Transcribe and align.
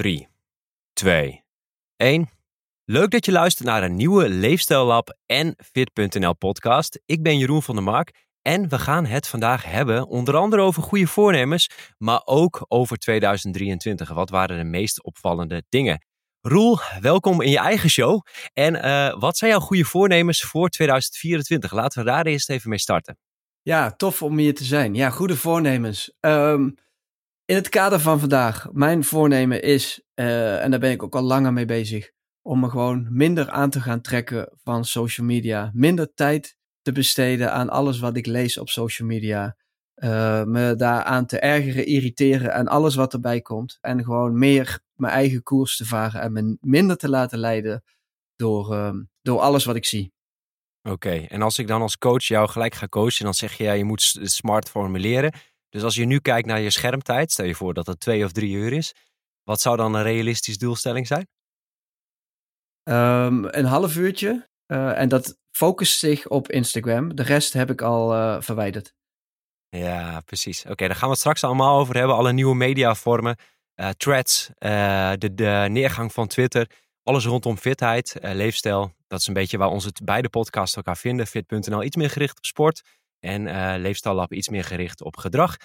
3, 0.00 0.28
2, 0.92 1.44
1. 1.96 2.28
Leuk 2.84 3.10
dat 3.10 3.24
je 3.24 3.32
luistert 3.32 3.68
naar 3.68 3.82
een 3.82 3.96
nieuwe 3.96 4.28
Leefstijl 4.28 4.84
Lab 4.84 5.16
en 5.26 5.54
Fit.nl 5.72 6.36
podcast. 6.36 7.00
Ik 7.06 7.22
ben 7.22 7.38
Jeroen 7.38 7.62
van 7.62 7.74
der 7.74 7.84
Mark 7.84 8.26
en 8.42 8.68
we 8.68 8.78
gaan 8.78 9.06
het 9.06 9.26
vandaag 9.26 9.64
hebben 9.64 10.06
onder 10.06 10.36
andere 10.36 10.62
over 10.62 10.82
goede 10.82 11.06
voornemens, 11.06 11.70
maar 11.98 12.22
ook 12.24 12.64
over 12.68 12.96
2023. 12.96 14.08
Wat 14.08 14.30
waren 14.30 14.58
de 14.58 14.64
meest 14.64 15.02
opvallende 15.02 15.62
dingen? 15.68 16.04
Roel, 16.40 16.78
welkom 17.00 17.40
in 17.40 17.50
je 17.50 17.58
eigen 17.58 17.90
show. 17.90 18.20
En 18.52 18.74
uh, 18.74 19.18
wat 19.18 19.36
zijn 19.36 19.50
jouw 19.50 19.60
goede 19.60 19.84
voornemens 19.84 20.42
voor 20.42 20.68
2024? 20.68 21.72
Laten 21.72 22.04
we 22.04 22.10
daar 22.10 22.26
eerst 22.26 22.50
even 22.50 22.68
mee 22.70 22.78
starten. 22.78 23.18
Ja, 23.62 23.90
tof 23.90 24.22
om 24.22 24.38
hier 24.38 24.54
te 24.54 24.64
zijn. 24.64 24.94
Ja, 24.94 25.10
goede 25.10 25.36
voornemens. 25.36 26.12
Um, 26.20 26.74
in 27.50 27.56
het 27.56 27.68
kader 27.68 28.00
van 28.00 28.20
vandaag, 28.20 28.68
mijn 28.72 29.04
voornemen 29.04 29.62
is, 29.62 30.02
uh, 30.14 30.62
en 30.64 30.70
daar 30.70 30.80
ben 30.80 30.90
ik 30.90 31.02
ook 31.02 31.14
al 31.14 31.22
langer 31.22 31.52
mee 31.52 31.64
bezig, 31.64 32.10
om 32.42 32.60
me 32.60 32.68
gewoon 32.68 33.06
minder 33.10 33.50
aan 33.50 33.70
te 33.70 33.80
gaan 33.80 34.00
trekken 34.00 34.48
van 34.62 34.84
social 34.84 35.26
media. 35.26 35.70
Minder 35.74 36.14
tijd 36.14 36.56
te 36.82 36.92
besteden 36.92 37.52
aan 37.52 37.68
alles 37.68 37.98
wat 37.98 38.16
ik 38.16 38.26
lees 38.26 38.58
op 38.58 38.68
social 38.68 39.08
media. 39.08 39.56
Uh, 39.96 40.44
me 40.44 40.74
daaraan 40.76 41.26
te 41.26 41.38
ergeren, 41.38 41.86
irriteren 41.86 42.52
en 42.52 42.68
alles 42.68 42.94
wat 42.94 43.12
erbij 43.12 43.40
komt. 43.40 43.78
En 43.80 44.04
gewoon 44.04 44.38
meer 44.38 44.80
mijn 44.94 45.12
eigen 45.12 45.42
koers 45.42 45.76
te 45.76 45.84
varen 45.84 46.20
en 46.20 46.32
me 46.32 46.56
minder 46.60 46.96
te 46.96 47.08
laten 47.08 47.38
leiden 47.38 47.84
door, 48.36 48.74
uh, 48.74 48.94
door 49.22 49.40
alles 49.40 49.64
wat 49.64 49.76
ik 49.76 49.84
zie. 49.84 50.12
Oké, 50.82 51.26
en 51.28 51.42
als 51.42 51.58
ik 51.58 51.66
dan 51.66 51.82
als 51.82 51.98
coach 51.98 52.24
jou 52.24 52.48
gelijk 52.48 52.74
ga 52.74 52.88
coachen, 52.88 53.24
dan 53.24 53.34
zeg 53.34 53.52
je 53.52 53.64
ja, 53.64 53.72
je 53.72 53.84
moet 53.84 54.18
smart 54.22 54.68
formuleren. 54.68 55.32
Dus 55.70 55.82
als 55.82 55.94
je 55.94 56.04
nu 56.04 56.18
kijkt 56.18 56.46
naar 56.46 56.60
je 56.60 56.70
schermtijd, 56.70 57.32
stel 57.32 57.46
je 57.46 57.54
voor 57.54 57.74
dat 57.74 57.86
het 57.86 58.00
twee 58.00 58.24
of 58.24 58.32
drie 58.32 58.52
uur 58.52 58.72
is. 58.72 58.94
Wat 59.42 59.60
zou 59.60 59.76
dan 59.76 59.94
een 59.94 60.02
realistisch 60.02 60.58
doelstelling 60.58 61.06
zijn? 61.06 61.28
Um, 62.82 63.44
een 63.44 63.64
half 63.64 63.96
uurtje. 63.96 64.48
Uh, 64.66 64.98
en 64.98 65.08
dat 65.08 65.38
focust 65.50 65.98
zich 65.98 66.28
op 66.28 66.50
Instagram. 66.50 67.14
De 67.14 67.22
rest 67.22 67.52
heb 67.52 67.70
ik 67.70 67.82
al 67.82 68.14
uh, 68.14 68.40
verwijderd. 68.40 68.94
Ja, 69.68 70.20
precies. 70.20 70.60
Oké, 70.60 70.70
okay, 70.70 70.86
daar 70.86 70.96
gaan 70.96 71.06
we 71.06 71.12
het 71.12 71.20
straks 71.20 71.44
allemaal 71.44 71.78
over 71.78 71.96
hebben. 71.96 72.16
Alle 72.16 72.32
nieuwe 72.32 72.54
mediavormen, 72.54 73.36
uh, 73.76 73.88
threads, 73.88 74.50
de, 74.58 75.30
de, 75.34 75.66
neergang 75.70 76.12
van 76.12 76.26
Twitter. 76.26 76.70
Alles 77.02 77.24
rondom 77.24 77.56
fitheid, 77.56 78.16
leefstijl. 78.20 78.94
Dat 79.06 79.20
is 79.20 79.26
een 79.26 79.34
beetje 79.34 79.58
waar 79.58 79.68
onze 79.68 79.92
beide 80.04 80.28
podcasts 80.28 80.76
elkaar 80.76 80.96
vinden. 80.96 81.26
Fit.nl 81.26 81.82
iets 81.82 81.96
meer 81.96 82.10
gericht 82.10 82.36
op 82.36 82.44
sport. 82.44 82.82
En 83.20 83.46
uh, 83.46 83.74
Leefstijllab 83.76 84.32
iets 84.32 84.48
meer 84.48 84.64
gericht 84.64 85.02
op 85.02 85.16
gedrag. 85.16 85.56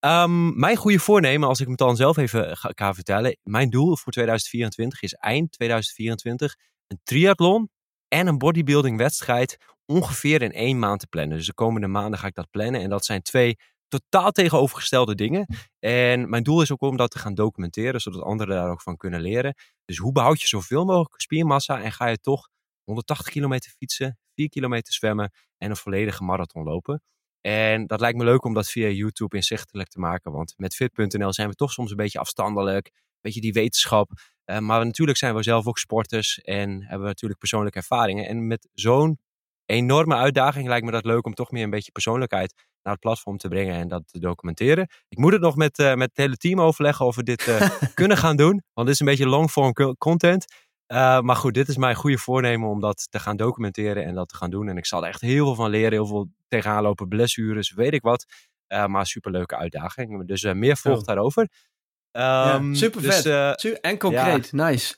Um, 0.00 0.58
mijn 0.58 0.76
goede 0.76 0.98
voornemen, 0.98 1.48
als 1.48 1.60
ik 1.60 1.68
het 1.68 1.78
dan 1.78 1.96
zelf 1.96 2.16
even 2.16 2.56
ga, 2.56 2.70
ga, 2.74 2.94
vertellen. 2.94 3.36
Mijn 3.42 3.70
doel 3.70 3.96
voor 3.96 4.12
2024 4.12 5.02
is 5.02 5.12
eind 5.12 5.52
2024 5.52 6.56
een 6.86 7.00
triathlon 7.02 7.70
en 8.08 8.26
een 8.26 8.38
bodybuilding 8.38 8.98
wedstrijd 8.98 9.56
ongeveer 9.86 10.42
in 10.42 10.52
één 10.52 10.78
maand 10.78 11.00
te 11.00 11.06
plannen. 11.06 11.36
Dus 11.36 11.46
de 11.46 11.54
komende 11.54 11.86
maanden 11.86 12.18
ga 12.18 12.26
ik 12.26 12.34
dat 12.34 12.50
plannen. 12.50 12.80
En 12.80 12.90
dat 12.90 13.04
zijn 13.04 13.22
twee 13.22 13.56
totaal 13.88 14.30
tegenovergestelde 14.30 15.14
dingen. 15.14 15.46
En 15.78 16.28
mijn 16.28 16.42
doel 16.42 16.62
is 16.62 16.72
ook 16.72 16.80
om 16.80 16.96
dat 16.96 17.10
te 17.10 17.18
gaan 17.18 17.34
documenteren, 17.34 18.00
zodat 18.00 18.22
anderen 18.22 18.56
daar 18.56 18.70
ook 18.70 18.82
van 18.82 18.96
kunnen 18.96 19.20
leren. 19.20 19.54
Dus 19.84 19.96
hoe 19.96 20.12
behoud 20.12 20.40
je 20.40 20.46
zoveel 20.46 20.84
mogelijk 20.84 21.20
spiermassa 21.20 21.82
en 21.82 21.92
ga 21.92 22.06
je 22.06 22.18
toch 22.18 22.48
180 22.84 23.28
kilometer 23.28 23.70
fietsen, 23.78 24.18
4 24.34 24.48
kilometer 24.48 24.92
zwemmen 24.92 25.32
en 25.58 25.70
een 25.70 25.76
volledige 25.76 26.24
marathon 26.24 26.64
lopen. 26.64 27.02
En 27.40 27.86
dat 27.86 28.00
lijkt 28.00 28.18
me 28.18 28.24
leuk 28.24 28.44
om 28.44 28.54
dat 28.54 28.68
via 28.68 28.88
YouTube 28.88 29.36
inzichtelijk 29.36 29.88
te 29.88 29.98
maken. 29.98 30.32
Want 30.32 30.54
met 30.56 30.74
fit.nl 30.74 31.32
zijn 31.32 31.48
we 31.48 31.54
toch 31.54 31.72
soms 31.72 31.90
een 31.90 31.96
beetje 31.96 32.18
afstandelijk. 32.18 32.86
Een 32.86 33.20
beetje 33.20 33.40
die 33.40 33.52
wetenschap. 33.52 34.10
Uh, 34.46 34.58
maar 34.58 34.84
natuurlijk 34.84 35.18
zijn 35.18 35.34
we 35.34 35.42
zelf 35.42 35.66
ook 35.66 35.78
sporters. 35.78 36.40
En 36.40 36.70
hebben 36.70 37.00
we 37.00 37.06
natuurlijk 37.06 37.40
persoonlijke 37.40 37.78
ervaringen. 37.78 38.28
En 38.28 38.46
met 38.46 38.68
zo'n 38.72 39.18
enorme 39.66 40.14
uitdaging 40.14 40.68
lijkt 40.68 40.84
me 40.84 40.90
dat 40.90 41.04
leuk 41.04 41.26
om 41.26 41.34
toch 41.34 41.50
meer 41.50 41.64
een 41.64 41.70
beetje 41.70 41.92
persoonlijkheid 41.92 42.54
naar 42.82 42.92
het 42.92 43.02
platform 43.02 43.36
te 43.36 43.48
brengen 43.48 43.74
en 43.74 43.88
dat 43.88 44.02
te 44.06 44.18
documenteren. 44.18 44.88
Ik 45.08 45.18
moet 45.18 45.32
het 45.32 45.40
nog 45.40 45.56
met, 45.56 45.78
uh, 45.78 45.94
met 45.94 46.08
het 46.08 46.16
hele 46.16 46.36
team 46.36 46.60
overleggen 46.60 47.06
of 47.06 47.16
we 47.16 47.22
dit 47.22 47.46
uh, 47.46 47.70
kunnen 47.94 48.16
gaan 48.16 48.36
doen. 48.36 48.62
Want 48.72 48.86
dit 48.86 48.88
is 48.88 49.00
een 49.00 49.06
beetje 49.06 49.28
long-form 49.28 49.72
content. 49.98 50.44
Uh, 50.92 51.20
maar 51.20 51.36
goed, 51.36 51.54
dit 51.54 51.68
is 51.68 51.76
mijn 51.76 51.94
goede 51.94 52.18
voornemen 52.18 52.68
om 52.68 52.80
dat 52.80 53.06
te 53.10 53.18
gaan 53.18 53.36
documenteren 53.36 54.04
en 54.04 54.14
dat 54.14 54.28
te 54.28 54.36
gaan 54.36 54.50
doen. 54.50 54.68
En 54.68 54.76
ik 54.76 54.86
zal 54.86 55.02
er 55.02 55.08
echt 55.08 55.20
heel 55.20 55.44
veel 55.44 55.54
van 55.54 55.70
leren. 55.70 55.92
Heel 55.92 56.06
veel 56.06 56.28
tegenaan 56.48 56.82
lopen, 56.82 57.08
blessures, 57.08 57.72
weet 57.72 57.92
ik 57.92 58.02
wat. 58.02 58.24
Uh, 58.68 58.86
maar 58.86 59.06
superleuke 59.06 59.56
uitdaging. 59.56 60.26
Dus 60.26 60.42
uh, 60.42 60.52
meer 60.52 60.76
volgt 60.76 61.00
oh. 61.00 61.06
daarover. 61.06 61.42
Um, 61.42 62.22
ja, 62.22 62.74
super 62.74 63.02
dus, 63.02 63.22
vet. 63.22 63.80
en 63.80 63.98
concreet. 63.98 64.50
Ja. 64.50 64.66
Nice. 64.66 64.96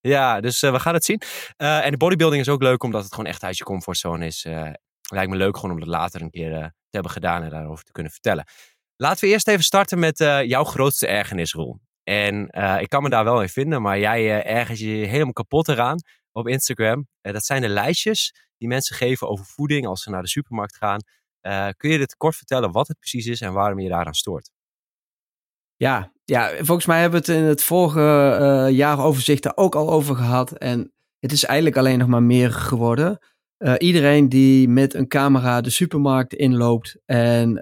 Ja, 0.00 0.40
dus 0.40 0.60
we 0.60 0.80
gaan 0.80 0.94
het 0.94 1.04
zien. 1.04 1.20
en 1.56 1.90
de 1.90 1.96
bodybuilding 1.96 2.42
is 2.42 2.48
ook 2.48 2.62
leuk 2.62 2.82
omdat 2.82 3.02
het 3.02 3.14
gewoon 3.14 3.30
echt 3.30 3.42
uit 3.42 3.58
je 3.58 3.64
comfortzone 3.64 4.26
is. 4.26 4.42
lijkt 5.08 5.30
me 5.30 5.36
leuk 5.36 5.56
gewoon 5.56 5.70
om 5.70 5.80
dat 5.80 5.88
later 5.88 6.22
een 6.22 6.30
keer 6.30 6.50
te 6.50 6.90
hebben 6.90 7.10
gedaan 7.10 7.42
en 7.42 7.50
daarover 7.50 7.84
te 7.84 7.92
kunnen 7.92 8.12
vertellen. 8.12 8.44
Laten 8.96 9.24
we 9.24 9.30
eerst 9.30 9.48
even 9.48 9.64
starten 9.64 9.98
met 9.98 10.18
jouw 10.46 10.64
grootste 10.64 11.06
ergernisrol. 11.06 11.80
En 12.04 12.48
uh, 12.50 12.80
ik 12.80 12.88
kan 12.88 13.02
me 13.02 13.08
daar 13.08 13.24
wel 13.24 13.42
in 13.42 13.48
vinden, 13.48 13.82
maar 13.82 13.98
jij 13.98 14.24
uh, 14.24 14.56
ergens 14.56 14.80
je 14.80 14.86
helemaal 14.86 15.32
kapot 15.32 15.68
eraan 15.68 15.98
op 16.32 16.48
Instagram. 16.48 17.08
Uh, 17.22 17.32
dat 17.32 17.44
zijn 17.44 17.62
de 17.62 17.68
lijstjes 17.68 18.34
die 18.56 18.68
mensen 18.68 18.96
geven 18.96 19.28
over 19.28 19.44
voeding 19.44 19.86
als 19.86 20.02
ze 20.02 20.10
naar 20.10 20.22
de 20.22 20.28
supermarkt 20.28 20.76
gaan. 20.76 21.00
kun 21.76 21.90
je 21.90 21.98
dit 21.98 22.16
kort 22.16 22.36
vertellen 22.36 22.72
wat 22.72 22.88
het 22.88 22.98
precies 22.98 23.26
is 23.26 23.40
en 23.40 23.52
waarom 23.52 23.78
je 23.78 23.88
daaraan 23.88 24.14
stoort? 24.14 24.50
Ja, 25.76 26.12
ja, 26.24 26.50
volgens 26.56 26.86
mij 26.86 27.00
hebben 27.00 27.24
we 27.24 27.32
het 27.32 27.40
in 27.40 27.48
het 27.48 27.62
vorige 27.62 28.68
jaaroverzicht 28.72 29.42
daar 29.42 29.56
ook 29.56 29.74
al 29.74 29.90
over 29.90 30.16
gehad. 30.16 30.52
En 30.52 30.92
het 31.18 31.32
is 31.32 31.44
eigenlijk 31.44 31.76
alleen 31.76 31.98
nog 31.98 32.08
maar 32.08 32.22
meer 32.22 32.52
geworden. 32.52 33.18
iedereen 33.78 34.28
die 34.28 34.68
met 34.68 34.94
een 34.94 35.08
camera 35.08 35.60
de 35.60 35.70
supermarkt 35.70 36.34
inloopt 36.34 37.00
en 37.04 37.52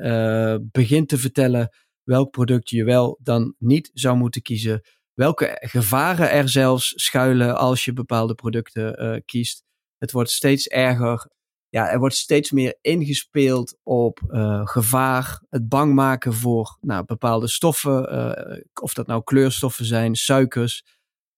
begint 0.72 1.08
te 1.08 1.18
vertellen 1.18 1.70
welk 2.12 2.30
product 2.30 2.70
je 2.70 2.84
wel 2.84 3.18
dan 3.22 3.54
niet 3.58 3.90
zou 3.94 4.16
moeten 4.16 4.42
kiezen. 4.42 4.80
Welke 5.12 5.56
gevaren 5.60 6.30
er 6.30 6.48
zelfs 6.48 6.92
schuilen 6.94 7.56
als 7.56 7.84
je 7.84 7.92
bepaalde 7.92 8.34
producten 8.34 9.02
uh, 9.02 9.20
kiest. 9.24 9.64
Het 9.98 10.12
wordt 10.12 10.30
steeds 10.30 10.68
erger. 10.68 11.30
Ja, 11.68 11.90
er 11.90 11.98
wordt 11.98 12.14
steeds 12.14 12.50
meer 12.50 12.78
ingespeeld 12.80 13.78
op 13.82 14.20
uh, 14.28 14.66
gevaar, 14.66 15.42
het 15.48 15.68
bang 15.68 15.94
maken 15.94 16.32
voor 16.32 16.78
nou, 16.80 17.04
bepaalde 17.04 17.48
stoffen, 17.48 18.14
uh, 18.14 18.58
of 18.82 18.94
dat 18.94 19.06
nou 19.06 19.22
kleurstoffen 19.22 19.84
zijn, 19.84 20.14
suikers. 20.14 20.84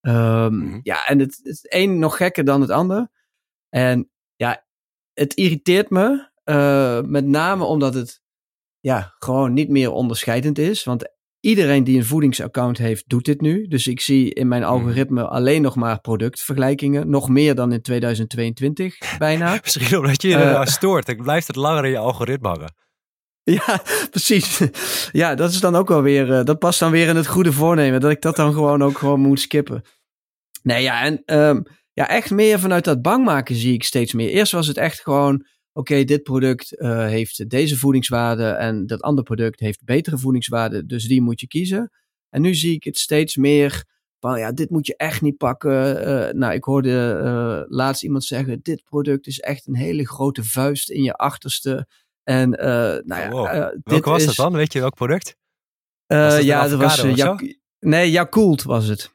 Um, 0.01 0.13
mm-hmm. 0.55 0.81
Ja, 0.83 1.07
en 1.07 1.19
het, 1.19 1.41
het 1.43 1.73
een 1.73 1.99
nog 1.99 2.17
gekker 2.17 2.45
dan 2.45 2.61
het 2.61 2.71
ander. 2.71 3.11
En 3.69 4.11
ja, 4.37 4.67
het 5.13 5.35
irriteert 5.35 5.91
me, 5.91 6.31
met 7.07 7.25
name 7.25 7.65
omdat 7.65 7.95
het 7.95 8.24
ja, 8.85 9.15
gewoon 9.19 9.53
niet 9.53 9.69
meer 9.69 9.91
onderscheidend 9.91 10.59
is. 10.59 10.85
Want 10.85 11.13
iedereen 11.41 11.85
die 11.85 11.97
een 11.97 12.05
voedingsaccount 12.05 12.79
heeft, 12.79 13.05
doet 13.07 13.25
dit 13.25 13.41
nu. 13.41 13.67
Dus 13.67 13.87
ik 13.87 14.01
zie 14.01 14.35
in 14.35 14.49
mijn 14.49 14.63
mhm. 14.63 14.71
algoritme 14.71 15.29
alleen 15.29 15.63
nog 15.63 15.75
maar 15.75 16.01
productvergelijkingen. 16.01 17.11
Nog 17.11 17.29
meer 17.29 17.55
dan 17.55 17.73
in 17.73 17.83
2022 17.83 18.99
bijna. 19.19 19.59
Misschien 19.63 19.99
omdat 19.99 20.23
je 20.23 20.29
je 20.29 20.37
uh, 20.37 20.65
stoort. 20.65 21.09
Ik 21.09 21.23
blijft 21.23 21.47
het 21.47 21.57
langer 21.57 21.85
in 21.85 21.91
je 21.91 21.99
algoritme 21.99 22.49
hangen. 22.49 22.75
Ja, 23.43 23.83
precies. 24.11 24.61
Ja, 25.13 25.35
dat 25.35 25.51
is 25.51 25.61
dan 25.61 25.77
ook 25.77 25.89
wel 25.89 26.03
weer. 26.03 26.29
Uh, 26.29 26.45
dat 26.45 26.59
past 26.59 26.79
dan 26.79 26.91
weer 26.91 27.09
in 27.09 27.17
het 27.17 27.27
goede 27.27 27.53
voornemen. 27.53 28.01
Dat 28.01 28.11
ik 28.11 28.21
dat 28.21 28.37
dan 28.37 28.53
gewoon 28.53 28.83
ook 28.83 28.99
gewoon 28.99 29.21
moet 29.21 29.41
skippen. 29.41 29.83
Nee, 30.63 30.83
ja, 30.83 31.03
en 31.03 31.23
um, 31.41 31.63
ja, 31.93 32.09
echt 32.09 32.31
meer 32.31 32.59
vanuit 32.59 32.85
dat 32.85 33.03
bang 33.03 33.25
maken 33.25 33.55
zie 33.55 33.73
ik 33.73 33.85
steeds 33.85 34.13
meer. 34.13 34.29
Eerst 34.29 34.53
was 34.53 34.67
het 34.67 34.77
echt 34.77 35.01
gewoon 35.01 35.47
oké, 35.79 36.05
dit 36.05 36.23
product 36.23 36.73
uh, 36.79 37.07
heeft 37.07 37.51
deze 37.51 37.77
voedingswaarde 37.77 38.47
en 38.47 38.87
dat 38.87 39.01
andere 39.01 39.27
product 39.27 39.61
heeft 39.61 39.85
betere 39.85 40.19
voedingswaarde, 40.19 40.87
dus 40.87 41.09
die 41.09 41.23
moet 41.23 41.41
je 41.41 41.47
kiezen. 41.47 41.91
En 42.29 42.43
nu 42.43 42.55
zie 42.55 42.75
ik 42.75 42.85
het 42.85 42.99
steeds 42.99 43.37
meer 43.37 43.85
van, 44.21 44.39
ja, 44.39 44.53
dit 44.53 44.71
moet 44.71 44.87
je 44.87 44.97
echt 44.97 45.23
niet 45.23 45.37
pakken. 45.37 46.09
Uh, 46.09 46.33
nou, 46.33 46.55
ik 46.55 46.65
hoorde 46.65 47.21
uh, 47.25 47.77
laatst 47.77 48.03
iemand 48.03 48.25
zeggen, 48.25 48.61
dit 48.63 48.85
product 48.85 49.27
is 49.27 49.41
echt 49.41 49.67
een 49.67 49.77
hele 49.77 50.07
grote 50.07 50.45
vuist 50.45 50.91
in 50.91 51.03
je 51.03 51.15
achterste. 51.15 51.87
En 52.23 52.51
nou 52.51 53.03
ja, 53.07 53.29
wow. 53.31 53.71
dit 53.73 53.81
Welke 53.85 54.11
was 54.11 54.21
is, 54.21 54.27
dat 54.27 54.37
dan? 54.37 54.53
Weet 54.53 54.73
je 54.73 54.81
welk 54.81 54.95
product? 54.95 55.37
Was 56.07 56.35
dat 56.35 56.45
ja, 56.45 56.69
dat 56.69 56.79
was, 56.79 57.01
ja, 57.01 57.41
nee, 57.79 58.11
Yakult 58.11 58.63
was 58.63 58.87
het. 58.87 59.13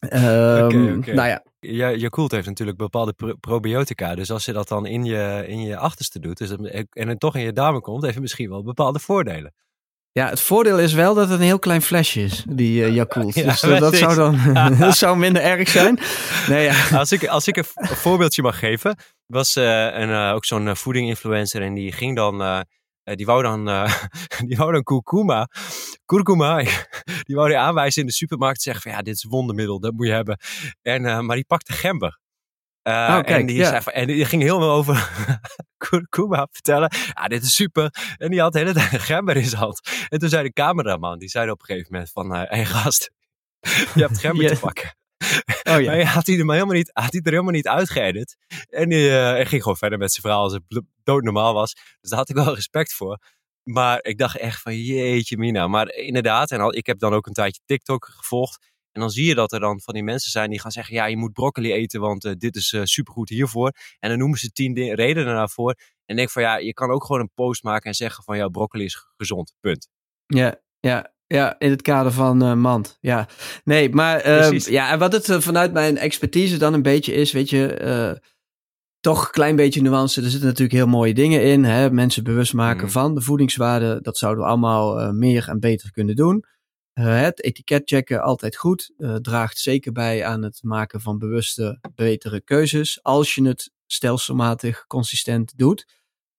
Um, 0.00 0.08
okay, 0.08 0.92
okay. 0.92 1.14
Nou 1.14 1.28
ja, 1.28 1.44
ja, 1.60 1.90
Yakult 1.90 2.30
heeft 2.30 2.46
natuurlijk 2.46 2.78
bepaalde 2.78 3.14
probiotica. 3.40 4.14
Dus 4.14 4.30
als 4.30 4.44
je 4.44 4.52
dat 4.52 4.68
dan 4.68 4.86
in 4.86 5.04
je, 5.04 5.44
in 5.46 5.60
je 5.60 5.76
achterste 5.76 6.18
doet 6.18 6.38
dus 6.38 6.50
en 6.90 7.08
het 7.08 7.20
toch 7.20 7.36
in 7.36 7.42
je 7.42 7.52
darmen 7.52 7.80
komt, 7.80 8.02
heeft 8.02 8.14
het 8.14 8.22
misschien 8.22 8.48
wel 8.48 8.62
bepaalde 8.62 8.98
voordelen. 8.98 9.54
Ja, 10.12 10.28
het 10.28 10.40
voordeel 10.40 10.78
is 10.78 10.92
wel 10.92 11.14
dat 11.14 11.28
het 11.28 11.38
een 11.38 11.44
heel 11.44 11.58
klein 11.58 11.82
flesje 11.82 12.22
is, 12.22 12.44
die 12.48 12.80
uh, 12.80 12.94
Yakult. 12.94 13.34
Ja, 13.34 13.44
dus 13.44 13.62
uh, 13.64 13.78
dat, 13.78 13.96
zou 13.96 14.14
dan, 14.14 14.54
dat 14.78 14.96
zou 14.96 15.16
minder 15.16 15.42
erg 15.42 15.68
zijn. 15.68 15.98
Nee, 16.48 16.64
ja. 16.64 16.98
als, 16.98 17.12
ik, 17.12 17.26
als 17.26 17.48
ik 17.48 17.56
een, 17.56 17.64
voorbeeldje 17.74 18.42
mag 18.42 18.58
geven, 18.58 18.96
was 19.26 19.56
uh, 19.56 19.98
een, 19.98 20.32
ook 20.32 20.44
zo'n 20.44 20.76
voeding 20.76 21.08
influencer 21.08 21.62
en 21.62 21.74
die 21.74 21.92
ging 21.92 22.16
dan 22.16 22.64
die 23.16 23.26
wou 23.26 23.42
dan, 23.42 23.64
die 24.48 24.56
wou 24.56 24.72
dan 24.72 24.82
kurkuma, 24.82 25.48
kurkuma, 26.04 26.62
die 27.26 27.36
wou 27.36 27.48
hij 27.48 27.58
aanwijzen 27.58 28.00
in 28.00 28.06
de 28.06 28.14
supermarkt. 28.14 28.62
Zeggen 28.62 28.82
van 28.82 28.92
ja, 28.92 29.02
dit 29.02 29.14
is 29.14 29.24
wondermiddel, 29.24 29.80
dat 29.80 29.92
moet 29.92 30.06
je 30.06 30.12
hebben. 30.12 30.38
En, 30.82 31.26
maar 31.26 31.36
die 31.36 31.46
pakte 31.46 31.72
gember. 31.72 32.18
Uh, 32.82 32.94
oh, 32.94 33.30
en, 33.30 33.46
die 33.46 33.56
ja. 33.56 33.84
en 33.84 34.06
die 34.06 34.24
ging 34.24 34.42
heel 34.42 34.58
veel 34.58 34.70
over 34.70 35.10
kurkuma 35.88 36.48
vertellen. 36.50 36.90
Ja, 37.14 37.28
dit 37.28 37.42
is 37.42 37.54
super. 37.54 38.14
En 38.16 38.30
die 38.30 38.40
had 38.40 38.52
de 38.52 38.58
hele 38.58 38.72
tijd 38.72 38.92
een 38.92 39.00
gember 39.00 39.36
in 39.36 39.44
zijn 39.44 39.60
hand. 39.60 39.80
En 40.08 40.18
toen 40.18 40.28
zei 40.28 40.42
de 40.42 40.52
cameraman, 40.52 41.18
die 41.18 41.28
zei 41.28 41.50
op 41.50 41.60
een 41.60 41.66
gegeven 41.66 41.92
moment 41.92 42.10
van... 42.10 42.34
Hé 42.34 42.44
hey, 42.48 42.64
gast, 42.64 43.10
je 43.94 44.00
hebt 44.00 44.18
gember 44.18 44.46
te 44.46 44.60
pakken. 44.60 44.99
Oh, 45.62 45.80
ja. 45.80 45.90
Maar 45.90 46.04
had 46.04 46.26
hij, 46.26 46.38
er 46.38 46.44
maar 46.44 46.54
helemaal 46.54 46.76
niet, 46.76 46.90
had 46.92 47.12
hij 47.12 47.20
er 47.20 47.30
helemaal 47.30 47.52
niet 47.52 47.68
uitgeëdit. 47.68 48.36
En 48.68 48.90
hij 48.90 49.40
uh, 49.40 49.46
ging 49.46 49.62
gewoon 49.62 49.76
verder 49.76 49.98
met 49.98 50.10
zijn 50.10 50.22
verhaal 50.22 50.42
als 50.42 50.52
het 50.52 50.82
doodnormaal 51.02 51.54
was. 51.54 51.74
Dus 52.00 52.10
daar 52.10 52.18
had 52.18 52.28
ik 52.28 52.34
wel 52.34 52.54
respect 52.54 52.92
voor. 52.92 53.18
Maar 53.62 53.98
ik 54.02 54.18
dacht 54.18 54.36
echt 54.36 54.62
van 54.62 54.76
jeetje 54.76 55.36
mina. 55.36 55.66
Maar 55.66 55.94
inderdaad, 55.94 56.50
en 56.50 56.60
al, 56.60 56.74
ik 56.74 56.86
heb 56.86 56.98
dan 56.98 57.12
ook 57.12 57.26
een 57.26 57.32
tijdje 57.32 57.60
TikTok 57.64 58.06
gevolgd. 58.16 58.68
En 58.92 59.00
dan 59.00 59.10
zie 59.10 59.26
je 59.26 59.34
dat 59.34 59.52
er 59.52 59.60
dan 59.60 59.80
van 59.80 59.94
die 59.94 60.02
mensen 60.02 60.30
zijn 60.30 60.50
die 60.50 60.60
gaan 60.60 60.70
zeggen: 60.70 60.94
ja, 60.94 61.04
je 61.04 61.16
moet 61.16 61.32
broccoli 61.32 61.72
eten, 61.72 62.00
want 62.00 62.24
uh, 62.24 62.32
dit 62.38 62.56
is 62.56 62.72
uh, 62.72 62.84
supergoed 62.84 63.28
hiervoor. 63.28 63.72
En 63.98 64.08
dan 64.08 64.18
noemen 64.18 64.38
ze 64.38 64.52
tien 64.52 64.94
redenen 64.94 65.34
daarvoor. 65.34 65.74
En 66.06 66.16
denk 66.16 66.30
van 66.30 66.42
ja, 66.42 66.56
je 66.56 66.72
kan 66.72 66.90
ook 66.90 67.04
gewoon 67.04 67.20
een 67.20 67.32
post 67.34 67.62
maken 67.62 67.86
en 67.86 67.94
zeggen 67.94 68.24
van 68.24 68.36
ja, 68.36 68.48
broccoli 68.48 68.84
is 68.84 69.06
gezond. 69.16 69.54
Punt. 69.60 69.88
Ja, 70.26 70.60
ja, 70.80 71.12
ja, 71.34 71.58
in 71.58 71.70
het 71.70 71.82
kader 71.82 72.12
van 72.12 72.44
uh, 72.44 72.54
mand. 72.54 72.98
Ja, 73.00 73.28
nee, 73.64 73.90
maar 73.90 74.26
uh, 74.26 74.58
ja, 74.58 74.98
wat 74.98 75.12
het 75.12 75.44
vanuit 75.44 75.72
mijn 75.72 75.98
expertise 75.98 76.56
dan 76.56 76.74
een 76.74 76.82
beetje 76.82 77.12
is, 77.12 77.32
weet 77.32 77.50
je, 77.50 78.20
toch 79.00 79.24
een 79.24 79.30
klein 79.30 79.56
beetje 79.56 79.82
nuance. 79.82 80.22
Er 80.22 80.30
zitten 80.30 80.48
natuurlijk 80.48 80.76
heel 80.76 80.86
mooie 80.86 81.14
dingen 81.14 81.42
in. 81.42 81.64
Hè? 81.64 81.90
Mensen 81.90 82.24
bewust 82.24 82.52
maken 82.52 82.84
mm. 82.84 82.90
van 82.90 83.14
de 83.14 83.20
voedingswaarde. 83.20 83.98
Dat 84.02 84.18
zouden 84.18 84.44
we 84.44 84.50
allemaal 84.50 85.12
meer 85.12 85.48
en 85.48 85.60
beter 85.60 85.90
kunnen 85.90 86.16
doen. 86.16 86.44
Eh, 86.92 87.20
het 87.20 87.42
etiket 87.42 87.82
checken 87.84 88.22
altijd 88.22 88.56
goed. 88.56 88.92
Draagt 89.22 89.58
zeker 89.58 89.92
bij 89.92 90.24
aan 90.24 90.42
het 90.42 90.58
maken 90.62 91.00
van 91.00 91.18
bewuste, 91.18 91.78
betere 91.94 92.40
keuzes. 92.40 93.02
Als 93.02 93.34
je 93.34 93.46
het 93.46 93.70
stelselmatig, 93.86 94.86
consistent 94.86 95.58
doet. 95.58 95.86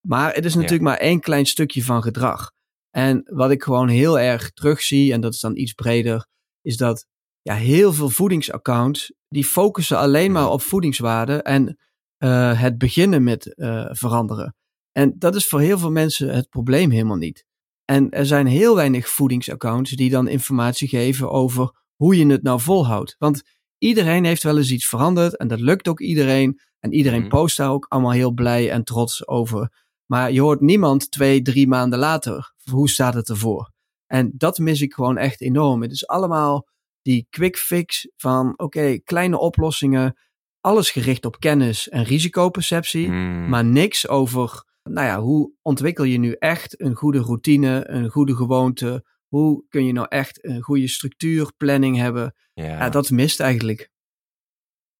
Maar 0.07 0.33
het 0.33 0.45
is 0.45 0.55
natuurlijk 0.55 0.81
maar 0.81 0.97
één 0.97 1.19
klein 1.19 1.45
stukje 1.45 1.83
van 1.83 2.01
gedrag. 2.01 2.51
En 2.91 3.23
wat 3.25 3.51
ik 3.51 3.63
gewoon 3.63 3.87
heel 3.87 4.19
erg 4.19 4.51
terugzie, 4.51 5.13
en 5.13 5.21
dat 5.21 5.33
is 5.33 5.39
dan 5.39 5.57
iets 5.57 5.73
breder, 5.73 6.27
is 6.61 6.77
dat 6.77 7.05
ja, 7.41 7.53
heel 7.53 7.93
veel 7.93 8.09
voedingsaccounts 8.09 9.13
die 9.27 9.45
focussen 9.45 9.97
alleen 9.97 10.31
maar 10.31 10.49
op 10.49 10.61
voedingswaarde 10.61 11.41
en 11.41 11.77
uh, 12.23 12.61
het 12.61 12.77
beginnen 12.77 13.23
met 13.23 13.53
veranderen. 13.91 14.55
En 14.91 15.15
dat 15.17 15.35
is 15.35 15.47
voor 15.47 15.59
heel 15.59 15.79
veel 15.79 15.91
mensen 15.91 16.33
het 16.33 16.49
probleem 16.49 16.91
helemaal 16.91 17.17
niet. 17.17 17.45
En 17.85 18.09
er 18.09 18.25
zijn 18.25 18.47
heel 18.47 18.75
weinig 18.75 19.09
voedingsaccounts 19.09 19.91
die 19.91 20.09
dan 20.09 20.27
informatie 20.27 20.87
geven 20.87 21.31
over 21.31 21.75
hoe 21.95 22.17
je 22.17 22.25
het 22.25 22.43
nou 22.43 22.59
volhoudt. 22.59 23.15
Want 23.17 23.41
iedereen 23.77 24.25
heeft 24.25 24.43
wel 24.43 24.57
eens 24.57 24.71
iets 24.71 24.87
veranderd 24.87 25.37
en 25.37 25.47
dat 25.47 25.59
lukt 25.59 25.87
ook 25.87 25.99
iedereen. 25.99 26.59
En 26.79 26.93
iedereen 26.93 27.19
mhm. 27.21 27.29
post 27.29 27.57
daar 27.57 27.71
ook 27.71 27.85
allemaal 27.89 28.11
heel 28.11 28.31
blij 28.31 28.71
en 28.71 28.83
trots 28.83 29.27
over. 29.27 29.85
Maar 30.05 30.31
je 30.31 30.41
hoort 30.41 30.61
niemand 30.61 31.11
twee, 31.11 31.41
drie 31.41 31.67
maanden 31.67 31.99
later. 31.99 32.50
Hoe 32.69 32.89
staat 32.89 33.13
het 33.13 33.29
ervoor? 33.29 33.71
En 34.05 34.31
dat 34.33 34.57
mis 34.57 34.81
ik 34.81 34.93
gewoon 34.93 35.17
echt 35.17 35.41
enorm. 35.41 35.81
Het 35.81 35.91
is 35.91 36.07
allemaal 36.07 36.67
die 37.01 37.27
quick 37.29 37.57
fix 37.57 38.07
van 38.15 38.53
oké, 38.59 38.99
kleine 38.99 39.39
oplossingen. 39.39 40.17
Alles 40.59 40.89
gericht 40.89 41.25
op 41.25 41.39
kennis 41.39 41.89
en 41.89 42.03
risicoperceptie. 42.03 43.07
Mhm. 43.07 43.49
Maar 43.49 43.65
niks 43.65 44.07
over 44.07 44.69
nou 44.83 45.07
ja, 45.07 45.21
hoe 45.21 45.53
ontwikkel 45.61 46.03
je 46.03 46.17
nu 46.17 46.35
echt 46.39 46.81
een 46.81 46.95
goede 46.95 47.19
routine, 47.19 47.89
een 47.89 48.09
goede 48.09 48.35
gewoonte? 48.35 49.05
Hoe 49.27 49.65
kun 49.69 49.85
je 49.85 49.91
nou 49.91 50.07
echt 50.09 50.45
een 50.45 50.61
goede 50.61 50.87
structuur, 50.87 51.51
planning 51.57 51.97
hebben? 51.97 52.35
Ja, 52.53 52.89
dat 52.89 53.09
mist 53.09 53.39
eigenlijk. 53.39 53.89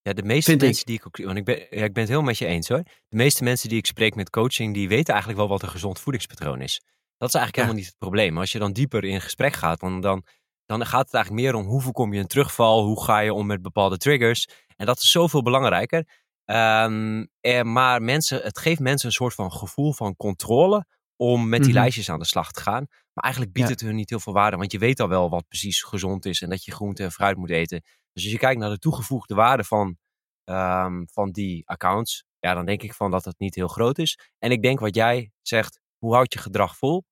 Ja, 0.01 0.13
de 0.13 0.23
meeste 0.23 0.55
mensen 0.55 0.85
die 0.85 0.95
ik 0.95 1.07
ook. 1.07 1.17
Want 1.17 1.37
ik 1.37 1.45
ben, 1.45 1.57
ja, 1.57 1.83
ik 1.83 1.93
ben 1.93 2.03
het 2.03 2.11
helemaal 2.11 2.21
met 2.21 2.37
je 2.37 2.45
eens 2.45 2.67
hoor. 2.67 2.83
De 2.83 3.15
meeste 3.15 3.43
mensen 3.43 3.69
die 3.69 3.77
ik 3.77 3.85
spreek 3.85 4.15
met 4.15 4.29
coaching, 4.29 4.73
die 4.73 4.87
weten 4.87 5.13
eigenlijk 5.13 5.39
wel 5.39 5.49
wat 5.49 5.61
een 5.61 5.69
gezond 5.69 5.99
voedingspatroon 5.99 6.61
is. 6.61 6.81
Dat 7.21 7.29
is 7.29 7.35
eigenlijk 7.35 7.55
helemaal 7.55 7.75
niet 7.75 7.85
het 7.85 7.97
probleem. 7.97 8.37
Als 8.37 8.51
je 8.51 8.59
dan 8.59 8.73
dieper 8.73 9.03
in 9.03 9.21
gesprek 9.21 9.53
gaat, 9.53 9.79
dan, 9.79 10.01
dan, 10.01 10.25
dan 10.65 10.85
gaat 10.85 11.05
het 11.05 11.13
eigenlijk 11.13 11.43
meer 11.43 11.55
om 11.55 11.65
hoe 11.65 11.81
voorkom 11.81 12.13
je 12.13 12.19
een 12.19 12.27
terugval, 12.27 12.83
hoe 12.83 13.03
ga 13.03 13.19
je 13.19 13.33
om 13.33 13.45
met 13.45 13.61
bepaalde 13.61 13.97
triggers. 13.97 14.47
En 14.75 14.85
dat 14.85 14.97
is 14.97 15.11
zoveel 15.11 15.41
belangrijker. 15.41 16.07
Um, 16.45 17.29
maar 17.61 18.01
mensen, 18.01 18.41
het 18.41 18.59
geeft 18.59 18.79
mensen 18.79 19.07
een 19.07 19.13
soort 19.13 19.33
van 19.33 19.51
gevoel 19.51 19.93
van 19.93 20.15
controle 20.15 20.85
om 21.15 21.49
met 21.49 21.59
die 21.59 21.69
mhm. 21.71 21.79
lijstjes 21.79 22.09
aan 22.09 22.19
de 22.19 22.25
slag 22.25 22.51
te 22.51 22.61
gaan. 22.61 22.85
Maar 23.13 23.23
eigenlijk 23.23 23.53
biedt 23.53 23.69
het 23.69 23.81
hun 23.81 23.95
niet 23.95 24.09
heel 24.09 24.19
veel 24.19 24.33
waarde, 24.33 24.57
want 24.57 24.71
je 24.71 24.79
weet 24.79 24.99
al 24.99 25.09
wel 25.09 25.29
wat 25.29 25.47
precies 25.47 25.81
gezond 25.81 26.25
is 26.25 26.41
en 26.41 26.49
dat 26.49 26.63
je 26.63 26.71
groente 26.71 27.03
en 27.03 27.11
fruit 27.11 27.37
moet 27.37 27.49
eten. 27.49 27.81
Dus 28.13 28.23
als 28.23 28.31
je 28.31 28.37
kijkt 28.37 28.59
naar 28.59 28.69
de 28.69 28.79
toegevoegde 28.79 29.35
waarde 29.35 29.63
van, 29.63 29.97
um, 30.45 31.07
van 31.11 31.31
die 31.31 31.67
accounts, 31.67 32.25
ja, 32.39 32.53
dan 32.53 32.65
denk 32.65 32.81
ik 32.83 32.93
van 32.93 33.11
dat 33.11 33.25
het 33.25 33.39
niet 33.39 33.55
heel 33.55 33.67
groot 33.67 33.97
is. 33.97 34.19
En 34.39 34.51
ik 34.51 34.61
denk 34.61 34.79
wat 34.79 34.95
jij 34.95 35.31
zegt, 35.41 35.79
hoe 35.97 36.13
houd 36.13 36.33
je 36.33 36.39
gedrag 36.39 36.77
vol? 36.77 37.03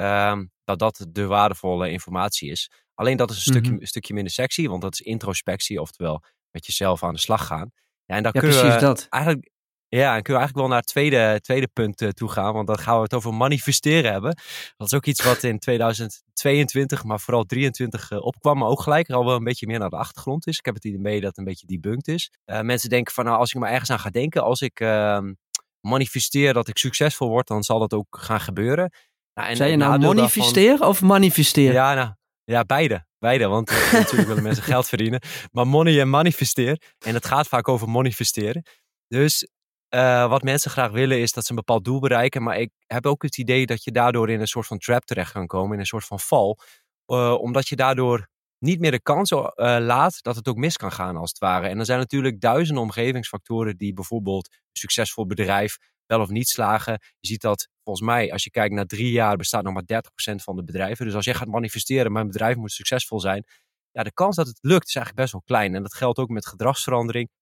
Um, 0.00 0.50
dat 0.64 0.78
dat 0.78 1.06
de 1.08 1.26
waardevolle 1.26 1.90
informatie 1.90 2.50
is. 2.50 2.70
Alleen 2.94 3.16
dat 3.16 3.30
is 3.30 3.36
een, 3.36 3.42
stukje, 3.42 3.70
mhm. 3.70 3.80
een 3.80 3.86
stukje 3.86 4.14
minder 4.14 4.32
sexy, 4.32 4.66
want 4.66 4.82
dat 4.82 4.92
is 4.92 5.00
introspectie, 5.00 5.80
oftewel 5.80 6.22
met 6.50 6.66
jezelf 6.66 7.02
aan 7.02 7.14
de 7.14 7.20
slag 7.20 7.46
gaan. 7.46 7.70
Ja, 8.04 8.16
en 8.16 8.22
dan 8.22 8.32
ja, 8.34 8.40
kunnen 8.40 8.58
precies 8.58 8.74
we 8.74 8.86
dat. 8.86 9.06
Eigenlijk, 9.08 9.50
ja, 9.88 10.16
en 10.16 10.22
kunnen 10.22 10.42
we 10.42 10.48
eigenlijk 10.48 10.56
wel 10.56 10.68
naar 10.68 10.78
het 10.78 10.86
tweede, 10.86 11.40
tweede 11.40 11.68
punt 11.68 12.00
uh, 12.00 12.08
toe 12.08 12.30
gaan. 12.30 12.52
Want 12.52 12.66
dan 12.66 12.78
gaan 12.78 12.96
we 12.96 13.02
het 13.02 13.14
over 13.14 13.34
manifesteren 13.34 14.12
hebben. 14.12 14.36
Dat 14.76 14.86
is 14.86 14.94
ook 14.94 15.06
iets 15.06 15.24
wat 15.24 15.42
in 15.42 15.58
2022, 15.58 17.04
maar 17.04 17.20
vooral 17.20 17.44
23 17.44 18.10
uh, 18.10 18.24
opkwam. 18.24 18.58
Maar 18.58 18.68
ook 18.68 18.82
gelijk 18.82 19.10
al 19.10 19.24
wel 19.24 19.36
een 19.36 19.44
beetje 19.44 19.66
meer 19.66 19.78
naar 19.78 19.90
de 19.90 19.96
achtergrond 19.96 20.46
is. 20.46 20.58
Ik 20.58 20.64
heb 20.64 20.74
het 20.74 20.84
idee 20.84 21.20
dat 21.20 21.28
het 21.28 21.38
een 21.38 21.44
beetje 21.44 21.66
debunked 21.66 22.08
is. 22.08 22.30
Uh, 22.46 22.60
mensen 22.60 22.88
denken 22.88 23.14
van 23.14 23.24
nou, 23.24 23.38
als 23.38 23.52
ik 23.52 23.60
maar 23.60 23.70
ergens 23.70 23.90
aan 23.90 23.98
ga 23.98 24.10
denken. 24.10 24.42
Als 24.42 24.60
ik 24.60 24.80
ehm, 24.80 25.32
manifesteer 25.80 26.52
dat 26.52 26.68
ik 26.68 26.78
succesvol 26.78 27.28
word, 27.28 27.46
dan 27.46 27.62
zal 27.62 27.78
dat 27.78 27.92
ook 27.92 28.18
gaan 28.20 28.40
gebeuren. 28.40 28.92
Nou, 29.38 29.50
en 29.50 29.56
Zei 29.56 29.70
je 29.70 29.76
nou 29.76 29.98
manifesteren 29.98 30.86
of 30.86 31.02
manifesteren? 31.02 31.72
Ja, 31.72 31.94
nou, 31.94 32.12
ja, 32.44 32.64
beide. 32.64 33.06
Beide, 33.18 33.46
want 33.46 33.70
uh, 33.70 33.92
natuurlijk 33.92 34.28
willen 34.28 34.42
mensen 34.42 34.62
geld 34.62 34.88
verdienen. 34.88 35.20
Maar 35.52 35.66
money 35.66 36.00
en 36.00 36.10
manifesteer. 36.10 36.82
En 37.06 37.14
het 37.14 37.26
gaat 37.26 37.48
vaak 37.48 37.68
over 37.68 37.88
manifesteren. 37.88 38.62
Dus 39.08 39.48
uh, 39.94 40.28
wat 40.28 40.42
mensen 40.42 40.70
graag 40.70 40.90
willen 40.90 41.20
is 41.20 41.32
dat 41.32 41.44
ze 41.44 41.50
een 41.50 41.56
bepaald 41.56 41.84
doel 41.84 42.00
bereiken. 42.00 42.42
Maar 42.42 42.58
ik 42.58 42.70
heb 42.86 43.06
ook 43.06 43.22
het 43.22 43.38
idee 43.38 43.66
dat 43.66 43.84
je 43.84 43.92
daardoor 43.92 44.30
in 44.30 44.40
een 44.40 44.46
soort 44.46 44.66
van 44.66 44.78
trap 44.78 45.04
terecht 45.04 45.32
kan 45.32 45.46
komen. 45.46 45.72
In 45.72 45.80
een 45.80 45.86
soort 45.86 46.04
van 46.04 46.20
val. 46.20 46.58
Uh, 47.06 47.34
omdat 47.40 47.68
je 47.68 47.76
daardoor 47.76 48.28
niet 48.58 48.80
meer 48.80 48.90
de 48.90 49.02
kans 49.02 49.30
laat 49.60 50.22
dat 50.22 50.36
het 50.36 50.48
ook 50.48 50.56
mis 50.56 50.76
kan 50.76 50.92
gaan 50.92 51.16
als 51.16 51.30
het 51.30 51.38
ware. 51.38 51.68
En 51.68 51.78
er 51.78 51.84
zijn 51.84 51.98
natuurlijk 51.98 52.40
duizenden 52.40 52.82
omgevingsfactoren 52.82 53.76
die 53.76 53.92
bijvoorbeeld 53.92 54.48
een 54.52 54.60
succesvol 54.72 55.26
bedrijf 55.26 55.76
wel 56.08 56.20
of 56.20 56.28
niet 56.28 56.48
slagen. 56.48 56.92
Je 57.18 57.26
ziet 57.26 57.40
dat 57.40 57.68
volgens 57.88 58.08
mij, 58.08 58.32
als 58.32 58.44
je 58.44 58.50
kijkt 58.50 58.74
naar 58.74 58.86
drie 58.86 59.10
jaar, 59.10 59.36
bestaat 59.36 59.62
nog 59.62 59.72
maar 59.72 60.02
30% 60.32 60.34
van 60.34 60.56
de 60.56 60.64
bedrijven. 60.64 61.04
Dus 61.04 61.14
als 61.14 61.24
jij 61.24 61.34
gaat 61.34 61.48
manifesteren, 61.48 62.12
mijn 62.12 62.26
bedrijf 62.26 62.56
moet 62.56 62.72
succesvol 62.72 63.20
zijn. 63.20 63.44
Ja, 63.90 64.02
de 64.02 64.12
kans 64.12 64.36
dat 64.36 64.46
het 64.46 64.58
lukt 64.60 64.88
is 64.88 64.94
eigenlijk 64.94 65.16
best 65.16 65.32
wel 65.32 65.42
klein. 65.44 65.74
En 65.74 65.82
dat 65.82 65.94
geldt 65.94 66.18
ook 66.18 66.28
met 66.28 66.46
gedragsverandering. 66.46 67.28
80% 67.28 67.34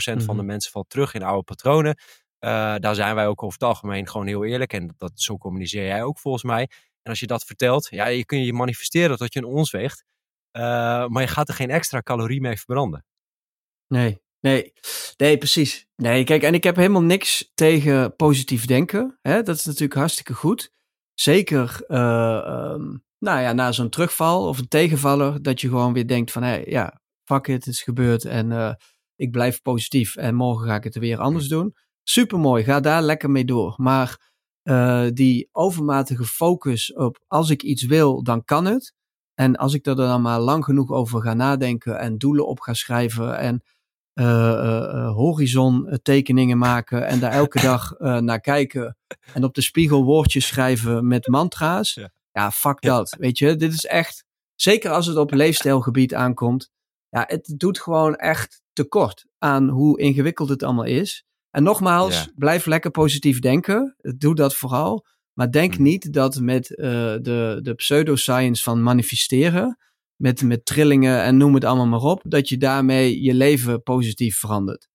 van 0.00 0.16
de 0.16 0.32
mhm. 0.32 0.46
mensen 0.46 0.72
valt 0.72 0.88
terug 0.88 1.14
in 1.14 1.22
oude 1.22 1.42
patronen. 1.42 1.96
Uh, 2.44 2.76
daar 2.76 2.94
zijn 2.94 3.14
wij 3.14 3.26
ook 3.26 3.42
over 3.42 3.58
het 3.58 3.68
algemeen 3.68 4.08
gewoon 4.08 4.26
heel 4.26 4.44
eerlijk. 4.44 4.72
En 4.72 4.94
dat, 4.96 5.12
zo 5.14 5.38
communiceer 5.38 5.86
jij 5.86 6.02
ook 6.02 6.18
volgens 6.18 6.44
mij. 6.44 6.68
En 7.02 7.10
als 7.10 7.20
je 7.20 7.26
dat 7.26 7.44
vertelt, 7.44 7.88
ja, 7.90 8.06
je 8.06 8.24
kun 8.24 8.44
je 8.44 8.52
manifesteren 8.52 9.18
dat 9.18 9.32
je 9.32 9.38
een 9.38 9.46
ons 9.46 9.70
weegt. 9.70 10.04
Uh, 10.52 10.62
maar 11.06 11.22
je 11.22 11.28
gaat 11.28 11.48
er 11.48 11.54
geen 11.54 11.70
extra 11.70 12.00
calorie 12.00 12.40
mee 12.40 12.56
verbranden. 12.56 13.04
Nee, 13.86 14.22
Nee, 14.42 14.72
nee, 15.16 15.38
precies. 15.38 15.86
Nee, 15.96 16.24
kijk, 16.24 16.42
en 16.42 16.54
ik 16.54 16.64
heb 16.64 16.76
helemaal 16.76 17.02
niks 17.02 17.50
tegen 17.54 18.16
positief 18.16 18.66
denken. 18.66 19.18
Hè? 19.20 19.42
Dat 19.42 19.56
is 19.56 19.64
natuurlijk 19.64 19.94
hartstikke 19.94 20.34
goed. 20.34 20.72
Zeker, 21.14 21.84
uh, 21.88 21.98
nou 23.18 23.40
ja, 23.40 23.52
na 23.52 23.72
zo'n 23.72 23.88
terugval 23.88 24.48
of 24.48 24.58
een 24.58 24.68
tegenvaller, 24.68 25.42
dat 25.42 25.60
je 25.60 25.68
gewoon 25.68 25.92
weer 25.92 26.06
denkt 26.06 26.30
van, 26.30 26.42
hé, 26.42 26.48
hey, 26.48 26.64
ja, 26.66 27.00
fuck 27.24 27.46
it, 27.46 27.64
het 27.64 27.66
is 27.66 27.82
gebeurd 27.82 28.24
en 28.24 28.50
uh, 28.50 28.74
ik 29.16 29.30
blijf 29.30 29.62
positief 29.62 30.16
en 30.16 30.34
morgen 30.34 30.68
ga 30.68 30.74
ik 30.74 30.84
het 30.84 30.98
weer 30.98 31.18
anders 31.18 31.48
doen. 31.48 31.74
Supermooi, 32.02 32.64
ga 32.64 32.80
daar 32.80 33.02
lekker 33.02 33.30
mee 33.30 33.44
door. 33.44 33.74
Maar 33.76 34.32
uh, 34.64 35.06
die 35.12 35.48
overmatige 35.52 36.24
focus 36.24 36.94
op, 36.94 37.24
als 37.26 37.50
ik 37.50 37.62
iets 37.62 37.84
wil, 37.84 38.22
dan 38.22 38.44
kan 38.44 38.64
het. 38.64 38.94
En 39.34 39.56
als 39.56 39.74
ik 39.74 39.86
er 39.86 39.96
dan 39.96 40.22
maar 40.22 40.40
lang 40.40 40.64
genoeg 40.64 40.90
over 40.90 41.22
ga 41.22 41.34
nadenken 41.34 41.98
en 41.98 42.18
doelen 42.18 42.46
op 42.46 42.60
ga 42.60 42.74
schrijven 42.74 43.38
en 43.38 43.62
horizon 45.14 45.98
tekeningen 46.02 46.58
maken 46.58 47.06
en 47.06 47.20
daar 47.20 47.32
elke 47.32 47.60
dag 47.70 47.94
naar 47.98 48.40
kijken. 48.40 48.96
En 49.34 49.44
op 49.44 49.54
de 49.54 49.62
spiegel 49.62 50.04
woordjes 50.04 50.46
schrijven 50.46 51.06
met 51.06 51.26
mantra's. 51.26 52.00
Ja, 52.32 52.50
fuck 52.50 52.80
dat. 52.80 53.16
Weet 53.18 53.38
je, 53.38 53.56
dit 53.56 53.72
is 53.72 53.84
echt, 53.84 54.24
zeker 54.54 54.90
als 54.90 55.06
het 55.06 55.16
op 55.16 55.32
leefstijlgebied 55.32 56.14
aankomt. 56.14 56.70
Ja, 57.08 57.24
het 57.26 57.54
doet 57.56 57.80
gewoon 57.80 58.14
echt 58.16 58.62
tekort 58.72 59.24
aan 59.38 59.68
hoe 59.68 60.00
ingewikkeld 60.00 60.48
het 60.48 60.62
allemaal 60.62 60.84
is. 60.84 61.24
En 61.50 61.62
nogmaals, 61.62 62.28
blijf 62.34 62.66
lekker 62.66 62.90
positief 62.90 63.38
denken. 63.38 63.96
Doe 64.18 64.34
dat 64.34 64.54
vooral. 64.54 65.06
Maar 65.32 65.50
denk 65.50 65.72
Mhm. 65.72 65.82
niet 65.82 66.12
dat 66.12 66.40
met 66.40 66.76
eh, 66.76 66.88
de, 67.20 67.58
de 67.62 67.74
pseudoscience 67.74 68.62
van 68.62 68.82
manifesteren, 68.82 69.78
met, 70.22 70.42
met 70.42 70.64
trillingen 70.64 71.22
en 71.22 71.36
noem 71.36 71.54
het 71.54 71.64
allemaal 71.64 71.86
maar 71.86 72.10
op, 72.10 72.22
dat 72.24 72.48
je 72.48 72.56
daarmee 72.56 73.22
je 73.22 73.34
leven 73.34 73.82
positief 73.82 74.38
verandert. 74.38 74.88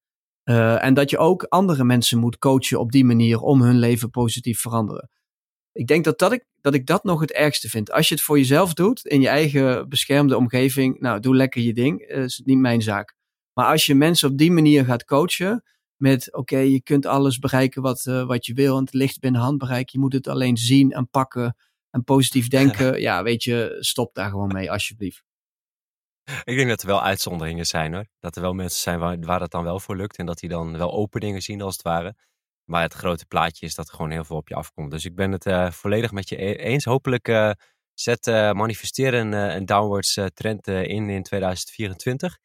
Eh, 0.44 0.84
en 0.84 0.94
dat 0.94 1.10
je 1.10 1.18
ook 1.18 1.44
andere 1.44 1.84
mensen 1.84 2.20
moet 2.20 2.38
coachen 2.38 2.80
op 2.80 2.92
die 2.92 3.06
manier 3.06 3.40
om 3.40 3.62
hun 3.62 3.80
leven 3.80 4.10
positief 4.10 4.60
veranderen. 4.60 5.10
Ik 5.72 5.88
denk 5.88 6.04
dat, 6.04 6.20
dat, 6.20 6.32
ik, 6.32 6.46
dat 6.62 6.74
ik 6.74 6.86
dat 6.86 7.04
nog 7.04 7.20
het 7.20 7.32
ergste 7.32 7.70
vind. 7.70 7.92
Als 7.92 8.08
je 8.08 8.14
het 8.14 8.24
voor 8.24 8.38
jezelf 8.38 8.74
doet, 8.74 9.06
in 9.06 9.22
je 9.22 9.28
eigen 9.28 9.90
beschermde 9.90 10.38
omgeving, 10.38 11.00
nou, 11.00 11.20
doe 11.20 11.36
lekker 11.36 11.62
je 11.62 11.74
ding, 11.74 12.02
eh, 12.02 12.24
is 12.24 12.42
niet 12.46 12.58
mijn 12.58 12.82
zaak. 12.82 13.16
Maar 13.54 13.66
als 13.66 13.86
je 13.86 13.96
mensen 13.96 14.30
op 14.30 14.38
die 14.38 14.52
manier 14.52 14.86
gaat 14.86 15.06
coachen, 15.06 15.64
met 15.96 16.34
oké, 16.34 16.58
je 16.58 16.82
kunt 16.82 17.06
alles 17.06 17.40
bereiken 17.40 17.82
wat, 17.82 18.06
eh, 18.06 18.26
wat 18.26 18.46
je 18.46 18.54
wil 18.54 18.78
en 18.78 18.84
het 18.84 18.94
ligt 18.94 19.20
binnen 19.20 19.42
handbereik, 19.42 19.90
je 19.90 20.00
moet 20.00 20.14
het 20.14 20.28
alleen 20.28 20.58
zien 20.58 20.92
en 20.92 21.10
pakken 21.10 21.56
en 21.98 22.04
positief 22.04 22.48
denken. 22.48 23.00
ja, 23.08 23.24
weet 23.24 23.44
je, 23.44 23.78
stop 23.80 24.14
daar 24.14 24.30
gewoon 24.30 24.54
mee, 24.54 24.72
alsjeblieft. 24.72 25.24
Ik 26.44 26.56
denk 26.56 26.70
dat 26.70 26.82
er 26.82 26.88
wel 26.88 27.04
uitzonderingen 27.04 27.66
zijn 27.66 27.94
hoor. 27.94 28.06
Dat 28.20 28.36
er 28.36 28.42
wel 28.42 28.54
mensen 28.54 28.82
zijn 28.82 29.00
waar, 29.00 29.20
waar 29.20 29.42
het 29.42 29.52
dan 29.52 29.64
wel 29.64 29.80
voor 29.80 29.96
lukt. 29.96 30.18
En 30.18 30.26
dat 30.26 30.40
die 30.40 30.50
dan 30.50 30.78
wel 30.78 30.94
openingen 30.94 31.42
zien 31.42 31.62
als 31.62 31.74
het 31.74 31.82
ware. 31.82 32.16
Maar 32.66 32.82
het 32.82 32.94
grote 32.94 33.26
plaatje 33.26 33.66
is 33.66 33.76
dat 33.76 33.88
er 33.88 33.96
gewoon 33.96 34.12
heel 34.12 34.24
veel 34.24 34.36
op 34.36 34.48
je 34.48 34.56
afkomt. 34.56 34.92
Dus 34.92 35.06
ik 35.06 35.16
ben 35.16 35.32
het 35.32 35.46
eh, 35.46 35.72
volledig 35.72 36.12
met 36.12 36.30
je 36.30 36.42
e- 36.42 36.56
eens. 36.56 36.86
Hopelijk 36.86 37.28
eh, 37.28 37.52
zet 37.94 38.28
eh, 38.28 38.52
manifesteren 38.52 39.34
een, 39.34 39.56
een 39.56 39.66
downwards 39.66 40.20
trend 40.34 40.68
in 40.68 41.10
in 41.10 41.24
2024. 41.24 42.38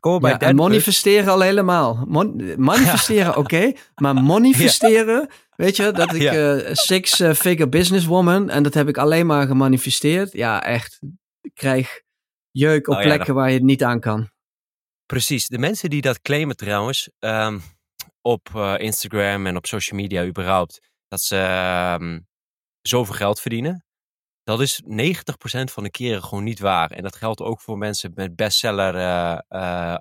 Komen 0.00 0.20
bij 0.20 0.30
Ja, 0.30 0.38
en 0.38 0.56
manifesteren 0.56 1.32
al 1.32 1.40
helemaal. 1.40 2.04
Mon- 2.08 2.54
manifesteren, 2.56 3.36
oké. 3.42 3.72
Maar 3.94 4.14
manifesteren, 4.14 5.28
weet 5.56 5.76
je, 5.76 5.90
dat 5.92 6.14
ik 6.14 6.22
Ja. 6.22 6.56
eh, 6.56 6.74
six-figure 6.74 7.68
businesswoman 7.68 8.50
en 8.50 8.62
dat 8.62 8.74
heb 8.74 8.88
ik 8.88 8.98
alleen 8.98 9.26
maar 9.26 9.46
gemanifesteerd. 9.46 10.32
Ja, 10.32 10.62
echt. 10.62 10.98
Ik 11.40 11.54
krijg 11.54 12.00
jeuk 12.50 12.88
op 12.88 12.94
Oh 12.96 13.02
plekken 13.02 13.34
waar 13.34 13.48
je 13.48 13.54
het 13.54 13.62
niet 13.64 13.84
aan 13.84 14.00
kan. 14.00 14.30
Precies. 15.06 15.46
De 15.46 15.58
mensen 15.58 15.90
die 15.90 16.00
dat 16.00 16.20
claimen 16.20 16.56
trouwens 16.56 17.10
ehm, 17.18 17.58
op 18.22 18.48
eh, 18.54 18.74
Instagram 18.78 19.46
en 19.46 19.56
op 19.56 19.66
social 19.66 20.00
media 20.00 20.24
überhaupt, 20.24 20.80
dat 21.08 21.20
ze 21.20 21.36
ehm, 21.36 22.20
zoveel 22.80 23.14
geld 23.14 23.40
verdienen. 23.40 23.84
Dat 24.48 24.60
is 24.60 24.82
90% 24.82 24.86
van 25.72 25.82
de 25.82 25.90
keren 25.90 26.22
gewoon 26.22 26.44
niet 26.44 26.58
waar. 26.58 26.90
En 26.90 27.02
dat 27.02 27.16
geldt 27.16 27.40
ook 27.40 27.60
voor 27.60 27.78
mensen 27.78 28.12
met 28.14 28.36
bestseller, 28.36 28.94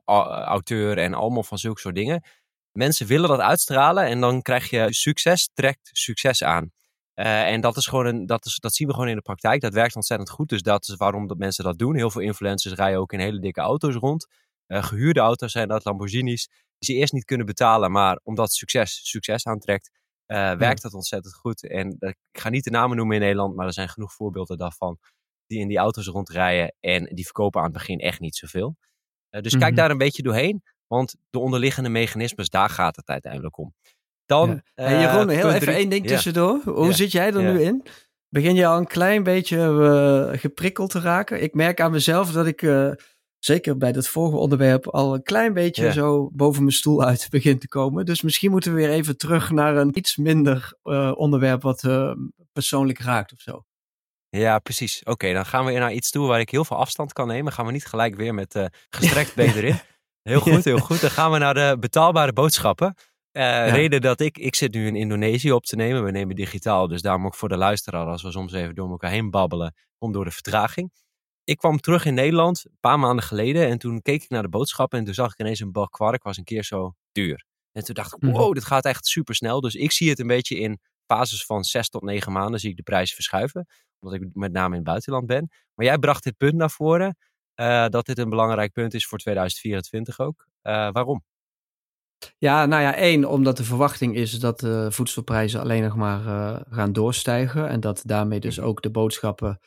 au- 0.05 0.29
auteur 0.29 0.97
en 0.97 1.13
allemaal 1.13 1.43
van 1.43 1.57
zulke 1.57 1.79
soort 1.79 1.95
dingen. 1.95 2.23
Mensen 2.71 3.07
willen 3.07 3.29
dat 3.29 3.39
uitstralen 3.39 4.05
en 4.05 4.19
dan 4.19 4.41
krijg 4.41 4.69
je 4.69 4.93
succes, 4.93 5.49
trekt 5.53 5.89
succes 5.91 6.43
aan. 6.43 6.71
En 7.13 7.61
dat, 7.61 7.77
is 7.77 7.87
gewoon 7.87 8.05
een, 8.05 8.25
dat, 8.25 8.45
is, 8.45 8.55
dat 8.55 8.73
zien 8.73 8.87
we 8.87 8.93
gewoon 8.93 9.09
in 9.09 9.15
de 9.15 9.21
praktijk. 9.21 9.61
Dat 9.61 9.73
werkt 9.73 9.95
ontzettend 9.95 10.29
goed. 10.29 10.49
Dus 10.49 10.61
dat 10.61 10.87
is 10.87 10.95
waarom 10.95 11.27
dat 11.27 11.37
mensen 11.37 11.63
dat 11.63 11.77
doen. 11.77 11.95
Heel 11.95 12.11
veel 12.11 12.21
influencers 12.21 12.73
rijden 12.73 12.99
ook 12.99 13.13
in 13.13 13.19
hele 13.19 13.39
dikke 13.39 13.61
auto's 13.61 13.95
rond. 13.95 14.27
Eh, 14.67 14.83
gehuurde 14.83 15.19
auto's 15.19 15.51
zijn 15.51 15.67
dat, 15.67 15.85
Lamborghinis. 15.85 16.47
Die 16.77 16.93
ze 16.93 16.93
eerst 16.93 17.13
niet 17.13 17.25
kunnen 17.25 17.45
betalen, 17.45 17.91
maar 17.91 18.19
omdat 18.23 18.51
succes 18.51 19.09
succes 19.09 19.45
aantrekt, 19.45 19.91
eh, 20.27 20.53
werkt 20.53 20.81
dat 20.81 20.93
ontzettend 20.93 21.35
goed. 21.35 21.67
En 21.67 21.95
eh, 21.99 22.09
ik 22.09 22.39
ga 22.39 22.49
niet 22.49 22.63
de 22.63 22.69
namen 22.69 22.97
noemen 22.97 23.15
in 23.15 23.21
Nederland, 23.21 23.55
maar 23.55 23.65
er 23.65 23.73
zijn 23.73 23.89
genoeg 23.89 24.13
voorbeelden 24.13 24.57
daarvan. 24.57 24.97
Die 25.45 25.59
in 25.59 25.67
die 25.67 25.77
auto's 25.77 26.07
rondrijden 26.07 26.75
en 26.79 27.03
die 27.15 27.23
verkopen 27.23 27.59
aan 27.59 27.65
het 27.65 27.75
begin 27.77 27.99
echt 27.99 28.19
niet 28.19 28.35
zoveel. 28.35 28.75
Eh, 29.29 29.41
dus 29.41 29.51
kijk 29.57 29.71
Mhm. 29.71 29.75
daar 29.75 29.91
een 29.91 29.97
beetje 29.97 30.23
doorheen, 30.23 30.63
want 30.87 31.15
de 31.29 31.39
onderliggende 31.39 31.89
mechanismes, 31.89 32.49
daar 32.49 32.69
gaat 32.69 32.95
het 32.95 33.07
uiteindelijk 33.09 33.57
om. 33.57 33.73
Dan, 34.25 34.61
Ja. 34.75 34.99
Jeroen, 35.01 35.29
heel 35.29 35.47
even 35.47 35.59
drie. 35.59 35.75
één 35.75 35.89
ding 35.89 36.03
Ja. 36.09 36.09
tussendoor. 36.15 36.61
Hoe 36.65 36.85
Ja. 36.85 36.91
zit 36.91 37.11
jij 37.11 37.33
er 37.33 37.41
nu 37.53 37.61
in? 37.61 37.83
Begin 38.29 38.55
je 38.55 38.65
al 38.67 38.77
een 38.77 38.87
klein 38.87 39.23
beetje 39.23 40.31
geprikkeld 40.37 40.89
te 40.89 40.99
raken? 40.99 41.41
Ik 41.43 41.53
merk 41.53 41.81
aan 41.81 41.91
mezelf 41.91 42.31
dat 42.31 42.45
ik, 42.45 42.61
zeker 43.47 43.77
bij 43.77 43.91
dat 43.91 44.07
vorige 44.07 44.37
onderwerp, 44.37 44.87
al 44.87 45.13
een 45.13 45.23
klein 45.23 45.53
beetje 45.53 45.91
zo 45.91 46.29
boven 46.33 46.61
mijn 46.61 46.75
stoel 46.75 47.03
uit 47.03 47.27
begint 47.37 47.61
te 47.61 47.67
komen. 47.67 48.05
Dus 48.05 48.21
misschien 48.21 48.51
moeten 48.51 48.73
we 48.73 48.77
weer 48.77 48.89
even 48.89 49.17
terug 49.17 49.51
naar 49.51 49.75
een 49.77 49.97
iets 49.97 50.17
minder 50.17 50.77
eh, 50.83 51.11
onderwerp 51.15 51.61
wat 51.61 51.83
eh, 51.83 52.11
persoonlijk 52.51 52.99
raakt 52.99 53.33
of 53.33 53.39
zo. 53.39 53.63
Ja, 54.29 54.59
precies. 54.59 55.03
Oké, 55.03 55.33
dan 55.33 55.45
gaan 55.45 55.65
we 55.65 55.71
naar 55.71 55.93
iets 55.93 56.09
toe 56.09 56.27
waar 56.27 56.39
ik 56.39 56.49
heel 56.49 56.65
veel 56.65 56.77
afstand 56.77 57.13
kan 57.13 57.27
nemen. 57.27 57.53
Gaan 57.53 57.65
we 57.65 57.71
niet 57.71 57.85
gelijk 57.85 58.15
weer 58.15 58.33
met 58.33 58.55
eh 58.55 58.65
gestrekt 58.89 59.35
been 59.39 59.55
erin. 59.55 59.79
Heel 60.21 60.39
goed, 60.39 60.63
heel 60.63 60.77
goed. 60.77 61.01
Dan 61.01 61.09
gaan 61.09 61.31
we 61.31 61.37
naar 61.37 61.53
de 61.53 61.77
betaalbare 61.79 62.33
boodschappen. 62.33 62.95
Reden 63.31 64.01
dat 64.01 64.19
ik, 64.19 64.37
ik 64.37 64.55
zit 64.55 64.73
nu 64.73 64.87
in 64.87 64.95
Indonesië 64.95 65.51
op 65.51 65.63
te 65.63 65.75
nemen. 65.75 66.03
We 66.03 66.11
nemen 66.11 66.35
digitaal, 66.35 66.87
dus 66.87 67.01
daarom 67.01 67.25
ook 67.25 67.35
voor 67.35 67.49
de 67.49 67.57
luisteraar, 67.57 68.05
als 68.05 68.23
we 68.23 68.31
soms 68.31 68.53
even 68.53 68.75
door 68.75 68.89
elkaar 68.89 69.11
heen 69.11 69.29
babbelen, 69.29 69.75
om 69.97 70.11
door 70.11 70.25
de 70.25 70.31
vertraging. 70.31 70.91
Ik 71.47 71.57
kwam 71.57 71.79
terug 71.79 72.05
in 72.05 72.13
Nederland 72.13 72.65
een 72.65 72.77
paar 72.79 72.99
maanden 72.99 73.23
geleden 73.25 73.67
en 73.67 73.77
toen 73.77 74.01
keek 74.01 74.23
ik 74.23 74.29
naar 74.29 74.41
de 74.41 74.49
boodschappen 74.49 74.99
en 74.99 75.05
toen 75.05 75.13
zag 75.13 75.31
ik 75.31 75.39
ineens 75.39 75.59
een 75.59 75.71
bak 75.71 75.91
kwark 75.91 76.23
was 76.23 76.37
een 76.37 76.43
keer 76.43 76.63
zo 76.63 76.93
duur. 77.11 77.45
En 77.71 77.83
toen 77.83 77.95
dacht 77.95 78.13
ik, 78.15 78.21
Mhm. 78.21 78.31
wow, 78.31 78.53
dit 78.53 78.65
gaat 78.65 78.85
echt 78.85 79.05
super 79.05 79.35
snel. 79.35 79.61
Dus 79.61 79.75
ik 79.75 79.91
zie 79.91 80.09
het 80.09 80.19
een 80.19 80.27
beetje 80.27 80.55
in 80.57 80.79
fases 81.05 81.45
van 81.45 81.63
zes 81.63 81.89
tot 81.89 82.01
negen 82.03 82.31
maanden 82.31 82.59
zie 82.59 82.69
ik 82.69 82.75
de 82.75 82.83
prijzen 82.83 83.15
verschuiven. 83.15 83.65
Omdat 83.99 84.21
ik 84.21 84.27
met 84.33 84.51
name 84.51 84.69
in 84.69 84.75
het 84.75 84.83
buitenland 84.83 85.25
ben. 85.25 85.49
Maar 85.75 85.85
jij 85.85 85.97
bracht 85.97 86.23
dit 86.23 86.37
punt 86.37 86.53
naar 86.53 86.71
voren. 86.71 87.17
eh, 87.53 87.87
dat 87.87 88.05
dit 88.05 88.17
een 88.17 88.29
belangrijk 88.29 88.71
punt 88.71 88.93
is 88.93 89.05
voor 89.07 89.17
2024 89.17 90.19
ook. 90.19 90.47
Eh, 90.61 90.91
waarom? 90.91 91.23
Ja, 92.37 92.65
nou 92.65 92.81
ja, 92.81 92.95
één, 92.95 93.25
omdat 93.25 93.57
de 93.57 93.63
verwachting 93.63 94.15
is 94.15 94.39
dat 94.39 94.59
de 94.59 94.87
voedselprijzen 94.91 95.59
alleen 95.59 95.83
nog 95.83 95.95
maar 95.95 96.25
eh, 96.27 96.61
gaan 96.69 96.93
doorstijgen. 96.93 97.67
En 97.69 97.79
dat 97.79 98.01
daarmee 98.05 98.39
dus 98.39 98.57
Mhm. 98.57 98.65
ook 98.67 98.81
de 98.81 98.89
boodschappen 98.91 99.59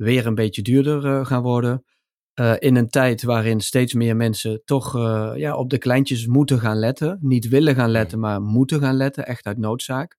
weer 0.00 0.26
een 0.26 0.34
beetje 0.34 0.62
duurder 0.62 1.06
eh, 1.06 1.26
gaan 1.26 1.42
worden. 1.42 1.84
Eh, 2.32 2.54
in 2.58 2.76
een 2.76 2.88
tijd 2.88 3.22
waarin 3.22 3.60
steeds 3.60 3.94
meer 3.94 4.16
mensen 4.16 4.62
toch 4.64 4.96
eh, 4.96 5.32
ja, 5.34 5.56
op 5.56 5.70
de 5.70 5.78
kleintjes 5.78 6.26
moeten 6.26 6.60
gaan 6.60 6.78
letten. 6.78 7.18
Niet 7.20 7.48
willen 7.48 7.74
gaan 7.74 7.90
letten, 7.90 8.18
maar 8.18 8.40
moeten 8.40 8.80
gaan 8.80 8.96
letten, 8.96 9.26
echt 9.26 9.46
uit 9.46 9.58
noodzaak. 9.58 10.16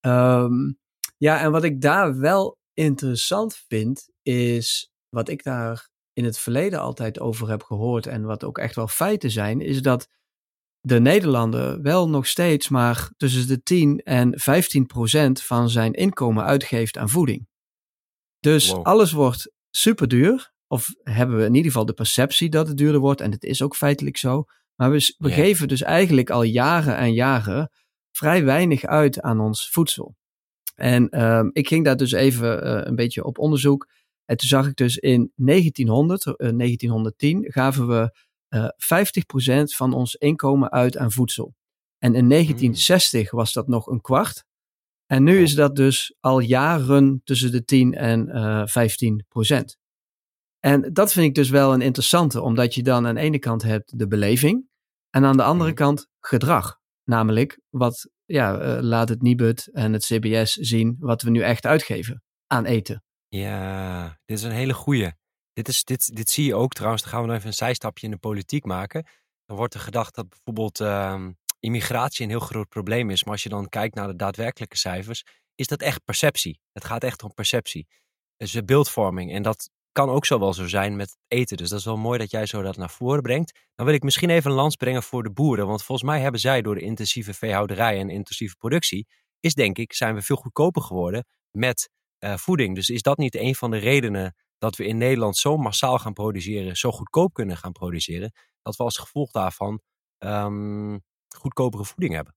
Ehm, 0.00 0.72
ja, 1.16 1.40
en 1.40 1.50
wat 1.50 1.64
ik 1.64 1.80
daar 1.80 2.18
wel 2.18 2.58
interessant 2.72 3.56
vind, 3.68 4.08
is 4.22 4.90
wat 5.08 5.28
ik 5.28 5.42
daar 5.42 5.88
in 6.12 6.24
het 6.24 6.38
verleden 6.38 6.80
altijd 6.80 7.20
over 7.20 7.48
heb 7.48 7.62
gehoord 7.62 8.06
en 8.06 8.22
wat 8.22 8.44
ook 8.44 8.58
echt 8.58 8.74
wel 8.74 8.88
feiten 8.88 9.30
zijn, 9.30 9.60
is 9.60 9.82
dat 9.82 10.08
de 10.80 11.00
Nederlander 11.00 11.82
wel 11.82 12.08
nog 12.08 12.26
steeds 12.26 12.68
maar 12.68 13.10
tussen 13.16 13.48
de 13.48 13.62
10 13.62 13.98
en 13.98 14.38
15 14.38 14.86
procent 14.86 15.42
van 15.42 15.70
zijn 15.70 15.92
inkomen 15.92 16.44
uitgeeft 16.44 16.98
aan 16.98 17.08
voeding. 17.08 17.49
Dus 18.40 18.70
Wow. 18.70 18.82
alles 18.82 19.12
wordt 19.12 19.52
super 19.70 20.08
duur. 20.08 20.52
Of 20.66 20.94
hebben 21.02 21.36
we 21.36 21.44
in 21.44 21.54
ieder 21.54 21.70
geval 21.70 21.86
de 21.86 21.92
perceptie 21.92 22.50
dat 22.50 22.68
het 22.68 22.76
duurder 22.76 23.00
wordt. 23.00 23.20
En 23.20 23.30
het 23.30 23.44
is 23.44 23.62
ook 23.62 23.76
feitelijk 23.76 24.16
zo. 24.16 24.44
Maar 24.74 24.90
we, 24.90 25.14
geven 25.18 25.68
dus 25.68 25.82
eigenlijk 25.82 26.30
al 26.30 26.42
jaren 26.42 26.96
en 26.96 27.12
jaren 27.12 27.70
vrij 28.10 28.44
weinig 28.44 28.84
uit 28.84 29.20
aan 29.20 29.40
ons 29.40 29.70
voedsel. 29.70 30.16
En 30.74 31.08
ehm, 31.08 31.48
ik 31.52 31.68
ging 31.68 31.84
daar 31.84 31.96
dus 31.96 32.12
even 32.12 32.62
eh, 32.62 32.80
een 32.86 32.94
beetje 32.94 33.24
op 33.24 33.38
onderzoek. 33.38 33.88
En 34.24 34.36
toen 34.36 34.48
zag 34.48 34.66
ik 34.66 34.76
dus 34.76 34.96
in 34.96 35.32
1900, 35.34 36.26
eh, 36.26 36.32
1910 36.50 37.52
gaven 37.52 37.88
we 37.88 38.18
eh 38.48 38.68
50% 38.76 39.74
van 39.74 39.92
ons 39.92 40.14
inkomen 40.14 40.70
uit 40.70 40.96
aan 40.96 41.12
voedsel. 41.12 41.54
En 41.98 42.14
in 42.14 42.28
1960 42.28 43.30
was 43.30 43.52
dat 43.52 43.68
nog 43.68 43.86
een 43.86 44.00
kwart. 44.00 44.44
En 45.10 45.22
nu 45.22 45.42
is 45.42 45.54
dat 45.54 45.76
dus 45.76 46.14
al 46.20 46.38
jaren 46.40 47.20
tussen 47.24 47.52
de 47.52 47.64
10 47.64 47.94
en 47.94 48.28
eh 48.28 48.62
15 48.66 49.24
procent. 49.28 49.78
En 50.58 50.92
dat 50.92 51.12
vind 51.12 51.26
ik 51.26 51.34
dus 51.34 51.50
wel 51.50 51.72
een 51.72 51.80
interessante, 51.80 52.40
omdat 52.40 52.74
je 52.74 52.82
dan 52.82 53.06
aan 53.06 53.14
de 53.14 53.20
ene 53.20 53.38
kant 53.38 53.62
hebt 53.62 53.98
de 53.98 54.06
beleving 54.06 54.68
en 55.10 55.24
aan 55.24 55.36
de 55.36 55.42
andere 55.42 55.70
Mhm. 55.70 55.78
kant 55.78 56.06
gedrag. 56.20 56.78
Namelijk, 57.04 57.60
wat 57.68 58.10
ja, 58.24 58.58
eh, 58.58 58.82
laat 58.82 59.08
het 59.08 59.22
Nibud 59.22 59.68
en 59.72 59.92
het 59.92 60.04
CBS 60.04 60.52
zien 60.52 60.96
wat 60.98 61.22
we 61.22 61.30
nu 61.30 61.40
echt 61.40 61.66
uitgeven 61.66 62.22
aan 62.46 62.64
eten. 62.64 63.04
Ja, 63.28 64.18
dit 64.24 64.38
is 64.38 64.42
een 64.44 64.50
hele 64.50 64.74
goeie. 64.74 65.12
Dit, 65.52 65.68
is, 65.68 65.84
dit, 65.84 66.16
dit 66.16 66.30
zie 66.30 66.44
je 66.44 66.54
ook 66.54 66.72
trouwens. 66.72 67.02
Dan 67.02 67.10
gaan 67.12 67.20
we 67.20 67.26
nog 67.26 67.36
even 67.36 67.48
een 67.48 67.54
zijstapje 67.54 68.06
in 68.06 68.12
de 68.12 68.18
politiek 68.18 68.64
maken. 68.64 69.06
Dan 69.46 69.56
wordt 69.56 69.74
er 69.74 69.80
gedacht 69.80 70.14
dat 70.14 70.28
bijvoorbeeld 70.28 70.80
ehm, 70.80 71.32
immigratie 71.60 72.24
een 72.24 72.30
heel 72.30 72.40
groot 72.40 72.68
probleem 72.68 73.10
is. 73.10 73.24
Maar 73.24 73.32
als 73.32 73.42
je 73.42 73.48
dan 73.48 73.68
kijkt 73.68 73.94
naar 73.94 74.06
de 74.06 74.16
daadwerkelijke 74.16 74.76
cijfers, 74.76 75.24
is 75.54 75.66
dat 75.66 75.80
echt 75.80 76.04
perceptie. 76.04 76.60
Het 76.72 76.84
gaat 76.84 77.04
echt 77.04 77.22
om 77.22 77.34
perceptie. 77.34 77.86
Dus 78.36 78.64
beeldvorming. 78.64 79.32
En 79.32 79.42
dat 79.42 79.70
kan 79.92 80.08
ook 80.08 80.26
zo 80.26 80.38
wel 80.38 80.54
zo 80.54 80.68
zijn 80.68 80.96
met 80.96 81.16
eten. 81.28 81.56
Dus 81.56 81.68
dat 81.68 81.78
is 81.78 81.84
wel 81.84 81.96
mooi 81.96 82.18
dat 82.18 82.30
jij 82.30 82.46
zo 82.46 82.62
dat 82.62 82.76
naar 82.76 82.90
voren 82.90 83.22
brengt. 83.22 83.58
Dan 83.74 83.86
wil 83.86 83.94
ik 83.94 84.02
misschien 84.02 84.30
even 84.30 84.50
een 84.50 84.56
lans 84.56 84.76
brengen 84.76 85.02
voor 85.02 85.22
de 85.22 85.30
boeren. 85.30 85.66
Want 85.66 85.82
volgens 85.82 86.08
mij 86.08 86.20
hebben 86.20 86.40
zij 86.40 86.62
door 86.62 86.74
de 86.74 86.80
intensieve 86.80 87.34
veehouderij 87.34 87.98
en 87.98 88.10
intensieve 88.10 88.56
productie, 88.56 89.06
is 89.40 89.54
denk 89.54 89.78
ik, 89.78 89.92
zijn 89.92 90.14
we 90.14 90.22
veel 90.22 90.36
goedkoper 90.36 90.82
geworden 90.82 91.26
met 91.50 91.90
eh, 92.18 92.36
voeding. 92.36 92.74
Dus 92.74 92.88
is 92.88 93.02
dat 93.02 93.18
niet 93.18 93.34
een 93.34 93.54
van 93.54 93.70
de 93.70 93.78
redenen 93.78 94.34
dat 94.58 94.76
we 94.76 94.86
in 94.86 94.96
Nederland 94.96 95.36
zo 95.36 95.56
massaal 95.56 95.98
gaan 95.98 96.12
produceren, 96.12 96.76
zo 96.76 96.90
goedkoop 96.90 97.34
kunnen 97.34 97.56
gaan 97.56 97.72
produceren, 97.72 98.32
dat 98.62 98.76
we 98.76 98.82
als 98.84 98.98
gevolg 98.98 99.30
daarvan 99.30 99.80
ehm, 100.18 100.98
goedkopere 101.36 101.84
voeding 101.84 102.14
hebben? 102.14 102.34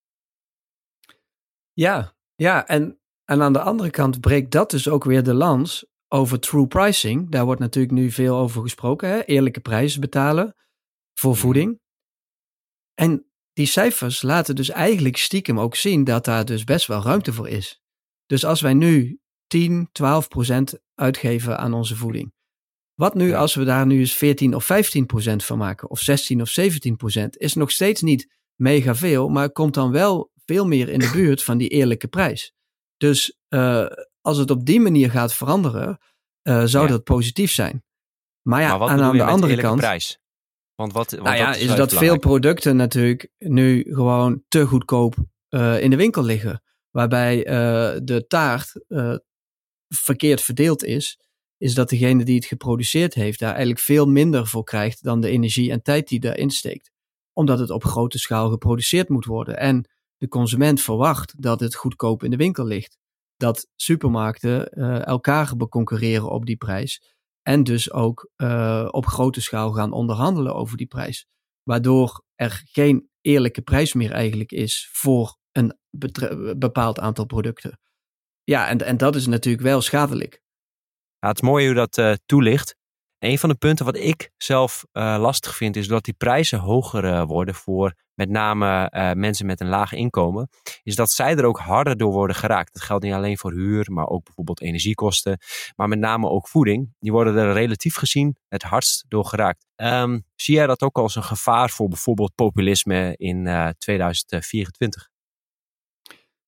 Ja, 1.74 2.16
ja, 2.36 2.68
en 2.68 2.98
En 3.26 3.42
aan 3.42 3.54
de 3.54 3.62
andere 3.62 3.90
kant 3.90 4.20
breekt 4.22 4.52
dat 4.52 4.70
dus 4.72 4.90
ook 4.90 5.04
weer 5.04 5.24
de 5.24 5.34
lans 5.34 5.86
over 6.08 6.40
true 6.40 6.68
pricing. 6.68 7.30
Daar 7.32 7.46
wordt 7.46 7.60
natuurlijk 7.62 7.94
nu 7.94 8.12
veel 8.12 8.38
over 8.38 8.62
gesproken. 8.62 9.10
Hè? 9.10 9.24
Eerlijke 9.24 9.60
prijzen 9.60 10.02
betalen 10.02 10.56
voor 11.14 11.32
Mhm. 11.32 11.40
voeding. 11.40 11.80
En 12.94 13.26
die 13.54 13.66
cijfers 13.66 14.22
laten 14.22 14.56
dus 14.56 14.70
eigenlijk 14.70 15.18
stiekem 15.18 15.60
ook 15.60 15.76
zien 15.76 16.04
dat 16.04 16.26
daar 16.26 16.46
dus 16.46 16.64
best 16.64 16.88
wel 16.88 17.02
ruimte 17.02 17.34
voor 17.34 17.50
is. 17.50 17.82
Dus 18.26 18.46
als 18.46 18.62
wij 18.62 18.74
nu 18.74 19.20
10, 19.48 19.90
12 19.92 20.28
procent 20.28 20.80
uitgeven 20.94 21.58
aan 21.58 21.74
onze 21.74 21.96
voeding. 21.96 22.34
Wat 22.94 23.14
nu 23.14 23.34
als 23.34 23.56
we 23.56 23.64
daar 23.64 23.86
nu 23.86 24.00
eens 24.00 24.16
14 24.16 24.56
of 24.56 24.66
15 24.66 25.06
procent 25.06 25.46
van 25.46 25.58
maken? 25.58 25.90
Of 25.90 26.00
16 26.00 26.42
of 26.42 26.50
17 26.50 26.96
procent? 26.96 27.38
Is 27.38 27.54
nog 27.54 27.72
steeds 27.72 28.02
niet 28.02 28.38
mega 28.56 28.96
veel, 28.96 29.30
maar 29.30 29.52
komt 29.52 29.74
dan 29.74 29.92
wel 29.92 30.32
veel 30.46 30.68
meer 30.68 30.90
in 30.90 31.00
de 31.00 31.12
buurt 31.20 31.44
van 31.44 31.58
die 31.58 31.70
eerlijke 31.70 32.08
prijs. 32.08 32.54
Dus 32.98 33.38
eh, 33.48 33.86
als 34.22 34.38
het 34.38 34.52
op 34.52 34.66
die 34.66 34.80
manier 34.80 35.12
gaat 35.12 35.34
veranderen, 35.34 35.98
eh, 36.42 36.64
zou 36.64 36.86
Ja. 36.86 36.92
dat 36.92 37.04
positief 37.04 37.52
zijn. 37.52 37.84
Maar 38.42 38.62
ja, 38.62 38.78
maar 38.78 38.90
aan 38.90 39.12
je 39.12 39.18
de 39.18 39.24
andere 39.24 39.56
kant. 39.56 39.80
prijs? 39.80 40.20
Want 40.76 40.94
wat, 40.94 41.12
want 41.12 41.24
Nou 41.24 41.36
ja, 41.36 41.46
dat 41.52 41.56
is 41.56 41.76
dat 41.76 41.94
veel 41.94 42.20
producten 42.20 42.76
natuurlijk 42.76 43.30
nu 43.38 43.86
gewoon 43.94 44.44
te 44.48 44.66
goedkoop 44.66 45.16
eh, 45.50 45.82
in 45.82 45.90
de 45.90 45.96
winkel 45.96 46.24
liggen. 46.24 46.64
Waarbij 46.90 47.44
de 48.04 48.26
taart 48.28 48.74
verkeerd 49.88 50.42
verdeeld 50.42 50.84
is. 50.84 51.20
Is 51.58 51.74
dat 51.74 51.90
degene 51.90 52.24
die 52.24 52.36
het 52.36 52.46
geproduceerd 52.46 53.14
heeft 53.14 53.40
daar 53.40 53.50
eigenlijk 53.50 53.80
veel 53.80 54.06
minder 54.06 54.48
voor 54.48 54.64
krijgt 54.64 55.04
dan 55.04 55.22
de 55.22 55.30
energie 55.30 55.72
en 55.72 55.82
tijd 55.82 56.08
die 56.08 56.20
daarin 56.20 56.50
steekt. 56.50 56.92
Omdat 57.34 57.60
het 57.60 57.70
op 57.70 57.84
grote 57.84 58.20
schaal 58.20 58.50
geproduceerd 58.50 59.10
moet 59.10 59.26
worden. 59.26 59.58
En 59.58 59.90
de 60.18 60.28
consument 60.28 60.82
verwacht 60.82 61.42
dat 61.42 61.60
het 61.60 61.76
goedkoop 61.76 62.24
in 62.24 62.32
de 62.32 62.38
winkel 62.38 62.66
ligt. 62.66 62.98
Dat 63.38 63.68
supermarkten 63.76 64.68
eh, 64.68 65.06
elkaar 65.06 65.56
beconcurreren 65.58 66.30
op 66.30 66.46
die 66.46 66.58
prijs. 66.58 67.14
En 67.42 67.64
dus 67.64 67.92
ook 67.92 68.30
eh, 68.36 68.88
op 68.92 69.06
grote 69.06 69.42
schaal 69.42 69.72
gaan 69.72 69.92
onderhandelen 69.92 70.56
over 70.56 70.78
die 70.78 70.88
prijs. 70.88 71.28
Waardoor 71.64 72.24
er 72.36 72.62
geen 72.66 73.10
eerlijke 73.22 73.62
prijs 73.62 73.94
meer 73.94 74.12
eigenlijk 74.12 74.52
is 74.52 74.90
voor 74.92 75.38
een 75.52 75.78
bepaald 76.58 77.00
aantal 77.00 77.26
producten. 77.26 77.80
Ja, 78.44 78.68
en, 78.68 78.78
en 78.78 78.98
dat 78.98 79.16
is 79.16 79.28
natuurlijk 79.28 79.64
wel 79.64 79.82
schadelijk. 79.82 80.42
Het 81.20 81.36
is 81.36 81.42
mooi 81.42 81.66
hoe 81.66 81.76
dat 81.76 81.98
eh, 81.98 82.14
toelicht. 82.26 82.76
Een 83.24 83.40
van 83.40 83.50
de 83.50 83.56
punten 83.56 83.86
wat 83.86 83.98
ik 83.98 84.32
zelf 84.38 84.86
eh, 84.92 85.16
lastig 85.20 85.56
vind, 85.56 85.76
is 85.76 85.88
dat 85.88 86.04
die 86.04 86.14
prijzen 86.14 86.60
hoger 86.60 87.06
eh, 87.06 87.24
worden 87.26 87.56
voor 87.56 87.94
met 88.14 88.30
name 88.30 88.90
eh, 88.90 89.12
mensen 89.12 89.46
met 89.46 89.60
een 89.60 89.68
laag 89.68 89.94
inkomen. 89.94 90.50
Is 90.82 90.96
dat 90.96 91.12
zij 91.12 91.36
er 91.36 91.46
ook 91.46 91.60
harder 91.60 91.98
door 91.98 92.12
worden 92.12 92.36
geraakt. 92.36 92.74
Dat 92.74 92.82
geldt 92.82 93.04
niet 93.04 93.14
alleen 93.14 93.38
voor 93.38 93.52
huur, 93.52 93.92
maar 93.92 94.08
ook 94.08 94.24
bijvoorbeeld 94.24 94.62
energiekosten. 94.62 95.38
Maar 95.76 95.88
met 95.88 96.00
name 96.00 96.30
ook 96.30 96.48
voeding. 96.48 96.94
Die 97.00 97.12
worden 97.12 97.36
er 97.36 97.54
relatief 97.54 97.96
gezien 97.96 98.38
het 98.48 98.64
hardst 98.64 99.06
door 99.08 99.26
geraakt. 99.26 99.66
Ehm, 99.76 100.20
zie 100.36 100.56
jij 100.56 100.68
dat 100.68 100.82
ook 100.82 100.98
als 100.98 101.16
een 101.16 101.24
gevaar 101.24 101.70
voor 101.70 101.88
bijvoorbeeld 101.88 102.36
populisme 102.36 103.14
in 103.18 103.48
eh, 103.48 103.70
2024? 103.78 105.10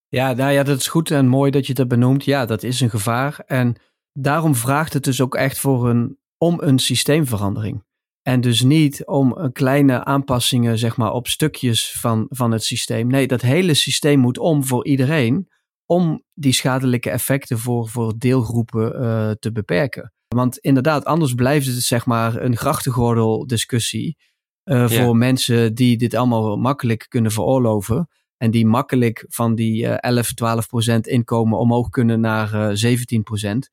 Ja, 0.08 0.34
nou 0.34 0.52
ja, 0.52 0.64
dat 0.64 0.80
is 0.80 0.88
goed 0.88 1.12
en 1.12 1.28
mooi 1.28 1.52
dat 1.52 1.68
je 1.68 1.74
dat 1.74 1.88
benoemt. 1.88 2.26
Ja, 2.26 2.46
dat 2.46 2.64
is 2.64 2.82
een 2.82 2.90
gevaar. 2.90 3.40
En 3.46 3.76
daarom 4.14 4.56
vraagt 4.56 4.94
het 4.94 5.04
dus 5.04 5.22
ook 5.22 5.36
echt 5.36 5.60
voor 5.60 5.90
een, 5.90 6.18
om 6.38 6.62
een 6.62 6.80
systeemverandering. 6.80 7.84
En 8.22 8.42
dus 8.42 8.62
niet 8.62 9.06
om 9.06 9.32
een 9.38 9.52
kleine 9.52 10.04
aanpassingen 10.04 10.78
zeg 10.78 10.98
maar, 10.98 11.12
op 11.12 11.28
stukjes 11.28 11.92
van, 12.00 12.26
van 12.30 12.52
het 12.52 12.64
systeem. 12.64 13.08
Nee, 13.08 13.28
dat 13.28 13.42
hele 13.42 13.74
systeem 13.74 14.20
moet 14.20 14.38
om 14.38 14.64
voor 14.66 14.86
iedereen. 14.86 15.48
Om 15.86 16.24
die 16.34 16.54
schadelijke 16.54 17.10
effecten 17.10 17.60
voor, 17.60 17.90
voor 17.90 18.14
deelgroepen 18.18 18.94
eh, 19.02 19.32
te 19.32 19.52
beperken. 19.52 20.14
Want 20.28 20.58
inderdaad, 20.58 21.06
anders 21.06 21.34
blijft 21.34 21.68
het 21.68 21.84
zeg 21.84 22.06
maar 22.06 22.42
een 22.42 22.58
grachtengordel 22.58 23.48
discussie. 23.48 24.18
eh, 24.64 24.88
Ja. 24.90 25.04
Voor 25.04 25.16
mensen 25.18 25.76
die 25.76 25.98
dit 25.98 26.14
allemaal 26.14 26.58
makkelijk 26.58 27.06
kunnen 27.10 27.32
veroorloven. 27.32 28.08
En 28.38 28.52
die 28.52 28.66
makkelijk 28.66 29.26
van 29.28 29.56
die 29.56 29.88
eh 29.88 30.12
11, 30.12 30.34
12 30.34 30.68
procent 30.68 31.08
inkomen 31.08 31.60
omhoog 31.60 31.90
kunnen 31.90 32.20
naar 32.20 32.54
eh 32.54 32.70
17 32.76 33.24
procent. 33.24 33.70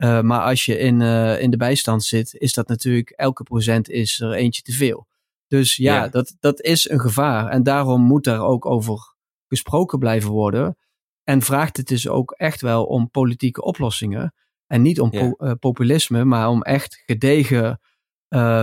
Eh, 0.00 0.20
maar 0.20 0.40
als 0.40 0.64
je 0.64 0.78
in, 0.78 1.00
eh, 1.00 1.40
in 1.42 1.50
de 1.50 1.56
bijstand 1.56 2.04
zit, 2.04 2.34
is 2.34 2.52
dat 2.52 2.68
natuurlijk 2.68 3.10
elke 3.10 3.42
procent 3.42 3.88
is 3.88 4.20
er 4.20 4.32
eentje 4.32 4.62
te 4.62 4.72
veel. 4.72 5.06
Dus 5.46 5.76
ja, 5.76 5.94
Ja. 5.94 6.08
Dat, 6.08 6.36
dat 6.40 6.60
is 6.60 6.88
een 6.90 7.00
gevaar. 7.00 7.48
En 7.48 7.62
daarom 7.62 8.02
moet 8.02 8.24
daar 8.24 8.40
ook 8.40 8.66
over 8.66 9.14
gesproken 9.48 9.98
blijven 9.98 10.30
worden. 10.30 10.76
En 11.24 11.42
vraagt 11.42 11.76
het 11.76 11.86
dus 11.86 12.08
ook 12.08 12.30
echt 12.30 12.60
wel 12.60 12.84
om 12.84 13.10
politieke 13.10 13.62
oplossingen. 13.62 14.34
En 14.66 14.82
niet 14.82 15.00
om 15.00 15.08
Ja. 15.12 15.20
po- 15.20 15.46
eh, 15.46 15.52
populisme, 15.58 16.24
maar 16.24 16.48
om 16.48 16.62
echt 16.62 17.02
gedegen 17.06 17.80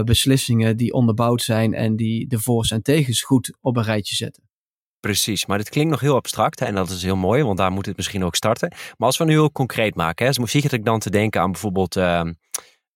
beslissingen 0.06 0.78
die 0.78 0.94
onderbouwd 0.94 1.42
zijn 1.42 1.74
en 1.74 1.96
die 1.96 2.28
de 2.28 2.40
voor's 2.40 2.72
en 2.72 2.82
tegens 2.82 3.22
goed 3.22 3.58
op 3.62 3.78
een 3.78 3.84
rijtje 3.84 4.16
zetten. 4.16 4.47
Precies, 5.00 5.46
maar 5.46 5.58
dit 5.58 5.70
klinkt 5.70 5.92
nog 5.92 6.00
heel 6.00 6.16
abstract 6.16 6.60
hè, 6.60 6.66
en 6.66 6.76
dat 6.76 6.90
is 6.90 7.04
heel 7.04 7.16
mooi, 7.16 7.44
want 7.44 7.58
daar 7.58 7.72
moet 7.72 7.86
het 7.86 7.98
misschien 7.98 8.24
ook 8.24 8.36
starten. 8.36 8.70
Maar 8.70 9.08
als 9.08 9.18
we 9.18 9.24
nu 9.26 9.32
heel 9.32 9.52
concreet 9.52 9.96
maken, 9.96 10.26
hè, 10.26 10.32
dus 10.32 10.52
zit 10.52 10.72
ik 10.72 10.86
dan 10.86 11.00
te 11.00 11.10
denken 11.10 11.42
aan 11.42 11.52
bijvoorbeeld 11.52 11.96
ehm, 11.96 12.34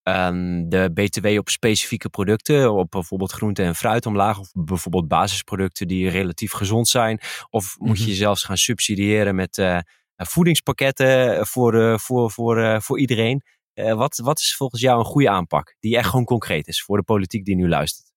ehm, 0.04 0.70
de 0.70 0.92
BTW 0.94 1.28
op 1.38 1.50
specifieke 1.50 2.10
producten, 2.10 2.72
op 2.74 2.92
bijvoorbeeld 2.92 3.32
groente 3.32 3.64
en 3.64 3.76
fruit 3.76 4.06
omlaag, 4.06 4.40
of 4.40 4.50
bijvoorbeeld 4.54 5.08
basisproducten 5.08 5.88
die 5.88 6.10
relatief 6.10 6.52
gezond 6.52 6.88
zijn. 6.88 7.20
Of 7.50 7.76
moet 7.80 7.98
je 7.98 8.02
Mhm. 8.04 8.12
jezelf 8.12 8.42
gaan 8.42 8.58
subsidiëren 8.58 9.36
met 9.36 9.58
eh, 9.58 9.78
voedingspakketten 10.16 11.48
voor, 11.48 11.82
eh, 11.82 11.98
voor, 11.98 12.32
voor, 12.32 12.58
eh, 12.64 12.80
voor 12.80 13.00
iedereen. 13.00 13.42
Wat, 13.74 14.18
wat 14.18 14.40
is 14.40 14.56
volgens 14.56 14.82
jou 14.82 15.00
een 15.00 15.06
goede 15.06 15.30
aanpak 15.30 15.76
die 15.80 15.98
echt 15.98 16.10
gewoon 16.10 16.26
concreet 16.26 16.68
is 16.68 16.84
voor 16.84 16.98
de 16.98 17.04
politiek 17.04 17.46
die 17.46 17.56
nu 17.56 17.68
luistert? 17.70 18.11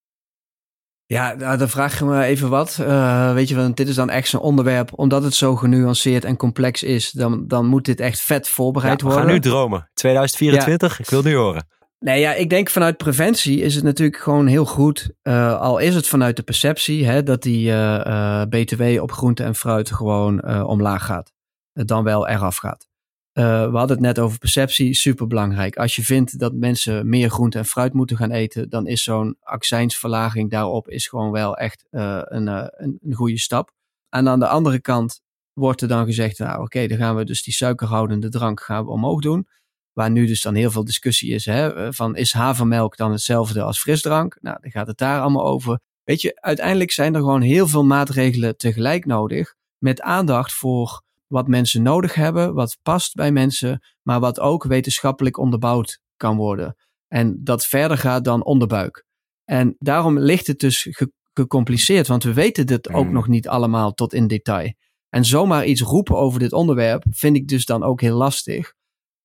Ja, 1.15 1.35
nou, 1.35 1.59
dan 1.59 1.69
vraag 1.69 1.99
je 1.99 2.05
me 2.05 2.23
even 2.25 2.49
wat. 2.49 2.79
Eh, 2.81 3.33
weet 3.33 3.49
je, 3.49 3.55
want 3.55 3.77
dit 3.77 3.89
is 3.89 3.95
dan 3.95 4.11
echt 4.11 4.29
zo'n 4.29 4.41
onderwerp, 4.41 4.91
omdat 4.99 5.23
het 5.23 5.35
zo 5.35 5.57
genuanceerd 5.57 6.25
en 6.25 6.37
complex 6.37 6.83
is, 6.83 7.11
dan, 7.11 7.45
dan 7.49 7.67
moet 7.67 7.85
dit 7.85 8.01
echt 8.01 8.21
vet 8.21 8.49
voorbereid 8.49 9.01
Ja, 9.01 9.07
we 9.07 9.13
worden. 9.13 9.25
gaan 9.25 9.33
nu 9.35 9.41
dromen. 9.41 9.91
2024, 9.95 11.01
ik 11.01 11.11
wil 11.11 11.23
nu 11.23 11.35
horen. 11.37 11.67
Nee, 11.99 12.21
ja, 12.21 12.33
ik 12.35 12.51
denk 12.51 12.71
vanuit 12.71 12.97
preventie 12.97 13.61
is 13.61 13.75
het 13.75 13.85
natuurlijk 13.85 14.19
gewoon 14.19 14.47
heel 14.47 14.65
goed. 14.65 15.11
eh, 15.23 15.61
al 15.61 15.79
is 15.79 15.95
het 15.95 16.07
vanuit 16.07 16.37
de 16.37 16.43
perceptie 16.43 17.07
hè, 17.07 17.23
dat 17.23 17.43
die 17.43 17.73
eh, 17.73 18.43
BTW 18.49 18.83
op 19.03 19.13
groente 19.13 19.43
en 19.43 19.55
fruit 19.55 19.91
gewoon 19.93 20.65
omlaag 20.65 21.05
gaat. 21.05 21.33
Dan 21.73 22.05
wel 22.05 22.29
eraf 22.29 22.57
gaat. 22.57 22.87
Eh, 23.35 23.71
we 23.71 23.77
hadden 23.77 23.97
het 23.97 24.07
net 24.07 24.19
over 24.19 24.39
perceptie, 24.39 24.95
super 24.95 25.27
belangrijk. 25.27 25.77
Als 25.77 25.97
je 25.97 26.05
vindt 26.05 26.39
dat 26.39 26.53
mensen 26.53 27.09
meer 27.09 27.31
groente 27.31 27.59
en 27.59 27.65
fruit 27.65 27.93
moeten 27.93 28.17
gaan 28.17 28.31
eten, 28.31 28.69
dan 28.69 28.87
is 28.87 29.03
zo'n 29.03 29.37
accijnsverlaging 29.41 30.51
daarop 30.51 30.89
is 30.89 31.09
gewoon 31.09 31.31
wel 31.31 31.57
echt 31.57 31.87
eh, 31.91 32.21
een, 32.25 32.49
eh, 32.49 32.67
een, 32.71 32.99
een 33.03 33.15
goede 33.15 33.39
stap. 33.39 33.71
En 34.09 34.29
aan 34.29 34.39
de 34.39 34.49
andere 34.49 34.81
kant 34.81 35.21
wordt 35.53 35.83
er 35.83 35.89
dan 35.89 36.05
gezegd, 36.05 36.39
nou 36.39 36.63
oké, 36.63 36.87
dan 36.87 36.99
gaan 36.99 37.17
we 37.17 37.25
dus 37.25 37.43
die 37.43 37.55
suikerhoudende 37.55 38.29
drank 38.29 38.61
gaan 38.61 38.85
we 38.85 38.91
omhoog 38.91 39.21
doen. 39.21 39.49
Waar 39.93 40.11
nu 40.11 40.27
dus 40.27 40.43
dan 40.43 40.55
heel 40.55 40.71
veel 40.71 40.85
discussie 40.85 41.31
is. 41.35 41.45
Hè, 41.45 41.93
van 41.93 42.17
is 42.17 42.33
havermelk 42.33 42.97
dan 42.97 43.11
hetzelfde 43.11 43.63
als 43.63 43.81
frisdrank? 43.81 44.39
Nou, 44.41 44.59
dan 44.61 44.71
gaat 44.71 44.87
het 44.87 44.99
daar 44.99 45.21
allemaal 45.21 45.47
over. 45.47 45.81
Weet 46.05 46.21
je, 46.21 46.41
uiteindelijk 46.41 46.91
zijn 46.91 47.15
er 47.15 47.21
gewoon 47.21 47.43
heel 47.43 47.69
veel 47.69 47.85
maatregelen 47.85 48.57
tegelijk 48.57 49.05
nodig. 49.05 49.55
Met 49.79 50.01
aandacht 50.01 50.53
voor 50.53 51.03
wat 51.35 51.49
mensen 51.49 51.83
nodig 51.83 52.15
hebben, 52.15 52.55
wat 52.55 52.79
past 52.83 53.15
bij 53.15 53.33
mensen, 53.33 53.81
maar 54.03 54.21
wat 54.21 54.41
ook 54.41 54.65
wetenschappelijk 54.65 55.39
onderbouwd 55.39 56.01
kan 56.17 56.37
worden. 56.37 56.77
En 57.09 57.41
dat 57.45 57.67
verder 57.67 57.99
gaat 57.99 58.25
dan 58.25 58.45
onderbuik. 58.45 59.05
En 59.45 59.77
daarom 59.79 60.19
ligt 60.19 60.47
het 60.47 60.59
dus 60.59 60.87
ge- 60.91 61.13
gecompliceerd, 61.33 62.07
want 62.07 62.23
we 62.23 62.33
weten 62.33 62.67
dit 62.67 62.89
ook 62.91 63.07
Mm. 63.07 63.13
nog 63.13 63.29
niet 63.29 63.49
allemaal 63.49 63.93
tot 63.93 64.13
in 64.15 64.27
detail. 64.27 64.73
En 65.09 65.25
zomaar 65.25 65.65
iets 65.67 65.81
roepen 65.81 66.17
over 66.17 66.39
dit 66.39 66.53
onderwerp 66.53 67.05
vind 67.11 67.37
ik 67.37 67.49
dus 67.49 67.65
dan 67.67 67.83
ook 67.83 68.01
heel 68.01 68.17
lastig. 68.17 68.75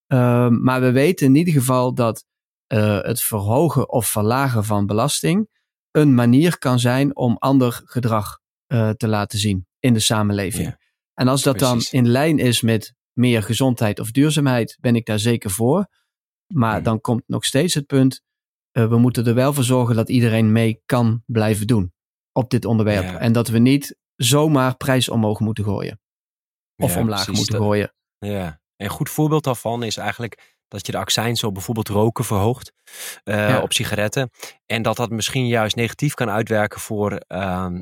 Ehm, 0.08 0.64
maar 0.64 0.82
we 0.82 0.92
weten 0.92 1.26
in 1.28 1.36
ieder 1.36 1.54
geval 1.54 1.94
dat 1.94 2.26
eh, 2.68 3.02
het 3.02 3.22
verhogen 3.22 3.90
of 3.92 4.08
verlagen 4.08 4.64
van 4.66 4.86
belasting 4.86 5.48
een 5.92 6.14
manier 6.16 6.58
kan 6.58 6.80
zijn 6.80 7.16
om 7.16 7.36
ander 7.38 7.82
gedrag 7.86 8.40
eh, 8.68 8.90
te 8.90 9.08
laten 9.08 9.40
zien 9.40 9.68
in 9.80 9.94
de 9.94 10.00
samenleving. 10.00 10.68
Ja, 10.68 10.78
en 11.20 11.28
als 11.28 11.44
dat 11.44 11.58
precies. 11.58 11.90
dan 11.90 12.00
in 12.02 12.08
lijn 12.08 12.38
is 12.40 12.62
met 12.62 12.94
meer 13.14 13.44
gezondheid 13.44 14.00
of 14.00 14.12
duurzaamheid, 14.12 14.78
ben 14.80 14.96
ik 14.96 15.06
daar 15.06 15.20
zeker 15.20 15.50
voor. 15.50 15.88
Maar 16.54 16.74
Hmm. 16.76 16.84
dan 16.84 17.02
komt 17.02 17.24
nog 17.28 17.46
steeds 17.46 17.74
het 17.74 17.86
punt, 17.86 18.22
eh, 18.72 18.88
we 18.88 18.98
moeten 18.98 19.26
er 19.26 19.34
wel 19.34 19.54
voor 19.54 19.64
zorgen 19.64 19.96
dat 19.96 20.10
iedereen 20.10 20.52
mee 20.52 20.82
kan 20.86 21.24
blijven 21.26 21.68
doen 21.68 21.94
op 22.32 22.50
dit 22.50 22.66
onderwerp. 22.66 23.04
Ja. 23.04 23.18
En 23.20 23.32
dat 23.34 23.48
we 23.48 23.58
niet 23.60 23.98
zomaar 24.16 24.76
prijs 24.78 25.10
omhoog 25.10 25.40
moeten 25.40 25.64
gooien. 25.64 26.00
Of 26.78 26.94
Ja, 26.94 27.00
omlaag 27.00 27.24
precies. 27.24 27.36
moeten 27.40 27.56
Dat- 27.60 27.64
gooien. 27.68 27.94
Ja, 28.18 28.62
een 28.76 28.90
goed 28.90 29.10
voorbeeld 29.10 29.44
daarvan 29.44 29.84
is 29.84 29.98
eigenlijk 29.98 30.58
dat 30.68 30.86
je 30.86 30.92
de 30.92 30.98
accijns 30.98 31.44
op 31.44 31.54
bijvoorbeeld 31.54 31.88
roken 31.88 32.24
verhoogt 32.26 32.74
eh, 33.24 33.36
Ja. 33.50 33.62
op 33.62 33.74
sigaretten. 33.74 34.30
En 34.66 34.82
dat 34.82 34.96
dat 34.98 35.10
misschien 35.10 35.48
juist 35.48 35.76
negatief 35.76 36.14
kan 36.14 36.30
uitwerken 36.30 36.80
voor 36.80 37.12
ehm, 37.18 37.82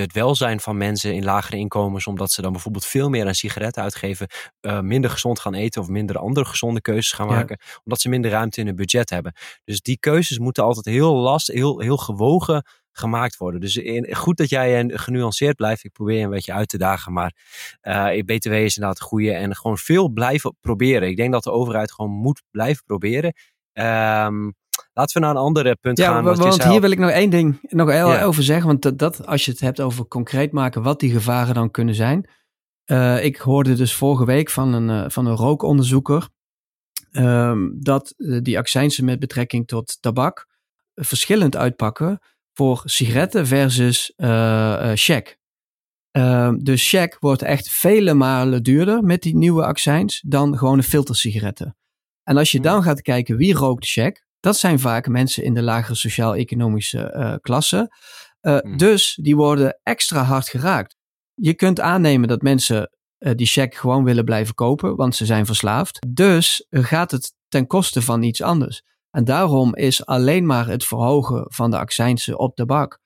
het 0.00 0.12
welzijn 0.12 0.60
van 0.60 0.76
mensen 0.76 1.14
in 1.14 1.24
lagere 1.24 1.56
inkomens, 1.56 2.06
omdat 2.06 2.30
ze 2.30 2.42
dan 2.42 2.52
bijvoorbeeld 2.52 2.86
veel 2.86 3.08
meer 3.08 3.26
aan 3.26 3.34
sigaretten 3.34 3.82
uitgeven, 3.82 4.28
uh, 4.60 4.80
minder 4.80 5.10
gezond 5.10 5.40
gaan 5.40 5.54
eten 5.54 5.80
of 5.80 5.88
minder 5.88 6.18
andere 6.18 6.46
gezonde 6.46 6.80
keuzes 6.80 7.12
gaan 7.12 7.26
maken, 7.26 7.58
omdat 7.84 8.00
ze 8.00 8.08
minder 8.08 8.30
ruimte 8.30 8.60
in 8.60 8.66
hun 8.66 8.76
budget 8.76 9.10
hebben. 9.10 9.32
Dus 9.64 9.80
die 9.80 9.98
keuzes 9.98 10.38
moeten 10.38 10.64
altijd 10.64 10.86
heel 10.86 11.14
last, 11.14 11.46
heel, 11.46 11.80
heel 11.80 11.96
gewogen 11.96 12.64
gemaakt 12.92 13.36
worden. 13.36 13.60
Dus 13.60 13.76
in, 13.76 14.14
goed 14.14 14.36
dat 14.36 14.48
jij 14.48 14.88
genuanceerd 14.88 15.56
blijft. 15.56 15.84
Ik 15.84 15.92
probeer 15.92 16.18
je 16.18 16.24
een 16.24 16.30
beetje 16.30 16.52
uit 16.52 16.68
te 16.68 16.78
dagen. 16.78 17.12
Maar 17.12 17.34
uh, 17.82 18.22
BTW 18.24 18.52
is 18.52 18.76
inderdaad 18.76 18.98
het 18.98 19.08
goede. 19.08 19.32
En 19.32 19.56
gewoon 19.56 19.78
veel 19.78 20.08
blijven 20.08 20.56
proberen. 20.60 21.08
Ik 21.08 21.16
denk 21.16 21.32
dat 21.32 21.44
de 21.44 21.50
overheid 21.50 21.92
gewoon 21.92 22.10
moet 22.10 22.42
blijven 22.50 22.84
proberen. 22.84 23.34
Um, 23.72 24.54
laten 24.92 25.20
we 25.20 25.26
naar 25.26 25.34
een 25.34 25.42
andere 25.42 25.76
punt 25.76 25.98
ja, 25.98 26.12
gaan. 26.12 26.24
Want 26.24 26.64
hier 26.64 26.80
wil 26.80 26.90
ik 26.90 26.98
nog 26.98 27.10
één 27.10 27.30
ding 27.30 27.58
nog 27.62 28.22
over 28.22 28.42
zeggen. 28.42 28.66
Want 28.66 28.82
dat, 28.82 28.98
dat, 28.98 29.26
als 29.26 29.44
je 29.44 29.50
het 29.50 29.60
hebt 29.60 29.80
over 29.80 30.06
concreet 30.06 30.52
maken 30.52 30.82
wat 30.82 31.00
die 31.00 31.10
gevaren 31.10 31.54
dan 31.54 31.70
kunnen 31.70 31.94
zijn. 31.94 32.28
Uh, 32.86 33.24
ik 33.24 33.36
hoorde 33.36 33.74
dus 33.74 33.94
vorige 33.94 34.24
week 34.24 34.50
van 34.50 34.72
een, 34.72 34.88
uh, 34.88 35.10
van 35.10 35.26
een 35.26 35.36
rookonderzoeker. 35.36 36.28
Um, 37.12 37.76
dat 37.80 38.14
die 38.16 38.58
accijnsen 38.58 39.04
met 39.04 39.18
betrekking 39.18 39.66
tot 39.66 39.98
tabak 40.00 40.46
verschillend 40.94 41.56
uitpakken 41.56 42.20
voor 42.52 42.82
sigaretten 42.84 43.46
versus 43.46 44.12
check. 44.94 45.40
Uh, 46.18 46.52
dus 46.58 46.88
check 46.88 47.16
wordt 47.20 47.42
echt 47.42 47.70
vele 47.70 48.14
malen 48.14 48.62
duurder 48.62 49.02
met 49.02 49.22
die 49.22 49.36
nieuwe 49.36 49.64
accijns 49.64 50.22
dan 50.26 50.58
gewone 50.58 50.82
filtersigaretten. 50.82 51.76
En 52.22 52.36
als 52.36 52.50
je 52.50 52.58
hmm. 52.58 52.66
dan 52.66 52.82
gaat 52.82 53.02
kijken 53.02 53.36
wie 53.36 53.54
rookt 53.54 53.86
check, 53.86 54.24
dat 54.42 54.56
zijn 54.56 54.78
vaak 54.78 55.08
mensen 55.08 55.44
in 55.44 55.54
de 55.54 55.62
lagere 55.62 55.94
sociaal-economische 55.94 57.14
uh, 57.16 57.34
klasse. 57.40 57.96
Uh, 58.40 58.58
Dus 58.76 59.18
die 59.22 59.36
worden 59.36 59.80
extra 59.82 60.22
hard 60.22 60.48
geraakt. 60.48 60.96
Je 61.34 61.54
kunt 61.54 61.80
aannemen 61.80 62.28
dat 62.28 62.42
mensen 62.42 62.90
uh, 63.18 63.32
die 63.34 63.46
check 63.46 63.74
gewoon 63.74 64.04
willen 64.04 64.24
blijven 64.24 64.54
kopen, 64.54 64.96
want 64.96 65.16
ze 65.16 65.26
zijn 65.26 65.46
verslaafd. 65.46 66.06
Dus 66.08 66.66
gaat 66.70 67.10
het 67.10 67.34
ten 67.48 67.66
koste 67.66 68.02
van 68.02 68.22
iets 68.22 68.42
anders. 68.42 68.82
En 69.10 69.24
daarom 69.24 69.74
is 69.74 70.06
alleen 70.06 70.46
maar 70.46 70.66
het 70.66 70.84
verhogen 70.84 71.44
van 71.48 71.70
de 71.70 71.78
accijnsen 71.78 72.38
op 72.38 72.56
de 72.56 72.66
bak 72.66 73.00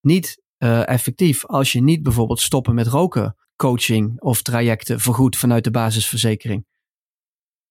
niet 0.00 0.42
effectief 0.84 1.46
als 1.46 1.72
je 1.72 1.82
niet 1.82 2.02
bijvoorbeeld 2.02 2.40
stoppen 2.40 2.74
met 2.74 2.86
roken, 2.86 3.36
coaching 3.56 4.20
of 4.20 4.42
trajecten 4.42 5.00
vergoed 5.00 5.36
vanuit 5.36 5.64
de 5.64 5.70
basisverzekering. 5.70 6.66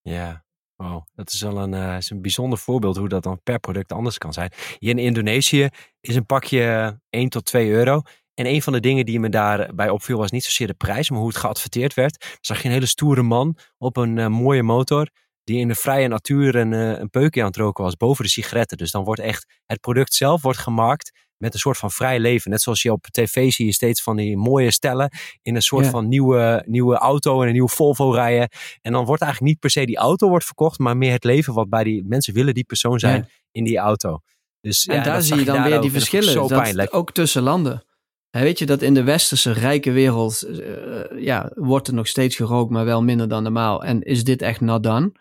Ja, 0.02 0.46
wow. 0.84 1.06
dat 1.15 1.32
is 1.32 1.42
wel 1.42 1.58
een, 1.58 1.74
uh, 1.74 1.98
is 1.98 2.10
een 2.10 2.22
bijzonder 2.22 2.60
voorbeeld 2.60 2.98
hoe 2.98 3.10
dat 3.10 3.24
dan 3.24 3.42
per 3.44 3.60
product 3.60 3.92
anders 3.92 4.18
kan 4.18 4.34
zijn. 4.34 4.52
Hier 4.78 4.89
in 4.89 4.98
Indonesië 4.98 5.70
is 6.02 6.15
een 6.15 6.26
pakje 6.26 7.00
1 7.10 7.30
tot 7.30 7.46
2 7.46 7.70
euro. 7.70 8.02
En 8.34 8.46
een 8.46 8.62
van 8.62 8.74
de 8.74 8.80
dingen 8.80 9.06
die 9.06 9.20
me 9.20 9.30
daarbij 9.30 9.89
opviel 9.89 10.18
was 10.18 10.32
niet 10.32 10.44
zozeer 10.44 10.68
de 10.68 10.74
prijs, 10.74 11.10
maar 11.10 11.20
hoe 11.20 11.28
het 11.28 11.38
geadverteerd 11.38 11.94
werd. 11.94 12.38
zag 12.42 12.62
je 12.62 12.68
een 12.68 12.74
hele 12.74 12.86
stoere 12.86 13.22
man 13.22 13.58
op 13.78 13.98
een 13.98 14.18
uh, 14.18 14.28
mooie 14.28 14.63
motor 14.63 15.10
die 15.44 15.60
in 15.60 15.68
de 15.68 15.76
vrije 15.76 16.08
natuur 16.08 16.56
een, 16.56 16.72
uh, 16.72 17.00
een 17.00 17.10
peukje 17.10 17.42
aan 17.42 17.48
het 17.48 17.56
roken 17.56 17.84
was 17.84 17.96
boven 17.96 18.24
de 18.24 18.30
sigaretten. 18.30 18.78
Dus 18.78 18.92
dan 18.92 19.04
wordt 19.04 19.22
echt 19.22 19.62
het 19.65 19.80
product 19.80 20.13
zelf 20.13 20.42
wordt 20.42 20.60
gemarkt 20.60 21.12
met 21.39 21.54
een 21.54 21.60
soort 21.60 21.78
van 21.78 21.91
vrij 21.91 22.19
leven. 22.19 22.52
Net 22.52 22.62
zoals 22.62 22.82
je 22.82 22.91
op 22.91 23.06
tv 23.12 23.52
zie 23.52 23.65
je 23.65 23.73
steeds 23.73 24.02
van 24.02 24.15
die 24.15 24.38
mooie 24.38 24.71
stellen 24.71 25.12
in 25.41 25.56
een 25.56 25.62
soort 25.62 25.88
van 25.88 26.08
nieuwe, 26.08 26.63
nieuwe 26.65 26.95
auto 26.95 27.41
en 27.41 27.47
een 27.47 27.54
nieuwe 27.54 27.69
Volvo 27.69 28.12
rijden. 28.12 28.49
En 28.82 28.91
dan 28.91 29.06
wordt 29.06 29.21
eigenlijk 29.21 29.52
niet 29.52 29.62
per 29.62 29.69
se 29.69 29.86
die 29.86 29.97
auto 29.97 30.30
wordt 30.30 30.45
verkocht, 30.45 30.80
maar 30.80 30.97
meer 30.97 31.12
het 31.12 31.23
leven 31.23 31.54
wat 31.54 31.69
bij 31.69 31.84
die 31.84 32.04
mensen 32.08 32.34
willen 32.34 32.54
die 32.54 32.63
persoon 32.63 32.99
zijn 32.99 33.30
in 33.52 33.63
die 33.63 33.78
auto. 33.78 34.19
Dus, 34.62 34.86
en 34.86 35.04
daar 35.04 35.21
zie 35.21 35.36
je 35.36 35.45
dan 35.45 35.63
weer 35.63 35.82
die 35.82 35.91
verschillen. 35.91 36.32
Zo 36.32 36.47
dat, 36.47 36.91
ook 36.91 37.12
tussen 37.12 37.41
landen. 37.41 37.84
En 38.30 38.41
weet 38.41 38.60
je 38.60 38.65
dat 38.65 38.82
in 38.82 38.93
de 38.93 39.04
westerse 39.04 39.52
rijke 39.52 39.91
wereld 39.91 40.45
uh, 40.47 41.23
ja, 41.23 41.52
wordt 41.56 41.88
er 41.88 41.93
nog 41.93 42.08
steeds 42.08 42.36
gerookt, 42.36 42.71
maar 42.71 42.86
wel 42.86 43.04
minder 43.04 43.28
dan 43.28 43.43
normaal. 43.43 43.84
En 43.84 44.02
is 44.02 44.23
dit 44.23 44.41
echt 44.41 44.62
not 44.62 44.84
done? 44.84 45.12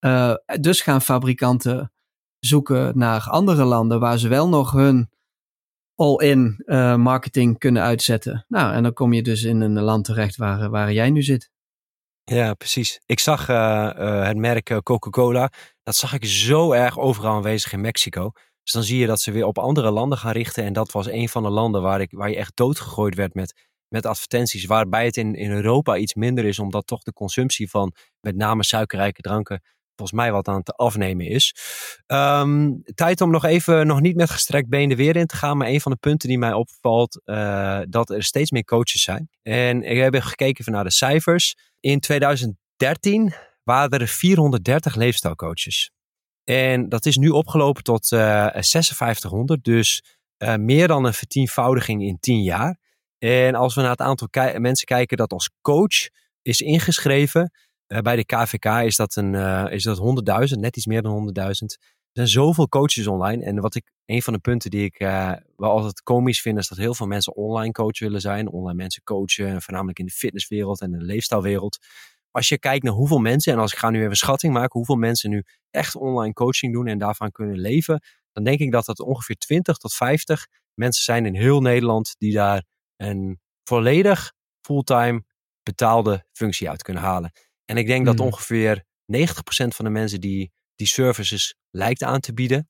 Uh, 0.00 0.34
dus 0.60 0.80
gaan 0.80 1.02
fabrikanten 1.02 1.92
zoeken 2.38 2.98
naar 2.98 3.28
andere 3.28 3.64
landen 3.64 4.00
waar 4.00 4.18
ze 4.18 4.28
wel 4.28 4.48
nog 4.48 4.72
hun 4.72 5.10
all-in 5.94 6.62
uh, 6.66 6.96
marketing 6.96 7.58
kunnen 7.58 7.82
uitzetten. 7.82 8.44
Nou, 8.48 8.74
en 8.74 8.82
dan 8.82 8.92
kom 8.92 9.12
je 9.12 9.22
dus 9.22 9.42
in 9.42 9.60
een 9.60 9.80
land 9.80 10.04
terecht 10.04 10.36
waar, 10.36 10.70
waar 10.70 10.92
jij 10.92 11.10
nu 11.10 11.22
zit. 11.22 11.50
Ja, 12.24 12.54
precies. 12.54 13.00
Ik 13.06 13.18
zag 13.18 13.48
uh, 13.48 14.26
het 14.26 14.36
merk 14.36 14.80
Coca-Cola. 14.82 15.52
Dat 15.82 15.96
zag 15.96 16.12
ik 16.12 16.24
zo 16.24 16.72
erg 16.72 16.98
overal 16.98 17.34
aanwezig 17.34 17.72
in 17.72 17.80
Mexico. 17.80 18.30
Dus 18.62 18.72
dan 18.72 18.82
zie 18.82 18.98
je 18.98 19.06
dat 19.06 19.20
ze 19.20 19.32
weer 19.32 19.44
op 19.44 19.58
andere 19.58 19.90
landen 19.90 20.18
gaan 20.18 20.32
richten. 20.32 20.64
En 20.64 20.72
dat 20.72 20.92
was 20.92 21.06
een 21.06 21.28
van 21.28 21.42
de 21.42 21.50
landen 21.50 21.82
waar, 21.82 22.00
ik, 22.00 22.10
waar 22.10 22.30
je 22.30 22.36
echt 22.36 22.56
doodgegooid 22.56 23.14
werd 23.14 23.34
met, 23.34 23.68
met 23.88 24.06
advertenties. 24.06 24.64
Waarbij 24.64 25.04
het 25.04 25.16
in, 25.16 25.34
in 25.34 25.50
Europa 25.50 25.96
iets 25.96 26.14
minder 26.14 26.44
is, 26.44 26.58
omdat 26.58 26.86
toch 26.86 27.02
de 27.02 27.12
consumptie 27.12 27.70
van 27.70 27.92
met 28.20 28.36
name 28.36 28.64
suikerrijke 28.64 29.20
dranken 29.20 29.62
volgens 29.96 30.18
mij 30.20 30.32
wat 30.32 30.48
aan 30.48 30.56
het 30.56 30.76
afnemen 30.76 31.26
is. 31.26 31.54
Um, 32.06 32.82
tijd 32.94 33.20
om 33.20 33.30
nog 33.30 33.44
even, 33.44 33.86
nog 33.86 34.00
niet 34.00 34.16
met 34.16 34.30
gestrekt 34.30 34.68
been 34.68 34.88
de 34.88 34.96
weer 34.96 35.16
in 35.16 35.26
te 35.26 35.36
gaan. 35.36 35.56
Maar 35.56 35.68
een 35.68 35.80
van 35.80 35.92
de 35.92 35.98
punten 35.98 36.28
die 36.28 36.38
mij 36.38 36.52
opvalt, 36.52 37.20
uh, 37.24 37.80
dat 37.88 38.10
er 38.10 38.22
steeds 38.22 38.50
meer 38.50 38.64
coaches 38.64 39.02
zijn. 39.02 39.28
En 39.42 39.82
ik 39.82 39.98
heb 39.98 40.14
gekeken 40.14 40.72
naar 40.72 40.84
de 40.84 40.90
cijfers. 40.90 41.56
In 41.80 42.00
2013 42.00 43.34
waren 43.62 43.98
er 43.98 44.08
430 44.08 44.94
leefstijlcoaches. 44.94 45.90
En 46.44 46.88
dat 46.88 47.06
is 47.06 47.16
nu 47.16 47.28
opgelopen 47.28 47.82
tot 47.82 48.10
uh, 48.10 48.44
eh, 48.44 48.52
5600. 48.52 49.64
Dus 49.64 50.02
uh, 50.38 50.54
meer 50.54 50.88
dan 50.88 51.04
een 51.04 51.14
vertienvoudiging 51.14 52.02
in 52.02 52.18
10 52.20 52.42
jaar. 52.42 52.78
En 53.18 53.54
als 53.54 53.74
we 53.74 53.80
naar 53.80 53.90
het 53.90 54.00
aantal 54.00 54.28
mensen 54.58 54.86
kijken 54.86 55.16
dat 55.16 55.32
als 55.32 55.50
coach 55.60 56.08
is 56.42 56.60
ingeschreven, 56.60 57.52
bij 58.00 58.16
de 58.16 58.24
KVK 58.24 58.64
is 58.64 58.96
dat, 58.96 59.16
een, 59.16 59.32
uh, 59.32 59.66
is 59.70 59.82
dat 59.82 59.98
100.000, 59.98 60.58
net 60.58 60.76
iets 60.76 60.86
meer 60.86 61.02
dan 61.02 61.12
100.000. 61.12 61.76
Er 62.12 62.26
zijn 62.26 62.28
zoveel 62.28 62.68
coaches 62.68 63.06
online. 63.06 63.44
En 63.44 63.60
wat 63.60 63.74
ik, 63.74 63.92
een 64.06 64.22
van 64.22 64.32
de 64.32 64.38
punten 64.38 64.70
die 64.70 64.84
ik 64.84 65.00
uh, 65.00 65.32
wel 65.56 65.70
altijd 65.70 66.02
komisch 66.02 66.40
vind, 66.40 66.58
is 66.58 66.68
dat 66.68 66.78
heel 66.78 66.94
veel 66.94 67.06
mensen 67.06 67.36
online 67.36 67.72
coach 67.72 67.98
willen 67.98 68.20
zijn. 68.20 68.48
Online 68.48 68.76
mensen 68.76 69.02
coachen, 69.02 69.62
voornamelijk 69.62 69.98
in 69.98 70.06
de 70.06 70.12
fitnesswereld 70.12 70.80
en 70.80 70.90
de 70.90 71.00
leefstijlwereld. 71.00 71.78
Als 72.30 72.48
je 72.48 72.58
kijkt 72.58 72.84
naar 72.84 72.92
hoeveel 72.92 73.18
mensen, 73.18 73.52
en 73.52 73.58
als 73.58 73.72
ik 73.72 73.78
ga 73.78 73.90
nu 73.90 74.02
even 74.02 74.16
schatting 74.16 74.52
maken, 74.52 74.72
hoeveel 74.72 74.96
mensen 74.96 75.30
nu 75.30 75.44
echt 75.70 75.96
online 75.96 76.32
coaching 76.32 76.72
doen 76.72 76.86
en 76.86 76.98
daarvan 76.98 77.30
kunnen 77.30 77.58
leven, 77.58 78.02
dan 78.32 78.44
denk 78.44 78.58
ik 78.58 78.72
dat 78.72 78.84
dat 78.84 79.00
ongeveer 79.00 79.36
20 79.36 79.76
tot 79.76 79.94
50 79.94 80.46
mensen 80.74 81.04
zijn 81.04 81.26
in 81.26 81.34
heel 81.34 81.60
Nederland 81.60 82.14
die 82.18 82.32
daar 82.32 82.64
een 82.96 83.40
volledig 83.64 84.32
fulltime 84.60 85.24
betaalde 85.62 86.24
functie 86.32 86.70
uit 86.70 86.82
kunnen 86.82 87.02
halen. 87.02 87.32
En 87.64 87.76
ik 87.76 87.86
denk 87.86 88.06
dat 88.06 88.18
hmm. 88.18 88.26
ongeveer 88.26 88.84
90% 88.84 88.84
van 89.68 89.84
de 89.84 89.90
mensen 89.90 90.20
die 90.20 90.52
die 90.74 90.86
services 90.86 91.54
lijkt 91.70 92.02
aan 92.02 92.20
te 92.20 92.34
bieden, 92.34 92.68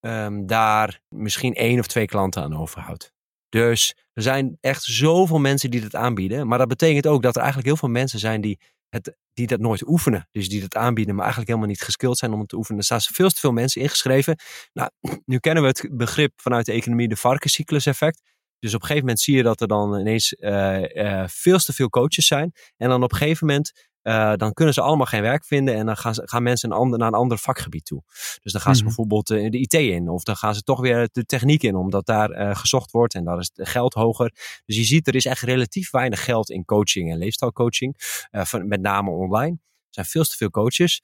um, 0.00 0.46
daar 0.46 1.00
misschien 1.08 1.54
één 1.54 1.78
of 1.78 1.86
twee 1.86 2.06
klanten 2.06 2.42
aan 2.42 2.56
overhoudt. 2.56 3.12
Dus 3.48 3.96
er 4.12 4.22
zijn 4.22 4.58
echt 4.60 4.82
zoveel 4.82 5.38
mensen 5.38 5.70
die 5.70 5.80
dat 5.80 5.94
aanbieden. 5.94 6.46
Maar 6.46 6.58
dat 6.58 6.68
betekent 6.68 7.06
ook 7.06 7.22
dat 7.22 7.34
er 7.34 7.40
eigenlijk 7.40 7.68
heel 7.68 7.76
veel 7.76 7.88
mensen 7.88 8.18
zijn 8.18 8.40
die, 8.40 8.60
het, 8.88 9.16
die 9.32 9.46
dat 9.46 9.60
nooit 9.60 9.88
oefenen. 9.88 10.28
Dus 10.30 10.48
die 10.48 10.60
dat 10.60 10.76
aanbieden, 10.76 11.14
maar 11.14 11.24
eigenlijk 11.24 11.50
helemaal 11.50 11.72
niet 11.72 11.82
geskild 11.82 12.18
zijn 12.18 12.32
om 12.32 12.40
het 12.40 12.48
te 12.48 12.56
oefenen. 12.56 12.78
Er 12.78 12.84
staan 12.84 13.00
veel 13.00 13.28
te 13.28 13.40
veel 13.40 13.52
mensen 13.52 13.80
ingeschreven. 13.80 14.36
Nou, 14.72 14.90
nu 15.24 15.38
kennen 15.38 15.62
we 15.62 15.68
het 15.68 15.88
begrip 15.92 16.32
vanuit 16.40 16.66
de 16.66 16.72
economie, 16.72 17.08
de 17.08 17.16
varkenscyclus 17.16 17.86
effect. 17.86 18.20
Dus 18.58 18.74
op 18.74 18.80
een 18.80 18.86
gegeven 18.86 19.06
moment 19.06 19.20
zie 19.20 19.36
je 19.36 19.42
dat 19.42 19.60
er 19.60 19.68
dan 19.68 19.98
ineens 19.98 20.34
uh, 20.38 20.82
uh, 20.82 21.24
veel 21.26 21.58
te 21.58 21.72
veel 21.72 21.88
coaches 21.88 22.26
zijn. 22.26 22.52
En 22.76 22.88
dan 22.88 23.02
op 23.02 23.12
een 23.12 23.18
gegeven 23.18 23.46
moment 23.46 23.88
uh, 24.02 24.32
dan 24.34 24.52
kunnen 24.52 24.74
ze 24.74 24.80
allemaal 24.80 25.06
geen 25.06 25.22
werk 25.22 25.44
vinden 25.44 25.74
en 25.74 25.86
dan 25.86 25.96
gaan, 25.96 26.14
ze, 26.14 26.22
gaan 26.24 26.42
mensen 26.42 26.70
een 26.70 26.76
ander, 26.76 26.98
naar 26.98 27.08
een 27.08 27.14
ander 27.14 27.38
vakgebied 27.38 27.84
toe. 27.84 28.02
Dus 28.42 28.52
dan 28.52 28.60
gaan 28.60 28.74
ze 28.74 28.82
mhm. 28.82 28.88
bijvoorbeeld 28.88 29.26
de 29.26 29.58
IT 29.58 29.74
in 29.74 30.08
of 30.08 30.22
dan 30.22 30.36
gaan 30.36 30.54
ze 30.54 30.62
toch 30.62 30.80
weer 30.80 31.08
de 31.12 31.24
techniek 31.24 31.62
in, 31.62 31.74
omdat 31.74 32.06
daar 32.06 32.56
gezocht 32.56 32.90
wordt 32.90 33.14
en 33.14 33.24
daar 33.24 33.38
is 33.38 33.50
het 33.54 33.68
geld 33.68 33.94
hoger. 33.94 34.32
Dus 34.64 34.76
je 34.76 34.84
ziet, 34.84 35.06
er 35.06 35.14
is 35.14 35.24
echt 35.24 35.42
relatief 35.42 35.90
weinig 35.90 36.24
geld 36.24 36.50
in 36.50 36.64
coaching 36.64 37.12
en 37.12 37.18
leefstijlcoaching, 37.18 37.94
van, 38.30 38.68
met 38.68 38.80
name 38.80 39.10
online. 39.10 39.52
Er 39.52 39.94
zijn 39.94 40.06
veel 40.06 40.24
te 40.24 40.36
veel 40.36 40.50
coaches. 40.50 41.02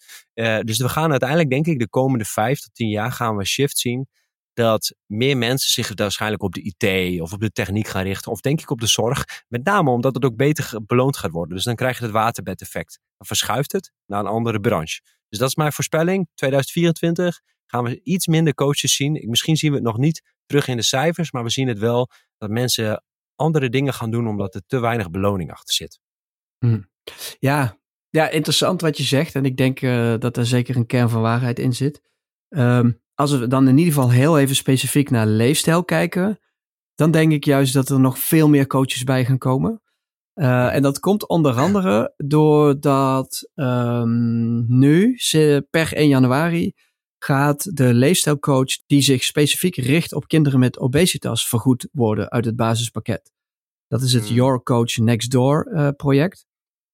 dus 0.61 0.79
we 0.79 0.89
gaan 0.89 1.11
uiteindelijk, 1.11 1.51
denk 1.51 1.67
ik, 1.67 1.79
de 1.79 1.89
komende 1.89 2.25
vijf 2.25 2.61
tot 2.61 2.75
tien 2.75 2.89
jaar 2.89 3.13
gaan 3.13 3.37
we 3.37 3.45
shift 3.45 3.79
zien 3.79 4.09
dat 4.55 4.95
meer 5.07 5.37
mensen 5.37 5.73
zich 5.73 5.91
waarschijnlijk 5.95 6.43
op 6.43 6.53
de 6.53 6.63
IT 6.63 7.21
of 7.21 7.33
op 7.33 7.41
de 7.41 7.53
techniek 7.53 7.87
gaan 7.87 8.03
richten. 8.03 8.33
Of 8.33 8.41
denk 8.41 8.61
ik 8.61 8.71
op 8.71 8.81
de 8.81 8.87
zorg. 8.87 9.25
Met 9.49 9.65
name 9.65 9.91
omdat 9.91 10.15
het 10.15 10.25
ook 10.25 10.37
beter 10.37 10.85
beloond 10.87 11.17
gaat 11.17 11.31
worden. 11.31 11.55
Dus 11.55 11.65
dan 11.65 11.75
krijg 11.75 11.99
je 11.99 12.05
het 12.05 12.13
waterbedeffect. 12.13 12.99
Dan 13.17 13.27
verschuift 13.27 13.73
het 13.73 13.93
naar 14.07 14.21
een 14.21 14.27
andere 14.27 14.61
branche. 14.61 15.01
Dus 15.29 15.39
dat 15.39 15.49
is 15.49 15.55
mijn 15.55 15.73
voorspelling. 15.73 16.29
2024 16.35 17.41
gaan 17.67 17.85
we 17.85 18.01
iets 18.03 18.27
minder 18.27 18.55
coaches 18.55 18.97
zien. 18.97 19.25
Misschien 19.29 19.57
zien 19.57 19.71
we 19.71 19.77
het 19.77 19.87
nog 19.87 19.99
niet 19.99 20.23
terug 20.47 20.69
in 20.69 20.77
de 20.77 20.83
cijfers. 20.83 21.33
Maar 21.33 21.43
we 21.43 21.51
zien 21.51 21.69
het 21.69 21.79
wel 21.79 22.11
dat 22.39 22.51
mensen 22.51 23.03
andere 23.35 23.69
dingen 23.69 23.95
gaan 23.95 24.11
doen 24.11 24.29
omdat 24.29 24.55
er 24.55 24.63
te 24.67 24.79
weinig 24.79 25.11
beloning 25.11 25.53
achter 25.53 25.75
zit. 25.75 26.01
Hm. 26.59 26.81
Ja, 27.39 27.79
ja, 28.11 28.29
interessant 28.29 28.81
wat 28.81 28.97
je 28.97 29.03
zegt. 29.03 29.35
En 29.35 29.45
ik 29.45 29.57
denk 29.57 29.81
uh, 29.81 30.15
dat 30.19 30.37
er 30.37 30.47
zeker 30.47 30.77
een 30.77 30.87
kern 30.87 31.09
van 31.09 31.21
waarheid 31.21 31.59
in 31.59 31.73
zit. 31.73 32.03
Um, 32.49 33.03
als 33.15 33.39
we 33.39 33.47
dan 33.47 33.69
in 33.69 33.79
ieder 33.79 33.93
geval 33.93 34.11
heel 34.11 34.39
even 34.39 34.57
specifiek 34.57 35.11
naar 35.11 35.27
leefstijl 35.27 35.85
kijken, 35.85 36.39
dan 36.95 37.11
denk 37.11 37.33
ik 37.33 37.45
juist 37.45 37.73
dat 37.73 37.89
er 37.89 38.01
nog 38.01 38.19
veel 38.19 38.49
meer 38.49 38.67
coaches 38.67 39.05
bij 39.05 39.25
gaan 39.25 39.39
komen. 39.39 39.83
Uh, 40.35 40.75
en 40.75 40.83
dat 40.83 40.99
komt 40.99 41.29
onder 41.29 41.55
andere 41.55 42.15
doordat 42.17 43.51
um, 43.55 44.79
nu, 44.79 45.17
per 45.71 45.93
1 45.93 46.09
januari, 46.09 46.73
gaat 47.19 47.77
de 47.77 47.95
leefstijlcoach 47.95 48.83
die 48.87 49.01
zich 49.01 49.25
specifiek 49.25 49.77
richt 49.77 50.13
op 50.13 50.29
kinderen 50.29 50.59
met 50.59 50.79
obesitas 50.79 51.49
vergoed 51.49 51.89
worden 51.93 52.31
uit 52.31 52.45
het 52.45 52.57
basispakket. 52.57 53.33
Dat 53.89 54.03
is 54.03 54.13
het 54.13 54.27
hmm. 54.27 54.35
Your 54.35 54.63
Coach 54.63 54.97
Next 54.97 55.31
Door 55.31 55.69
uh, 55.73 55.89
project. 55.97 56.47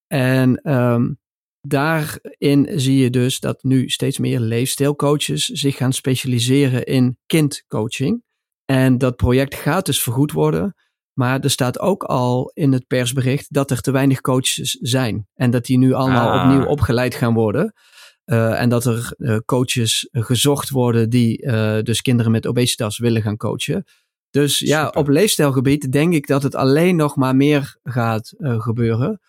En 0.07 0.73
um, 0.73 1.19
daarin 1.61 2.69
zie 2.75 2.99
je 2.99 3.11
dus 3.11 3.41
dat 3.41 3.63
nu 3.63 3.89
steeds 3.89 4.19
meer 4.19 4.41
leefstijlcoaches 4.41 5.45
zich 5.45 5.77
gaan 5.77 5.93
specialiseren 5.93 6.85
in 6.85 7.19
kindcoaching. 7.27 8.23
En 8.65 8.99
dat 8.99 9.17
project 9.17 9.55
gaat 9.55 9.87
dus 9.87 10.03
vergoed 10.03 10.33
worden. 10.33 10.75
Maar 11.13 11.41
er 11.41 11.51
staat 11.51 11.79
ook 11.79 12.03
al 12.03 12.51
in 12.55 12.73
het 12.73 12.87
persbericht 12.87 13.47
dat 13.53 13.71
er 13.71 13.81
te 13.81 13.91
weinig 13.91 14.21
coaches 14.21 14.79
zijn. 14.81 15.29
En 15.35 15.51
dat 15.51 15.65
die 15.65 15.79
nu 15.79 15.93
allemaal 15.93 16.31
ah. 16.31 16.43
opnieuw 16.43 16.67
opgeleid 16.67 17.15
gaan 17.15 17.35
worden. 17.35 17.73
Uh, 18.25 18.61
en 18.61 18.69
dat 18.69 18.85
er 18.85 19.15
uh, 19.17 19.37
coaches 19.45 20.09
gezocht 20.11 20.71
worden 20.71 21.11
die 21.11 21.43
uh, 21.43 21.81
dus 21.81 22.03
kinderen 22.03 22.33
met 22.33 22.47
obesitas 22.47 22.99
willen 22.99 23.23
gaan 23.23 23.37
coachen. 23.37 23.85
Dus 24.31 24.59
ja, 24.59 24.89
op 24.89 25.09
leefstijlgebied 25.09 25.93
denk 25.93 26.15
ik 26.15 26.27
dat 26.27 26.43
het 26.43 26.55
alleen 26.55 26.97
nog 26.97 27.17
maar 27.17 27.37
meer 27.37 27.77
gaat 27.83 28.35
gebeuren. 28.39 29.21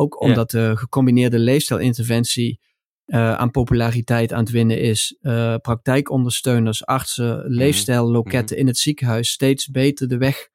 Ook 0.00 0.20
omdat 0.20 0.50
de 0.50 0.76
gecombineerde 0.76 1.38
leefstijlinterventie 1.38 2.60
uh, 3.06 3.34
aan 3.34 3.50
populariteit 3.50 4.32
aan 4.32 4.40
het 4.40 4.50
winnen 4.50 4.80
is. 4.80 5.16
Uh, 5.20 5.56
praktijkondersteuners, 5.56 6.86
artsen, 6.86 7.38
mhm. 7.38 7.46
leefstijlloketten 7.46 8.56
mm 8.56 8.62
in 8.62 8.66
het 8.66 8.78
ziekenhuis 8.78 9.30
steeds 9.30 9.70
beter 9.70 10.08
de 10.08 10.18
weg 10.18 10.48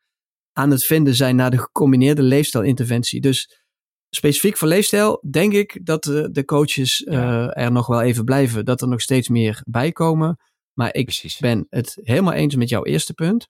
aan 0.53 0.71
het 0.71 0.83
vinden 0.83 1.15
zijn 1.15 1.35
naar 1.35 1.51
de 1.51 1.57
gecombineerde 1.57 2.21
leefstijlinterventie. 2.21 3.21
Dus 3.21 3.61
specifiek 4.09 4.57
voor 4.57 4.67
leefstijl 4.67 5.23
denk 5.29 5.53
ik 5.53 5.79
dat 5.83 6.03
de, 6.03 6.31
de 6.31 6.45
coaches 6.45 7.01
uh, 7.01 7.57
er 7.57 7.71
nog 7.71 7.87
wel 7.87 8.01
even 8.01 8.25
blijven. 8.25 8.65
Dat 8.65 8.81
er 8.81 8.87
nog 8.87 9.01
steeds 9.01 9.29
meer 9.29 9.61
bij 9.65 9.91
komen. 9.91 10.39
Maar 10.73 10.93
ik 10.93 11.05
Precies. 11.05 11.37
ben 11.39 11.65
het 11.69 11.97
helemaal 12.01 12.33
eens 12.33 12.55
met 12.55 12.69
jouw 12.69 12.83
eerste 12.83 13.13
punt. 13.13 13.47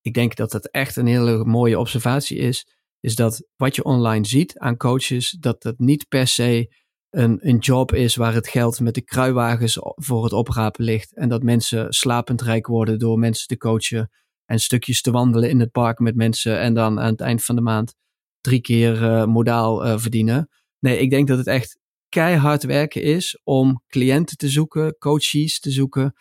Ik 0.00 0.14
denk 0.14 0.36
dat 0.36 0.52
het 0.52 0.70
echt 0.70 0.96
een 0.96 1.06
hele 1.06 1.44
mooie 1.44 1.78
observatie 1.78 2.38
is 2.38 2.66
is 3.00 3.14
dat 3.14 3.48
wat 3.56 3.74
je 3.74 3.84
online 3.84 4.26
ziet 4.26 4.58
aan 4.58 4.76
coaches, 4.76 5.30
dat 5.30 5.62
dat 5.62 5.78
niet 5.78 6.08
per 6.08 6.26
se 6.26 6.74
een, 7.10 7.38
een 7.48 7.58
job 7.58 7.94
is 7.94 8.16
waar 8.16 8.34
het 8.34 8.48
geld 8.48 8.80
met 8.80 8.94
de 8.94 9.02
kruiwagens 9.02 9.78
voor 9.80 10.24
het 10.24 10.32
oprapen 10.32 10.84
ligt. 10.84 11.16
En 11.16 11.28
dat 11.28 11.42
mensen 11.42 11.92
slapend 11.92 12.42
rijk 12.42 12.66
worden 12.66 12.98
door 12.98 13.18
mensen 13.18 13.46
te 13.46 13.56
coachen 13.56 14.10
en 14.44 14.58
stukjes 14.58 15.02
te 15.02 15.10
wandelen 15.10 15.50
in 15.50 15.60
het 15.60 15.70
park 15.70 15.98
met 15.98 16.14
mensen 16.14 16.60
en 16.60 16.74
dan 16.74 17.00
aan 17.00 17.10
het 17.10 17.20
eind 17.20 17.44
van 17.44 17.56
de 17.56 17.62
maand 17.62 17.94
drie 18.40 18.60
keer 18.60 19.02
uh, 19.02 19.24
modaal 19.24 19.86
uh, 19.86 19.98
verdienen. 19.98 20.48
Nee, 20.78 20.98
ik 20.98 21.10
denk 21.10 21.28
dat 21.28 21.38
het 21.38 21.46
echt 21.46 21.78
keihard 22.08 22.62
werken 22.62 23.02
is 23.02 23.40
om 23.44 23.82
cliënten 23.86 24.36
te 24.36 24.48
zoeken, 24.48 24.96
coaches 24.98 25.60
te 25.60 25.70
zoeken. 25.70 26.14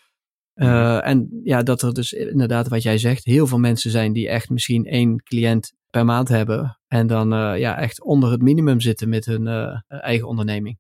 Uh, 0.55 1.07
en 1.07 1.39
ja, 1.43 1.63
dat 1.63 1.81
er 1.81 1.93
dus 1.93 2.13
inderdaad, 2.13 2.67
wat 2.67 2.83
jij 2.83 2.97
zegt, 2.97 3.25
heel 3.25 3.47
veel 3.47 3.57
mensen 3.57 3.91
zijn 3.91 4.13
die 4.13 4.29
echt 4.29 4.49
misschien 4.49 4.85
één 4.85 5.23
cliënt 5.23 5.73
per 5.89 6.05
maand 6.05 6.27
hebben. 6.27 6.79
En 6.87 7.07
dan 7.07 7.33
uh, 7.33 7.59
ja, 7.59 7.77
echt 7.77 8.01
onder 8.01 8.31
het 8.31 8.41
minimum 8.41 8.79
zitten 8.79 9.09
met 9.09 9.25
hun 9.25 9.45
uh, 9.45 9.81
eigen 9.87 10.27
onderneming. 10.27 10.79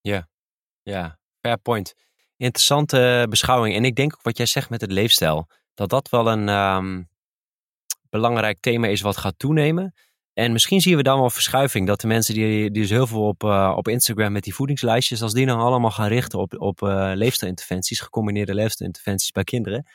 Ja, 0.00 0.28
ja, 0.82 1.18
fair 1.40 1.58
point. 1.58 1.94
Interessante 2.36 3.26
beschouwing. 3.30 3.74
En 3.76 3.84
ik 3.84 3.96
denk 3.96 4.12
ook 4.14 4.22
wat 4.22 4.36
jij 4.36 4.46
zegt 4.46 4.70
met 4.70 4.80
het 4.80 4.92
leefstijl, 4.92 5.48
dat 5.74 5.88
dat 5.88 6.08
wel 6.08 6.30
een 6.30 6.48
um, 6.48 7.08
belangrijk 8.10 8.60
thema 8.60 8.86
is 8.86 9.00
wat 9.00 9.16
gaat 9.16 9.38
toenemen. 9.38 9.94
En 10.32 10.52
misschien 10.52 10.80
zien 10.80 10.96
we 10.96 11.02
dan 11.02 11.18
wel 11.18 11.30
verschuiving. 11.30 11.86
Dat 11.86 12.00
de 12.00 12.06
mensen 12.06 12.34
die, 12.34 12.70
dus 12.70 12.90
heel 12.90 13.06
veel 13.06 13.26
op, 13.26 13.42
op 13.76 13.88
Instagram 13.88 14.32
met 14.32 14.42
die 14.42 14.54
voedingslijstjes, 14.54 15.22
als 15.22 15.32
die 15.32 15.46
nou 15.46 15.60
allemaal 15.60 15.90
gaan 15.90 16.08
richten 16.08 16.38
op, 16.38 16.60
op 16.60 16.82
uh, 16.82 17.12
leefstijlinterventies, 17.14 18.00
gecombineerde 18.00 18.54
leefstijlinterventies 18.54 19.30
bij 19.30 19.44
kinderen, 19.44 19.86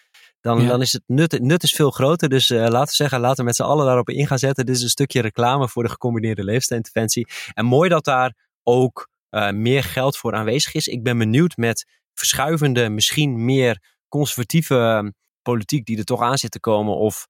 dan, 0.47 0.67
dan 0.67 0.81
is 0.81 0.93
het 0.93 1.03
nut, 1.05 1.39
nut 1.41 1.63
is 1.63 1.71
veel 1.71 1.91
groter. 1.91 2.29
Dus 2.29 2.49
uh, 2.49 2.59
laten 2.59 2.87
we 2.87 2.95
zeggen, 2.95 3.19
laten 3.19 3.37
we 3.37 3.43
met 3.43 3.55
z'n 3.55 3.63
allen 3.63 3.85
daarop 3.85 4.09
in 4.09 4.27
gaan 4.27 4.37
zetten. 4.37 4.65
Dit 4.65 4.75
is 4.75 4.81
een 4.81 4.89
stukje 4.89 5.21
reclame 5.21 5.69
voor 5.69 5.83
de 5.83 5.89
gecombineerde 5.89 6.43
leefstijlinterventie. 6.43 7.27
En 7.53 7.65
mooi 7.65 7.89
dat 7.89 8.05
daar 8.05 8.33
ook 8.63 9.09
uh, 9.31 9.49
meer 9.49 9.83
geld 9.83 10.17
voor 10.17 10.33
aanwezig 10.33 10.73
is. 10.73 10.87
Ik 10.87 11.03
ben 11.03 11.17
benieuwd 11.17 11.57
met 11.57 11.85
verschuivende, 12.13 12.89
misschien 12.89 13.45
meer 13.45 13.81
conservatieve 14.07 14.75
ehm, 14.75 15.09
politiek 15.41 15.85
die 15.85 15.97
er 15.97 16.03
toch 16.03 16.21
aan 16.21 16.37
zit 16.37 16.51
te 16.51 16.59
komen. 16.59 16.95
Of 16.95 17.27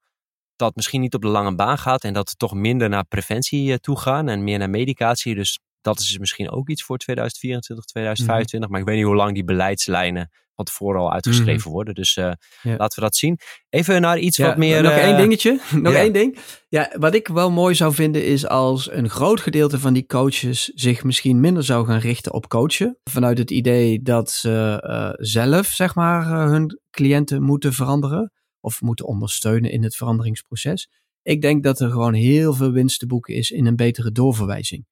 dat 0.55 0.75
misschien 0.75 1.01
niet 1.01 1.13
op 1.13 1.21
de 1.21 1.27
lange 1.27 1.55
baan 1.55 1.77
gaat 1.77 2.03
en 2.03 2.13
dat 2.13 2.29
we 2.29 2.35
toch 2.35 2.53
minder 2.53 2.89
naar 2.89 3.05
preventie 3.05 3.69
uh, 3.69 3.75
toe 3.75 3.99
gaan 3.99 4.29
en 4.29 4.43
meer 4.43 4.57
naar 4.57 4.69
medicatie. 4.69 5.35
Dus 5.35 5.59
dat 5.81 5.99
is 5.99 6.17
misschien 6.17 6.49
ook 6.49 6.69
iets 6.69 6.83
voor 6.83 6.97
2024, 6.97 7.85
2025. 7.85 8.59
Mm 8.59 8.71
Maar 8.71 8.81
ik 8.81 8.87
weet 8.87 8.97
niet 8.97 9.05
hoe 9.05 9.23
lang 9.23 9.33
die 9.33 9.43
beleidslijnen 9.43 10.29
van 10.57 10.65
tevoren 10.65 10.99
al 10.99 11.13
uitgeschreven 11.13 11.61
mhm. 11.61 11.69
worden. 11.69 11.93
Dus 11.93 12.15
uh, 12.15 12.31
laten 12.61 12.99
we 12.99 13.01
dat 13.01 13.15
zien. 13.15 13.39
Even 13.69 14.01
naar 14.01 14.19
iets 14.19 14.37
wat 14.37 14.57
meer... 14.57 14.81
Nog 14.81 14.91
één 14.91 15.17
dingetje. 15.17 15.59
Nog 15.81 15.93
één 15.93 16.13
ding. 16.13 16.37
Ja, 16.69 16.93
wat 16.99 17.15
ik 17.15 17.27
wel 17.27 17.51
mooi 17.51 17.75
zou 17.75 17.93
vinden 17.93 18.25
is 18.25 18.47
als 18.47 18.91
een 18.91 19.09
groot 19.09 19.39
gedeelte 19.39 19.79
van 19.79 19.93
die 19.93 20.05
coaches 20.05 20.63
zich 20.63 21.03
misschien 21.03 21.39
minder 21.39 21.63
zou 21.63 21.85
gaan 21.85 21.99
richten 21.99 22.33
op 22.33 22.47
coachen. 22.47 22.97
Vanuit 23.03 23.37
het 23.37 23.51
idee 23.51 24.01
dat 24.01 24.31
ze 24.31 24.83
uh, 24.85 25.25
zelf, 25.25 25.67
zeg 25.67 25.95
maar, 25.95 26.49
hun 26.49 26.79
cliënten 26.91 27.43
moeten 27.43 27.73
veranderen. 27.73 28.31
Of 28.59 28.81
moeten 28.81 29.05
ondersteunen 29.05 29.71
in 29.71 29.83
het 29.83 29.95
veranderingsproces. 29.95 30.89
Ik 31.21 31.41
denk 31.41 31.63
dat 31.63 31.79
er 31.79 31.89
gewoon 31.89 32.13
heel 32.13 32.53
veel 32.53 32.71
winst 32.71 32.99
te 32.99 33.05
boeken 33.05 33.35
is 33.35 33.51
in 33.51 33.65
een 33.65 33.75
betere 33.75 34.11
doorverwijzing. 34.11 34.85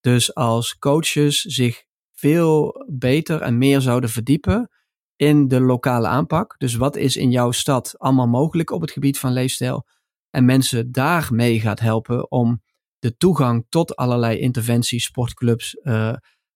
Dus 0.00 0.34
als 0.34 0.78
coaches 0.78 1.40
zich 1.40 1.84
veel 2.12 2.84
beter 2.90 3.40
en 3.40 3.58
meer 3.58 3.80
zouden 3.80 4.10
verdiepen 4.10 4.70
in 5.18 5.48
de 5.48 5.60
lokale 5.60 6.06
aanpak. 6.06 6.54
Dus 6.58 6.74
wat 6.74 6.96
is 6.96 7.16
in 7.16 7.30
jouw 7.30 7.50
stad 7.50 7.94
allemaal 7.98 8.26
mogelijk 8.26 8.70
op 8.70 8.80
het 8.80 8.90
gebied 8.90 9.18
van 9.18 9.32
leefstijl? 9.32 9.86
En 10.30 10.44
mensen 10.44 10.92
daarmee 10.92 11.60
gaat 11.60 11.80
helpen 11.80 12.30
om 12.30 12.62
de 12.98 13.16
toegang 13.16 13.66
tot 13.68 13.96
allerlei 13.96 14.38
interventies, 14.38 15.04
sportclubs, 15.04 15.76
uh, 15.82 15.92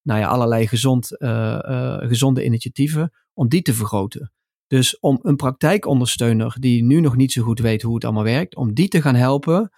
nou 0.03 0.21
ja, 0.21 0.29
allerlei 0.29 0.67
gezond, 0.67 1.11
uh, 1.19 1.29
uh, 1.69 1.97
gezonde 1.99 2.45
initiatieven, 2.45 3.13
om 3.35 3.49
die 3.49 3.63
te 3.63 3.75
vergroten. 3.75 4.33
Dus 4.67 4.99
om 5.01 5.19
een 5.23 5.37
praktijkondersteuner 5.37 6.57
die 6.59 6.85
nu 6.85 7.01
nog 7.01 7.17
niet 7.17 7.33
zo 7.33 7.43
goed 7.43 7.61
weet 7.61 7.83
hoe 7.83 7.95
het 7.95 8.05
allemaal 8.05 8.23
werkt, 8.23 8.57
om 8.57 8.75
die 8.75 8.89
te 8.89 9.03
gaan 9.03 9.15
helpen 9.15 9.71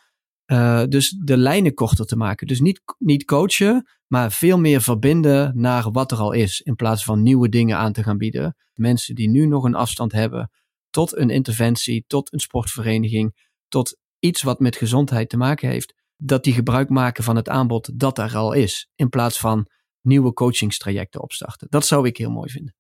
uh, 0.47 0.83
dus 0.89 1.11
de 1.11 1.37
lijnen 1.37 1.75
korter 1.75 2.07
te 2.07 2.17
maken. 2.17 2.47
Dus 2.47 2.61
niet, 2.61 2.81
niet 2.99 3.25
coachen, 3.25 3.89
maar 4.07 4.33
veel 4.33 4.59
meer 4.59 4.83
verbinden 4.83 5.53
naar 5.55 5.91
wat 5.91 6.13
er 6.13 6.19
al 6.19 6.33
is. 6.33 6.61
In 6.61 6.75
plaats 6.75 7.05
van 7.05 7.23
nieuwe 7.23 7.49
dingen 7.49 7.77
aan 7.77 7.93
te 7.93 8.03
gaan 8.03 8.19
bieden. 8.19 8.57
Mensen 8.75 9.15
die 9.15 9.29
nu 9.29 9.47
nog 9.47 9.65
een 9.65 9.75
afstand 9.75 10.13
hebben 10.13 10.51
tot 10.91 11.17
een 11.17 11.31
interventie, 11.31 12.05
tot 12.07 12.33
een 12.33 12.41
sportvereniging, 12.41 13.49
tot 13.69 13.99
iets 14.19 14.43
wat 14.43 14.61
met 14.61 14.77
gezondheid 14.77 15.29
te 15.29 15.37
maken 15.37 15.69
heeft. 15.69 15.95
Dat 16.17 16.45
die 16.45 16.53
gebruik 16.53 16.89
maken 16.89 17.25
van 17.25 17.37
het 17.37 17.49
aanbod 17.49 17.99
dat 17.99 18.19
er 18.19 18.37
al 18.37 18.53
is. 18.53 18.89
In 18.95 19.09
plaats 19.09 19.39
van 19.39 19.69
nieuwe 20.01 20.33
coachingstrajecten 20.33 21.23
opstarten. 21.23 21.67
Dat 21.71 21.87
zou 21.87 22.07
ik 22.07 22.17
heel 22.17 22.31
mooi 22.31 22.51
vinden. 22.51 22.75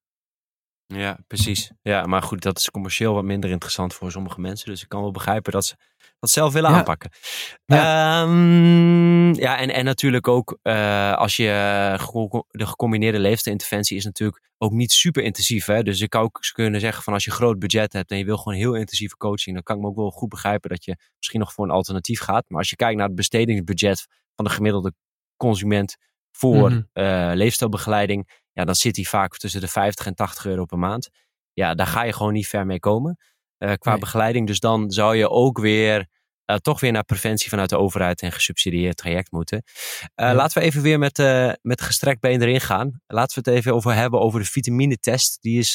Ja, 0.86 1.18
precies. 1.26 1.70
Ja, 1.82 2.06
maar 2.06 2.22
goed, 2.22 2.42
dat 2.42 2.58
is 2.58 2.70
commercieel 2.70 3.14
wat 3.14 3.24
minder 3.24 3.50
interessant 3.50 3.94
voor 3.94 4.10
sommige 4.10 4.40
mensen. 4.40 4.70
Dus 4.70 4.82
ik 4.82 4.88
kan 4.88 5.00
wel 5.00 5.10
begrijpen 5.10 5.52
dat 5.52 5.64
ze 5.64 5.74
dat 6.18 6.30
zelf 6.30 6.52
willen 6.52 6.70
aanpakken. 6.70 7.10
Ja, 7.64 8.22
um, 8.22 9.34
ja 9.34 9.58
en, 9.58 9.70
en 9.70 9.84
natuurlijk 9.84 10.28
ook 10.28 10.58
uh, 10.62 11.12
als 11.12 11.36
je 11.36 11.46
de 12.50 12.66
gecombineerde 12.66 13.18
leefstijlinterventie 13.18 13.96
is 13.96 14.04
natuurlijk 14.04 14.42
ook 14.58 14.72
niet 14.72 14.92
super 14.92 15.22
intensief. 15.22 15.66
Hè? 15.66 15.82
Dus 15.82 16.00
ik 16.00 16.12
zou 16.12 16.24
ook 16.24 16.38
kunnen 16.52 16.80
zeggen 16.80 17.02
van 17.02 17.12
als 17.12 17.24
je 17.24 17.30
groot 17.30 17.58
budget 17.58 17.92
hebt 17.92 18.10
en 18.10 18.18
je 18.18 18.24
wil 18.24 18.36
gewoon 18.36 18.58
heel 18.58 18.74
intensieve 18.74 19.16
coaching, 19.16 19.54
dan 19.54 19.64
kan 19.64 19.76
ik 19.76 19.82
me 19.82 19.88
ook 19.88 19.96
wel 19.96 20.10
goed 20.10 20.28
begrijpen 20.28 20.70
dat 20.70 20.84
je 20.84 20.96
misschien 21.16 21.40
nog 21.40 21.52
voor 21.52 21.64
een 21.64 21.70
alternatief 21.70 22.20
gaat. 22.20 22.44
Maar 22.48 22.58
als 22.58 22.70
je 22.70 22.76
kijkt 22.76 22.96
naar 22.96 23.06
het 23.06 23.16
bestedingsbudget 23.16 24.06
van 24.34 24.44
de 24.44 24.50
gemiddelde 24.50 24.92
consument 25.36 25.96
voor 26.36 26.70
mm 26.70 26.88
-hmm. 26.92 27.04
uh, 27.04 27.30
leefstijlbegeleiding, 27.34 28.42
ja, 28.54 28.64
dan 28.64 28.74
zit 28.74 28.94
die 28.94 29.08
vaak 29.08 29.36
tussen 29.36 29.60
de 29.60 29.68
50 29.68 30.06
en 30.06 30.14
80 30.14 30.46
euro 30.46 30.64
per 30.64 30.78
maand. 30.78 31.08
Ja, 31.52 31.74
daar 31.74 31.86
ga 31.86 32.02
je 32.02 32.12
gewoon 32.12 32.32
niet 32.32 32.48
ver 32.48 32.66
mee 32.66 32.78
komen 32.78 33.18
uh, 33.58 33.72
qua 33.78 33.90
nee. 33.90 34.00
begeleiding. 34.00 34.46
Dus 34.46 34.60
dan 34.60 34.90
zou 34.90 35.16
je 35.16 35.30
ook 35.30 35.58
weer 35.58 36.06
uh, 36.46 36.56
toch 36.56 36.80
weer 36.80 36.92
naar 36.92 37.04
preventie 37.04 37.48
vanuit 37.48 37.70
de 37.70 37.78
overheid 37.78 38.22
en 38.22 38.32
gesubsidieerd 38.32 38.96
traject 38.96 39.32
moeten. 39.32 39.62
Uh, 39.64 40.26
ja. 40.26 40.34
Laten 40.34 40.58
we 40.58 40.66
even 40.66 40.82
weer 40.82 40.98
met, 40.98 41.18
met 41.62 41.82
gestrekt 41.82 42.20
been 42.20 42.42
erin 42.42 42.60
gaan. 42.60 43.00
Laten 43.06 43.42
we 43.42 43.50
het 43.50 43.58
even 43.58 43.74
over 43.74 43.94
hebben 43.94 44.20
over 44.20 44.40
de 44.40 44.46
vitaminetest. 44.46 45.42
Die 45.42 45.58
is 45.58 45.72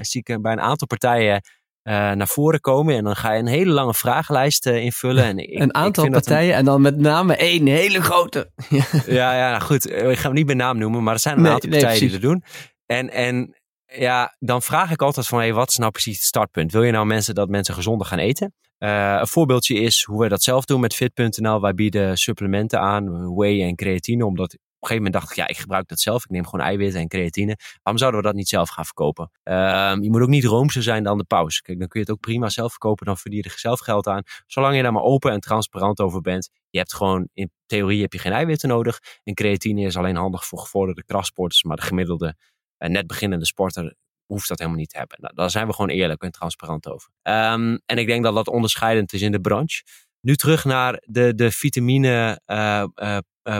zie 0.00 0.22
ik 0.24 0.42
bij 0.42 0.52
een 0.52 0.60
aantal 0.60 0.86
partijen 0.86 1.42
naar 1.88 2.28
voren 2.28 2.60
komen. 2.60 2.96
En 2.96 3.04
dan 3.04 3.16
ga 3.16 3.32
je 3.32 3.38
een 3.38 3.46
hele 3.46 3.72
lange 3.72 3.94
vragenlijst 3.94 4.66
invullen. 4.66 5.24
En 5.24 5.38
ik, 5.38 5.60
een 5.60 5.74
aantal 5.74 6.08
partijen 6.10 6.50
een... 6.50 6.58
en 6.58 6.64
dan 6.64 6.80
met 6.80 6.96
name 6.96 7.36
één 7.36 7.66
hele 7.66 8.02
grote. 8.02 8.50
ja, 9.06 9.36
ja, 9.36 9.50
nou 9.50 9.62
goed. 9.62 9.90
Ik 9.90 10.18
ga 10.18 10.26
hem 10.26 10.32
niet 10.32 10.46
bij 10.46 10.54
naam 10.54 10.78
noemen, 10.78 11.02
maar 11.02 11.14
er 11.14 11.20
zijn 11.20 11.36
een 11.36 11.42
nee, 11.42 11.52
aantal 11.52 11.70
partijen 11.70 12.00
nee, 12.00 12.08
die 12.08 12.20
dat 12.20 12.30
doen. 12.30 12.42
En, 12.86 13.10
en 13.10 13.56
ja, 13.86 14.36
dan 14.38 14.62
vraag 14.62 14.90
ik 14.90 15.02
altijd 15.02 15.26
van, 15.26 15.38
hey, 15.38 15.52
wat 15.52 15.68
is 15.68 15.76
nou 15.76 15.90
precies 15.90 16.16
het 16.16 16.24
startpunt? 16.24 16.72
Wil 16.72 16.82
je 16.82 16.92
nou 16.92 17.06
mensen 17.06 17.34
dat 17.34 17.48
mensen 17.48 17.74
gezonder 17.74 18.06
gaan 18.06 18.18
eten? 18.18 18.52
een 18.78 19.26
voorbeeldje 19.26 19.74
is 19.74 20.02
hoe 20.02 20.22
we 20.22 20.28
dat 20.28 20.42
zelf 20.42 20.64
doen 20.64 20.80
met 20.80 20.94
fit.nl. 20.94 21.60
Wij 21.60 21.74
bieden 21.74 22.16
supplementen 22.16 22.80
aan, 22.80 23.34
whey 23.34 23.62
en 23.62 23.76
creatine, 23.76 24.26
omdat 24.26 24.56
een 24.80 24.88
gegeven 24.88 24.96
moment 24.96 25.12
dacht 25.12 25.30
ik, 25.30 25.36
ja, 25.36 25.46
ik 25.46 25.56
gebruik 25.56 25.88
dat 25.88 26.00
zelf. 26.00 26.24
Ik 26.24 26.30
neem 26.30 26.44
gewoon 26.44 26.66
eiwitten 26.66 27.00
en 27.00 27.08
creatine. 27.08 27.56
Waarom 27.82 28.00
zouden 28.00 28.20
we 28.20 28.26
dat 28.26 28.36
niet 28.36 28.48
zelf 28.48 28.68
gaan 28.68 28.84
verkopen? 28.84 29.30
Ehm, 29.42 30.02
je 30.02 30.10
moet 30.10 30.20
ook 30.20 30.28
niet 30.28 30.44
roomser 30.44 30.82
zijn 30.82 31.02
dan 31.02 31.18
de 31.18 31.24
paus. 31.24 31.60
Kijk, 31.60 31.78
dan 31.78 31.88
kun 31.88 32.00
je 32.00 32.06
het 32.06 32.14
ook 32.14 32.20
prima 32.22 32.48
zelf 32.48 32.70
verkopen. 32.70 33.06
Dan 33.06 33.16
verdien 33.16 33.40
je 33.42 33.48
er 33.48 33.58
zelf 33.58 33.80
geld 33.80 34.06
aan. 34.06 34.22
Zolang 34.46 34.76
je 34.76 34.82
daar 34.82 34.92
maar 34.92 35.02
open 35.02 35.32
en 35.32 35.40
transparant 35.40 36.00
over 36.00 36.20
bent. 36.20 36.50
Je 36.70 36.78
hebt 36.78 36.94
gewoon, 36.94 37.28
in 37.34 37.50
theorie 37.66 38.00
heb 38.02 38.12
je 38.12 38.18
geen 38.18 38.32
eiwitten 38.32 38.68
nodig. 38.68 38.98
En 39.24 39.34
creatine 39.34 39.82
is 39.82 39.96
alleen 39.96 40.16
handig 40.16 40.46
voor 40.46 40.58
gevorderde 40.58 41.04
krachtsporters. 41.04 41.62
Maar 41.62 41.76
de 41.76 41.82
gemiddelde, 41.82 42.36
uh, 42.78 42.88
net 42.88 43.06
beginnende 43.06 43.46
sporter 43.46 43.94
hoeft 44.26 44.48
dat 44.48 44.58
helemaal 44.58 44.80
niet 44.80 44.90
te 44.90 44.98
hebben. 44.98 45.16
Nou, 45.20 45.34
daar 45.34 45.50
zijn 45.50 45.66
we 45.66 45.72
gewoon 45.72 45.90
eerlijk 45.90 46.22
en 46.22 46.30
transparant 46.30 46.88
over. 46.88 47.10
Ehm, 47.22 47.78
en 47.86 47.98
ik 47.98 48.06
denk 48.06 48.24
dat 48.24 48.34
dat 48.34 48.48
onderscheidend 48.48 49.12
is 49.12 49.22
in 49.22 49.32
de 49.32 49.40
branche. 49.40 49.82
Nu 50.28 50.36
terug 50.36 50.64
naar 50.64 51.02
de, 51.04 51.34
de 51.34 51.50
vitamine 51.50 52.40
uh, 52.46 52.84
uh, 52.94 53.18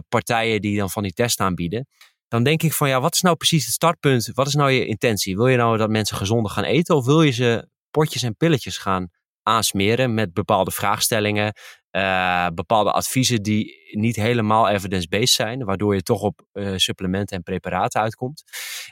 partijen 0.09 0.61
die 0.61 0.77
dan 0.77 0.91
van 0.91 1.03
die 1.03 1.13
test 1.13 1.41
aanbieden. 1.41 1.87
Dan 2.27 2.43
denk 2.43 2.63
ik 2.63 2.73
van 2.73 2.89
ja, 2.89 3.01
wat 3.01 3.15
is 3.15 3.21
nou 3.21 3.37
precies 3.37 3.65
het 3.65 3.75
startpunt? 3.75 4.31
Wat 4.35 4.47
is 4.47 4.55
nou 4.55 4.71
je 4.71 4.87
intentie? 4.87 5.37
Wil 5.37 5.47
je 5.47 5.57
nou 5.57 5.77
dat 5.77 5.89
mensen 5.89 6.17
gezonder 6.17 6.51
gaan 6.51 6.65
eten? 6.65 6.97
Of 6.97 7.05
wil 7.05 7.23
je 7.23 7.31
ze 7.31 7.69
potjes 7.91 8.23
en 8.23 8.37
pilletjes 8.37 8.79
gaan 8.79 9.09
aansmeren 9.43 10.15
met 10.15 10.33
bepaalde 10.33 10.71
vraagstellingen, 10.71 11.53
bepaalde 12.55 12.93
adviezen 12.93 13.43
die 13.43 13.75
niet 13.91 14.17
helemaal 14.17 14.69
evidence-based 14.69 15.29
zijn, 15.29 15.65
waardoor 15.65 15.95
je 15.95 16.03
toch 16.03 16.21
op 16.21 16.47
supplementen 16.77 17.37
en 17.37 17.43
preparaten 17.43 18.01
uitkomt. 18.01 18.43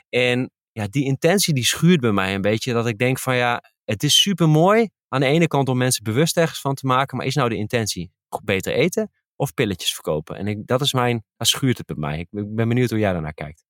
En 0.09 0.51
ja, 0.71 0.87
die 0.89 1.05
intentie 1.05 1.53
die 1.53 1.65
schuurt 1.65 1.99
bij 1.99 2.11
mij 2.11 2.35
een 2.35 2.41
beetje, 2.41 2.73
dat 2.73 2.87
ik 2.87 2.97
denk 2.97 3.19
van 3.19 3.35
ja, 3.35 3.61
het 3.83 4.03
is 4.03 4.21
super 4.21 4.49
mooi 4.49 4.89
aan 5.07 5.19
de 5.19 5.25
ene 5.25 5.47
kant 5.47 5.69
om 5.69 5.77
mensen 5.77 6.03
bewust 6.03 6.37
ergens 6.37 6.61
van 6.61 6.75
te 6.75 6.85
maken, 6.85 7.17
maar 7.17 7.25
is 7.25 7.35
nou 7.35 7.49
de 7.49 7.55
intentie 7.55 8.11
beter 8.43 8.73
eten 8.73 9.11
of 9.35 9.53
pilletjes 9.53 9.93
verkopen? 9.93 10.35
En 10.35 10.47
ik, 10.47 10.67
dat 10.67 10.81
is 10.81 10.93
mijn, 10.93 11.23
dat 11.37 11.47
schuurt 11.47 11.77
het 11.77 11.85
bij 11.85 11.95
mij. 11.95 12.19
Ik, 12.19 12.27
ik 12.31 12.55
ben 12.55 12.67
benieuwd 12.67 12.89
hoe 12.89 12.99
jij 12.99 13.13
daarnaar 13.13 13.33
kijkt. 13.33 13.65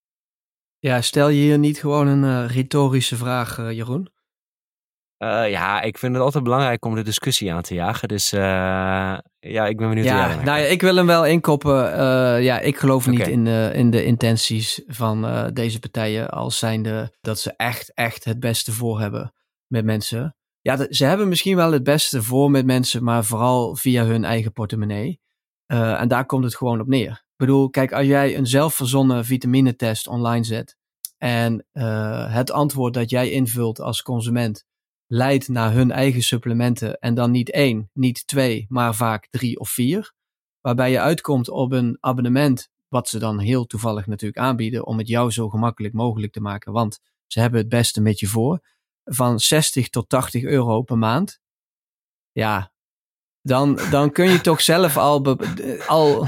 Ja, 0.79 1.01
stel 1.01 1.29
je 1.29 1.41
hier 1.41 1.59
niet 1.59 1.79
gewoon 1.79 2.07
een 2.07 2.23
uh, 2.23 2.55
retorische 2.55 3.15
vraag, 3.15 3.57
uh, 3.57 3.71
Jeroen? 3.71 4.09
Uh, 5.23 5.49
ja, 5.49 5.81
ik 5.81 5.97
vind 5.97 6.13
het 6.13 6.23
altijd 6.23 6.43
belangrijk 6.43 6.85
om 6.85 6.95
de 6.95 7.01
discussie 7.03 7.53
aan 7.53 7.61
te 7.61 7.73
jagen. 7.73 8.07
Dus 8.07 8.29
ja, 8.29 9.21
ik 9.39 9.77
ben 9.77 9.89
benieuwd 9.89 10.05
ja, 10.05 10.25
hoe 10.25 10.35
jij 10.35 10.43
nou, 10.43 10.59
ja, 10.59 10.65
Ik 10.65 10.81
wil 10.81 10.95
hem 10.95 11.05
wel 11.05 11.25
inkoppen. 11.25 11.73
ja, 12.43 12.59
ik 12.59 12.77
geloof 12.77 13.07
niet 13.07 13.27
in, 13.27 13.43
de, 13.43 13.71
in 13.73 13.89
de 13.89 14.03
intenties 14.03 14.81
van 14.87 15.49
deze 15.53 15.79
partijen 15.79 16.29
als 16.29 16.57
zijnde 16.57 17.15
dat 17.21 17.39
ze 17.39 17.53
echt, 17.55 17.93
echt 17.93 18.23
het 18.23 18.39
beste 18.39 18.71
voor 18.71 18.99
hebben 18.99 19.33
met 19.67 19.85
mensen. 19.85 20.35
Ja, 20.67 20.87
ze 20.89 21.05
hebben 21.05 21.27
misschien 21.27 21.55
wel 21.55 21.71
het 21.71 21.83
beste 21.83 22.23
voor 22.23 22.51
met 22.51 22.65
mensen, 22.65 23.03
maar 23.03 23.25
vooral 23.25 23.75
via 23.75 24.05
hun 24.05 24.25
eigen 24.25 24.51
portemonnee. 24.51 25.19
Uh, 25.67 26.01
en 26.01 26.07
daar 26.07 26.25
komt 26.25 26.43
het 26.43 26.55
gewoon 26.55 26.79
op 26.79 26.87
neer. 26.87 27.11
Ik 27.11 27.35
bedoel, 27.35 27.69
kijk, 27.69 27.91
als 27.91 28.05
jij 28.05 28.37
een 28.37 28.47
zelfverzonnen 28.47 29.25
vitaminetest 29.25 30.07
online 30.07 30.43
zet 30.43 30.77
en 31.17 31.65
uh, 31.73 32.33
het 32.33 32.51
antwoord 32.51 32.93
dat 32.93 33.09
jij 33.09 33.31
invult 33.31 33.79
als 33.79 34.01
consument 34.01 34.65
leidt 35.05 35.47
naar 35.47 35.73
hun 35.73 35.91
eigen 35.91 36.21
supplementen 36.21 36.99
en 36.99 37.13
dan 37.13 37.31
niet 37.31 37.51
één, 37.51 37.89
niet 37.93 38.27
twee, 38.27 38.65
maar 38.69 38.95
vaak 38.95 39.27
drie 39.29 39.59
of 39.59 39.69
vier, 39.69 40.13
waarbij 40.61 40.91
je 40.91 40.99
uitkomt 40.99 41.49
op 41.49 41.71
een 41.71 41.97
abonnement, 41.99 42.69
wat 42.87 43.09
ze 43.09 43.19
dan 43.19 43.39
heel 43.39 43.65
toevallig 43.65 44.07
natuurlijk 44.07 44.41
aanbieden 44.41 44.85
om 44.85 44.97
het 44.97 45.07
jou 45.07 45.31
zo 45.31 45.49
gemakkelijk 45.49 45.93
mogelijk 45.93 46.33
te 46.33 46.41
maken, 46.41 46.71
want 46.71 46.99
ze 47.27 47.39
hebben 47.39 47.59
het 47.59 47.69
beste 47.69 48.01
met 48.01 48.19
je 48.19 48.27
voor 48.27 48.61
van 49.07 49.39
60 49.39 49.89
tot 49.89 50.09
80 50.09 50.43
euro 50.43 50.81
per 50.81 50.97
maand. 50.97 51.39
Ja, 52.31 52.71
dan, 53.41 53.79
dan 53.91 54.11
kun 54.11 54.29
je 54.29 54.41
toch 54.41 54.61
zelf 54.61 54.97
al, 54.97 55.37
al, 55.87 56.27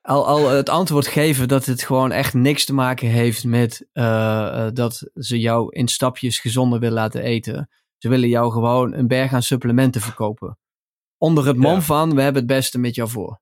al, 0.00 0.26
al 0.26 0.48
het 0.48 0.68
antwoord 0.68 1.06
geven 1.06 1.48
dat 1.48 1.64
het 1.64 1.82
gewoon 1.82 2.12
echt 2.12 2.34
niks 2.34 2.64
te 2.64 2.74
maken 2.74 3.08
heeft 3.08 3.44
met 3.44 3.88
uh, 3.92 4.68
dat 4.72 5.10
ze 5.14 5.40
jou 5.40 5.74
in 5.74 5.88
stapjes 5.88 6.38
gezonder 6.38 6.78
willen 6.78 6.94
laten 6.94 7.22
eten. 7.22 7.68
Ze 7.98 8.08
willen 8.08 8.28
jou 8.28 8.52
gewoon 8.52 8.92
een 8.92 9.08
berg 9.08 9.32
aan 9.32 9.42
supplementen 9.42 10.00
verkopen. 10.00 10.58
Onder 11.16 11.46
het 11.46 11.56
mom 11.56 11.82
van, 11.82 12.14
we 12.14 12.22
hebben 12.22 12.42
het 12.42 12.50
beste 12.50 12.78
met 12.78 12.94
jou 12.94 13.08
voor. 13.08 13.40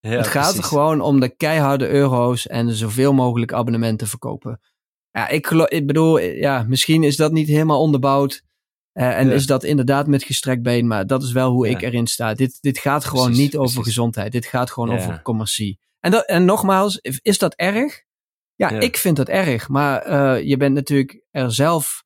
Ja, 0.00 0.10
het 0.10 0.26
gaat 0.26 0.56
er 0.56 0.64
gewoon 0.64 1.00
om 1.00 1.20
de 1.20 1.36
keiharde 1.36 1.88
euro's 1.88 2.46
en 2.46 2.72
zoveel 2.72 3.12
mogelijk 3.12 3.52
abonnementen 3.52 4.06
verkopen. 4.06 4.60
Ja, 5.12 5.28
ik, 5.28 5.46
ik 5.50 5.86
bedoel, 5.86 6.18
ja, 6.18 6.64
misschien 6.68 7.02
is 7.02 7.16
dat 7.16 7.32
niet 7.32 7.48
helemaal 7.48 7.80
onderbouwd. 7.80 8.42
Uh, 8.94 9.18
en 9.18 9.28
ja. 9.28 9.32
is 9.32 9.46
dat 9.46 9.64
inderdaad 9.64 10.06
met 10.06 10.22
gestrekt 10.22 10.62
been, 10.62 10.86
maar 10.86 11.06
dat 11.06 11.22
is 11.22 11.32
wel 11.32 11.50
hoe 11.50 11.66
ja. 11.66 11.76
ik 11.76 11.82
erin 11.82 12.06
sta. 12.06 12.34
Dit, 12.34 12.58
dit 12.60 12.78
gaat 12.78 13.04
gewoon 13.04 13.24
precies, 13.24 13.42
niet 13.42 13.56
over 13.56 13.74
precies. 13.74 13.94
gezondheid. 13.94 14.32
Dit 14.32 14.46
gaat 14.46 14.70
gewoon 14.70 14.90
ja. 14.90 14.94
over 14.96 15.22
commercie. 15.22 15.78
En, 16.00 16.10
dat, 16.10 16.26
en 16.26 16.44
nogmaals, 16.44 16.98
is 17.00 17.38
dat 17.38 17.54
erg? 17.54 18.02
Ja, 18.54 18.70
ik 18.70 18.96
vind 18.96 19.16
dat 19.16 19.28
erg. 19.28 19.68
Maar 19.68 20.08
uh, 20.08 20.42
je 20.48 20.56
bent 20.56 20.74
natuurlijk 20.74 21.24
er 21.30 21.52
zelf 21.52 22.04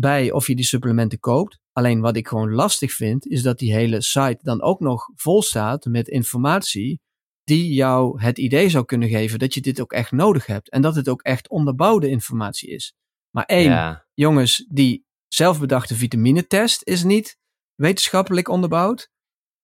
bij 0.00 0.30
of 0.30 0.46
je 0.46 0.56
die 0.56 0.64
supplementen 0.64 1.18
koopt. 1.18 1.58
Alleen 1.72 2.00
wat 2.00 2.16
ik 2.16 2.28
gewoon 2.28 2.52
lastig 2.52 2.92
vind, 2.92 3.26
is 3.26 3.42
dat 3.42 3.58
die 3.58 3.74
hele 3.74 4.02
site 4.02 4.38
dan 4.42 4.62
ook 4.62 4.80
nog 4.80 5.08
vol 5.14 5.42
staat 5.42 5.84
met 5.84 6.08
informatie 6.08 7.00
die 7.44 7.72
jou 7.74 8.20
het 8.20 8.38
idee 8.38 8.68
zou 8.68 8.84
kunnen 8.84 9.08
geven 9.08 9.38
dat 9.38 9.54
je 9.54 9.60
dit 9.60 9.80
ook 9.80 9.92
echt 9.92 10.12
nodig 10.12 10.46
hebt. 10.46 10.70
En 10.70 10.82
dat 10.82 10.94
het 10.94 11.08
ook 11.08 11.22
echt 11.22 11.48
onderbouwde 11.48 12.08
informatie 12.08 12.70
is. 12.70 12.94
Maar 13.30 13.44
één, 13.44 13.70
ja. 13.70 14.06
jongens, 14.14 14.66
die 14.68 15.06
zelfbedachte 15.28 15.94
vitaminetest 15.94 16.82
is 16.82 17.04
niet 17.04 17.38
wetenschappelijk 17.74 18.48
onderbouwd. 18.48 19.12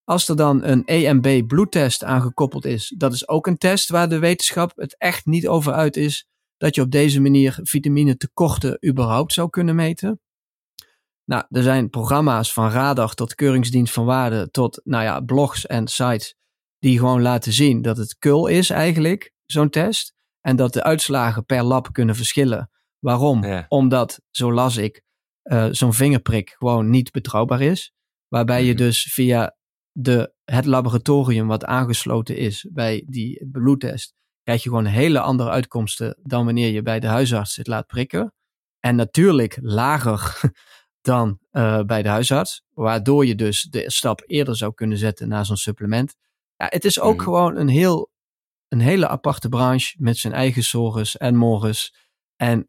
Als 0.05 0.29
er 0.29 0.37
dan 0.37 0.65
een 0.65 0.85
EMB 0.85 1.47
bloedtest 1.47 2.05
aangekoppeld 2.05 2.65
is, 2.65 2.95
dat 2.97 3.13
is 3.13 3.29
ook 3.29 3.47
een 3.47 3.59
test 3.59 3.89
waar 3.89 4.09
de 4.09 4.19
wetenschap 4.19 4.73
het 4.77 4.99
echt 4.99 5.27
niet 5.27 5.49
over 5.49 5.73
uit 5.73 5.97
is 5.97 6.27
dat 6.57 6.75
je 6.75 6.81
op 6.81 6.91
deze 6.91 7.21
manier 7.21 7.59
vitamine 7.63 8.17
tekorten 8.17 8.87
überhaupt 8.89 9.33
zou 9.33 9.51
kunnen 9.51 9.75
meten. 9.75 10.21
Nou, 11.25 11.45
er 11.49 11.63
zijn 11.63 11.91
programma's 11.91 12.53
van 12.53 12.71
radar 12.71 13.15
tot 13.15 13.35
keuringsdienst 13.35 13.93
van 13.93 14.05
waarde 14.05 14.51
tot, 14.51 14.81
nou 14.85 15.05
ja, 15.05 15.21
blogs 15.21 15.67
en 15.67 15.89
sites 15.89 16.39
die 16.81 16.99
gewoon 16.99 17.23
laten 17.23 17.53
zien 17.53 17.83
dat 17.83 17.97
het 17.97 18.19
kul 18.19 18.47
is 18.47 18.71
eigenlijk, 18.71 19.33
zo'n 19.47 19.71
test. 19.71 20.15
En 20.41 20.57
dat 20.57 20.73
de 20.73 20.83
uitslagen 20.83 21.45
per 21.45 21.63
lab 21.63 21.93
kunnen 21.93 22.15
verschillen. 22.15 22.71
Waarom? 22.99 23.45
Ja. 23.45 23.67
Omdat, 23.69 24.21
zo 24.31 24.53
las 24.53 24.77
ik, 24.77 25.03
uh, 25.43 25.67
zo'n 25.71 25.93
vingerprik 25.93 26.55
gewoon 26.59 26.91
niet 26.91 27.11
betrouwbaar 27.11 27.61
is. 27.61 27.93
Waarbij 28.29 28.65
je 28.65 28.75
dus 28.75 29.03
via 29.13 29.57
de, 29.93 30.35
het 30.45 30.65
laboratorium 30.65 31.47
wat 31.47 31.65
aangesloten 31.65 32.37
is 32.37 32.67
bij 32.73 33.05
die 33.07 33.49
bloedtest, 33.53 34.15
krijg 34.43 34.63
je 34.63 34.69
gewoon 34.69 34.85
hele 34.85 35.21
andere 35.21 35.51
uitkomsten 35.51 36.19
dan 36.23 36.45
wanneer 36.45 36.73
je 36.73 36.83
bij 36.83 37.01
de 37.01 37.07
huisarts 37.07 37.57
het 37.57 37.67
laat 37.67 37.87
prikken. 37.87 38.35
En 38.79 38.97
natuurlijk 38.97 39.59
lager 39.61 40.41
dan 41.01 41.39
uh, 41.53 41.83
bij 41.83 42.03
de 42.03 42.09
huisarts, 42.09 42.63
waardoor 42.69 43.27
je 43.27 43.35
dus 43.35 43.63
de 43.63 43.91
stap 43.91 44.23
eerder 44.27 44.57
zou 44.57 44.75
kunnen 44.75 44.99
zetten 44.99 45.29
naar 45.29 45.47
zo'n 45.47 45.57
supplement. 45.57 46.17
Ja, 46.61 46.67
het 46.69 46.85
is 46.85 47.01
ook 47.01 47.17
mm. 47.17 47.21
gewoon 47.21 47.57
een, 47.57 47.69
heel, 47.69 48.11
een 48.69 48.81
hele 48.81 49.09
aparte 49.09 49.49
branche 49.49 49.95
met 49.99 50.17
zijn 50.17 50.33
eigen 50.33 50.63
zorgen 50.63 51.21
en 51.21 51.37
morgens. 51.37 51.95
En 52.37 52.69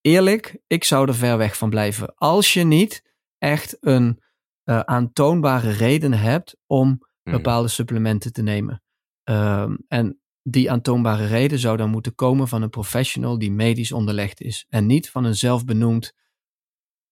eerlijk, 0.00 0.58
ik 0.66 0.84
zou 0.84 1.08
er 1.08 1.14
ver 1.14 1.38
weg 1.38 1.56
van 1.56 1.70
blijven. 1.70 2.14
Als 2.14 2.52
je 2.52 2.64
niet 2.64 3.02
echt 3.38 3.76
een 3.80 4.22
uh, 4.64 4.80
aantoonbare 4.80 5.70
reden 5.70 6.12
hebt 6.12 6.56
om 6.66 6.88
mm. 6.88 7.32
bepaalde 7.32 7.68
supplementen 7.68 8.32
te 8.32 8.42
nemen. 8.42 8.82
Um, 9.30 9.84
en 9.88 10.20
die 10.42 10.70
aantoonbare 10.70 11.26
reden 11.26 11.58
zou 11.58 11.76
dan 11.76 11.90
moeten 11.90 12.14
komen 12.14 12.48
van 12.48 12.62
een 12.62 12.70
professional 12.70 13.38
die 13.38 13.52
medisch 13.52 13.92
onderlegd 13.92 14.40
is. 14.40 14.66
En 14.68 14.86
niet 14.86 15.10
van 15.10 15.24
een 15.24 15.36
zelfbenoemd, 15.36 16.12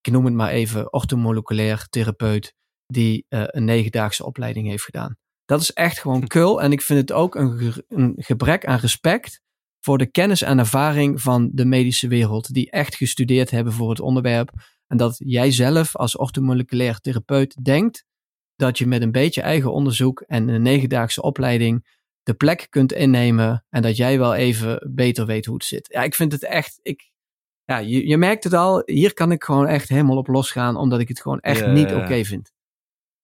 ik 0.01 0.13
noem 0.13 0.25
het 0.25 0.35
maar 0.35 0.51
even, 0.51 0.93
orthomoleculair 0.93 1.87
therapeut 1.89 2.55
die 2.87 3.27
uh, 3.29 3.45
een 3.47 3.65
negendaagse 3.65 4.25
opleiding 4.25 4.69
heeft 4.69 4.85
gedaan. 4.85 5.20
Dat 5.51 5.61
is 5.61 5.73
echt 5.73 5.99
gewoon 5.99 6.27
kul. 6.37 6.63
En 6.63 6.73
ik 6.73 6.83
vind 6.83 7.01
het 7.01 7.13
ook 7.13 7.35
een, 7.35 7.59
ge 7.59 7.85
een 7.89 8.15
gebrek 8.17 8.67
aan 8.67 8.79
respect 8.79 9.41
voor 9.81 9.99
de 9.99 10.07
kennis 10.07 10.43
en 10.43 10.59
ervaring 10.59 11.23
van 11.23 11.51
de 11.53 11.65
medische 11.65 12.09
wereld, 12.09 12.55
die 12.55 12.71
echt 12.71 12.95
gestudeerd 12.95 13.51
hebben 13.51 13.73
voor 13.73 13.91
het 13.91 14.01
onderwerp. 14.01 14.51
En 14.87 14.97
dat 14.97 15.15
jij 15.25 15.51
zelf 15.51 15.97
als 15.97 16.17
orthomoleculair 16.17 16.99
therapeut 17.01 17.65
denkt 17.65 18.05
dat 18.57 18.79
je 18.79 18.87
met 18.87 19.03
een 19.03 19.13
beetje 19.13 19.41
eigen 19.41 19.73
onderzoek 19.73 20.21
en 20.21 20.49
een 20.49 20.63
negendaagse 20.63 21.23
opleiding 21.23 21.99
de 22.23 22.35
plek 22.35 22.67
kunt 22.69 22.93
innemen 22.93 23.65
en 23.69 23.83
dat 23.83 23.97
jij 23.97 24.19
wel 24.19 24.35
even 24.35 24.91
beter 24.95 25.27
weet 25.27 25.47
hoe 25.47 25.55
het 25.55 25.65
zit. 25.65 25.89
Ja, 25.93 26.03
ik 26.03 26.15
vind 26.15 26.33
het 26.33 26.45
echt, 26.45 26.79
ik, 26.83 27.11
ja, 27.65 27.79
je, 27.79 28.07
je 28.07 28.17
merkt 28.17 28.45
het 28.45 28.53
al, 28.53 28.83
hier 28.85 29.15
kan 29.15 29.33
ik 29.33 29.45
gewoon 29.45 29.67
echt 29.67 29.89
helemaal 29.89 30.17
op 30.17 30.27
losgaan, 30.27 30.77
omdat 30.77 31.01
ik 31.01 31.09
het 31.09 31.21
gewoon 31.21 31.41
echt 31.41 31.61
Ja, 31.61 31.73
niet 31.73 31.93
oké 31.93 32.25
vind. 32.25 32.53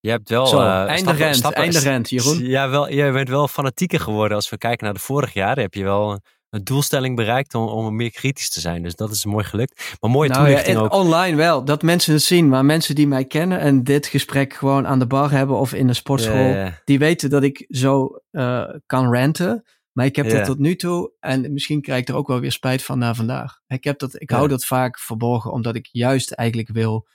Je 0.06 0.12
hebt 0.12 0.28
wel. 0.28 0.46
Zo, 0.46 0.60
eh, 0.60 0.84
einde 0.86 1.32
stappen- 1.32 2.00
Jeroen. 2.02 2.44
Ja, 2.44 2.68
wel, 2.68 2.90
je 2.90 3.12
bent 3.12 3.28
wel 3.28 3.48
fanatieker 3.48 4.00
geworden 4.00 4.36
als 4.36 4.48
we 4.50 4.58
kijken 4.58 4.84
naar 4.84 4.94
de 4.94 5.00
vorig 5.00 5.32
jaar. 5.32 5.58
Heb 5.58 5.74
je 5.74 5.84
wel 5.84 6.20
een 6.50 6.64
doelstelling 6.64 7.16
bereikt 7.16 7.54
om, 7.54 7.66
om 7.66 7.96
meer 7.96 8.10
kritisch 8.10 8.50
te 8.50 8.60
zijn. 8.60 8.82
Dus 8.82 8.94
dat 8.94 9.10
is 9.10 9.24
mooi 9.24 9.44
gelukt. 9.44 9.96
Maar 10.00 10.10
mooie 10.10 10.28
nou, 10.28 10.44
toelichting 10.44 10.76
ja, 10.76 10.82
ook. 10.82 10.92
Online 10.92 11.36
wel, 11.36 11.64
dat 11.64 11.82
mensen 11.82 12.12
het 12.12 12.22
zien. 12.22 12.48
Maar 12.48 12.64
mensen 12.64 12.94
die 12.94 13.06
mij 13.06 13.24
kennen 13.24 13.58
en 13.58 13.84
dit 13.84 14.06
gesprek 14.06 14.54
gewoon 14.54 14.86
aan 14.86 14.98
de 14.98 15.06
bar 15.06 15.30
hebben 15.30 15.56
of 15.56 15.72
in 15.72 15.86
de 15.86 15.94
sportschool, 15.94 16.70
die 16.84 16.98
weten 16.98 17.30
dat 17.30 17.42
ik 17.42 17.64
zo 17.68 18.20
uh, 18.30 18.64
kan 18.86 19.12
ranten. 19.14 19.64
Maar 19.92 20.06
ik 20.06 20.16
heb 20.16 20.30
dat 20.30 20.44
tot 20.44 20.58
nu 20.58 20.76
toe, 20.76 21.12
en 21.20 21.52
misschien 21.52 21.80
krijg 21.80 22.00
ik 22.00 22.08
er 22.08 22.14
ook 22.14 22.28
wel 22.28 22.40
weer 22.40 22.52
spijt 22.52 22.82
van 22.82 22.98
na 22.98 23.14
vandaag. 23.14 23.60
Ik, 23.66 23.84
heb 23.84 23.98
dat, 23.98 24.20
ik 24.20 24.30
hou 24.30 24.48
dat 24.48 24.64
vaak 24.64 24.98
verborgen, 24.98 25.52
omdat 25.52 25.74
ik 25.74 25.88
juist 25.92 26.30
eigenlijk 26.32 26.68
wil 26.72 27.06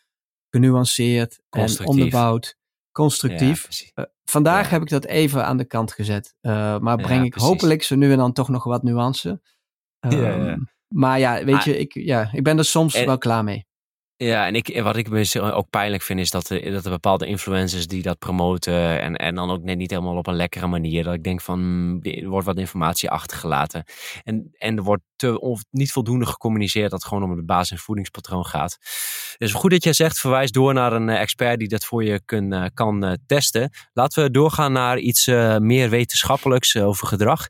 genuanceerd 0.49 1.39
en 1.49 1.85
onderbouwd, 1.85 2.59
constructief. 2.91 3.67
Uh, 3.95 4.05
vandaag 4.23 4.69
heb 4.69 4.81
ik 4.81 4.89
dat 4.89 5.05
even 5.05 5.45
aan 5.45 5.57
de 5.57 5.65
kant 5.65 5.93
gezet. 5.93 6.35
Uh, 6.41 6.79
maar 6.79 6.97
breng 6.97 7.25
ik 7.25 7.33
hopelijk 7.33 7.83
zo 7.83 7.95
nu 7.95 8.11
en 8.11 8.17
dan 8.17 8.33
toch 8.33 8.49
nog 8.49 8.63
wat 8.63 8.83
nuance. 8.83 9.41
Um, 9.99 10.69
maar 10.87 11.19
ja, 11.19 11.43
weet 11.43 11.63
je, 11.63 11.77
ik, 11.77 11.93
ja, 11.93 12.29
ik 12.31 12.43
ben 12.43 12.57
er 12.57 12.65
soms 12.65 13.03
wel 13.03 13.17
klaar 13.17 13.43
mee. 13.43 13.65
Ja, 14.23 14.47
en 14.47 14.55
ik, 14.55 14.81
wat 14.81 14.95
ik 14.95 15.07
ook 15.35 15.69
pijnlijk 15.69 16.03
vind, 16.03 16.19
is 16.19 16.29
dat 16.29 16.49
er, 16.49 16.71
dat 16.71 16.83
bepaalde 16.83 17.25
influencers 17.25 17.87
die 17.87 18.01
dat 18.01 18.19
promoten. 18.19 19.01
En, 19.01 19.15
en 19.15 19.35
dan 19.35 19.49
ook 19.49 19.63
net 19.63 19.77
niet 19.77 19.89
helemaal 19.89 20.17
op 20.17 20.27
een 20.27 20.35
lekkere 20.35 20.67
manier. 20.67 21.03
Dat 21.03 21.13
ik 21.13 21.23
denk 21.23 21.41
van, 21.41 21.59
er 22.01 22.27
wordt 22.27 22.45
wat 22.45 22.57
informatie 22.57 23.09
achtergelaten. 23.09 23.83
En, 24.23 24.49
en 24.57 24.77
er 24.77 24.83
wordt 24.83 25.03
te, 25.15 25.39
of 25.39 25.63
niet 25.69 25.91
voldoende 25.91 26.25
gecommuniceerd 26.25 26.91
dat 26.91 26.99
het 26.99 27.07
gewoon 27.07 27.23
om 27.23 27.37
het 27.37 27.45
basis- 27.45 27.81
voedingspatroon 27.81 28.45
gaat. 28.45 28.77
Dus 29.37 29.53
goed 29.53 29.71
dat 29.71 29.83
jij 29.83 29.93
zegt, 29.93 30.19
verwijs 30.19 30.51
door 30.51 30.73
naar 30.73 30.93
een 30.93 31.09
eh, 31.09 31.21
expert 31.21 31.59
die 31.59 31.67
dat 31.67 31.85
voor 31.85 32.03
je 32.03 32.21
kun, 32.25 32.53
eh, 32.53 32.65
kan 32.73 33.05
uh, 33.05 33.13
testen. 33.25 33.71
Laten 33.93 34.23
we 34.23 34.31
doorgaan 34.31 34.71
naar 34.71 34.97
iets 34.97 35.25
meer 35.57 35.89
wetenschappelijks 35.89 36.77
over 36.77 37.07
gedrag. 37.07 37.47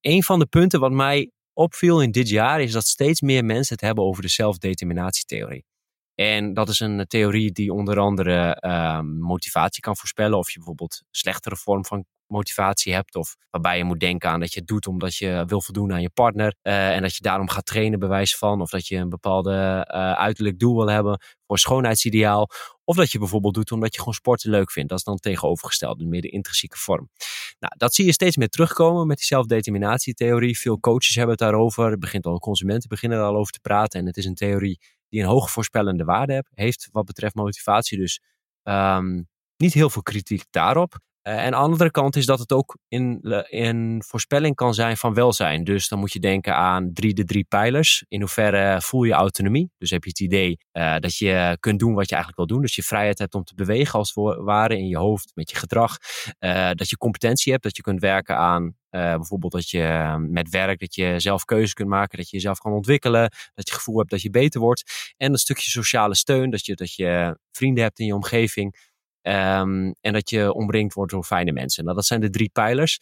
Een 0.00 0.22
van 0.22 0.38
de 0.38 0.46
punten 0.46 0.80
wat 0.80 0.92
mij 0.92 1.30
opviel 1.52 2.02
in 2.02 2.10
dit 2.10 2.28
jaar 2.28 2.60
is 2.60 2.72
dat 2.72 2.86
steeds 2.86 3.20
meer 3.20 3.44
mensen 3.44 3.74
het 3.74 3.84
hebben 3.84 4.04
over 4.04 4.22
de 4.22 4.28
zelfdeterminatietheorie. 4.28 5.70
En 6.14 6.54
dat 6.54 6.68
is 6.68 6.80
een 6.80 7.06
theorie 7.06 7.52
die 7.52 7.72
onder 7.72 7.98
andere 7.98 8.58
uh, 8.60 9.00
motivatie 9.00 9.82
kan 9.82 9.96
voorspellen. 9.96 10.38
Of 10.38 10.50
je 10.50 10.56
bijvoorbeeld 10.56 10.98
een 11.00 11.06
slechtere 11.10 11.56
vorm 11.56 11.84
van 11.84 12.04
motivatie 12.32 12.92
hebt. 12.92 13.14
Of 13.14 13.36
waarbij 13.50 13.76
je 13.76 13.84
moet 13.84 14.00
denken 14.00 14.30
aan 14.30 14.40
dat 14.40 14.52
je 14.52 14.58
het 14.58 14.68
doet 14.68 14.86
omdat 14.86 15.16
je 15.16 15.44
wil 15.46 15.62
voldoen 15.62 15.92
aan 15.92 16.02
je 16.02 16.10
partner. 16.10 16.54
Uh, 16.62 16.94
en 16.94 17.02
dat 17.02 17.16
je 17.16 17.22
daarom 17.22 17.48
gaat 17.48 17.66
trainen, 17.66 17.98
bewijs 17.98 18.36
van. 18.36 18.60
Of 18.60 18.70
dat 18.70 18.86
je 18.86 18.96
een 18.96 19.08
bepaalde 19.08 19.52
uh, 19.90 20.12
uiterlijk 20.12 20.58
doel 20.58 20.76
wil 20.76 20.88
hebben 20.88 21.20
voor 21.46 21.58
schoonheidsideaal. 21.58 22.48
Of 22.84 22.96
dat 22.96 23.12
je 23.12 23.18
bijvoorbeeld 23.18 23.54
doet 23.54 23.72
omdat 23.72 23.92
je 23.92 23.98
gewoon 23.98 24.14
sporten 24.14 24.50
leuk 24.50 24.70
vindt. 24.70 24.88
Dat 24.88 24.98
is 24.98 25.04
dan 25.04 25.16
tegenovergesteld, 25.16 26.04
meer 26.04 26.20
de 26.20 26.28
intrinsieke 26.28 26.78
vorm. 26.78 27.10
Nou, 27.58 27.74
dat 27.76 27.94
zie 27.94 28.04
je 28.04 28.12
steeds 28.12 28.36
meer 28.36 28.48
terugkomen 28.48 29.06
met 29.06 29.16
die 29.16 29.26
zelfdeterminatietheorie. 29.26 30.58
Veel 30.58 30.80
coaches 30.80 31.14
hebben 31.14 31.30
het 31.30 31.40
daarover. 31.40 31.90
Het 31.90 32.00
begint 32.00 32.26
al, 32.26 32.38
consumenten 32.38 32.88
beginnen 32.88 33.18
er 33.18 33.24
al 33.24 33.36
over 33.36 33.52
te 33.52 33.60
praten. 33.60 34.00
En 34.00 34.06
het 34.06 34.16
is 34.16 34.24
een 34.24 34.34
theorie 34.34 34.78
die 35.12 35.20
een 35.20 35.28
hoge 35.28 35.48
voorspellende 35.48 36.04
waarde 36.04 36.44
heeft 36.54 36.88
wat 36.92 37.04
betreft 37.04 37.34
motivatie. 37.34 37.98
Dus 37.98 38.20
um, 38.62 39.28
niet 39.56 39.72
heel 39.72 39.90
veel 39.90 40.02
kritiek 40.02 40.44
daarop. 40.50 40.98
Uh, 41.28 41.44
en 41.44 41.50
de 41.50 41.56
andere 41.56 41.90
kant 41.90 42.16
is 42.16 42.26
dat 42.26 42.38
het 42.38 42.52
ook 42.52 42.76
in, 42.88 43.20
in 43.48 44.02
voorspelling 44.06 44.54
kan 44.54 44.74
zijn 44.74 44.96
van 44.96 45.14
welzijn. 45.14 45.64
Dus 45.64 45.88
dan 45.88 45.98
moet 45.98 46.12
je 46.12 46.20
denken 46.20 46.56
aan 46.56 46.90
drie, 46.92 47.14
de 47.14 47.24
drie 47.24 47.44
pijlers. 47.44 48.04
In 48.08 48.20
hoeverre 48.20 48.80
voel 48.80 49.02
je 49.02 49.12
autonomie? 49.12 49.70
Dus 49.78 49.90
heb 49.90 50.04
je 50.04 50.10
het 50.10 50.20
idee 50.20 50.58
uh, 50.72 50.96
dat 50.98 51.16
je 51.16 51.56
kunt 51.60 51.78
doen 51.78 51.94
wat 51.94 52.08
je 52.08 52.14
eigenlijk 52.14 52.36
wil 52.36 52.56
doen. 52.56 52.60
Dus 52.60 52.74
je 52.74 52.82
vrijheid 52.82 53.18
hebt 53.18 53.34
om 53.34 53.44
te 53.44 53.54
bewegen 53.54 53.98
als 53.98 54.12
het 54.14 54.36
ware 54.36 54.78
in 54.78 54.88
je 54.88 54.96
hoofd, 54.96 55.30
met 55.34 55.50
je 55.50 55.56
gedrag. 55.56 55.96
Uh, 56.40 56.70
dat 56.70 56.90
je 56.90 56.96
competentie 56.96 57.52
hebt, 57.52 57.64
dat 57.64 57.76
je 57.76 57.82
kunt 57.82 58.00
werken 58.00 58.36
aan 58.36 58.74
bijvoorbeeld 58.92 59.52
dat 59.52 59.70
je 59.70 60.16
met 60.28 60.48
werk, 60.48 60.80
dat 60.80 60.94
je 60.94 61.14
zelf 61.20 61.44
keuzes 61.44 61.72
kunt 61.72 61.88
maken, 61.88 62.18
dat 62.18 62.30
je 62.30 62.36
jezelf 62.36 62.58
kan 62.58 62.72
ontwikkelen, 62.72 63.32
dat 63.54 63.68
je 63.68 63.74
gevoel 63.74 63.98
hebt 63.98 64.10
dat 64.10 64.22
je 64.22 64.30
beter 64.30 64.60
wordt. 64.60 65.12
En 65.16 65.32
een 65.32 65.38
stukje 65.38 65.70
sociale 65.70 66.14
steun, 66.14 66.50
dat 66.50 66.66
je, 66.66 66.74
dat 66.74 66.94
je 66.94 67.38
vrienden 67.50 67.82
hebt 67.82 67.98
in 67.98 68.06
je 68.06 68.14
omgeving. 68.14 68.90
Um, 69.22 69.94
en 70.00 70.12
dat 70.12 70.30
je 70.30 70.52
omringd 70.52 70.94
wordt 70.94 71.12
door 71.12 71.24
fijne 71.24 71.52
mensen. 71.52 71.84
Nou, 71.84 71.96
dat 71.96 72.06
zijn 72.06 72.20
de 72.20 72.30
drie 72.30 72.50
pijlers. 72.52 72.98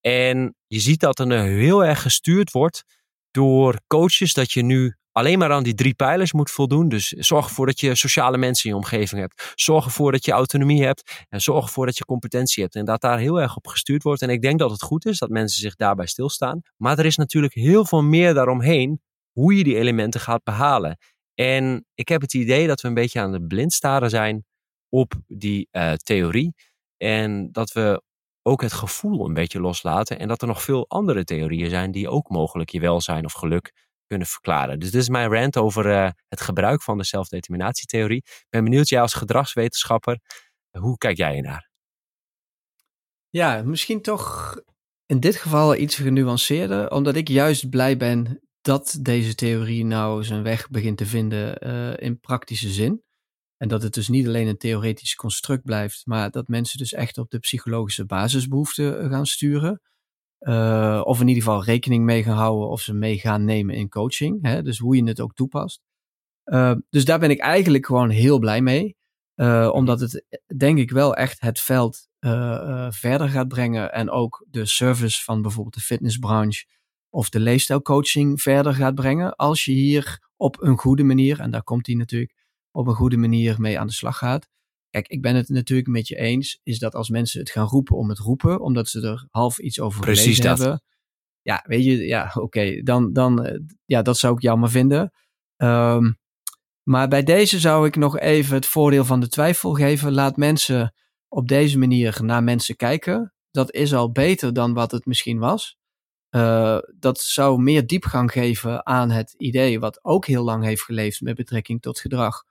En 0.00 0.54
je 0.66 0.80
ziet 0.80 1.00
dat 1.00 1.18
er 1.18 1.42
heel 1.42 1.84
erg 1.84 2.02
gestuurd 2.02 2.50
wordt 2.50 2.84
door 3.30 3.80
coaches 3.86 4.32
dat 4.32 4.52
je 4.52 4.62
nu 4.62 4.96
alleen 5.12 5.38
maar 5.38 5.52
aan 5.52 5.62
die 5.62 5.74
drie 5.74 5.94
pijlers 5.94 6.32
moet 6.32 6.50
voldoen. 6.50 6.88
Dus 6.88 7.08
zorg 7.08 7.46
ervoor 7.46 7.66
dat 7.66 7.80
je 7.80 7.94
sociale 7.94 8.36
mensen 8.36 8.64
in 8.64 8.76
je 8.76 8.82
omgeving 8.82 9.20
hebt. 9.20 9.52
Zorg 9.54 9.84
ervoor 9.84 10.12
dat 10.12 10.24
je 10.24 10.32
autonomie 10.32 10.84
hebt. 10.84 11.24
En 11.28 11.40
zorg 11.40 11.64
ervoor 11.64 11.86
dat 11.86 11.98
je 11.98 12.04
competentie 12.04 12.62
hebt. 12.62 12.74
En 12.74 12.84
dat 12.84 13.00
daar 13.00 13.18
heel 13.18 13.40
erg 13.40 13.56
op 13.56 13.66
gestuurd 13.66 14.02
wordt. 14.02 14.22
En 14.22 14.30
ik 14.30 14.42
denk 14.42 14.58
dat 14.58 14.70
het 14.70 14.82
goed 14.82 15.06
is 15.06 15.18
dat 15.18 15.28
mensen 15.28 15.60
zich 15.60 15.74
daarbij 15.74 16.06
stilstaan. 16.06 16.60
Maar 16.76 16.98
er 16.98 17.06
is 17.06 17.16
natuurlijk 17.16 17.54
heel 17.54 17.84
veel 17.84 18.02
meer 18.02 18.34
daaromheen 18.34 19.00
hoe 19.32 19.56
je 19.56 19.64
die 19.64 19.76
elementen 19.76 20.20
gaat 20.20 20.42
behalen. 20.44 20.98
En 21.34 21.86
ik 21.94 22.08
heb 22.08 22.20
het 22.20 22.34
idee 22.34 22.66
dat 22.66 22.80
we 22.80 22.88
een 22.88 22.94
beetje 22.94 23.20
aan 23.20 23.32
het 23.32 23.48
blind 23.48 23.72
staren 23.72 24.10
zijn 24.10 24.44
op 24.94 25.14
die 25.26 25.68
uh, 25.72 25.92
theorie. 25.92 26.54
En 26.96 27.52
dat 27.52 27.72
we 27.72 28.02
ook 28.42 28.62
het 28.62 28.72
gevoel 28.72 29.26
een 29.26 29.34
beetje 29.34 29.60
loslaten. 29.60 30.18
En 30.18 30.28
dat 30.28 30.42
er 30.42 30.48
nog 30.48 30.62
veel 30.62 30.88
andere 30.88 31.24
theorieën 31.24 31.70
zijn 31.70 31.90
die 31.90 32.08
ook 32.08 32.28
mogelijk 32.28 32.70
je 32.70 32.80
welzijn 32.80 33.24
of 33.24 33.32
geluk 33.32 33.72
kunnen 34.06 34.26
verklaren. 34.26 34.78
Dus 34.78 34.90
dit 34.90 35.00
is 35.00 35.08
mijn 35.08 35.32
rant 35.32 35.56
over 35.56 35.86
uh, 35.86 36.10
het 36.28 36.40
gebruik 36.40 36.82
van 36.82 36.98
de 36.98 37.04
zelfdeterminatietheorie. 37.04 38.22
Ik 38.24 38.46
ben 38.48 38.64
benieuwd, 38.64 38.88
jij 38.88 39.00
als 39.00 39.14
gedragswetenschapper, 39.14 40.18
hoe 40.70 40.96
kijk 40.96 41.16
jij 41.16 41.40
naar? 41.40 41.70
Ja, 43.28 43.62
misschien 43.62 44.02
toch 44.02 44.56
in 45.06 45.20
dit 45.20 45.36
geval 45.36 45.76
iets 45.76 45.96
genuanceerder, 45.96 46.90
omdat 46.90 47.16
ik 47.16 47.28
juist 47.28 47.68
blij 47.68 47.96
ben 47.96 48.40
dat 48.60 48.98
deze 49.00 49.34
theorie 49.34 49.84
nou 49.84 50.24
zijn 50.24 50.42
weg 50.42 50.68
begint 50.68 50.98
te 50.98 51.06
vinden 51.06 51.66
uh, 51.66 51.96
in 51.96 52.20
praktische 52.20 52.68
zin. 52.68 53.02
En 53.56 53.68
dat 53.68 53.82
het 53.82 53.94
dus 53.94 54.08
niet 54.08 54.26
alleen 54.26 54.46
een 54.46 54.56
theoretisch 54.56 55.14
construct 55.14 55.64
blijft, 55.64 56.02
maar 56.06 56.30
dat 56.30 56.48
mensen 56.48 56.78
dus 56.78 56.92
echt 56.92 57.18
op 57.18 57.30
de 57.30 57.38
psychologische 57.38 58.04
basisbehoeften 58.04 59.00
eh, 59.00 59.10
gaan 59.10 59.26
sturen. 59.26 59.80
Uh, 60.40 61.00
of 61.04 61.20
in 61.20 61.28
ieder 61.28 61.42
geval 61.42 61.64
rekening 61.64 62.04
mee 62.04 62.22
gaan 62.22 62.36
houden 62.36 62.68
of 62.68 62.80
ze 62.80 62.94
mee 62.94 63.18
gaan 63.18 63.44
nemen 63.44 63.74
in 63.74 63.88
coaching. 63.88 64.38
Hè? 64.42 64.62
Dus 64.62 64.78
hoe 64.78 64.96
je 64.96 65.04
het 65.04 65.20
ook 65.20 65.34
toepast. 65.34 65.80
Uh, 66.44 66.74
dus 66.90 67.04
daar 67.04 67.18
ben 67.18 67.30
ik 67.30 67.40
eigenlijk 67.40 67.86
gewoon 67.86 68.10
heel 68.10 68.38
blij 68.38 68.60
mee. 68.60 68.96
Omdat 69.70 70.00
het 70.00 70.24
denk 70.56 70.78
ik 70.78 70.90
wel 70.90 71.14
echt 71.14 71.40
het 71.40 71.60
veld 71.60 72.08
verder 72.88 73.28
gaat 73.28 73.48
brengen. 73.48 73.92
En 73.92 74.10
ook 74.10 74.46
de 74.50 74.66
service 74.66 75.22
van 75.22 75.42
bijvoorbeeld 75.42 75.74
de 75.74 75.80
fitnessbranche 75.80 76.66
of 77.10 77.28
de 77.28 77.40
leefstijlcoaching 77.40 78.42
verder 78.42 78.74
gaat 78.74 78.94
brengen. 78.94 79.36
Als 79.36 79.64
je 79.64 79.72
hier 79.72 80.28
op 80.36 80.62
een 80.62 80.78
goede 80.78 81.04
manier, 81.04 81.40
en 81.40 81.50
daar 81.50 81.62
komt 81.62 81.86
hij 81.86 81.96
natuurlijk, 81.96 82.32
op 82.74 82.86
een 82.86 82.94
goede 82.94 83.16
manier 83.16 83.60
mee 83.60 83.78
aan 83.78 83.86
de 83.86 83.92
slag 83.92 84.18
gaat. 84.18 84.48
Kijk, 84.90 85.08
ik 85.08 85.22
ben 85.22 85.36
het 85.36 85.48
natuurlijk 85.48 85.88
met 85.88 86.08
je 86.08 86.16
eens, 86.16 86.60
is 86.62 86.78
dat 86.78 86.94
als 86.94 87.08
mensen 87.08 87.40
het 87.40 87.50
gaan 87.50 87.66
roepen 87.66 87.96
om 87.96 88.08
het 88.08 88.18
roepen, 88.18 88.60
omdat 88.60 88.88
ze 88.88 89.06
er 89.06 89.26
half 89.30 89.58
iets 89.58 89.80
over 89.80 90.00
Precies 90.00 90.22
gelezen 90.22 90.44
dat. 90.44 90.58
hebben. 90.58 90.82
Ja, 91.42 91.64
weet 91.66 91.84
je, 91.84 92.06
ja, 92.06 92.26
oké, 92.26 92.40
okay, 92.40 92.82
dan, 92.82 93.12
dan, 93.12 93.44
eh, 93.44 93.60
ja, 93.84 94.02
dat 94.02 94.18
zou 94.18 94.34
ik 94.34 94.42
jammer 94.42 94.70
vinden. 94.70 95.12
Um, 95.56 96.18
maar 96.82 97.08
bij 97.08 97.22
deze 97.22 97.60
zou 97.60 97.86
ik 97.86 97.96
nog 97.96 98.18
even 98.18 98.54
het 98.54 98.66
voordeel 98.66 99.04
van 99.04 99.20
de 99.20 99.28
twijfel 99.28 99.72
geven. 99.72 100.12
Laat 100.12 100.36
mensen 100.36 100.94
op 101.28 101.48
deze 101.48 101.78
manier 101.78 102.18
naar 102.22 102.42
mensen 102.42 102.76
kijken. 102.76 103.34
Dat 103.50 103.72
is 103.72 103.94
al 103.94 104.12
beter 104.12 104.52
dan 104.52 104.74
wat 104.74 104.90
het 104.90 105.06
misschien 105.06 105.38
was. 105.38 105.76
Uh, 106.30 106.78
dat 106.98 107.20
zou 107.20 107.62
meer 107.62 107.86
diepgang 107.86 108.32
geven 108.32 108.86
aan 108.86 109.10
het 109.10 109.34
idee, 109.36 109.80
wat 109.80 110.04
ook 110.04 110.26
heel 110.26 110.44
lang 110.44 110.64
heeft 110.64 110.82
geleefd 110.82 111.20
met 111.20 111.34
betrekking 111.34 111.82
tot 111.82 112.00
gedrag 112.00 112.44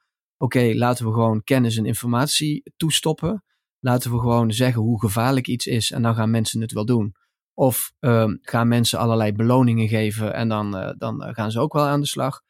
oké, 0.44 0.74
laten 0.74 1.06
we 1.06 1.14
gewoon 1.14 1.44
kennis 1.44 1.78
en 1.78 1.86
informatie 1.86 2.74
toestoppen. 2.78 3.44
Laten 3.80 4.12
we 4.12 4.20
gewoon 4.20 4.52
zeggen 4.52 4.82
hoe 4.82 5.00
gevaarlijk 5.00 5.48
iets 5.48 5.66
is 5.66 5.92
en 5.92 6.02
dan 6.02 6.16
gaan 6.16 6.32
mensen 6.32 6.62
het 6.62 6.72
wel 6.72 6.86
doen. 6.86 7.16
Of 7.54 7.92
um, 8.00 8.40
gaan 8.42 8.68
mensen 8.68 9.00
allerlei 9.00 9.34
beloningen 9.34 9.88
geven 9.88 10.34
en 10.34 10.50
dan, 10.50 10.78
uh, 10.78 10.90
dan 10.98 11.34
gaan 11.34 11.52
ze 11.52 11.60
ook 11.60 11.74
wel 11.74 11.86
aan 11.86 12.02
de 12.02 12.08
slag. 12.08 12.42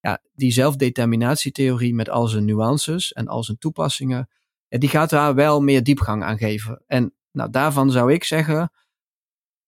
Ja, 0.00 0.22
die 0.32 0.52
zelfdeterminatietheorie 0.52 1.94
met 1.94 2.08
al 2.08 2.26
zijn 2.26 2.44
nuances 2.44 3.12
en 3.12 3.28
al 3.28 3.44
zijn 3.44 3.58
toepassingen, 3.58 4.28
ja, 4.68 4.78
die 4.78 4.88
gaat 4.88 5.10
daar 5.10 5.34
wel 5.34 5.60
meer 5.60 5.82
diepgang 5.82 6.22
aan 6.22 6.38
geven. 6.38 6.82
En 6.86 7.14
nou, 7.32 7.50
daarvan 7.50 7.90
zou 7.90 8.12
ik 8.12 8.24
zeggen, 8.24 8.72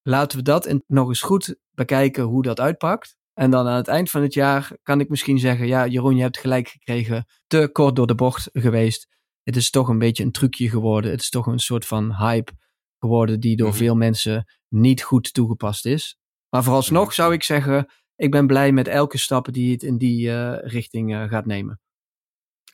laten 0.02 0.38
we 0.38 0.44
dat 0.44 0.74
nog 0.86 1.08
eens 1.08 1.22
goed 1.22 1.56
bekijken 1.70 2.24
hoe 2.24 2.42
dat 2.42 2.60
uitpakt. 2.60 3.16
En 3.34 3.50
dan 3.50 3.66
aan 3.66 3.76
het 3.76 3.88
eind 3.88 4.10
van 4.10 4.22
het 4.22 4.34
jaar 4.34 4.70
kan 4.82 5.00
ik 5.00 5.08
misschien 5.08 5.38
zeggen: 5.38 5.66
Ja, 5.66 5.86
Jeroen, 5.86 6.16
je 6.16 6.22
hebt 6.22 6.38
gelijk 6.38 6.68
gekregen. 6.68 7.26
Te 7.46 7.68
kort 7.72 7.96
door 7.96 8.06
de 8.06 8.14
bocht 8.14 8.48
geweest. 8.52 9.08
Het 9.42 9.56
is 9.56 9.70
toch 9.70 9.88
een 9.88 9.98
beetje 9.98 10.24
een 10.24 10.32
trucje 10.32 10.68
geworden. 10.68 11.10
Het 11.10 11.20
is 11.20 11.28
toch 11.28 11.46
een 11.46 11.58
soort 11.58 11.86
van 11.86 12.16
hype 12.16 12.52
geworden 12.98 13.40
die 13.40 13.56
door 13.56 13.68
mhm. 13.68 13.76
veel 13.76 13.94
mensen 13.94 14.44
niet 14.68 15.02
goed 15.02 15.34
toegepast 15.34 15.86
is. 15.86 16.18
Maar 16.48 16.62
vooralsnog 16.62 17.12
zou 17.12 17.32
ik 17.32 17.42
zeggen: 17.42 17.92
Ik 18.16 18.30
ben 18.30 18.46
blij 18.46 18.72
met 18.72 18.88
elke 18.88 19.18
stap 19.18 19.52
die 19.52 19.72
het 19.72 19.82
in 19.82 19.98
die 19.98 20.28
uh, 20.28 20.56
richting 20.60 21.14
uh, 21.14 21.28
gaat 21.28 21.46
nemen. 21.46 21.80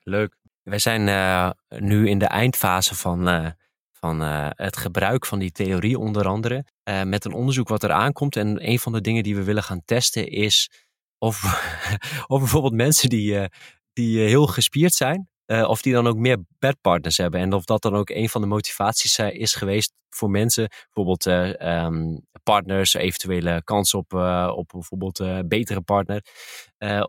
Leuk. 0.02 0.38
Wij 0.62 0.78
zijn 0.78 1.06
uh, 1.06 1.50
nu 1.68 2.08
in 2.08 2.18
de 2.18 2.26
eindfase 2.26 2.94
van 2.94 3.54
van 4.00 4.20
het 4.54 4.76
gebruik 4.76 5.26
van 5.26 5.38
die 5.38 5.52
theorie 5.52 5.98
onder 5.98 6.26
andere. 6.26 6.64
met 7.04 7.24
een 7.24 7.32
onderzoek 7.32 7.68
wat 7.68 7.82
er 7.82 7.92
aankomt. 7.92 8.36
En 8.36 8.68
een 8.68 8.78
van 8.78 8.92
de 8.92 9.00
dingen 9.00 9.22
die 9.22 9.36
we 9.36 9.42
willen 9.42 9.62
gaan 9.62 9.82
testen 9.84 10.28
is 10.28 10.70
of, 11.18 11.42
of 12.26 12.38
bijvoorbeeld 12.38 12.74
mensen 12.74 13.08
die, 13.08 13.48
die 13.92 14.20
heel 14.20 14.46
gespierd 14.46 14.94
zijn, 14.94 15.28
of 15.46 15.82
die 15.82 15.92
dan 15.92 16.06
ook 16.06 16.16
meer 16.16 16.38
bedpartners 16.58 17.16
hebben. 17.16 17.40
En 17.40 17.52
of 17.52 17.64
dat 17.64 17.82
dan 17.82 17.94
ook 17.94 18.10
een 18.10 18.28
van 18.28 18.40
de 18.40 18.46
motivaties 18.46 19.18
is 19.18 19.54
geweest 19.54 19.92
voor 20.08 20.30
mensen. 20.30 20.68
Bijvoorbeeld 20.68 21.26
um, 21.62 22.20
partners, 22.42 22.94
eventuele 22.94 23.62
kans 23.64 23.94
op, 23.94 24.12
op 24.54 24.68
bijvoorbeeld 24.72 25.18
een 25.18 25.48
betere 25.48 25.80
partner. 25.80 26.24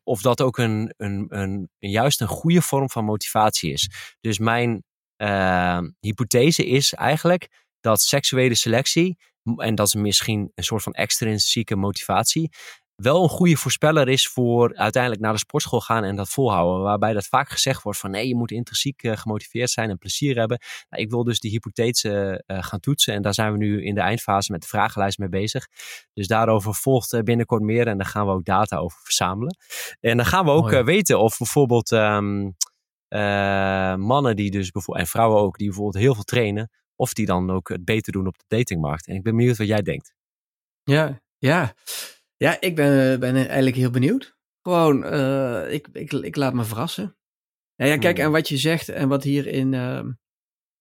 of 0.04 0.22
dat 0.22 0.42
ook 0.42 0.58
een, 0.58 0.94
een, 0.98 1.26
een, 1.30 1.70
juist 1.78 2.22
een 2.22 2.28
goede 2.28 2.62
vorm 2.62 2.90
van 2.90 3.06
motivatie 3.06 3.72
is. 3.72 3.90
Dus 4.22 4.40
mijn 4.40 4.70
ehm, 4.70 4.91
hypothese 6.00 6.66
is 6.66 6.94
eigenlijk 6.94 7.66
dat 7.80 8.02
seksuele 8.02 8.56
selectie, 8.56 9.18
en 9.56 9.76
dat 9.76 9.88
is 9.88 9.96
misschien 9.96 10.52
een 10.56 10.64
soort 10.64 10.84
van 10.84 10.94
extrinsieke 10.94 11.76
motivatie, 11.76 12.50
wel 13.02 13.24
een 13.24 13.30
goede 13.30 13.56
voorspeller 13.56 14.10
is 14.10 14.28
voor 14.28 14.76
uiteindelijk 14.76 15.22
naar 15.22 15.34
de 15.34 15.40
sportschool 15.40 15.82
gaan 15.82 16.04
en 16.04 16.16
dat 16.16 16.30
volhouden. 16.30 16.84
Waarbij 16.84 17.14
dat 17.14 17.26
vaak 17.26 17.50
gezegd 17.50 17.84
wordt 17.84 18.00
van 18.00 18.12
nee, 18.12 18.28
je 18.28 18.36
moet 18.36 18.52
intrinsiek 18.52 19.04
uh, 19.04 19.18
gemotiveerd 19.18 19.70
zijn 19.70 19.90
en 19.90 19.98
plezier 19.98 20.38
hebben. 20.38 20.60
Nou, 20.90 21.04
ik 21.04 21.10
wil 21.10 21.24
dus 21.24 21.40
die 21.40 21.52
hypothese 21.52 22.44
uh, 22.48 22.58
gaan 22.64 22.80
toetsen 22.80 23.14
en 23.14 23.22
daar 23.22 23.34
zijn 23.34 23.52
we 23.52 23.58
nu 23.58 23.86
in 23.86 23.96
de 23.96 24.02
eindfase 24.02 24.52
met 24.52 24.62
de 24.62 24.68
vragenlijst 24.68 25.18
mee 25.18 25.30
bezig. 25.30 25.68
Dus 26.14 26.28
daarover 26.28 26.76
volgt 26.76 27.14
uh, 27.14 27.22
binnenkort 27.22 27.62
meer 27.62 27.88
en 27.88 27.98
daar 27.98 28.08
gaan 28.08 28.26
we 28.26 28.32
ook 28.32 28.46
data 28.46 28.78
over 28.78 29.00
verzamelen. 29.04 29.58
En 30.00 30.18
dan 30.18 30.26
gaan 30.26 30.46
we 30.46 30.52
ook 30.52 30.70
weten 30.70 31.20
of 31.20 31.38
bijvoorbeeld 31.38 31.92
um, 31.92 32.56
mannen 34.00 34.36
die 34.36 34.52
dus 34.52 34.72
bijvoorbeeld, 34.72 35.06
en 35.06 35.12
vrouwen 35.12 35.42
ook, 35.42 35.58
die 35.58 35.68
bijvoorbeeld 35.68 36.04
heel 36.04 36.14
veel 36.14 36.24
trainen, 36.24 36.70
of 36.96 37.14
die 37.14 37.26
dan 37.26 37.50
ook 37.50 37.70
het 37.70 37.86
beter 37.86 38.12
doen 38.14 38.28
op 38.28 38.38
de 38.38 38.46
datingmarkt. 38.48 39.08
En 39.08 39.16
ik 39.16 39.24
ben 39.24 39.36
benieuwd 39.36 39.58
wat 39.58 39.68
jij 39.68 39.82
denkt. 39.82 40.14
Ja, 40.84 41.22
ja. 41.38 41.74
Ja, 42.38 42.62
ik 42.62 42.76
ben, 42.76 43.20
ben 43.20 43.36
eigenlijk 43.36 43.76
heel 43.76 43.90
benieuwd. 43.90 44.36
Gewoon, 44.62 45.14
uh, 45.14 45.74
ik, 45.74 45.88
ik, 45.92 46.12
ik 46.12 46.36
laat 46.36 46.54
me 46.54 46.64
verrassen. 46.64 47.18
Ja, 47.76 47.86
ja 47.86 47.98
kijk, 47.98 48.16
hmm. 48.16 48.26
en 48.26 48.32
wat 48.32 48.50
je 48.50 48.58
zegt 48.58 48.90
en 48.90 49.10
wat 49.10 49.24
hierin, 49.24 49.74
uh, 49.74 50.04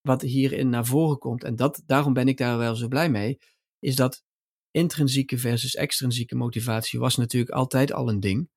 wat 0.00 0.22
hierin 0.22 0.68
naar 0.68 0.86
voren 0.86 1.18
komt, 1.18 1.44
en 1.44 1.56
dat, 1.56 1.82
daarom 1.86 2.12
ben 2.12 2.28
ik 2.28 2.36
daar 2.36 2.58
wel 2.58 2.74
zo 2.74 2.88
blij 2.88 3.10
mee, 3.10 3.38
is 3.78 3.96
dat 3.96 4.22
intrinsieke 4.70 5.38
versus 5.38 5.74
extrinsieke 5.74 6.36
motivatie 6.36 6.98
was 6.98 7.16
natuurlijk 7.16 7.52
altijd 7.52 7.92
al 7.92 8.08
een 8.08 8.20
ding. 8.20 8.50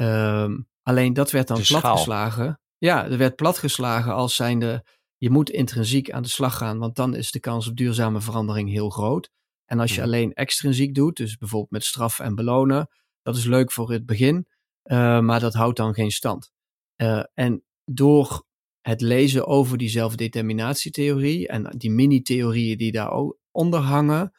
Uh, 0.00 0.54
alleen 0.82 1.12
dat 1.12 1.30
werd 1.30 1.48
dan 1.48 1.62
platgeslagen. 1.62 2.60
Ja, 2.78 3.04
er 3.04 3.18
werd 3.18 3.36
platgeslagen 3.36 4.14
als 4.14 4.34
zijnde, 4.34 4.84
je 5.16 5.30
moet 5.30 5.50
intrinsiek 5.50 6.10
aan 6.10 6.22
de 6.22 6.28
slag 6.28 6.56
gaan, 6.56 6.78
want 6.78 6.96
dan 6.96 7.14
is 7.14 7.30
de 7.30 7.40
kans 7.40 7.68
op 7.68 7.76
duurzame 7.76 8.20
verandering 8.20 8.70
heel 8.70 8.90
groot. 8.90 9.30
En 9.64 9.80
als 9.80 9.94
je 9.94 10.02
alleen 10.02 10.32
extrinsiek 10.32 10.94
doet, 10.94 11.16
dus 11.16 11.36
bijvoorbeeld 11.36 11.70
met 11.70 11.84
straffen 11.84 12.24
en 12.24 12.34
belonen, 12.34 12.88
dat 13.22 13.36
is 13.36 13.44
leuk 13.44 13.72
voor 13.72 13.90
het 13.90 14.06
begin, 14.06 14.46
uh, 14.84 15.20
maar 15.20 15.40
dat 15.40 15.54
houdt 15.54 15.76
dan 15.76 15.94
geen 15.94 16.10
stand. 16.10 16.52
Uh, 16.96 17.22
en 17.34 17.64
door 17.84 18.44
het 18.80 19.00
lezen 19.00 19.46
over 19.46 19.78
die 19.78 19.88
zelfdeterminatietheorie 19.88 21.48
en 21.48 21.74
die 21.76 21.90
mini-theorieën 21.90 22.78
die 22.78 22.92
daar 22.92 23.10
onder 23.50 23.80
hangen, 23.80 24.32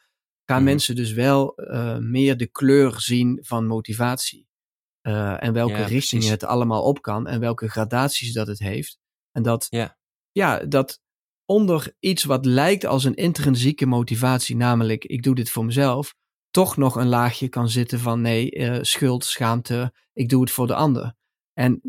gaan 0.44 0.64
mensen 0.64 0.96
dus 0.96 1.12
wel 1.12 1.52
uh, 1.56 1.98
meer 1.98 2.36
de 2.36 2.46
kleur 2.46 3.00
zien 3.00 3.38
van 3.42 3.66
motivatie. 3.66 4.47
En 5.02 5.52
welke 5.52 5.78
ja, 5.78 5.86
richting 5.86 6.24
het 6.24 6.44
allemaal 6.44 6.82
op 6.82 7.02
kan 7.02 7.26
en 7.26 7.40
welke 7.40 7.68
gradaties 7.68 8.32
dat 8.32 8.46
het 8.46 8.58
heeft. 8.58 8.98
En 9.32 9.42
dat, 9.42 9.66
ja. 9.70 9.98
ja, 10.32 10.58
dat 10.58 11.00
onder 11.44 11.94
iets 11.98 12.24
wat 12.24 12.44
lijkt 12.44 12.84
als 12.86 13.04
een 13.04 13.14
intrinsieke 13.14 13.86
motivatie, 13.86 14.56
namelijk 14.56 15.04
ik 15.04 15.22
doe 15.22 15.34
dit 15.34 15.50
voor 15.50 15.64
mezelf, 15.64 16.14
toch 16.50 16.76
nog 16.76 16.96
een 16.96 17.08
laagje 17.08 17.48
kan 17.48 17.68
zitten 17.68 17.98
van 18.00 18.20
nee, 18.20 18.50
uh, 18.56 18.78
schuld, 18.80 19.24
schaamte, 19.24 19.94
ik 20.12 20.28
doe 20.28 20.40
het 20.40 20.50
voor 20.50 20.66
de 20.66 20.74
ander. 20.74 21.14
En 21.52 21.80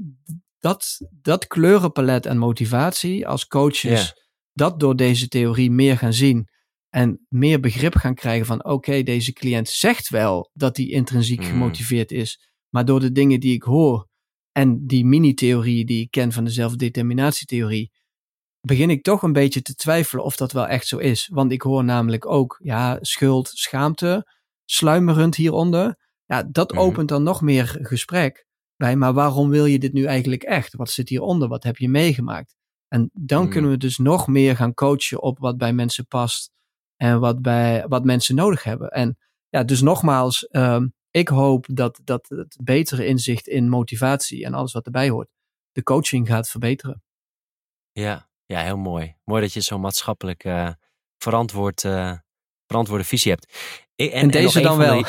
dat, 0.59 0.97
dat 1.21 1.47
kleurenpalet 1.47 2.25
en 2.25 2.37
motivatie 2.37 3.27
als 3.27 3.47
coaches, 3.47 4.13
dat 4.53 4.79
door 4.79 4.95
deze 4.95 5.27
theorie 5.27 5.71
meer 5.71 5.97
gaan 5.97 6.13
zien 6.13 6.49
en 6.89 7.25
meer 7.29 7.59
begrip 7.59 7.95
gaan 7.95 8.15
krijgen 8.15 8.45
van 8.45 8.65
oké, 8.65 9.03
deze 9.03 9.33
cliënt 9.33 9.69
zegt 9.69 10.09
wel 10.09 10.49
dat 10.53 10.77
hij 10.77 10.85
intrinsiek 10.85 11.39
mm. 11.39 11.45
gemotiveerd 11.45 12.11
is, 12.11 12.48
maar 12.69 12.85
door 12.85 12.99
de 12.99 13.11
dingen 13.11 13.39
die 13.39 13.53
ik 13.53 13.63
hoor 13.63 14.07
en 14.51 14.87
die 14.87 15.05
mini-theorieën 15.05 15.85
die 15.85 16.01
ik 16.01 16.11
ken 16.11 16.31
van 16.31 16.43
de 16.43 16.51
zelfdeterminatietheorie, 16.51 17.91
begin 18.61 18.89
ik 18.89 19.03
toch 19.03 19.21
een 19.21 19.33
beetje 19.33 19.61
te 19.61 19.75
twijfelen 19.75 20.23
of 20.23 20.35
dat 20.35 20.51
wel 20.51 20.67
echt 20.67 20.87
zo 20.87 20.97
is. 20.97 21.29
Want 21.33 21.51
ik 21.51 21.61
hoor 21.61 21.83
namelijk 21.83 22.25
ook, 22.25 22.59
ja, 22.63 22.97
schuld, 23.01 23.47
schaamte, 23.47 24.31
sluimerend 24.65 25.35
hieronder. 25.35 25.97
Ja, 26.25 26.43
dat 26.43 26.71
mhm. 26.71 26.79
opent 26.79 27.09
dan 27.09 27.23
nog 27.23 27.41
meer 27.41 27.77
gesprek 27.81 28.45
bij, 28.75 28.95
maar 28.95 29.13
waarom 29.13 29.49
wil 29.49 29.65
je 29.65 29.79
dit 29.79 29.93
nu 29.93 30.03
eigenlijk 30.03 30.43
echt? 30.43 30.75
Wat 30.75 30.89
zit 30.89 31.09
hieronder? 31.09 31.47
Wat 31.47 31.63
heb 31.63 31.77
je 31.77 31.89
meegemaakt? 31.89 32.55
En 32.87 33.09
dan 33.13 33.43
mhm. 33.43 33.51
kunnen 33.51 33.71
we 33.71 33.77
dus 33.77 33.97
nog 33.97 34.27
meer 34.27 34.55
gaan 34.55 34.73
coachen 34.73 35.21
op 35.21 35.39
wat 35.39 35.57
bij 35.57 35.73
mensen 35.73 36.07
past 36.07 36.51
en 36.95 37.19
wat, 37.19 37.41
bij, 37.41 37.85
wat 37.87 38.03
mensen 38.03 38.35
nodig 38.35 38.63
hebben. 38.63 38.89
En 38.89 39.17
ja, 39.49 39.63
dus 39.63 39.81
nogmaals, 39.81 40.47
uh, 40.51 40.83
ik 41.11 41.27
hoop 41.27 41.65
dat, 41.73 42.01
dat 42.03 42.29
het 42.29 42.57
betere 42.63 43.05
inzicht 43.05 43.47
in 43.47 43.69
motivatie 43.69 44.45
en 44.45 44.53
alles 44.53 44.73
wat 44.73 44.85
erbij 44.85 45.09
hoort, 45.09 45.29
de 45.71 45.83
coaching 45.83 46.27
gaat 46.27 46.49
verbeteren. 46.49 47.03
Ja, 47.91 48.29
ja, 48.45 48.61
heel 48.61 48.77
mooi. 48.77 49.15
Mooi 49.23 49.41
dat 49.41 49.53
je 49.53 49.61
zo'n 49.61 49.81
maatschappelijk 49.81 50.43
uh, 50.43 50.71
verantwoord, 51.17 51.83
uh, 51.83 52.17
verantwoorde 52.69 53.03
visie 53.03 53.31
hebt. 53.31 53.47
En, 53.95 54.29
deze 54.29 54.61
dan 54.61 54.77
wel. 54.77 54.97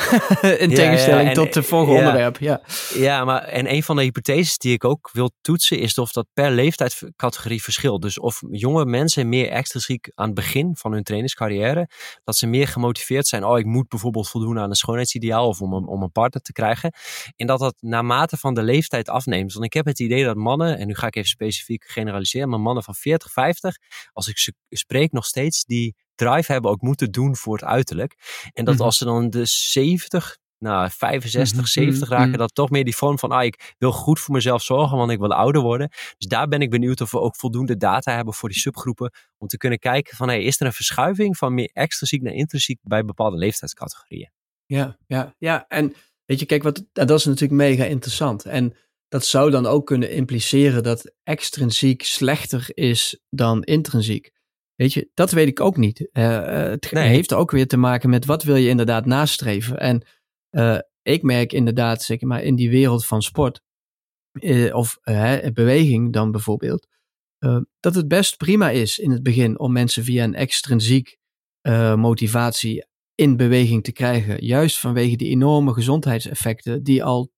In 0.65 0.73
tegenstelling 0.73 1.33
tot 1.33 1.55
het 1.55 1.65
vorige 1.65 1.91
onderwerp. 1.91 2.37
Ja. 2.37 2.61
ja, 2.93 3.25
maar 3.25 3.43
en 3.43 3.73
een 3.73 3.83
van 3.83 3.95
de 3.95 4.01
hypotheses 4.01 4.57
die 4.57 4.73
ik 4.73 4.83
ook 4.83 5.09
wil 5.13 5.31
toetsen 5.41 5.79
is 5.79 5.97
of 5.97 6.11
dat 6.11 6.27
per 6.33 6.51
leeftijdscategorie 6.51 7.63
verschilt. 7.63 8.01
Dus 8.01 8.19
of 8.19 8.41
jonge 8.49 8.85
mensen 8.85 9.29
meer 9.29 9.49
extrinsiek 9.49 10.11
aan 10.15 10.25
het 10.25 10.35
begin 10.35 10.75
van 10.75 10.91
hun 10.91 11.03
trainingscarrière, 11.03 11.89
dat 12.23 12.35
ze 12.35 12.47
meer 12.47 12.67
gemotiveerd 12.67 13.27
zijn. 13.27 13.43
Oh, 13.43 13.59
ik 13.59 13.65
moet 13.65 13.87
bijvoorbeeld 13.87 14.29
voldoen 14.29 14.59
aan 14.59 14.69
een 14.69 14.75
schoonheidsideaal 14.75 15.47
of 15.47 15.61
om 15.61 15.73
een, 15.73 15.87
om 15.87 16.01
een 16.01 16.11
partner 16.11 16.41
te 16.41 16.51
krijgen. 16.51 16.93
En 17.35 17.47
dat 17.47 17.59
dat 17.59 17.75
naarmate 17.79 18.37
van 18.37 18.53
de 18.53 18.63
leeftijd 18.63 19.09
afneemt. 19.09 19.53
Want 19.53 19.65
ik 19.65 19.73
heb 19.73 19.85
het 19.85 19.99
idee 19.99 20.23
dat 20.23 20.35
mannen, 20.35 20.77
en 20.77 20.87
nu 20.87 20.95
ga 20.95 21.07
ik 21.07 21.15
even 21.15 21.29
specifiek 21.29 21.83
generaliseren, 21.87 22.49
maar 22.49 22.59
mannen 22.59 22.83
van 22.83 22.95
40, 22.95 23.31
50, 23.31 23.77
als 24.13 24.27
ik 24.27 24.37
ze 24.37 24.53
spreek 24.69 25.11
nog 25.11 25.25
steeds, 25.25 25.65
die 25.65 25.95
drive 26.25 26.51
hebben 26.51 26.71
ook 26.71 26.81
moeten 26.81 27.11
doen 27.11 27.35
voor 27.35 27.53
het 27.53 27.63
uiterlijk. 27.63 28.15
En 28.53 28.65
dat 28.65 28.75
mhm. 28.75 28.83
als 28.83 28.97
ze 28.97 29.05
dan 29.05 29.29
de 29.29 29.45
70, 29.45 30.37
nou 30.57 30.89
65, 30.89 31.67
70 31.67 32.01
mhm, 32.01 32.11
raken, 32.11 32.29
mhm. 32.29 32.37
dat 32.37 32.55
toch 32.55 32.69
meer 32.69 32.83
die 32.83 32.95
vorm 32.95 33.19
van, 33.19 33.31
ah, 33.31 33.43
ik 33.43 33.75
wil 33.77 33.91
goed 33.91 34.19
voor 34.19 34.33
mezelf 34.33 34.61
zorgen, 34.61 34.97
want 34.97 35.11
ik 35.11 35.19
wil 35.19 35.33
ouder 35.33 35.61
worden. 35.61 35.89
Dus 35.89 36.27
daar 36.27 36.47
ben 36.47 36.61
ik 36.61 36.69
benieuwd 36.69 37.01
of 37.01 37.11
we 37.11 37.19
ook 37.19 37.35
voldoende 37.35 37.77
data 37.77 38.15
hebben 38.15 38.33
voor 38.33 38.49
die 38.49 38.57
subgroepen, 38.57 39.11
om 39.37 39.47
te 39.47 39.57
kunnen 39.57 39.79
kijken 39.79 40.15
van, 40.15 40.27
hey, 40.27 40.43
is 40.43 40.59
er 40.59 40.65
een 40.65 40.73
verschuiving 40.73 41.37
van 41.37 41.53
meer 41.53 41.69
extrinsiek 41.73 42.21
naar 42.21 42.33
intrinsiek 42.33 42.79
bij 42.81 43.03
bepaalde 43.03 43.37
leeftijdscategorieën? 43.37 44.31
Ja, 44.65 44.97
ja, 45.07 45.35
ja. 45.37 45.65
En 45.67 45.93
weet 46.25 46.39
je, 46.39 46.45
kijk, 46.45 46.63
wat, 46.63 46.85
dat 46.93 47.19
is 47.19 47.25
natuurlijk 47.25 47.61
mega 47.61 47.83
interessant. 47.83 48.45
En 48.45 48.75
dat 49.07 49.25
zou 49.25 49.51
dan 49.51 49.65
ook 49.65 49.85
kunnen 49.85 50.11
impliceren 50.11 50.83
dat 50.83 51.13
extrinsiek 51.23 52.03
slechter 52.03 52.69
is 52.73 53.19
dan 53.29 53.63
intrinsiek. 53.63 54.31
Weet 54.81 54.93
je, 54.93 55.09
dat 55.13 55.31
weet 55.31 55.47
ik 55.47 55.59
ook 55.59 55.77
niet. 55.77 56.09
Uh, 56.13 56.45
het 56.45 56.89
heeft 56.89 57.33
ook 57.33 57.51
weer 57.51 57.67
te 57.67 57.77
maken 57.77 58.09
met 58.09 58.25
wat 58.25 58.43
wil 58.43 58.55
je 58.55 58.69
inderdaad 58.69 59.05
nastreven. 59.05 59.79
En 59.79 60.07
uh, 60.51 60.79
ik 61.01 61.23
merk 61.23 61.53
inderdaad, 61.53 62.03
zeg 62.03 62.21
maar, 62.21 62.43
in 62.43 62.55
die 62.55 62.69
wereld 62.69 63.05
van 63.05 63.21
sport, 63.21 63.61
uh, 64.31 64.75
of 64.75 64.97
beweging 65.53 66.13
dan 66.13 66.31
bijvoorbeeld, 66.31 66.87
dat 67.79 67.95
het 67.95 68.07
best 68.07 68.37
prima 68.37 68.69
is 68.69 68.99
in 68.99 69.11
het 69.11 69.23
begin 69.23 69.59
om 69.59 69.71
mensen 69.71 70.03
via 70.03 70.23
een 70.23 70.35
extrinsiek 70.35 71.17
motivatie 71.95 72.85
in 73.15 73.37
beweging 73.37 73.83
te 73.83 73.91
krijgen. 73.91 74.45
Juist 74.45 74.79
vanwege 74.79 75.15
die 75.15 75.29
enorme 75.29 75.73
gezondheidseffecten 75.73 76.83
die 76.83 77.03
al 77.03 77.31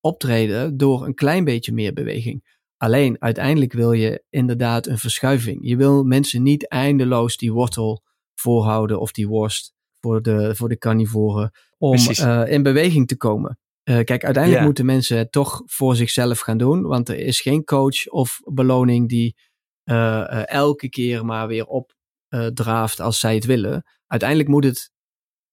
optreden 0.00 0.76
door 0.76 1.06
een 1.06 1.14
klein 1.14 1.44
beetje 1.44 1.72
meer 1.72 1.92
beweging. 1.92 2.58
Alleen 2.82 3.16
uiteindelijk 3.18 3.72
wil 3.72 3.92
je 3.92 4.24
inderdaad 4.30 4.86
een 4.86 4.98
verschuiving. 4.98 5.58
Je 5.62 5.76
wil 5.76 6.04
mensen 6.04 6.42
niet 6.42 6.68
eindeloos 6.68 7.36
die 7.36 7.52
wortel 7.52 8.02
voorhouden 8.34 9.00
of 9.00 9.12
die 9.12 9.28
worst 9.28 9.74
voor 10.00 10.22
de, 10.22 10.54
voor 10.54 10.68
de 10.68 10.78
carnivoren 10.78 11.50
om 11.78 11.96
uh, 11.96 12.42
in 12.46 12.62
beweging 12.62 13.08
te 13.08 13.16
komen. 13.16 13.58
Uh, 13.84 14.04
kijk, 14.04 14.24
uiteindelijk 14.24 14.64
moeten 14.64 14.86
mensen 14.86 15.18
het 15.18 15.32
toch 15.32 15.62
voor 15.64 15.96
zichzelf 15.96 16.40
gaan 16.40 16.58
doen, 16.58 16.82
want 16.82 17.08
er 17.08 17.18
is 17.18 17.40
geen 17.40 17.64
coach 17.64 18.08
of 18.08 18.40
beloning 18.44 19.08
die 19.08 19.36
uh, 19.84 20.48
elke 20.48 20.88
keer 20.88 21.24
maar 21.24 21.48
weer 21.48 21.66
opdraaft 21.66 23.00
als 23.00 23.20
zij 23.20 23.34
het 23.34 23.44
willen. 23.44 23.84
Uiteindelijk 24.06 24.48
moet 24.48 24.64
het 24.64 24.90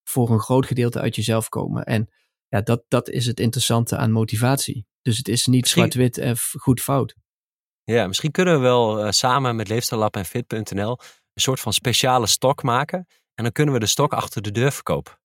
voor 0.03 0.29
een 0.29 0.39
groot 0.39 0.65
gedeelte 0.65 0.99
uit 0.99 1.15
jezelf 1.15 1.49
komen. 1.49 1.83
En 1.83 2.07
ja, 2.47 2.61
dat, 2.61 2.83
dat 2.87 3.09
is 3.09 3.25
het 3.25 3.39
interessante 3.39 3.97
aan 3.97 4.11
motivatie. 4.11 4.85
Dus 5.07 5.17
het 5.17 5.27
is 5.27 5.45
niet 5.45 5.67
zwart-wit 5.67 6.17
en 6.17 6.37
goed 6.59 6.81
fout. 6.81 7.15
Ja, 7.83 8.07
misschien 8.07 8.31
kunnen 8.31 8.53
we 8.53 8.59
wel 8.59 9.05
uh, 9.05 9.11
samen 9.11 9.55
met 9.55 9.67
Leefstijllab 9.67 10.15
en 10.15 10.25
Fit.nl 10.25 10.99
een 11.33 11.41
soort 11.41 11.59
van 11.59 11.73
speciale 11.73 12.27
stok 12.27 12.63
maken. 12.63 13.07
En 13.33 13.43
dan 13.43 13.51
kunnen 13.51 13.73
we 13.73 13.79
de 13.79 13.85
stok 13.85 14.13
achter 14.13 14.41
de 14.41 14.51
deur 14.51 14.71
verkopen. 14.71 15.19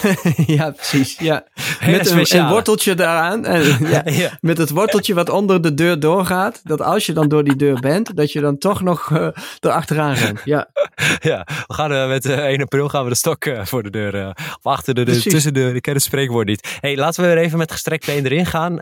ja, 0.56 0.70
precies. 0.70 1.18
Ja. 1.18 1.44
Met 1.86 2.10
een, 2.10 2.38
een, 2.38 2.48
worteltje 2.48 2.94
daaraan. 2.94 3.44
En, 3.44 3.86
ja, 4.04 4.38
Met 4.40 4.58
het 4.58 4.70
worteltje 4.70 5.14
wat 5.14 5.28
onder 5.28 5.62
de 5.62 5.74
deur 5.74 6.00
doorgaat. 6.00 6.60
Dat 6.64 6.80
als 6.82 7.06
je 7.06 7.12
dan 7.12 7.28
door 7.28 7.44
die 7.44 7.56
deur 7.56 7.80
bent, 7.80 8.16
dat 8.16 8.32
je 8.32 8.40
dan 8.40 8.58
toch 8.58 8.82
nog 8.82 9.10
uh, 9.10 9.28
erachteraan 9.60 10.14
rent. 10.14 10.40
Ja. 10.44 10.68
ja, 11.30 11.46
we 11.66 11.74
gaan 11.74 11.92
uh, 11.92 12.08
met 12.08 12.24
uh, 12.24 12.44
1 12.44 12.62
april 12.62 12.88
gaan 12.88 13.04
we 13.04 13.10
de 13.10 13.16
stok 13.16 13.44
voor 13.62 13.82
de 13.82 13.90
deur. 13.90 14.34
of 14.36 14.72
achter 14.72 14.94
de 14.94 15.04
deur, 15.04 15.22
tussen 15.22 15.54
de 15.54 15.60
deur. 15.60 15.74
Ik 15.74 15.82
ken 15.82 15.94
het 15.94 16.02
spreekwoord 16.02 16.46
niet. 16.46 16.78
hey, 16.80 16.96
laten 16.96 17.22
we 17.22 17.28
weer 17.28 17.44
even 17.44 17.58
met 17.58 17.72
gestrekt 17.72 18.06
been 18.06 18.24
erin 18.24 18.46
gaan. 18.46 18.76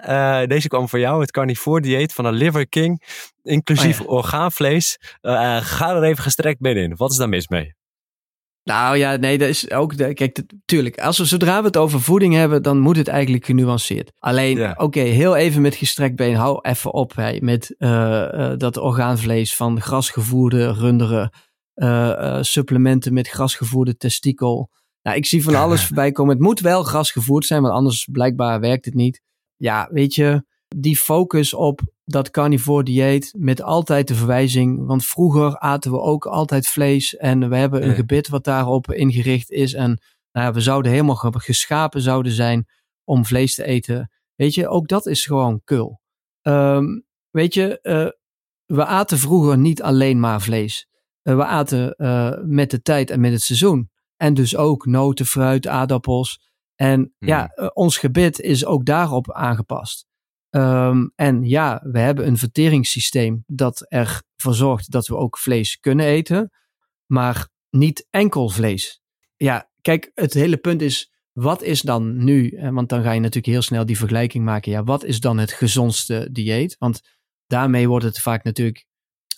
deze 0.49 0.69
kwam 0.69 0.89
voor 0.89 0.99
jou, 0.99 1.21
het 1.21 1.31
carnivore 1.31 1.81
dieet 1.81 2.13
van 2.13 2.25
de 2.25 2.33
Liver 2.33 2.69
King. 2.69 3.03
Inclusief 3.43 4.01
oh, 4.01 4.09
orgaanvlees. 4.09 4.99
ga 5.61 5.95
er 5.95 6.03
even 6.03 6.23
gestrekt 6.23 6.61
been 6.61 6.77
in. 6.77 6.97
Wat 6.97 7.11
is 7.11 7.17
daar 7.17 7.29
mis 7.29 7.49
mee? 7.49 7.79
Nou 8.63 8.97
ja, 8.97 9.17
nee, 9.17 9.39
dat 9.39 9.49
is 9.49 9.71
ook. 9.71 9.97
De, 9.97 10.15
kijk, 10.15 10.43
tuurlijk, 10.65 11.01
als 11.01 11.19
we 11.19 11.25
zodra 11.25 11.61
we 11.61 11.67
het 11.67 11.77
over 11.77 12.01
voeding 12.01 12.35
hebben, 12.35 12.63
dan 12.63 12.79
moet 12.79 12.97
het 12.97 13.09
eigenlijk 13.09 13.45
genuanceerd. 13.45 14.13
Alleen, 14.19 14.81
oké, 14.81 15.01
heel 15.01 15.37
even 15.37 15.63
met 15.63 15.75
gestrekt 15.75 16.17
been, 16.17 16.35
hou 16.35 16.59
even 16.63 16.93
op 16.93 17.17
hè, 17.17 17.37
met 17.41 17.75
uh, 17.79 18.53
dat 18.57 18.77
orgaanvlees 18.77 19.57
van 19.57 19.81
grasgevoerde 19.81 20.73
runderen, 20.73 21.33
uh, 21.75 22.39
supplementen 22.41 23.13
met 23.13 23.29
grasgevoerde 23.29 23.97
testikel. 23.97 24.71
Nou, 25.03 25.17
ik 25.17 25.27
zie 25.27 25.43
van 25.43 25.55
alles 25.65 25.85
voorbij 25.85 26.13
komen. 26.13 26.35
Het 26.35 26.45
moet 26.45 26.61
wel 26.61 26.83
grasgevoerd 26.83 27.47
zijn, 27.47 27.63
want 27.63 27.75
anders 27.75 28.09
blijkbaar 28.13 28.61
werkt 28.61 28.85
het 28.85 28.95
niet. 28.95 29.23
Ja, 29.57 29.89
weet 29.93 30.15
je, 30.15 30.45
die 30.77 30.97
focus 30.97 31.55
op 31.55 31.81
dat 32.11 32.31
carnivore 32.31 32.85
dieet 32.85 33.35
met 33.39 33.63
altijd 33.63 34.09
de 34.09 34.15
verwijzing. 34.15 34.87
Want 34.87 35.07
vroeger 35.07 35.59
aten 35.59 35.91
we 35.91 36.01
ook 36.01 36.27
altijd 36.27 36.67
vlees 36.67 37.17
en 37.17 37.49
we 37.49 37.57
hebben 37.57 37.89
een 37.89 37.95
gebit 37.95 38.29
wat 38.29 38.45
daarop 38.45 38.93
ingericht 38.93 39.51
is. 39.51 39.75
En 39.75 40.01
nou 40.33 40.47
ja, 40.47 40.53
we 40.53 40.61
zouden 40.61 40.93
helemaal 40.93 41.33
geschapen 41.33 42.01
zouden 42.01 42.33
zijn 42.33 42.67
om 43.05 43.25
vlees 43.25 43.55
te 43.55 43.65
eten. 43.65 44.11
Weet 44.35 44.55
je, 44.55 44.69
ook 44.69 44.89
dat 44.89 45.07
is 45.07 45.27
gewoon 45.27 45.61
kul. 45.65 46.01
Um, 46.43 47.05
weet 47.31 47.55
je, 47.55 47.79
uh, 47.83 48.09
we 48.77 48.85
aten 48.85 49.19
vroeger 49.19 49.59
niet 49.59 49.83
alleen 49.83 50.21
maar 50.21 50.41
vlees. 50.41 50.89
Uh, 51.23 51.37
we 51.37 51.45
aten 51.45 51.95
uh, 51.97 52.35
met 52.43 52.71
de 52.71 52.83
tijd 52.83 53.11
en 53.11 53.21
met 53.21 53.33
het 53.33 53.43
seizoen. 53.43 53.91
En 54.17 54.35
dus 54.35 54.57
ook 54.57 54.87
noten, 54.87 55.27
fruit, 55.27 55.67
aardappels. 55.67 56.49
En 56.75 57.15
ja, 57.19 57.53
hmm. 57.55 57.71
ons 57.75 57.99
gebit 57.99 58.41
is 58.41 58.65
ook 58.65 58.85
daarop 58.85 59.33
aangepast. 59.33 60.07
Um, 60.51 61.13
en 61.15 61.45
ja, 61.45 61.81
we 61.83 61.99
hebben 61.99 62.27
een 62.27 62.37
verteringssysteem 62.37 63.45
dat 63.47 63.87
ervoor 63.89 64.55
zorgt 64.55 64.91
dat 64.91 65.07
we 65.07 65.17
ook 65.17 65.39
vlees 65.39 65.79
kunnen 65.79 66.07
eten, 66.07 66.51
maar 67.07 67.49
niet 67.71 68.07
enkel 68.11 68.49
vlees. 68.49 69.03
Ja, 69.37 69.71
kijk, 69.81 70.11
het 70.15 70.35
hele 70.35 70.57
punt 70.57 70.83
is, 70.83 71.13
wat 71.33 71.63
is 71.63 71.81
dan 71.81 72.25
nu, 72.25 72.59
want 72.73 72.89
dan 72.89 73.03
ga 73.03 73.13
je 73.13 73.21
natuurlijk 73.21 73.53
heel 73.53 73.63
snel 73.63 73.87
die 73.87 73.99
vergelijking 73.99 74.45
maken, 74.45 74.73
ja, 74.73 74.85
wat 74.85 75.05
is 75.05 75.21
dan 75.21 75.39
het 75.39 75.53
gezondste 75.53 76.29
dieet? 76.33 76.77
Want 76.79 77.01
daarmee 77.47 77.89
wordt 77.89 78.05
het 78.05 78.21
vaak 78.21 78.45
natuurlijk 78.45 78.87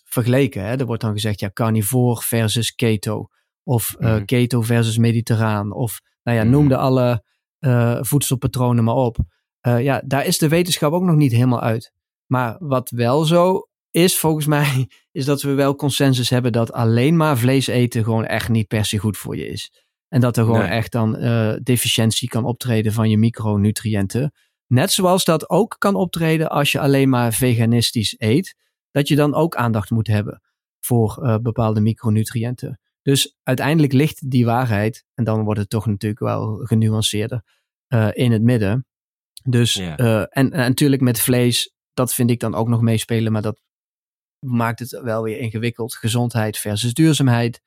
vergeleken. 0.04 0.64
Hè? 0.64 0.76
Er 0.76 0.86
wordt 0.86 1.02
dan 1.02 1.12
gezegd, 1.12 1.40
ja, 1.40 1.50
carnivore 1.52 2.22
versus 2.22 2.74
keto, 2.74 3.28
of 3.62 3.96
uh, 3.98 4.20
keto 4.24 4.62
versus 4.62 4.98
mediterraan, 4.98 5.72
of 5.72 6.00
nou 6.22 6.38
ja, 6.38 6.42
noem 6.42 6.68
de 6.68 6.76
alle 6.76 7.24
uh, 7.60 7.98
voedselpatronen 8.00 8.84
maar 8.84 8.94
op. 8.94 9.18
Uh, 9.66 9.82
ja, 9.82 10.02
daar 10.04 10.26
is 10.26 10.38
de 10.38 10.48
wetenschap 10.48 10.92
ook 10.92 11.02
nog 11.02 11.16
niet 11.16 11.32
helemaal 11.32 11.60
uit. 11.60 11.92
Maar 12.26 12.56
wat 12.58 12.90
wel 12.90 13.24
zo 13.24 13.68
is, 13.90 14.18
volgens 14.18 14.46
mij, 14.46 14.88
is 15.18 15.24
dat 15.24 15.42
we 15.42 15.52
wel 15.52 15.76
consensus 15.76 16.30
hebben 16.30 16.52
dat 16.52 16.72
alleen 16.72 17.16
maar 17.16 17.38
vlees 17.38 17.66
eten 17.66 18.04
gewoon 18.04 18.24
echt 18.24 18.48
niet 18.48 18.66
per 18.66 18.84
se 18.84 18.98
goed 18.98 19.16
voor 19.16 19.36
je 19.36 19.46
is. 19.46 19.72
En 20.08 20.20
dat 20.20 20.36
er 20.36 20.44
gewoon 20.44 20.64
echt 20.64 20.92
dan 20.92 21.24
uh, 21.24 21.54
deficiëntie 21.62 22.28
kan 22.28 22.44
optreden 22.44 22.92
van 22.92 23.10
je 23.10 23.18
micronutriënten. 23.18 24.32
Net 24.66 24.90
zoals 24.90 25.24
dat 25.24 25.50
ook 25.50 25.76
kan 25.78 25.94
optreden 25.94 26.50
als 26.50 26.72
je 26.72 26.80
alleen 26.80 27.08
maar 27.08 27.32
veganistisch 27.32 28.14
eet. 28.18 28.56
Dat 28.90 29.08
je 29.08 29.16
dan 29.16 29.34
ook 29.34 29.56
aandacht 29.56 29.90
moet 29.90 30.06
hebben 30.06 30.42
voor 30.80 31.18
uh, 31.22 31.36
bepaalde 31.36 31.80
micronutriënten. 31.80 32.80
Dus 33.02 33.36
uiteindelijk 33.42 33.92
ligt 33.92 34.30
die 34.30 34.44
waarheid, 34.44 35.04
en 35.14 35.24
dan 35.24 35.44
wordt 35.44 35.60
het 35.60 35.70
toch 35.70 35.86
natuurlijk 35.86 36.20
wel 36.20 36.56
genuanceerder, 36.56 37.42
uh, 37.88 38.08
in 38.12 38.32
het 38.32 38.42
midden. 38.42 38.86
Dus, 39.42 39.76
uh, 39.76 40.18
en, 40.18 40.28
en, 40.30 40.50
natuurlijk 40.50 41.02
met 41.02 41.20
vlees, 41.20 41.74
dat 41.94 42.14
vind 42.14 42.30
ik 42.30 42.40
dan 42.40 42.54
ook 42.54 42.68
nog 42.68 42.80
meespelen, 42.80 43.32
maar 43.32 43.42
dat 43.42 43.60
maakt 44.38 44.78
het 44.78 44.90
wel 44.90 45.22
weer 45.22 45.38
ingewikkeld. 45.38 45.94
Gezondheid 45.94 46.58
versus 46.58 46.94
duurzaamheid. 46.94 47.60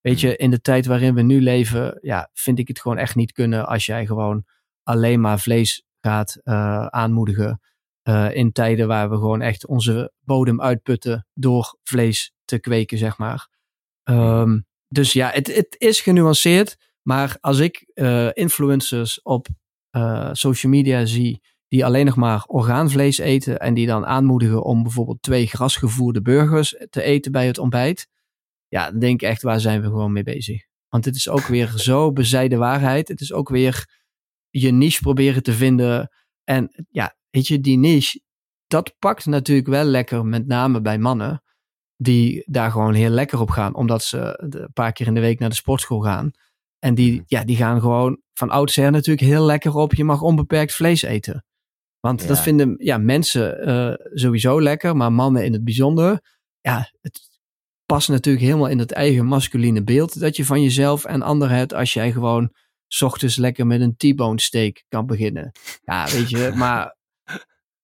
Weet 0.00 0.20
je, 0.20 0.26
hmm. 0.26 0.36
in 0.36 0.50
de 0.50 0.60
tijd 0.60 0.86
waarin 0.86 1.14
we 1.14 1.22
nu 1.22 1.42
leven, 1.42 1.98
ja, 2.00 2.30
vind 2.32 2.58
ik 2.58 2.68
het 2.68 2.80
gewoon 2.80 2.98
echt 2.98 3.14
niet 3.14 3.32
kunnen 3.32 3.66
als 3.66 3.86
jij 3.86 4.06
gewoon 4.06 4.44
alleen 4.82 5.20
maar 5.20 5.40
vlees 5.40 5.84
gaat 6.00 6.40
uh, 6.44 6.86
aanmoedigen. 6.86 7.60
Uh, 8.08 8.34
in 8.34 8.52
tijden 8.52 8.88
waar 8.88 9.10
we 9.10 9.16
gewoon 9.16 9.40
echt 9.40 9.66
onze 9.66 10.12
bodem 10.20 10.60
uitputten 10.60 11.26
door 11.34 11.78
vlees 11.82 12.32
te 12.44 12.58
kweken, 12.58 12.98
zeg 12.98 13.18
maar. 13.18 13.48
Um, 14.04 14.66
dus 14.88 15.12
ja, 15.12 15.30
het, 15.30 15.54
het 15.54 15.76
is 15.78 16.00
genuanceerd. 16.00 16.76
Maar 17.02 17.36
als 17.40 17.58
ik 17.58 17.90
uh, 17.94 18.28
influencers 18.32 19.22
op 19.22 19.46
uh, 19.98 20.28
social 20.32 20.72
media 20.72 21.04
zie 21.06 21.40
die 21.68 21.84
alleen 21.84 22.06
nog 22.06 22.16
maar 22.16 22.44
orgaanvlees 22.46 23.18
eten 23.18 23.60
en 23.60 23.74
die 23.74 23.86
dan 23.86 24.06
aanmoedigen 24.06 24.62
om 24.62 24.82
bijvoorbeeld 24.82 25.22
twee 25.22 25.46
grasgevoerde 25.46 26.22
burgers 26.22 26.76
te 26.90 27.02
eten 27.02 27.32
bij 27.32 27.46
het 27.46 27.58
ontbijt. 27.58 28.08
Ja, 28.68 28.90
dan 28.90 28.98
denk 28.98 29.22
ik 29.22 29.28
echt, 29.28 29.42
waar 29.42 29.60
zijn 29.60 29.80
we 29.80 29.86
gewoon 29.86 30.12
mee 30.12 30.22
bezig? 30.22 30.66
Want 30.88 31.04
het 31.04 31.14
is 31.14 31.28
ook 31.28 31.46
weer 31.46 31.72
zo 31.76 32.12
bezijde 32.12 32.56
waarheid. 32.56 33.08
Het 33.08 33.20
is 33.20 33.32
ook 33.32 33.48
weer 33.48 33.86
je 34.50 34.70
niche 34.70 35.00
proberen 35.00 35.42
te 35.42 35.52
vinden. 35.52 36.10
En 36.44 36.86
ja, 36.90 37.16
weet 37.30 37.46
je, 37.46 37.60
die 37.60 37.78
niche, 37.78 38.20
dat 38.66 38.94
pakt 38.98 39.26
natuurlijk 39.26 39.68
wel 39.68 39.84
lekker, 39.84 40.24
met 40.24 40.46
name 40.46 40.80
bij 40.80 40.98
mannen, 40.98 41.42
die 41.96 42.42
daar 42.46 42.70
gewoon 42.70 42.94
heel 42.94 43.10
lekker 43.10 43.40
op 43.40 43.50
gaan, 43.50 43.74
omdat 43.74 44.02
ze 44.02 44.38
een 44.42 44.72
paar 44.72 44.92
keer 44.92 45.06
in 45.06 45.14
de 45.14 45.20
week 45.20 45.38
naar 45.38 45.48
de 45.48 45.54
sportschool 45.54 46.00
gaan. 46.00 46.30
En 46.78 46.94
die, 46.94 47.12
mhm. 47.12 47.22
ja, 47.26 47.44
die 47.44 47.56
gaan 47.56 47.80
gewoon 47.80 48.22
van 48.32 48.50
oudsher 48.50 48.90
natuurlijk 48.90 49.26
heel 49.26 49.44
lekker 49.44 49.74
op. 49.74 49.94
Je 49.94 50.04
mag 50.04 50.22
onbeperkt 50.22 50.74
vlees 50.74 51.02
eten. 51.02 51.44
Want 52.00 52.28
dat 52.28 52.40
vinden 52.40 52.74
ja, 52.78 52.98
mensen 52.98 53.68
uh, 53.68 53.92
sowieso 54.12 54.62
lekker, 54.62 54.96
maar 54.96 55.12
mannen 55.12 55.44
in 55.44 55.52
het 55.52 55.64
bijzonder. 55.64 56.20
Ja, 56.60 56.92
het 57.00 57.20
past 57.86 58.08
natuurlijk 58.08 58.44
helemaal 58.44 58.68
in 58.68 58.78
het 58.78 58.92
eigen 58.92 59.26
masculine 59.26 59.84
beeld 59.84 60.20
dat 60.20 60.36
je 60.36 60.44
van 60.44 60.62
jezelf 60.62 61.04
en 61.04 61.22
anderen 61.22 61.56
hebt 61.56 61.74
als 61.74 61.92
jij 61.92 62.12
gewoon 62.12 62.52
s 62.86 63.02
ochtends 63.02 63.36
lekker 63.36 63.66
met 63.66 63.80
een 63.80 63.96
T-bone 63.96 64.40
steak 64.40 64.84
kan 64.88 65.06
beginnen. 65.06 65.52
Ja, 65.82 66.06
weet 66.10 66.30
je, 66.30 66.52
maar 66.54 66.96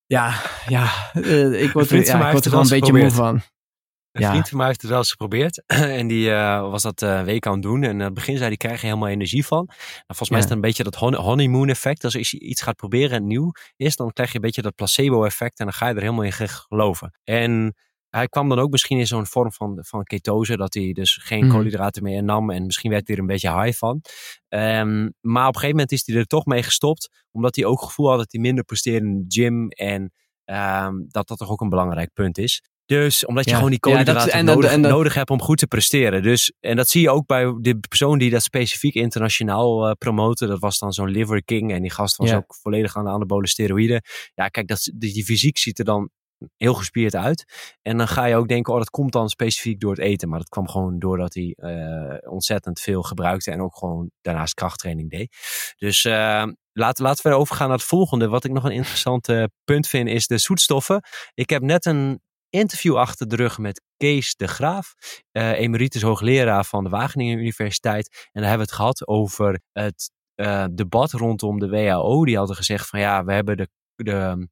ja, 0.06 0.42
ja, 0.68 1.10
uh, 1.14 1.62
ik 1.62 1.72
word, 1.72 1.90
er, 1.90 2.04
ja, 2.04 2.26
ik 2.26 2.32
word 2.32 2.44
er 2.44 2.50
gewoon 2.50 2.64
een 2.64 2.80
beetje 2.80 2.92
moe 2.92 3.10
van. 3.10 3.42
Een 4.22 4.28
vriend 4.30 4.48
van 4.48 4.58
mij 4.58 4.66
heeft 4.66 4.80
het 4.80 4.90
wel 4.90 4.98
eens 4.98 5.10
geprobeerd. 5.10 5.62
en 6.00 6.06
die 6.06 6.28
uh, 6.28 6.60
was 6.60 6.82
dat 6.82 7.02
uh, 7.02 7.22
week 7.22 7.46
aan 7.46 7.52
het 7.52 7.62
doen. 7.62 7.82
En 7.82 7.90
in 7.90 8.00
het 8.00 8.14
begin 8.14 8.36
zei 8.36 8.48
hij, 8.48 8.56
krijg 8.56 8.80
je 8.80 8.86
helemaal 8.86 9.08
energie 9.08 9.46
van. 9.46 9.64
Nou, 9.66 9.78
volgens 10.06 10.28
mij 10.28 10.38
is 10.38 10.44
het 10.44 10.54
een 10.54 10.60
beetje 10.60 10.84
dat 10.84 10.94
honeymoon 10.94 11.68
effect. 11.68 12.04
Als 12.04 12.30
je 12.30 12.40
iets 12.40 12.62
gaat 12.62 12.76
proberen 12.76 13.10
en 13.10 13.26
nieuw 13.26 13.52
is, 13.76 13.96
dan 13.96 14.12
krijg 14.12 14.30
je 14.30 14.36
een 14.36 14.42
beetje 14.42 14.62
dat 14.62 14.74
placebo 14.74 15.24
effect. 15.24 15.58
En 15.58 15.64
dan 15.64 15.74
ga 15.74 15.88
je 15.88 15.94
er 15.94 16.00
helemaal 16.00 16.24
in 16.24 16.32
geloven. 16.32 17.18
En 17.24 17.74
hij 18.08 18.28
kwam 18.28 18.48
dan 18.48 18.58
ook 18.58 18.70
misschien 18.70 18.98
in 18.98 19.06
zo'n 19.06 19.26
vorm 19.26 19.52
van, 19.52 19.78
van 19.80 20.04
ketose. 20.04 20.56
Dat 20.56 20.74
hij 20.74 20.92
dus 20.92 21.18
geen 21.22 21.44
mm. 21.44 21.50
koolhydraten 21.50 22.02
meer 22.02 22.22
nam. 22.22 22.50
En 22.50 22.66
misschien 22.66 22.90
werd 22.90 23.06
hij 23.06 23.16
er 23.16 23.22
een 23.22 23.28
beetje 23.28 23.62
high 23.62 23.78
van. 23.78 24.00
Um, 24.48 25.14
maar 25.20 25.48
op 25.48 25.54
een 25.54 25.60
gegeven 25.60 25.70
moment 25.70 25.92
is 25.92 26.06
hij 26.06 26.16
er 26.16 26.26
toch 26.26 26.44
mee 26.44 26.62
gestopt. 26.62 27.24
Omdat 27.30 27.56
hij 27.56 27.64
ook 27.64 27.80
het 27.80 27.88
gevoel 27.88 28.08
had 28.08 28.18
dat 28.18 28.32
hij 28.32 28.40
minder 28.40 28.64
presteerde 28.64 29.06
in 29.06 29.24
de 29.26 29.40
gym. 29.40 29.68
En 29.68 30.12
um, 30.44 31.06
dat 31.08 31.28
dat 31.28 31.38
toch 31.38 31.50
ook 31.50 31.60
een 31.60 31.68
belangrijk 31.68 32.12
punt 32.12 32.38
is. 32.38 32.62
Dus 32.86 33.26
omdat 33.26 33.44
je 33.44 33.54
gewoon 33.54 33.70
die 33.70 33.80
koolhydraten 33.80 34.38
ja, 34.38 34.42
nodig, 34.42 34.76
nodig, 34.76 35.14
hebt 35.14 35.30
om 35.30 35.42
goed 35.42 35.58
te 35.58 35.66
presteren. 35.66 36.22
Dus, 36.22 36.52
en 36.60 36.76
dat 36.76 36.88
zie 36.88 37.00
je 37.00 37.10
ook 37.10 37.26
bij 37.26 37.56
de 37.60 37.78
persoon 37.88 38.18
die 38.18 38.30
dat 38.30 38.42
specifiek 38.42 38.94
internationaal 38.94 39.88
uh, 39.88 39.92
promoten. 39.98 40.48
Dat 40.48 40.60
was 40.60 40.78
dan 40.78 40.92
zo'n 40.92 41.10
Liver 41.10 41.44
King. 41.44 41.72
En 41.72 41.82
die 41.82 41.90
gast 41.90 42.16
was 42.16 42.32
ook 42.32 42.54
volledig 42.62 42.96
aan 42.96 43.04
de 43.04 43.10
anabole 43.10 43.48
steroïden. 43.48 44.02
Ja, 44.34 44.48
kijk, 44.48 44.68
dat, 44.68 44.90
die, 44.94 45.12
die 45.12 45.24
fysiek 45.24 45.58
ziet 45.58 45.78
er 45.78 45.84
dan 45.84 46.10
heel 46.56 46.74
gespierd 46.74 47.14
uit. 47.14 47.44
En 47.82 47.96
dan 47.96 48.08
ga 48.08 48.24
je 48.24 48.36
ook 48.36 48.48
denken, 48.48 48.72
oh, 48.72 48.78
dat 48.78 48.90
komt 48.90 49.12
dan 49.12 49.28
specifiek 49.28 49.80
door 49.80 49.90
het 49.90 50.00
eten. 50.00 50.28
Maar 50.28 50.38
dat 50.38 50.48
kwam 50.48 50.68
gewoon 50.68 50.98
doordat 50.98 51.34
hij 51.34 51.56
uh, 51.56 52.32
ontzettend 52.32 52.80
veel 52.80 53.02
gebruikte 53.02 53.50
en 53.50 53.60
ook 53.60 53.76
gewoon 53.76 54.10
daarnaast 54.20 54.54
krachttraining 54.54 55.10
deed. 55.10 55.36
Dus 55.76 56.04
uh, 56.04 56.46
laten, 56.72 57.04
laten 57.04 57.30
we 57.30 57.36
overgaan 57.36 57.68
naar 57.68 57.76
het 57.76 57.86
volgende. 57.86 58.28
Wat 58.28 58.44
ik 58.44 58.52
nog 58.52 58.64
een 58.64 58.70
interessant 58.70 59.28
punt 59.64 59.88
vind, 59.88 60.08
is 60.08 60.26
de 60.26 60.38
zoetstoffen. 60.38 61.02
Ik 61.34 61.50
heb 61.50 61.62
net 61.62 61.84
een 61.84 62.22
interview 62.54 62.96
achter 62.96 63.28
de 63.28 63.36
rug 63.36 63.58
met 63.58 63.82
Kees 63.96 64.34
de 64.36 64.48
Graaf, 64.48 64.94
uh, 65.32 65.58
emeritus 65.58 66.02
hoogleraar 66.02 66.64
van 66.64 66.84
de 66.84 66.90
Wageningen 66.90 67.38
Universiteit. 67.38 68.28
En 68.32 68.40
daar 68.40 68.50
hebben 68.50 68.66
we 68.66 68.72
het 68.72 68.80
gehad 68.80 69.06
over 69.06 69.60
het 69.72 70.10
uh, 70.40 70.64
debat 70.72 71.12
rondom 71.12 71.58
de 71.58 71.68
WHO. 71.68 72.24
Die 72.24 72.36
hadden 72.36 72.56
gezegd 72.56 72.88
van 72.88 73.00
ja, 73.00 73.24
we 73.24 73.32
hebben 73.32 73.56
de, 73.56 73.68
de, 73.94 74.48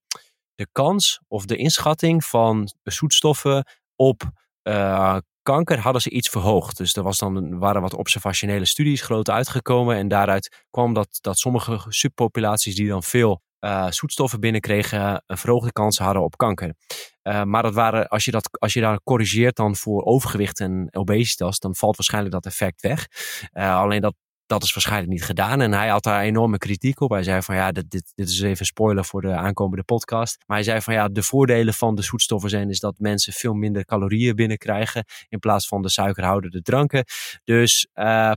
de 0.55 0.69
kans 0.73 1.21
of 1.29 1.45
de 1.45 1.57
inschatting 1.57 2.25
van 2.25 2.73
zoetstoffen 2.83 3.65
op 3.97 4.23
uh, 4.69 5.17
kanker 5.43 5.79
hadden 5.79 6.03
ze 6.03 6.11
iets 6.11 6.29
verhoogd. 6.29 6.77
Dus 6.77 6.97
er 6.97 7.03
was 7.03 7.19
dan, 7.19 7.59
waren 7.59 7.83
wat 7.83 7.95
observationele 7.95 8.65
studies 8.65 9.03
groot 9.03 9.31
uitgekomen. 9.31 9.97
En 9.97 10.09
daaruit 10.09 10.65
kwam 10.71 10.95
dat, 10.95 11.19
dat 11.21 11.39
sommige 11.39 11.85
subpopulaties 11.89 12.75
die 12.75 12.89
dan 12.89 13.03
veel 13.03 13.43
uh, 13.65 13.87
zoetstoffen 13.91 14.41
binnenkregen, 14.41 15.23
een 15.27 15.39
verhoogde 15.39 15.73
kans 15.73 15.99
hadden 15.99 16.23
op 16.23 16.37
kanker. 16.37 16.75
Uh, 17.23 17.43
maar 17.43 17.63
dat 17.63 17.75
waren, 17.75 18.09
als, 18.09 18.25
je 18.25 18.31
dat, 18.31 18.61
als 18.61 18.73
je 18.73 18.81
daar 18.81 19.01
corrigeert 19.03 19.57
dan 19.57 19.77
voor 19.77 20.05
overgewicht 20.05 20.61
en 20.61 20.89
obesitas, 20.91 21.59
dan 21.59 21.75
valt 21.75 21.97
waarschijnlijk 21.97 22.35
dat 22.35 22.47
effect 22.47 22.81
weg. 22.81 23.07
Uh, 23.53 23.77
alleen 23.77 24.01
dat, 24.01 24.15
dat 24.47 24.63
is 24.63 24.73
waarschijnlijk 24.73 25.13
niet 25.13 25.25
gedaan. 25.25 25.61
En 25.61 25.73
hij 25.73 25.89
had 25.89 26.03
daar 26.03 26.23
enorme 26.23 26.59
kritiek 26.59 27.01
op. 27.01 27.11
Hij 27.11 27.23
zei 27.23 27.43
van 27.43 27.55
ja, 27.55 27.73
dit, 27.73 27.91
dit, 27.91 28.13
dit 28.15 28.29
is 28.29 28.41
even 28.41 28.67
spoiler 28.67 29.05
voor 29.05 29.21
de 29.21 29.33
aankomende 29.33 29.85
podcast. 29.85 30.45
Maar 30.47 30.57
hij 30.57 30.67
zei 30.67 30.81
van 30.81 30.95
ja, 30.95 31.09
de 31.09 31.23
voordelen 31.23 31.75
van 31.75 31.95
de 31.95 32.03
zoetstoffen 32.03 32.51
zijn 32.51 32.71
is 32.71 32.81
dat 32.81 32.99
mensen 32.99 33.33
veel 33.33 33.55
minder 33.55 33.85
calorieën 33.85 34.37
binnenkrijgen 34.37 35.05
in 35.29 35.39
plaats 35.39 35.67
van 35.67 35.83
de 35.83 35.91
suikerhoudende 35.91 36.63
dranken. 36.63 37.05
Dus 37.45 37.87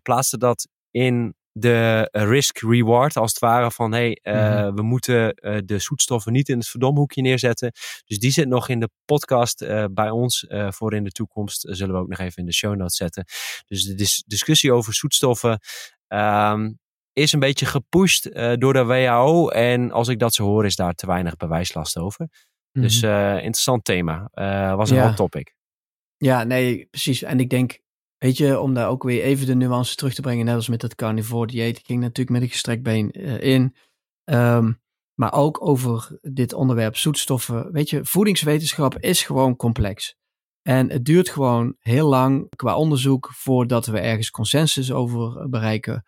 plaatste 0.01 0.37
dat 0.37 0.67
in 0.91 1.35
de 1.57 2.09
risk-reward, 2.11 3.17
als 3.17 3.29
het 3.29 3.39
ware, 3.39 3.71
van 3.71 3.91
hey, 3.91 4.19
uh, 4.23 4.33
mm-hmm. 4.33 4.75
we 4.75 4.81
moeten 4.81 5.35
uh, 5.35 5.57
de 5.65 5.79
zoetstoffen 5.79 6.31
niet 6.31 6.49
in 6.49 6.57
het 6.57 6.67
verdomhoekje 6.67 7.21
neerzetten. 7.21 7.71
Dus 8.05 8.19
die 8.19 8.31
zit 8.31 8.47
nog 8.47 8.69
in 8.69 8.79
de 8.79 8.89
podcast 9.05 9.61
uh, 9.61 9.85
bij 9.91 10.09
ons 10.09 10.45
voor 10.49 10.93
in 10.93 11.03
de 11.03 11.11
toekomst. 11.11 11.67
zullen 11.69 11.95
we 11.95 12.01
ook 12.01 12.07
nog 12.07 12.19
even 12.19 12.37
in 12.37 12.45
de 12.45 12.53
show 12.53 12.75
notes 12.75 12.95
zetten. 12.95 13.25
Dus 13.67 13.83
de 13.83 13.95
dis 13.95 14.23
discussie 14.27 14.73
over 14.73 14.93
zoetstoffen 14.93 15.59
um, 16.07 16.79
is 17.13 17.33
een 17.33 17.39
beetje 17.39 17.65
gepusht 17.65 18.33
door 18.33 18.73
de 18.73 18.83
WHO. 18.83 19.49
En 19.49 19.91
als 19.91 20.07
ik 20.07 20.19
dat 20.19 20.33
zo 20.33 20.43
hoor, 20.43 20.65
is 20.65 20.75
daar 20.75 20.93
te 20.93 21.07
weinig 21.07 21.35
bewijslast 21.35 21.97
over. 21.97 22.29
Dus 22.71 23.01
interessant 23.01 23.83
thema. 23.83 24.29
was 24.75 24.89
een 24.89 24.95
ja. 24.95 25.07
hot 25.07 25.15
topic. 25.15 25.55
Ja, 26.17 26.43
nee, 26.43 26.85
precies. 26.85 27.21
En 27.21 27.39
ik 27.39 27.49
denk 27.49 27.79
Weet 28.17 28.37
je, 28.37 28.59
om 28.59 28.73
daar 28.73 28.89
ook 28.89 29.03
weer 29.03 29.23
even 29.23 29.45
de 29.45 29.55
nuance 29.55 29.95
terug 29.95 30.13
te 30.13 30.21
brengen, 30.21 30.45
net 30.45 30.55
als 30.55 30.67
met 30.67 30.81
dat 30.81 30.95
carnivore 30.95 31.47
dieet. 31.47 31.77
Ik 31.77 31.85
ging 31.85 31.99
natuurlijk 31.99 32.29
met 32.29 32.41
een 32.41 32.49
gestrekt 32.49 32.83
been 32.83 33.19
uh, 33.19 33.41
in. 33.41 33.75
Um, 34.23 34.83
maar 35.13 35.33
ook 35.33 35.67
over 35.67 36.19
dit 36.21 36.53
onderwerp 36.53 36.97
zoetstoffen. 36.97 37.71
Weet 37.71 37.89
je, 37.89 38.05
voedingswetenschap 38.05 38.97
is 38.99 39.23
gewoon 39.23 39.55
complex. 39.55 40.15
En 40.61 40.91
het 40.91 41.05
duurt 41.05 41.29
gewoon 41.29 41.75
heel 41.79 42.07
lang 42.07 42.49
qua 42.55 42.77
onderzoek 42.77 43.29
voordat 43.33 43.85
we 43.85 43.99
ergens 43.99 44.31
consensus 44.31 44.91
over 44.91 45.49
bereiken. 45.49 46.03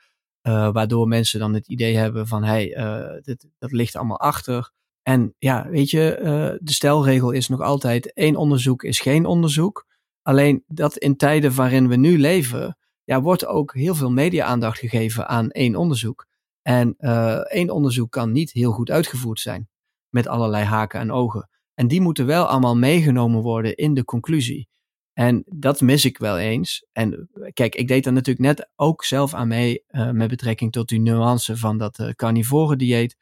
Uh, 0.47 0.71
waardoor 0.71 1.07
mensen 1.07 1.39
dan 1.39 1.53
het 1.53 1.67
idee 1.67 1.95
hebben 1.95 2.27
van, 2.27 2.43
hé, 2.43 2.69
hey, 2.69 3.21
dit, 3.21 3.47
dat 3.57 3.71
ligt 3.71 3.95
allemaal 3.95 4.19
achter. 4.19 4.71
En 5.01 5.35
ja, 5.37 5.69
weet 5.69 5.89
je, 5.89 6.59
de 6.61 6.73
stelregel 6.73 7.31
is 7.31 7.47
nog 7.47 7.61
altijd 7.61 8.13
één 8.13 8.35
onderzoek 8.35 8.83
is 8.83 8.99
geen 8.99 9.25
onderzoek. 9.25 9.85
Alleen 10.28 10.63
dat 10.67 10.97
in 10.97 11.15
tijden 11.15 11.55
waarin 11.55 11.88
we 11.88 11.95
nu 11.95 12.19
leven, 12.19 12.78
ja, 13.03 13.21
wordt 13.21 13.45
ook 13.45 13.73
heel 13.73 13.95
veel 13.95 14.11
media-aandacht 14.11 14.80
gegeven 14.80 15.28
aan 15.28 15.49
één 15.49 15.75
onderzoek. 15.75 16.25
En 16.61 16.95
uh, 16.99 17.36
één 17.36 17.69
onderzoek 17.69 18.11
kan 18.11 18.32
niet 18.32 18.51
heel 18.51 18.71
goed 18.71 18.91
uitgevoerd 18.91 19.39
zijn, 19.39 19.69
met 20.09 20.28
allerlei 20.28 20.63
haken 20.63 20.99
en 20.99 21.11
ogen. 21.11 21.49
En 21.73 21.88
die 21.88 22.01
moeten 22.01 22.25
wel 22.25 22.45
allemaal 22.45 22.78
meegenomen 22.78 23.41
worden 23.41 23.75
in 23.75 23.93
de 23.93 24.03
conclusie. 24.03 24.67
En 25.13 25.43
dat 25.45 25.82
mis 25.82 26.05
ik 26.05 26.17
wel 26.17 26.38
eens. 26.38 26.86
En 26.91 27.30
kijk, 27.53 27.75
ik 27.75 27.88
deed 27.88 28.03
daar 28.03 28.13
natuurlijk 28.13 28.45
net 28.45 28.69
ook 28.75 29.03
zelf 29.03 29.34
aan 29.34 29.47
mee 29.47 29.84
uh, 29.89 30.11
met 30.11 30.30
betrekking 30.30 30.71
tot 30.71 30.88
die 30.88 30.99
nuance 30.99 31.57
van 31.57 31.78
dat 31.78 31.99
uh, 31.99 32.09
carnivore 32.09 32.75
dieet. 32.75 33.17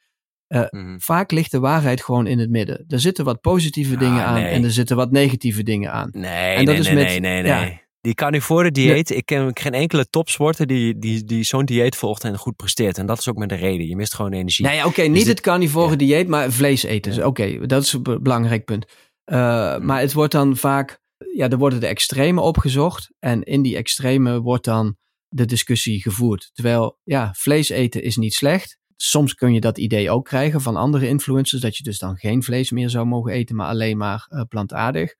Uh, 0.48 0.64
mm-hmm. 0.70 1.00
Vaak 1.00 1.30
ligt 1.30 1.50
de 1.50 1.58
waarheid 1.58 2.02
gewoon 2.02 2.26
in 2.26 2.38
het 2.38 2.50
midden. 2.50 2.84
Er 2.88 3.00
zitten 3.00 3.24
wat 3.24 3.40
positieve 3.40 3.94
ah, 3.94 4.00
dingen 4.00 4.24
aan 4.24 4.34
nee. 4.34 4.50
en 4.50 4.64
er 4.64 4.70
zitten 4.70 4.96
wat 4.96 5.10
negatieve 5.10 5.62
dingen 5.62 5.92
aan. 5.92 6.08
Nee, 6.12 6.54
en 6.54 6.64
dat 6.64 6.74
nee, 6.74 6.82
is 6.82 6.86
nee, 6.86 6.94
met, 6.94 7.06
nee, 7.06 7.20
nee, 7.20 7.42
nee. 7.42 7.70
Ja, 7.70 7.80
die 8.00 8.14
carnivore 8.14 8.70
dieet, 8.70 9.10
ik 9.10 9.26
ken 9.26 9.50
geen 9.54 9.74
enkele 9.74 10.08
topsporter 10.10 10.66
die, 10.66 10.98
die, 10.98 11.24
die 11.24 11.44
zo'n 11.44 11.64
dieet 11.64 11.96
volgt 11.96 12.24
en 12.24 12.38
goed 12.38 12.56
presteert. 12.56 12.98
En 12.98 13.06
dat 13.06 13.18
is 13.18 13.28
ook 13.28 13.36
met 13.36 13.48
de 13.48 13.54
reden. 13.54 13.86
Je 13.86 13.96
mist 13.96 14.14
gewoon 14.14 14.32
energie. 14.32 14.66
Nee, 14.66 14.78
oké, 14.78 14.86
okay, 14.86 15.06
niet 15.06 15.26
het 15.26 15.40
carnivore 15.40 15.90
ja. 15.90 15.96
dieet, 15.96 16.28
maar 16.28 16.52
vlees 16.52 16.82
eten. 16.82 17.12
Ja. 17.12 17.26
Oké, 17.26 17.42
okay, 17.42 17.66
dat 17.66 17.82
is 17.82 17.92
een 17.92 18.02
belangrijk 18.02 18.64
punt. 18.64 18.86
Uh, 19.32 19.36
maar 19.78 20.00
het 20.00 20.12
wordt 20.12 20.32
dan 20.32 20.56
vaak, 20.56 21.00
ja, 21.34 21.48
er 21.48 21.58
worden 21.58 21.80
de 21.80 21.86
extreme 21.86 22.40
opgezocht. 22.40 23.12
En 23.18 23.42
in 23.42 23.62
die 23.62 23.76
extreme 23.76 24.40
wordt 24.40 24.64
dan 24.64 24.96
de 25.28 25.44
discussie 25.44 26.02
gevoerd. 26.02 26.50
Terwijl, 26.52 26.98
ja, 27.04 27.34
vlees 27.36 27.68
eten 27.68 28.02
is 28.02 28.16
niet 28.16 28.34
slecht 28.34 28.78
soms 28.96 29.34
kun 29.34 29.52
je 29.52 29.60
dat 29.60 29.78
idee 29.78 30.10
ook 30.10 30.24
krijgen 30.24 30.60
van 30.60 30.76
andere 30.76 31.08
influencers, 31.08 31.62
dat 31.62 31.76
je 31.76 31.82
dus 31.82 31.98
dan 31.98 32.16
geen 32.16 32.42
vlees 32.42 32.70
meer 32.70 32.90
zou 32.90 33.06
mogen 33.06 33.32
eten, 33.32 33.56
maar 33.56 33.68
alleen 33.68 33.96
maar 33.96 34.26
uh, 34.28 34.42
plantaardig. 34.48 35.14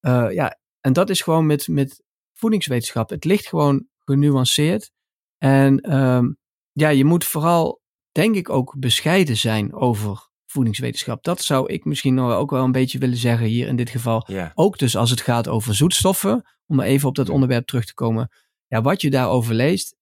Uh, 0.00 0.32
ja, 0.32 0.58
en 0.80 0.92
dat 0.92 1.10
is 1.10 1.20
gewoon 1.20 1.46
met, 1.46 1.68
met 1.68 2.02
voedingswetenschap. 2.32 3.10
Het 3.10 3.24
ligt 3.24 3.46
gewoon 3.46 3.86
genuanceerd. 3.98 4.90
En 5.38 5.96
um, 5.96 6.38
ja, 6.72 6.88
je 6.88 7.04
moet 7.04 7.24
vooral, 7.24 7.80
denk 8.12 8.34
ik, 8.34 8.48
ook 8.48 8.78
bescheiden 8.78 9.36
zijn 9.36 9.74
over 9.74 10.28
voedingswetenschap. 10.46 11.24
Dat 11.24 11.42
zou 11.42 11.72
ik 11.72 11.84
misschien 11.84 12.14
nog 12.14 12.32
ook 12.32 12.50
wel 12.50 12.64
een 12.64 12.72
beetje 12.72 12.98
willen 12.98 13.16
zeggen 13.16 13.46
hier 13.46 13.66
in 13.66 13.76
dit 13.76 13.90
geval. 13.90 14.26
Ook 14.54 14.78
dus 14.78 14.96
als 14.96 15.10
het 15.10 15.20
gaat 15.20 15.48
over 15.48 15.74
zoetstoffen, 15.74 16.42
om 16.66 16.80
even 16.80 17.08
op 17.08 17.14
dat 17.14 17.28
onderwerp 17.28 17.66
terug 17.66 17.84
te 17.84 17.94
komen. 17.94 18.30
Ja, 18.66 18.82
wat 18.82 19.00
je 19.00 19.10
daarover 19.10 19.54
leest, 19.54 19.96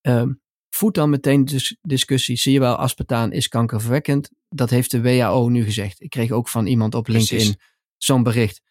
um, 0.00 0.40
voed 0.70 0.94
dan 0.94 1.10
meteen 1.10 1.44
de 1.44 1.76
discussie. 1.82 2.36
Zie 2.36 2.52
je 2.52 2.60
wel, 2.60 2.74
aspartaan 2.74 3.32
is 3.32 3.48
kankerverwekkend. 3.48 4.30
Dat 4.48 4.70
heeft 4.70 4.90
de 4.90 5.02
WHO 5.02 5.48
nu 5.48 5.64
gezegd. 5.64 6.00
Ik 6.00 6.10
kreeg 6.10 6.30
ook 6.30 6.48
van 6.48 6.66
iemand 6.66 6.94
op 6.94 7.08
LinkedIn 7.08 7.56
zo'n 7.96 8.22
bericht. 8.22 8.62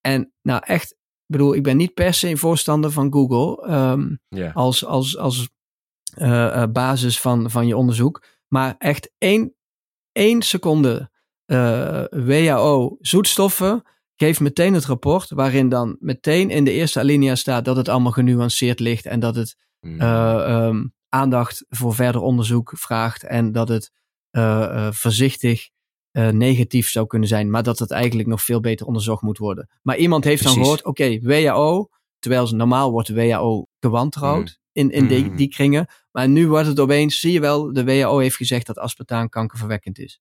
En 0.00 0.32
nou 0.42 0.62
echt, 0.64 0.96
bedoel, 1.26 1.54
ik 1.54 1.62
ben 1.62 1.76
niet 1.76 1.94
per 1.94 2.14
se 2.14 2.28
een 2.28 2.38
voorstander 2.38 2.90
van 2.90 3.12
Google 3.12 3.74
um, 3.74 4.20
yeah. 4.28 4.56
als, 4.56 4.84
als, 4.84 5.16
als 5.16 5.48
uh, 6.18 6.28
uh, 6.28 6.64
basis 6.72 7.20
van, 7.20 7.50
van 7.50 7.66
je 7.66 7.76
onderzoek. 7.76 8.24
Maar 8.48 8.74
echt 8.78 9.12
één, 9.18 9.54
één 10.12 10.42
seconde 10.42 11.10
uh, 11.46 12.04
WHO 12.10 12.96
zoetstoffen. 13.00 13.82
Geef 14.16 14.40
meteen 14.40 14.74
het 14.74 14.84
rapport 14.84 15.30
waarin 15.30 15.68
dan 15.68 15.96
meteen 16.00 16.50
in 16.50 16.64
de 16.64 16.72
eerste 16.72 16.98
alinea 16.98 17.34
staat 17.34 17.64
dat 17.64 17.76
het 17.76 17.88
allemaal 17.88 18.12
genuanceerd 18.12 18.80
ligt 18.80 19.06
en 19.06 19.20
dat 19.20 19.34
het 19.34 19.56
mm. 19.80 20.00
um, 20.00 20.94
aandacht 21.10 21.64
voor 21.68 21.94
verder 21.94 22.20
onderzoek 22.20 22.72
vraagt 22.76 23.24
en 23.24 23.52
dat 23.52 23.68
het 23.68 23.92
uh, 24.30 24.42
uh, 24.42 24.90
voorzichtig 24.90 25.68
uh, 26.12 26.28
negatief 26.28 26.88
zou 26.88 27.06
kunnen 27.06 27.28
zijn, 27.28 27.50
maar 27.50 27.62
dat 27.62 27.78
het 27.78 27.90
eigenlijk 27.90 28.28
nog 28.28 28.42
veel 28.42 28.60
beter 28.60 28.86
onderzocht 28.86 29.22
moet 29.22 29.38
worden. 29.38 29.70
Maar 29.82 29.96
iemand 29.96 30.24
heeft 30.24 30.42
Precies. 30.42 30.56
dan 30.56 30.64
gehoord, 30.64 30.84
oké, 30.84 31.02
okay, 31.02 31.20
WHO, 31.20 31.88
terwijl 32.18 32.46
ze, 32.46 32.54
normaal 32.54 32.90
wordt 32.90 33.08
de 33.08 33.14
WHO 33.14 33.66
gewantrouwd 33.80 34.58
mm. 34.62 34.72
in, 34.72 34.90
in 34.90 35.06
die, 35.06 35.34
die 35.34 35.48
kringen, 35.48 35.86
maar 36.10 36.28
nu 36.28 36.48
wordt 36.48 36.66
het 36.66 36.80
opeens, 36.80 37.20
zie 37.20 37.32
je 37.32 37.40
wel, 37.40 37.72
de 37.72 37.84
WHO 37.84 38.18
heeft 38.18 38.36
gezegd 38.36 38.66
dat 38.66 38.78
aspartaan 38.78 39.28
kankerverwekkend 39.28 39.98
is. 39.98 40.20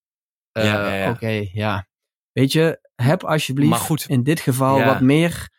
ja, 0.52 0.64
ja, 0.64 0.96
ja. 0.96 1.10
Oké, 1.10 1.16
okay, 1.16 1.50
ja. 1.54 1.88
Weet 2.32 2.52
je, 2.52 2.90
heb 2.96 3.24
alsjeblieft 3.24 3.80
goed, 3.80 4.06
in 4.08 4.24
dit 4.24 4.40
geval 4.40 4.78
ja. 4.78 4.86
wat 4.86 5.02
meer 5.02 5.50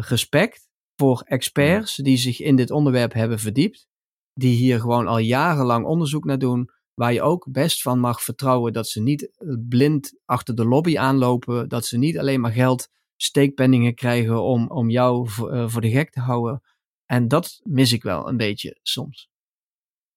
respect 0.00 0.68
voor 0.96 1.22
experts 1.26 1.96
die 1.96 2.16
zich 2.16 2.40
in 2.40 2.56
dit 2.56 2.70
onderwerp 2.70 3.12
hebben 3.12 3.38
verdiept 3.38 3.86
die 4.34 4.56
hier 4.56 4.80
gewoon 4.80 5.06
al 5.06 5.18
jarenlang 5.18 5.86
onderzoek 5.86 6.24
naar 6.24 6.38
doen. 6.38 6.70
Waar 6.94 7.12
je 7.12 7.22
ook 7.22 7.46
best 7.50 7.82
van 7.82 7.98
mag 7.98 8.22
vertrouwen 8.22 8.72
dat 8.72 8.88
ze 8.88 9.02
niet 9.02 9.30
blind 9.68 10.14
achter 10.24 10.54
de 10.54 10.64
lobby 10.64 10.98
aanlopen. 10.98 11.68
Dat 11.68 11.86
ze 11.86 11.98
niet 11.98 12.18
alleen 12.18 12.40
maar 12.40 12.52
geld, 12.52 12.88
steekpenningen 13.16 13.94
krijgen 13.94 14.42
om, 14.42 14.70
om 14.70 14.90
jou 14.90 15.28
voor, 15.28 15.54
uh, 15.54 15.68
voor 15.68 15.80
de 15.80 15.90
gek 15.90 16.10
te 16.10 16.20
houden. 16.20 16.62
En 17.06 17.28
dat 17.28 17.60
mis 17.62 17.92
ik 17.92 18.02
wel 18.02 18.28
een 18.28 18.36
beetje 18.36 18.78
soms. 18.82 19.28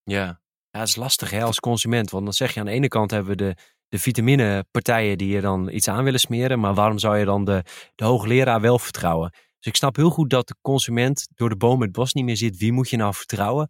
Ja, 0.03 0.41
het 0.69 0.87
is 0.87 0.95
lastig 0.95 1.29
hè, 1.29 1.43
als 1.43 1.59
consument. 1.59 2.11
Want 2.11 2.23
dan 2.23 2.33
zeg 2.33 2.53
je 2.53 2.59
aan 2.59 2.65
de 2.65 2.71
ene 2.71 2.87
kant 2.87 3.11
hebben 3.11 3.31
we 3.31 3.37
de, 3.37 3.55
de 3.87 3.99
vitaminepartijen 3.99 5.17
die 5.17 5.29
je 5.29 5.41
dan 5.41 5.69
iets 5.69 5.87
aan 5.87 6.03
willen 6.03 6.19
smeren. 6.19 6.59
Maar 6.59 6.73
waarom 6.73 6.99
zou 6.99 7.17
je 7.17 7.25
dan 7.25 7.45
de, 7.45 7.63
de 7.95 8.05
hoogleraar 8.05 8.61
wel 8.61 8.79
vertrouwen? 8.79 9.31
Dus 9.31 9.67
ik 9.67 9.75
snap 9.75 9.95
heel 9.95 10.09
goed 10.09 10.29
dat 10.29 10.47
de 10.47 10.55
consument 10.61 11.27
door 11.35 11.49
de 11.49 11.57
boom 11.57 11.81
het 11.81 11.91
bos 11.91 12.13
niet 12.13 12.25
meer 12.25 12.37
zit. 12.37 12.57
Wie 12.57 12.71
moet 12.71 12.89
je 12.89 12.97
nou 12.97 13.13
vertrouwen? 13.13 13.69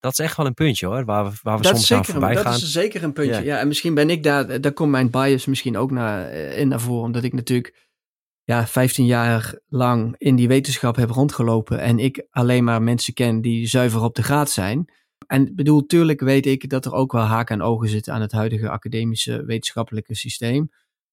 Dat 0.00 0.12
is 0.12 0.18
echt 0.18 0.36
wel 0.36 0.46
een 0.46 0.54
puntje 0.54 0.86
hoor, 0.86 1.04
waar 1.04 1.24
we, 1.24 1.38
waar 1.42 1.56
we 1.56 1.62
dat 1.62 1.72
soms 1.72 1.86
zeker, 1.86 2.04
aan 2.04 2.10
voorbij 2.10 2.34
dat 2.34 2.42
gaan. 2.42 2.52
Dat 2.52 2.62
is 2.62 2.72
zeker 2.72 3.02
een 3.02 3.12
puntje, 3.12 3.34
ja. 3.34 3.40
ja. 3.40 3.58
En 3.58 3.68
misschien 3.68 3.94
ben 3.94 4.10
ik 4.10 4.22
daar, 4.22 4.60
daar 4.60 4.72
komt 4.72 4.90
mijn 4.90 5.10
bias 5.10 5.46
misschien 5.46 5.76
ook 5.76 5.90
naar, 5.90 6.32
in 6.32 6.68
naar 6.68 6.80
voren. 6.80 7.04
Omdat 7.04 7.24
ik 7.24 7.32
natuurlijk 7.32 7.88
ja, 8.44 8.66
15 8.66 9.06
jaar 9.06 9.54
lang 9.68 10.14
in 10.18 10.36
die 10.36 10.48
wetenschap 10.48 10.96
heb 10.96 11.10
rondgelopen. 11.10 11.80
En 11.80 11.98
ik 11.98 12.26
alleen 12.30 12.64
maar 12.64 12.82
mensen 12.82 13.14
ken 13.14 13.40
die 13.40 13.66
zuiver 13.66 14.02
op 14.02 14.14
de 14.14 14.22
graad 14.22 14.50
zijn. 14.50 14.92
En 15.26 15.54
bedoel, 15.54 15.86
tuurlijk 15.86 16.20
weet 16.20 16.46
ik 16.46 16.68
dat 16.68 16.84
er 16.84 16.92
ook 16.92 17.12
wel 17.12 17.22
haken 17.22 17.54
en 17.54 17.62
ogen 17.62 17.88
zitten 17.88 18.12
aan 18.12 18.20
het 18.20 18.32
huidige 18.32 18.68
academische 18.68 19.44
wetenschappelijke 19.44 20.14
systeem. 20.14 20.70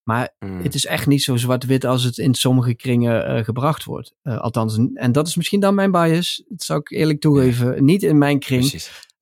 Maar 0.08 0.36
mm. 0.40 0.62
het 0.62 0.76
is 0.76 0.86
echt 0.86 1.08
niet 1.08 1.24
zo 1.24 1.36
zwart-wit 1.36 1.86
als 1.86 2.04
het 2.04 2.18
in 2.18 2.34
sommige 2.34 2.76
kringen 2.76 3.38
uh, 3.38 3.44
gebracht 3.44 3.84
wordt. 3.84 4.14
Uh, 4.24 4.38
althans, 4.38 4.80
en 4.94 5.12
dat 5.12 5.28
is 5.28 5.36
misschien 5.36 5.60
dan 5.60 5.76
mijn 5.76 5.92
bias. 5.92 6.44
Dat 6.48 6.64
zou 6.64 6.80
ik 6.80 6.92
eerlijk 6.92 7.20
toegeven. 7.20 7.76
Ja. 7.76 7.82
Niet 7.82 8.04
in 8.04 8.18
mijn 8.18 8.40
kring. 8.40 8.64
Um, 8.74 8.80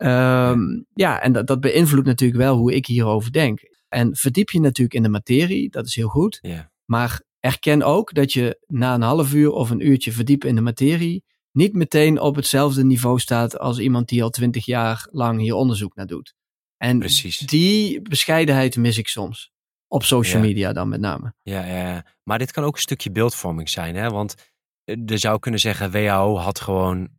ja. 0.07 0.85
ja, 0.93 1.21
en 1.21 1.33
dat, 1.33 1.47
dat 1.47 1.59
beïnvloedt 1.59 2.07
natuurlijk 2.07 2.39
wel 2.39 2.57
hoe 2.57 2.73
ik 2.73 2.85
hierover 2.85 3.31
denk. 3.31 3.59
En 3.89 4.15
verdiep 4.15 4.49
je 4.49 4.59
natuurlijk 4.59 4.95
in 4.95 5.03
de 5.03 5.09
materie, 5.09 5.69
dat 5.69 5.85
is 5.85 5.95
heel 5.95 6.07
goed. 6.07 6.39
Ja. 6.41 6.71
Maar 6.85 7.21
erken 7.39 7.83
ook 7.83 8.13
dat 8.13 8.33
je 8.33 8.59
na 8.67 8.93
een 8.93 9.01
half 9.01 9.33
uur 9.33 9.51
of 9.51 9.69
een 9.69 9.87
uurtje 9.87 10.11
verdiepen 10.11 10.49
in 10.49 10.55
de 10.55 10.61
materie 10.61 11.23
niet 11.51 11.73
meteen 11.73 12.19
op 12.19 12.35
hetzelfde 12.35 12.83
niveau 12.83 13.19
staat 13.19 13.59
als 13.59 13.79
iemand 13.79 14.09
die 14.09 14.23
al 14.23 14.29
twintig 14.29 14.65
jaar 14.65 15.07
lang 15.11 15.39
hier 15.39 15.55
onderzoek 15.55 15.95
naar 15.95 16.07
doet. 16.07 16.33
En 16.77 16.99
Precies. 16.99 17.37
die 17.37 18.01
bescheidenheid 18.01 18.77
mis 18.77 18.97
ik 18.97 19.07
soms. 19.07 19.53
Op 19.87 20.03
social 20.03 20.41
Ja. 20.41 20.47
media 20.47 20.73
dan 20.73 20.89
met 20.89 20.99
name. 20.99 21.33
Ja, 21.41 21.65
ja, 21.65 22.05
maar 22.23 22.39
dit 22.39 22.51
kan 22.51 22.63
ook 22.63 22.75
een 22.75 22.81
stukje 22.81 23.11
beeldvorming 23.11 23.69
zijn. 23.69 23.95
Hè? 23.95 24.09
Want 24.09 24.35
eh, 24.83 24.95
je 25.05 25.17
zou 25.17 25.39
kunnen 25.39 25.59
zeggen, 25.59 25.91
WHO 25.91 26.37
had 26.37 26.59
gewoon 26.59 27.09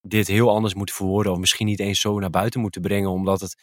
dit 0.00 0.26
heel 0.26 0.50
anders 0.50 0.74
moeten 0.74 0.94
verwoorden. 0.94 1.32
Of 1.32 1.38
misschien 1.38 1.66
niet 1.66 1.80
eens 1.80 2.00
zo 2.00 2.18
naar 2.18 2.30
buiten 2.30 2.60
moeten 2.60 2.80
brengen. 2.80 3.10
Omdat 3.10 3.40
het, 3.40 3.56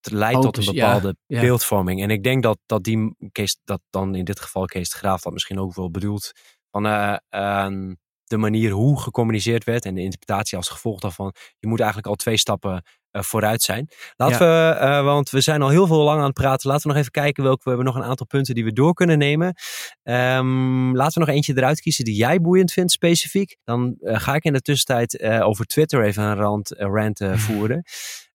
het 0.00 0.12
leidt 0.12 0.36
Oh, 0.36 0.42
tot 0.42 0.56
een 0.56 0.74
bepaalde 0.74 1.16
ja. 1.26 1.40
beeldvorming. 1.40 2.02
En 2.02 2.10
ik 2.10 2.22
denk 2.22 2.42
dat, 2.42 2.58
dat 2.66 2.84
die 2.84 3.14
Kees, 3.32 3.60
dat 3.64 3.80
dan 3.90 4.14
in 4.14 4.24
dit 4.24 4.40
geval 4.40 4.64
Kees 4.64 4.90
de 4.90 4.96
Graaf 4.96 5.22
dat 5.22 5.32
misschien 5.32 5.58
ook 5.58 5.74
wel 5.74 5.90
bedoelt. 5.90 6.32
Van 6.70 6.86
eh, 6.86 7.16
ehm, 7.28 7.94
de 8.24 8.36
manier 8.36 8.70
hoe 8.70 9.00
gecommuniceerd 9.00 9.64
werd 9.64 9.84
en 9.84 9.94
de 9.94 10.02
interpretatie 10.02 10.56
als 10.56 10.68
gevolg 10.68 11.00
daarvan. 11.00 11.34
Je 11.58 11.66
moet 11.66 11.78
eigenlijk 11.78 12.08
al 12.08 12.14
twee 12.14 12.36
stappen 12.36 12.84
vooruit 13.12 13.62
zijn. 13.62 13.88
Laten 14.16 14.38
we, 14.38 14.76
eh, 14.78 15.04
want 15.04 15.30
we 15.30 15.40
zijn 15.40 15.62
al 15.62 15.68
heel 15.68 15.86
veel 15.86 16.02
lang 16.02 16.18
aan 16.18 16.24
het 16.24 16.34
praten. 16.34 16.68
Laten 16.68 16.82
we 16.82 16.88
nog 16.88 16.98
even 16.98 17.12
kijken 17.12 17.42
welke. 17.42 17.60
We 17.64 17.68
hebben 17.68 17.86
nog 17.86 17.96
een 17.96 18.08
aantal 18.08 18.26
punten 18.26 18.54
die 18.54 18.64
we 18.64 18.72
door 18.72 18.94
kunnen 18.94 19.18
nemen. 19.18 19.54
Ehm, 20.02 20.96
laten 20.96 21.20
we 21.20 21.26
nog 21.26 21.34
eentje 21.34 21.56
eruit 21.56 21.80
kiezen 21.80 22.04
die 22.04 22.14
jij 22.14 22.40
boeiend 22.40 22.72
vindt 22.72 22.92
specifiek. 22.92 23.56
Dan 23.64 23.96
eh, 24.00 24.20
ga 24.20 24.34
ik 24.34 24.44
in 24.44 24.52
de 24.52 24.60
tussentijd 24.60 25.18
eh, 25.18 25.46
over 25.46 25.64
Twitter 25.66 26.04
even 26.04 26.22
een 26.22 26.36
rand, 26.36 26.74
eh, 26.74 26.86
rant 26.92 27.20
eh, 27.20 27.36
voeren. 27.46 27.82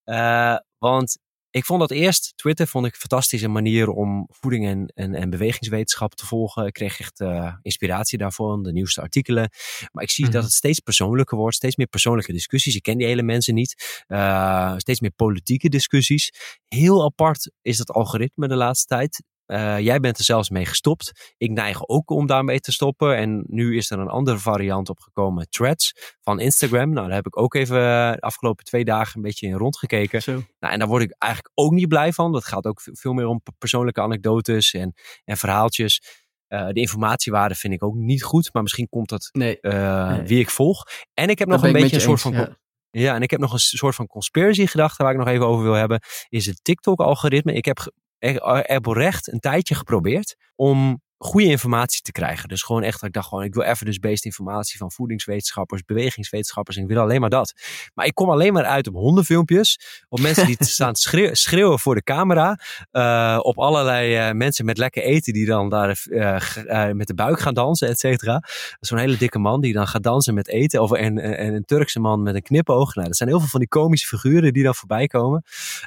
Eh, 0.03 0.55
want 0.77 1.17
ik 1.55 1.65
vond 1.65 1.79
dat 1.79 1.91
eerst, 1.91 2.33
Twitter 2.35 2.67
vond 2.67 2.85
ik 2.85 2.93
een 2.93 2.99
fantastische 2.99 3.47
manier 3.47 3.89
om 3.89 4.27
voeding 4.29 4.65
en, 4.65 4.85
en, 4.95 5.15
en 5.15 5.29
bewegingswetenschap 5.29 6.15
te 6.15 6.25
volgen. 6.25 6.65
Ik 6.65 6.73
kreeg 6.73 6.99
echt 6.99 7.19
eh, 7.19 7.53
inspiratie 7.61 8.17
daarvan, 8.17 8.63
de 8.63 8.71
nieuwste 8.71 9.01
artikelen. 9.01 9.49
Maar 9.91 10.03
ik 10.03 10.09
zie 10.09 10.23
Mhm. 10.23 10.33
dat 10.33 10.43
het 10.43 10.51
steeds 10.53 10.79
persoonlijker 10.79 11.37
wordt, 11.37 11.55
steeds 11.55 11.75
meer 11.75 11.87
persoonlijke 11.87 12.31
discussies. 12.31 12.75
Ik 12.75 12.81
ken 12.83 12.97
die 12.97 13.07
hele 13.07 13.23
mensen 13.23 13.53
niet. 13.53 14.03
Eh, 14.07 14.73
steeds 14.77 14.99
meer 14.99 15.11
politieke 15.11 15.69
discussies. 15.69 16.31
Heel 16.67 17.03
apart 17.03 17.51
is 17.61 17.77
dat 17.77 17.89
algoritme 17.91 18.47
de 18.47 18.55
laatste 18.55 18.95
tijd. 18.95 19.23
Eh, 19.45 19.79
jij 19.79 19.99
bent 19.99 20.17
er 20.17 20.23
zelfs 20.23 20.49
mee 20.49 20.65
gestopt. 20.65 21.33
Ik 21.37 21.51
neig 21.51 21.87
ook 21.87 22.09
om 22.09 22.25
daarmee 22.27 22.59
te 22.59 22.71
stoppen. 22.71 23.15
En 23.17 23.43
nu 23.47 23.77
is 23.77 23.91
er 23.91 23.99
een 23.99 24.07
andere 24.07 24.37
variant 24.37 24.89
opgekomen, 24.89 25.49
Threads 25.49 25.93
van 26.21 26.39
Instagram. 26.39 26.89
Nou, 26.89 27.05
daar 27.07 27.15
heb 27.15 27.25
ik 27.25 27.37
ook 27.39 27.53
even 27.53 27.77
eh, 27.77 28.11
de 28.11 28.19
afgelopen 28.19 28.65
twee 28.65 28.85
dagen 28.85 29.15
een 29.15 29.21
beetje 29.21 29.47
in 29.47 29.53
rondgekeken. 29.53 30.21
Zo. 30.21 30.31
Nou, 30.59 30.73
en 30.73 30.79
daar 30.79 30.87
word 30.87 31.03
ik 31.03 31.15
eigenlijk 31.17 31.53
ook 31.57 31.71
niet 31.71 31.87
blij 31.87 32.13
van. 32.13 32.31
Dat 32.31 32.45
gaat 32.45 32.65
ook 32.65 32.81
veel 32.91 33.13
meer 33.13 33.25
om 33.27 33.41
persoonlijke 33.57 34.01
anekdotes 34.01 34.73
en, 34.73 34.93
en 35.25 35.37
verhaaltjes. 35.37 36.23
Eh, 36.47 36.67
de 36.67 36.79
informatiewaarde 36.79 37.55
vind 37.55 37.73
ik 37.73 37.83
ook 37.83 37.95
niet 37.95 38.23
goed. 38.23 38.49
Maar 38.53 38.61
misschien 38.61 38.89
komt 38.89 39.09
dat 39.09 39.29
Nee, 39.31 39.57
Nee. 39.61 40.21
wie 40.21 40.39
ik 40.39 40.49
volg. 40.49 40.83
En 41.13 41.29
ik 41.29 41.39
heb 41.39 41.47
dat 41.49 41.57
nog 41.61 41.67
een 41.67 41.73
beetje 41.73 41.95
een 41.95 42.01
soort 42.01 42.21
van... 42.21 42.35
con- 42.35 42.57
Ja, 42.91 43.15
en 43.15 43.21
ik 43.21 43.31
heb 43.31 43.39
nog 43.39 43.53
een 43.53 43.59
soort 43.59 43.95
van 43.95 44.07
conspiracy 44.07 44.65
gedachte 44.65 45.03
waar 45.03 45.11
ik 45.11 45.17
nog 45.17 45.27
even 45.27 45.47
over 45.47 45.63
wil 45.63 45.73
hebben. 45.73 45.99
Is 46.29 46.45
het 46.45 46.63
TikTok-algoritme. 46.63 47.53
Ik 47.53 47.65
heb 47.65 47.91
er 48.25 48.77
oprecht 48.77 49.31
een 49.31 49.39
tijdje 49.39 49.75
geprobeerd 49.75 50.35
om 50.55 51.01
goede 51.25 51.47
informatie 51.47 52.01
te 52.01 52.11
krijgen. 52.11 52.49
Dus 52.49 52.61
gewoon 52.61 52.83
echt, 52.83 53.03
ik 53.03 53.13
dacht 53.13 53.27
gewoon, 53.27 53.43
ik 53.43 53.53
wil 53.53 53.63
evidence-based 53.63 54.25
informatie 54.25 54.77
van 54.77 54.91
voedingswetenschappers, 54.91 55.83
bewegingswetenschappers. 55.85 56.77
En 56.77 56.83
ik 56.83 56.89
wil 56.89 56.99
alleen 57.01 57.21
maar 57.21 57.29
dat. 57.29 57.53
Maar 57.93 58.05
ik 58.05 58.13
kom 58.15 58.29
alleen 58.29 58.53
maar 58.53 58.63
uit 58.65 58.87
op 58.87 58.93
hondenfilmpjes. 58.93 59.79
Op 60.09 60.19
mensen 60.19 60.45
die 60.45 60.55
staan 60.77 60.95
schreeuw- 60.95 61.33
schreeuwen 61.33 61.79
voor 61.79 61.95
de 61.95 62.03
camera. 62.03 62.59
eh, 62.91 63.39
op 63.41 63.59
allerlei 63.59 64.15
eh, 64.15 64.31
mensen 64.31 64.65
met 64.65 64.77
lekker 64.77 65.03
eten 65.03 65.33
die 65.33 65.45
dan 65.45 65.69
daar 65.69 66.03
eh, 66.09 66.91
met 66.91 67.07
de 67.07 67.13
buik 67.13 67.39
gaan 67.39 67.53
dansen, 67.53 67.87
et 67.87 67.99
cetera. 67.99 68.41
Zo'n 68.79 68.97
hele 68.97 69.17
dikke 69.17 69.39
man 69.39 69.61
die 69.61 69.73
dan 69.73 69.87
gaat 69.87 70.03
dansen 70.03 70.33
met 70.33 70.47
eten. 70.47 70.81
Of 70.81 70.91
en, 70.91 71.17
en 71.19 71.37
en 71.37 71.53
een 71.53 71.65
Turkse 71.65 71.99
man 71.99 72.21
met 72.23 72.35
een 72.35 72.41
knipoog. 72.41 72.95
Nou, 72.95 73.07
dat 73.07 73.17
zijn 73.17 73.29
heel 73.29 73.39
veel 73.39 73.47
van 73.47 73.59
die 73.59 73.69
komische 73.69 74.07
figuren 74.07 74.53
die 74.53 74.63
dan 74.63 74.75
voorbij 74.75 75.07
komen. 75.07 75.43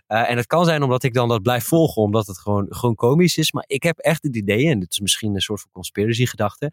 En 0.06 0.36
het 0.36 0.46
kan 0.46 0.64
zijn 0.64 0.82
omdat 0.82 1.02
ik 1.02 1.14
dan 1.14 1.28
dat 1.28 1.42
blijf 1.42 1.64
volgen, 1.64 2.02
omdat 2.02 2.26
het 2.26 2.38
gewoon, 2.38 2.66
gewoon 2.70 2.94
komisch 2.94 3.36
is. 3.36 3.52
Maar 3.52 3.64
ik 3.66 3.82
heb 3.82 3.98
echt 3.98 4.22
het 4.22 4.36
idee, 4.36 4.68
en 4.68 4.78
dit 4.80 4.90
is 4.90 5.00
misschien 5.00 5.27
een 5.34 5.40
soort 5.40 5.60
van 5.60 5.70
conspiracy 5.72 6.26
gedachte. 6.26 6.72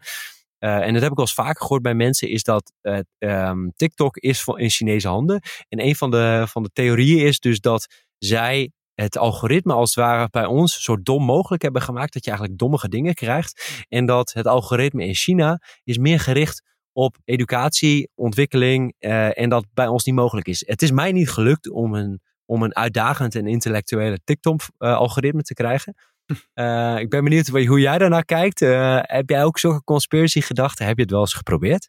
eh, 0.58 0.86
en 0.86 0.92
dat 0.92 1.02
heb 1.02 1.10
ik 1.10 1.16
wel 1.16 1.26
eens 1.26 1.34
vaker 1.34 1.60
gehoord 1.60 1.82
bij 1.82 1.94
mensen, 1.94 2.28
is 2.28 2.42
dat 2.42 2.72
eh, 2.80 2.98
ehm, 3.18 3.68
TikTok 3.76 4.16
is 4.16 4.42
van, 4.42 4.58
in 4.58 4.70
Chinese 4.70 5.08
handen. 5.08 5.40
En 5.68 5.80
een 5.84 5.96
van 5.96 6.10
de, 6.10 6.44
van 6.48 6.62
de 6.62 6.70
theorieën 6.72 7.26
is 7.26 7.40
dus 7.40 7.60
dat 7.60 7.86
zij 8.18 8.70
het 8.94 9.18
algoritme 9.18 9.72
als 9.72 9.94
het 9.94 10.04
ware 10.04 10.28
bij 10.30 10.44
ons 10.44 10.82
zo 10.82 11.02
dom 11.02 11.24
mogelijk 11.24 11.62
hebben 11.62 11.82
gemaakt 11.82 12.12
dat 12.12 12.24
je 12.24 12.30
eigenlijk 12.30 12.60
dommige 12.60 12.88
dingen 12.88 13.14
krijgt. 13.14 13.84
En 13.88 14.06
dat 14.06 14.32
het 14.32 14.46
algoritme 14.46 15.06
in 15.06 15.14
China 15.14 15.60
is 15.84 15.98
meer 15.98 16.20
gericht 16.20 16.62
op 16.92 17.16
educatie, 17.24 18.10
ontwikkeling 18.14 18.94
eh, 18.98 19.38
en 19.38 19.48
dat 19.48 19.66
bij 19.74 19.86
ons 19.86 20.04
niet 20.04 20.14
mogelijk 20.14 20.48
is. 20.48 20.66
Het 20.66 20.82
is 20.82 20.90
mij 20.90 21.12
niet 21.12 21.30
gelukt 21.30 21.70
om 21.70 21.94
een, 21.94 22.20
om 22.44 22.62
een 22.62 22.76
uitdagend 22.76 23.34
en 23.34 23.46
intellectuele 23.46 24.18
TikTok-algoritme 24.24 25.42
te 25.42 25.54
krijgen. 25.54 25.94
Eh, 26.54 26.98
ik 26.98 27.10
ben 27.10 27.24
benieuwd 27.24 27.46
hoe 27.46 27.80
jij 27.80 27.98
daarnaar 27.98 28.24
kijkt. 28.24 28.62
Eh, 28.62 28.98
heb 29.02 29.30
jij 29.30 29.44
ook 29.44 29.58
zulke 29.58 29.84
conspiracy 29.84 30.40
gedachten? 30.40 30.86
Heb 30.86 30.96
je 30.96 31.02
het 31.02 31.10
wel 31.10 31.20
eens 31.20 31.34
geprobeerd? 31.34 31.88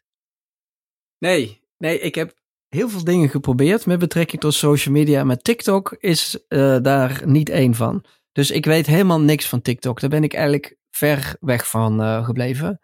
Nee, 1.18 1.60
nee, 1.78 2.00
ik 2.00 2.14
heb 2.14 2.34
heel 2.68 2.88
veel 2.88 3.04
dingen 3.04 3.28
geprobeerd 3.28 3.86
met 3.86 3.98
betrekking 3.98 4.40
tot 4.40 4.54
social 4.54 4.94
media. 4.94 5.24
Maar 5.24 5.36
TikTok 5.36 5.96
is 5.98 6.46
eh, 6.48 6.76
daar 6.82 7.22
niet 7.24 7.48
één 7.48 7.74
van. 7.74 8.04
Dus 8.32 8.50
ik 8.50 8.64
weet 8.64 8.86
helemaal 8.86 9.20
niks 9.20 9.48
van 9.48 9.62
TikTok. 9.62 10.00
Daar 10.00 10.10
ben 10.10 10.24
ik 10.24 10.34
eigenlijk 10.34 10.76
ver 10.90 11.36
weg 11.40 11.68
van 11.68 12.24
gebleven. 12.24 12.80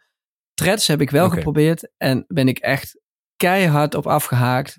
Threads 0.55 0.87
heb 0.87 1.01
ik 1.01 1.11
wel 1.11 1.31
geprobeerd 1.31 1.91
en 1.97 2.25
ben 2.29 2.49
ik 2.49 2.59
echt 2.59 3.01
keihard 3.37 3.95
op 3.95 4.07
afgehaakt. 4.07 4.79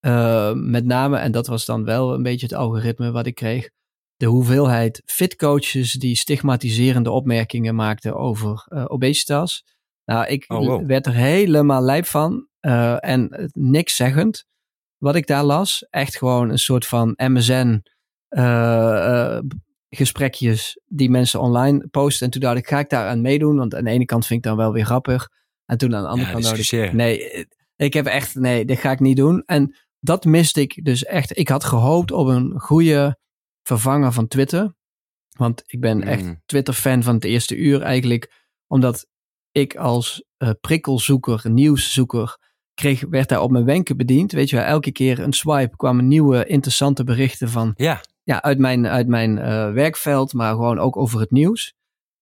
Eh, 0.00 0.52
met 0.52 0.84
name, 0.84 1.18
en 1.18 1.32
dat 1.32 1.46
was 1.46 1.64
dan 1.64 1.84
wel 1.84 2.14
een 2.14 2.22
beetje 2.22 2.46
het 2.46 2.54
algoritme 2.54 3.10
wat 3.10 3.26
ik 3.26 3.34
kreeg. 3.34 3.70
De 4.18 4.26
hoeveelheid 4.26 5.02
fitcoaches 5.04 5.92
die 5.92 6.16
stigmatiserende 6.16 7.10
opmerkingen 7.10 7.74
maakten 7.74 8.14
over 8.16 8.64
eh, 8.68 8.84
obesitas. 8.88 9.64
Nou, 10.04 10.26
ik 10.26 10.44
Oh, 10.48 10.66
wow. 10.66 10.86
werd 10.86 11.06
er 11.06 11.14
helemaal 11.14 11.82
lijp 11.82 12.06
van. 12.06 12.46
eh, 12.60 12.96
en 13.04 13.28
het 13.30 13.54
niks 13.54 13.96
zeggend 13.96 14.44
wat 14.98 15.14
ik 15.16 15.26
daar 15.26 15.44
las. 15.44 15.86
Echt 15.90 16.16
gewoon 16.16 16.50
een 16.50 16.58
soort 16.58 16.86
van 16.86 17.12
MSN 17.16 17.82
eh, 18.28 19.34
eh, 19.36 19.42
gesprekjes 19.90 20.80
die 20.86 21.10
mensen 21.10 21.40
online 21.40 21.86
posten. 21.90 22.26
En 22.26 22.32
toen 22.32 22.40
dacht 22.40 22.56
ik, 22.58 22.66
ga 22.68 22.78
ik 22.78 22.88
daar 22.90 23.08
aan 23.08 23.20
meedoen? 23.20 23.56
Want 23.56 23.74
aan 23.74 23.84
de 23.84 23.90
ene 23.90 24.04
kant 24.04 24.26
vind 24.26 24.38
ik 24.38 24.44
dan 24.46 24.56
wel 24.56 24.72
weer 24.72 24.84
grappig. 24.84 25.28
En 25.66 25.78
toen 25.78 25.94
aan 25.94 26.02
de 26.02 26.08
andere 26.08 26.26
Ja, 26.26 26.32
kant 26.32 26.44
dacht 26.44 26.72
ik, 26.72 26.92
nee, 26.92 27.30
eh, 27.30 27.44
ik 27.76 27.92
heb 27.94 28.06
echt, 28.06 28.34
nee, 28.34 28.64
dit 28.64 28.78
ga 28.78 28.90
ik 28.90 29.00
niet 29.00 29.16
doen. 29.16 29.42
En 29.46 29.74
dat 30.00 30.24
miste 30.24 30.60
ik 30.60 30.84
dus 30.84 31.04
echt. 31.04 31.38
Ik 31.38 31.48
had 31.48 31.64
gehoopt 31.64 32.12
op 32.12 32.26
een 32.26 32.60
goede 32.60 33.18
vervanger 33.68 34.12
van 34.12 34.28
Twitter. 34.28 34.74
Want 35.36 35.62
ik 35.66 35.80
ben 35.80 36.02
echt 36.02 36.22
Mm. 36.22 36.42
Twitter-fan 36.46 37.02
van 37.02 37.14
het 37.14 37.24
eerste 37.24 37.56
uur 37.56 37.82
eigenlijk. 37.82 38.46
Omdat 38.66 39.06
ik 39.52 39.76
als 39.76 40.24
eh, 40.36 40.50
prikkelzoeker, 40.60 41.50
nieuwszoeker, 41.50 42.38
kreeg, 42.74 43.04
werd 43.10 43.28
daar 43.28 43.40
op 43.40 43.50
mijn 43.50 43.64
wenken 43.64 43.96
bediend. 43.96 44.32
Weet 44.32 44.50
je 44.50 44.56
wel, 44.56 44.64
elke 44.64 44.92
keer 44.92 45.18
een 45.18 45.32
swipe 45.32 45.76
kwamen 45.76 46.08
nieuwe 46.08 46.46
interessante 46.46 47.04
berichten 47.04 47.48
van, 47.48 47.72
Ja, 47.76 48.00
ja, 48.22 48.42
uit 48.42 48.58
mijn, 48.58 48.86
uit 48.86 49.06
mijn 49.06 49.38
eh, 49.38 49.72
werkveld, 49.72 50.32
maar 50.32 50.52
gewoon 50.52 50.78
ook 50.78 50.96
over 50.96 51.20
het 51.20 51.30
nieuws. 51.30 51.74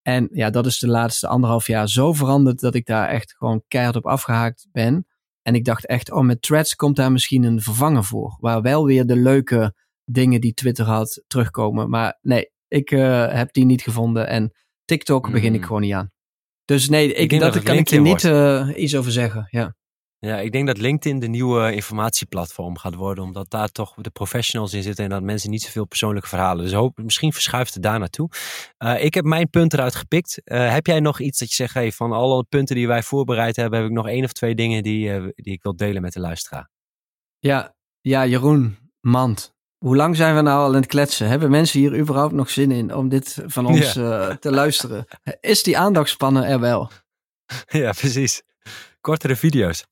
En 0.02 0.28
ja, 0.32 0.50
dat 0.50 0.66
is 0.66 0.78
de 0.78 0.88
laatste 0.88 1.28
anderhalf 1.28 1.66
jaar 1.66 1.88
zo 1.88 2.12
veranderd 2.12 2.60
dat 2.60 2.74
ik 2.74 2.86
daar 2.86 3.08
echt 3.08 3.34
gewoon 3.38 3.62
keihard 3.68 3.96
op 3.96 4.06
afgehaakt 4.06 4.68
ben. 4.72 5.06
En 5.42 5.54
ik 5.54 5.64
dacht 5.64 5.86
echt, 5.86 6.10
oh, 6.10 6.24
met 6.24 6.42
threads 6.42 6.76
komt 6.76 6.96
daar 6.96 7.12
misschien 7.12 7.42
een 7.42 7.60
vervanger 7.60 8.04
voor. 8.04 8.36
Waar 8.40 8.62
wel 8.62 8.84
weer 8.84 9.06
de 9.06 9.16
leuke 9.16 9.74
dingen 10.10 10.40
die 10.40 10.54
Twitter 10.54 10.84
had 10.84 11.24
terugkomen. 11.26 11.90
Maar 11.90 12.18
nee, 12.22 12.50
ik 12.68 12.90
eh, 12.90 13.32
heb 13.32 13.52
die 13.52 13.64
niet 13.64 13.82
gevonden. 13.82 14.28
En 14.28 14.52
TikTok 14.84 15.30
begin 15.30 15.54
ik 15.54 15.60
Mm. 15.60 15.66
gewoon 15.66 15.80
niet 15.82 15.92
aan. 15.92 16.10
Dus 16.64 16.88
nee, 16.88 17.12
ik, 17.12 17.30
dat, 17.30 17.62
kan 17.62 17.76
ik 17.76 17.88
je 17.88 18.00
LinkedIn 18.00 18.02
niet 18.02 18.24
eh, 18.24 18.82
iets 18.82 18.96
over 18.96 19.12
zeggen. 19.12 19.46
Ja. 19.50 19.74
Ja, 20.18 20.38
ik 20.38 20.52
denk 20.52 20.66
dat 20.66 20.78
LinkedIn 20.78 21.18
de 21.18 21.28
nieuwe 21.28 21.72
informatieplatform 21.74 22.76
gaat 22.78 22.94
worden, 22.94 23.24
omdat 23.24 23.50
daar 23.50 23.68
toch 23.68 23.94
de 23.94 24.10
professionals 24.10 24.72
in 24.72 24.82
zitten 24.82 25.04
en 25.04 25.10
dat 25.10 25.22
mensen 25.22 25.50
niet 25.50 25.62
zoveel 25.62 25.86
persoonlijke 25.86 26.28
verhalen. 26.28 26.64
Dus 26.64 26.72
hoop, 26.72 26.98
misschien 27.02 27.32
verschuift 27.32 27.74
het 27.74 27.82
daar 27.82 27.98
naartoe. 27.98 28.28
Eh, 28.76 29.04
ik 29.04 29.14
heb 29.14 29.24
mijn 29.24 29.50
punt 29.50 29.72
eruit 29.72 29.94
gepikt. 29.94 30.40
Heb 30.44 30.86
jij 30.86 31.00
nog 31.00 31.20
iets 31.20 31.38
dat 31.38 31.48
je 31.48 31.54
zegt, 31.54 31.74
hey, 31.74 31.92
van 31.92 32.12
alle 32.12 32.44
punten 32.44 32.76
die 32.76 32.86
wij 32.86 33.02
voorbereid 33.02 33.56
hebben, 33.56 33.78
heb 33.78 33.88
ik 33.88 33.94
nog 33.94 34.08
één 34.08 34.24
of 34.24 34.32
twee 34.32 34.54
dingen 34.54 34.82
die, 34.82 35.32
die 35.34 35.52
ik 35.52 35.62
wil 35.62 35.76
delen 35.76 36.02
met 36.02 36.12
de 36.12 36.20
luisteraar? 36.20 36.70
Ja, 37.38 37.74
ja, 38.00 38.26
Jeroen, 38.26 38.78
Mand. 39.00 39.55
Hoe 39.86 39.96
lang 39.96 40.16
zijn 40.16 40.34
we 40.34 40.40
nou 40.40 40.58
al 40.60 40.68
aan 40.68 40.74
het 40.74 40.86
kletsen? 40.86 41.28
Hebben 41.28 41.50
mensen 41.50 41.80
hier 41.80 41.98
überhaupt 41.98 42.32
nog 42.32 42.50
zin 42.50 42.70
in 42.70 42.94
om 42.94 43.08
dit 43.08 43.38
van 43.46 43.66
ons 43.66 43.96
eh, 43.96 44.30
te 44.30 44.50
luisteren? 44.50 45.06
Is 45.40 45.62
die 45.62 45.78
aandachtspannen 45.78 46.44
er 46.44 46.60
wel? 46.60 46.90
ja, 47.82 47.92
precies. 47.92 48.42
Kortere 49.00 49.36
video's. 49.36 49.86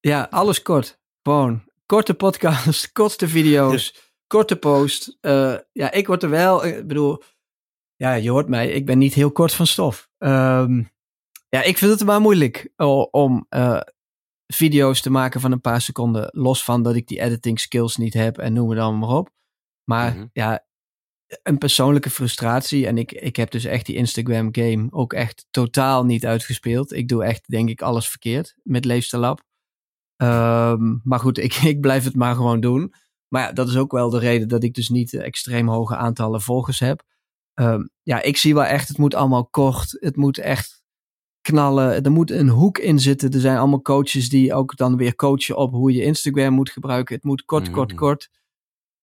Ja, 0.00 0.26
alles 0.30 0.62
kort. 0.62 0.98
Gewoon 1.22 1.64
korte 1.86 2.14
podcast, 2.14 2.92
korte 2.92 3.28
video's, 3.28 4.12
korte 4.26 4.56
post. 4.56 5.16
Eh, 5.20 5.54
ja, 5.72 5.90
ik 5.90 6.06
word 6.06 6.22
er 6.22 6.30
wel, 6.30 6.64
ik 6.64 6.86
bedoel, 6.86 7.22
ja, 7.96 8.12
je 8.12 8.30
hoort 8.30 8.48
mij, 8.48 8.68
ik 8.68 8.86
ben 8.86 8.98
niet 8.98 9.14
heel 9.14 9.32
kort 9.32 9.54
van 9.54 9.66
stof. 9.66 10.08
Ehm, 10.18 10.82
Ja, 11.48 11.62
ik 11.62 11.78
vind 11.78 11.90
het 11.90 12.04
maar 12.04 12.20
moeilijk 12.20 12.72
om 13.10 13.46
uh, 13.50 13.80
video's 14.54 15.00
te 15.00 15.10
maken 15.10 15.40
van 15.40 15.52
een 15.52 15.60
paar 15.60 15.80
seconden. 15.80 16.28
Los 16.32 16.64
van 16.64 16.82
dat 16.82 16.94
ik 16.94 17.06
die 17.06 17.20
editing 17.20 17.60
skills 17.60 17.96
niet 17.96 18.14
heb 18.14 18.38
en 18.38 18.52
noem 18.52 18.68
het 18.68 18.78
dan 18.78 18.98
maar 18.98 19.08
op. 19.08 19.30
Maar 19.84 20.14
mhm. 20.14 20.26
ja, 20.32 20.66
een 21.42 21.58
persoonlijke 21.58 22.10
frustratie. 22.10 22.86
En 22.86 22.98
ik, 22.98 23.12
ik 23.12 23.36
heb 23.36 23.50
dus 23.50 23.64
echt 23.64 23.86
die 23.86 23.96
Instagram 23.96 24.48
game 24.52 24.86
ook 24.90 25.12
echt 25.12 25.46
totaal 25.50 26.04
niet 26.04 26.26
uitgespeeld. 26.26 26.92
Ik 26.92 27.08
doe 27.08 27.24
echt, 27.24 27.48
denk 27.48 27.68
ik, 27.68 27.82
alles 27.82 28.08
verkeerd 28.08 28.54
met 28.62 28.84
Leefstijlab. 28.84 29.42
Um, 30.16 31.00
maar 31.04 31.20
goed, 31.20 31.38
ik, 31.38 31.54
ik 31.74 31.80
blijf 31.80 32.04
het 32.04 32.14
maar 32.14 32.34
gewoon 32.34 32.60
doen. 32.60 32.94
Maar 33.28 33.42
ja, 33.42 33.52
dat 33.52 33.68
is 33.68 33.76
ook 33.76 33.92
wel 33.92 34.10
de 34.10 34.18
reden 34.18 34.48
dat 34.48 34.62
ik 34.62 34.74
dus 34.74 34.88
niet 34.88 35.14
extreem 35.14 35.68
hoge 35.68 35.96
aantallen 35.96 36.40
volgers 36.40 36.78
heb. 36.78 37.02
Um, 37.54 37.90
ja, 38.02 38.22
ik 38.22 38.36
zie 38.36 38.54
wel 38.54 38.64
echt, 38.64 38.88
het 38.88 38.98
moet 38.98 39.14
allemaal 39.14 39.46
kort. 39.46 39.96
Het 40.00 40.16
moet 40.16 40.38
echt 40.38 40.81
knallen. 41.42 42.04
Er 42.04 42.10
moet 42.10 42.30
een 42.30 42.48
hoek 42.48 42.78
in 42.78 42.98
zitten. 42.98 43.30
Er 43.30 43.40
zijn 43.40 43.58
allemaal 43.58 43.82
coaches 43.82 44.28
die 44.28 44.54
ook 44.54 44.76
dan 44.76 44.96
weer 44.96 45.14
coachen 45.14 45.56
op 45.56 45.72
hoe 45.72 45.92
je 45.92 46.02
Instagram 46.02 46.54
moet 46.54 46.70
gebruiken. 46.70 47.14
Het 47.14 47.24
moet 47.24 47.44
kort, 47.44 47.70
kort, 47.70 47.90
mm. 47.90 47.96
kort. 47.96 48.30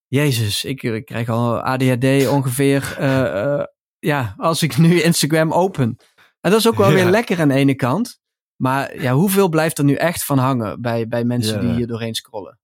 Jezus, 0.07 0.63
ik, 0.63 0.83
ik 0.83 1.05
krijg 1.05 1.29
al 1.29 1.59
ADHD 1.59 2.27
ongeveer. 2.27 2.97
Uh, 2.99 3.07
uh, 3.57 3.63
ja, 3.99 4.33
als 4.37 4.63
ik 4.63 4.77
nu 4.77 5.01
Instagram 5.01 5.51
open. 5.51 5.97
En 6.41 6.51
dat 6.51 6.59
is 6.59 6.67
ook 6.67 6.75
wel 6.75 6.91
weer 6.91 7.05
lekker 7.09 7.41
aan 7.41 7.47
de 7.47 7.53
ene 7.53 7.75
kant. 7.75 8.19
Maar 8.55 9.01
ja, 9.01 9.13
hoeveel 9.13 9.49
blijft 9.49 9.77
er 9.77 9.83
nu 9.83 9.93
echt 9.93 10.25
van 10.25 10.37
hangen 10.37 10.81
bij, 10.81 11.07
bij 11.07 11.23
mensen 11.23 11.61
die 11.61 11.73
hier 11.73 11.87
doorheen 11.87 12.15
scrollen? 12.15 12.58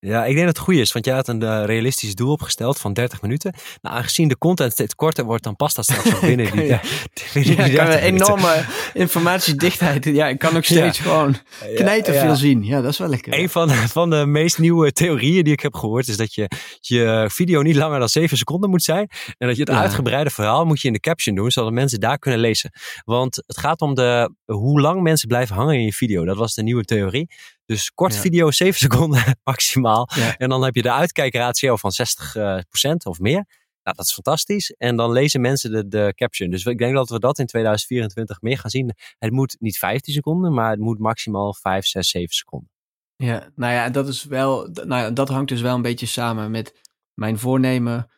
Ja, 0.00 0.24
ik 0.24 0.34
denk 0.34 0.46
dat 0.46 0.56
het 0.56 0.64
goed 0.64 0.74
is, 0.74 0.92
want 0.92 1.04
jij 1.04 1.14
had 1.14 1.28
een 1.28 1.42
uh, 1.42 1.62
realistisch 1.64 2.14
doel 2.14 2.32
opgesteld 2.32 2.78
van 2.78 2.92
30 2.92 3.22
minuten. 3.22 3.54
Nou, 3.82 3.96
aangezien 3.96 4.28
de 4.28 4.38
content 4.38 4.72
steeds 4.72 4.94
korter 4.94 5.24
wordt, 5.24 5.44
dan 5.44 5.56
past 5.56 5.76
dat 5.76 5.84
straks 5.84 6.10
wel 6.10 6.20
binnen 6.30 6.52
die, 6.52 6.64
ja. 6.64 6.80
die, 7.32 7.42
die, 7.42 7.56
die 7.56 7.72
ja, 7.72 7.92
een 7.92 7.98
enorme 7.98 8.64
informatiedichtheid. 8.94 10.04
Ja, 10.04 10.28
ik 10.28 10.38
kan 10.38 10.56
ook 10.56 10.64
steeds 10.74 10.98
gewoon 10.98 11.36
knijten 11.74 12.14
veel 12.14 12.36
zien. 12.36 12.64
Ja, 12.64 12.80
dat 12.80 12.92
is 12.92 12.98
wel 12.98 13.08
lekker. 13.08 13.38
Een 13.38 13.48
van, 13.48 13.70
van 13.70 14.10
de 14.10 14.26
meest 14.26 14.58
nieuwe 14.58 14.92
theorieën 14.92 15.44
die 15.44 15.52
ik 15.52 15.60
heb 15.60 15.74
gehoord, 15.74 16.08
is 16.08 16.16
dat 16.16 16.34
je 16.34 16.50
je 16.80 17.26
video 17.32 17.62
niet 17.62 17.76
langer 17.76 17.98
dan 17.98 18.08
7 18.08 18.36
seconden 18.36 18.70
moet 18.70 18.82
zijn. 18.82 19.08
En 19.38 19.46
dat 19.46 19.56
je 19.56 19.62
het 19.62 19.70
uitgebreide 19.70 20.30
verhaal 20.30 20.64
moet 20.64 20.80
je 20.80 20.86
in 20.86 20.94
de 20.94 21.00
caption 21.00 21.34
doen, 21.34 21.50
zodat 21.50 21.72
mensen 21.72 22.00
daar 22.00 22.18
kunnen 22.18 22.40
lezen. 22.40 22.70
Want 23.04 23.42
het 23.46 23.58
gaat 23.58 23.80
om 23.80 23.94
de, 23.94 24.34
hoe 24.44 24.80
lang 24.80 25.02
mensen 25.02 25.28
blijven 25.28 25.56
hangen 25.56 25.74
in 25.74 25.84
je 25.84 25.92
video. 25.92 26.24
Dat 26.24 26.36
was 26.36 26.54
de 26.54 26.62
nieuwe 26.62 26.84
theorie. 26.84 27.28
Dus 27.68 27.90
kort 27.90 28.16
video, 28.16 28.50
7 28.50 28.78
seconden 28.88 29.38
maximaal. 29.44 30.08
En 30.36 30.48
dan 30.48 30.64
heb 30.64 30.74
je 30.74 30.82
de 30.82 30.92
uitkijkratio 30.92 31.76
van 31.76 31.92
60% 31.92 31.96
uh, 32.36 32.58
eh, 32.58 32.94
of 33.02 33.18
meer. 33.18 33.46
Nou, 33.82 33.96
dat 33.96 34.06
is 34.06 34.12
fantastisch. 34.12 34.70
En 34.70 34.96
dan 34.96 35.12
lezen 35.12 35.40
mensen 35.40 35.70
de, 35.70 35.88
de 35.88 36.12
caption. 36.14 36.50
Dus 36.50 36.64
ik 36.64 36.78
denk 36.78 36.94
dat 36.94 37.08
we 37.08 37.18
dat 37.18 37.38
in 37.38 37.46
2024 37.46 38.40
meer 38.40 38.58
gaan 38.58 38.70
zien. 38.70 38.94
Het 39.18 39.32
moet 39.32 39.56
niet 39.58 39.78
15 39.78 40.14
seconden, 40.14 40.54
maar 40.54 40.70
het 40.70 40.80
moet 40.80 40.98
maximaal 40.98 41.54
5, 41.54 41.86
6, 41.86 42.08
7 42.08 42.34
seconden. 42.34 42.70
Ja, 43.16 43.50
nou 43.54 43.72
ja, 43.72 43.90
dat 43.90 44.08
is 44.08 44.24
wel. 44.24 44.68
Nou 44.72 45.02
ja, 45.02 45.10
dat 45.10 45.28
hangt 45.28 45.48
dus 45.48 45.60
wel 45.60 45.74
een 45.74 45.82
beetje 45.82 46.06
samen 46.06 46.50
met 46.50 46.80
mijn 47.14 47.38
voornemen. 47.38 48.10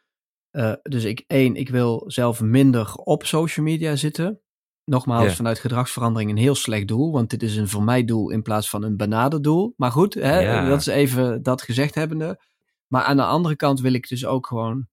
Uh, 0.53 0.73
dus 0.83 1.05
ik, 1.05 1.25
één, 1.27 1.57
ik 1.57 1.69
wil 1.69 2.05
zelf 2.07 2.41
minder 2.41 2.95
op 2.95 3.27
social 3.27 3.67
media 3.67 3.97
zitten. 3.97 4.41
Nogmaals, 4.85 5.35
vanuit 5.35 5.59
gedragsverandering 5.59 6.31
een 6.31 6.37
heel 6.37 6.55
slecht 6.55 6.89
doel, 6.89 7.13
want 7.13 7.31
dit 7.31 7.43
is 7.43 7.57
een 7.57 7.69
voor 7.69 7.83
mij 7.83 8.05
doel 8.05 8.31
in 8.31 8.43
plaats 8.43 8.71
van 8.71 8.83
een 8.83 8.97
benaderdoel. 8.97 9.75
Maar 9.77 9.91
goed, 9.91 10.15
hè, 10.15 10.67
dat 10.69 10.81
is 10.81 10.87
even 10.87 11.43
dat 11.43 11.63
gezegd 11.63 11.95
hebbende. 11.95 12.41
Maar 12.87 13.03
aan 13.03 13.17
de 13.17 13.25
andere 13.25 13.57
kant 13.57 13.81
wil 13.81 13.93
ik 13.93 14.09
dus 14.09 14.27
ook 14.27 14.47
gewoon 14.47 14.89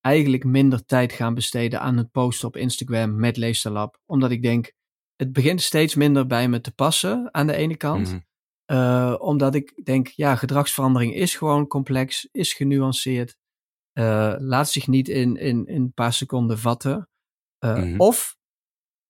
eigenlijk 0.00 0.44
minder 0.44 0.84
tijd 0.84 1.12
gaan 1.12 1.34
besteden 1.34 1.80
aan 1.80 1.96
het 1.96 2.10
posten 2.10 2.48
op 2.48 2.56
Instagram 2.56 3.16
met 3.16 3.36
Leefstijllab. 3.36 4.00
Omdat 4.06 4.30
ik 4.30 4.42
denk, 4.42 4.72
het 5.16 5.32
begint 5.32 5.62
steeds 5.62 5.94
minder 5.94 6.26
bij 6.26 6.48
me 6.48 6.60
te 6.60 6.72
passen 6.72 7.34
aan 7.34 7.46
de 7.46 7.56
ene 7.56 7.76
kant. 7.76 8.08
Mhm. 8.08 8.18
Eh, 8.64 9.14
omdat 9.18 9.54
ik 9.54 9.80
denk, 9.84 10.08
ja, 10.08 10.36
gedragsverandering 10.36 11.14
is 11.14 11.34
gewoon 11.34 11.66
complex, 11.66 12.28
is 12.32 12.52
genuanceerd. 12.52 13.36
Uh, 13.98 14.34
laat 14.38 14.70
zich 14.70 14.86
niet 14.86 15.08
in, 15.08 15.36
in, 15.36 15.66
in 15.66 15.82
een 15.82 15.92
paar 15.92 16.12
seconden 16.12 16.58
vatten. 16.58 17.08
Uh, 17.64 17.94
Of 17.98 18.36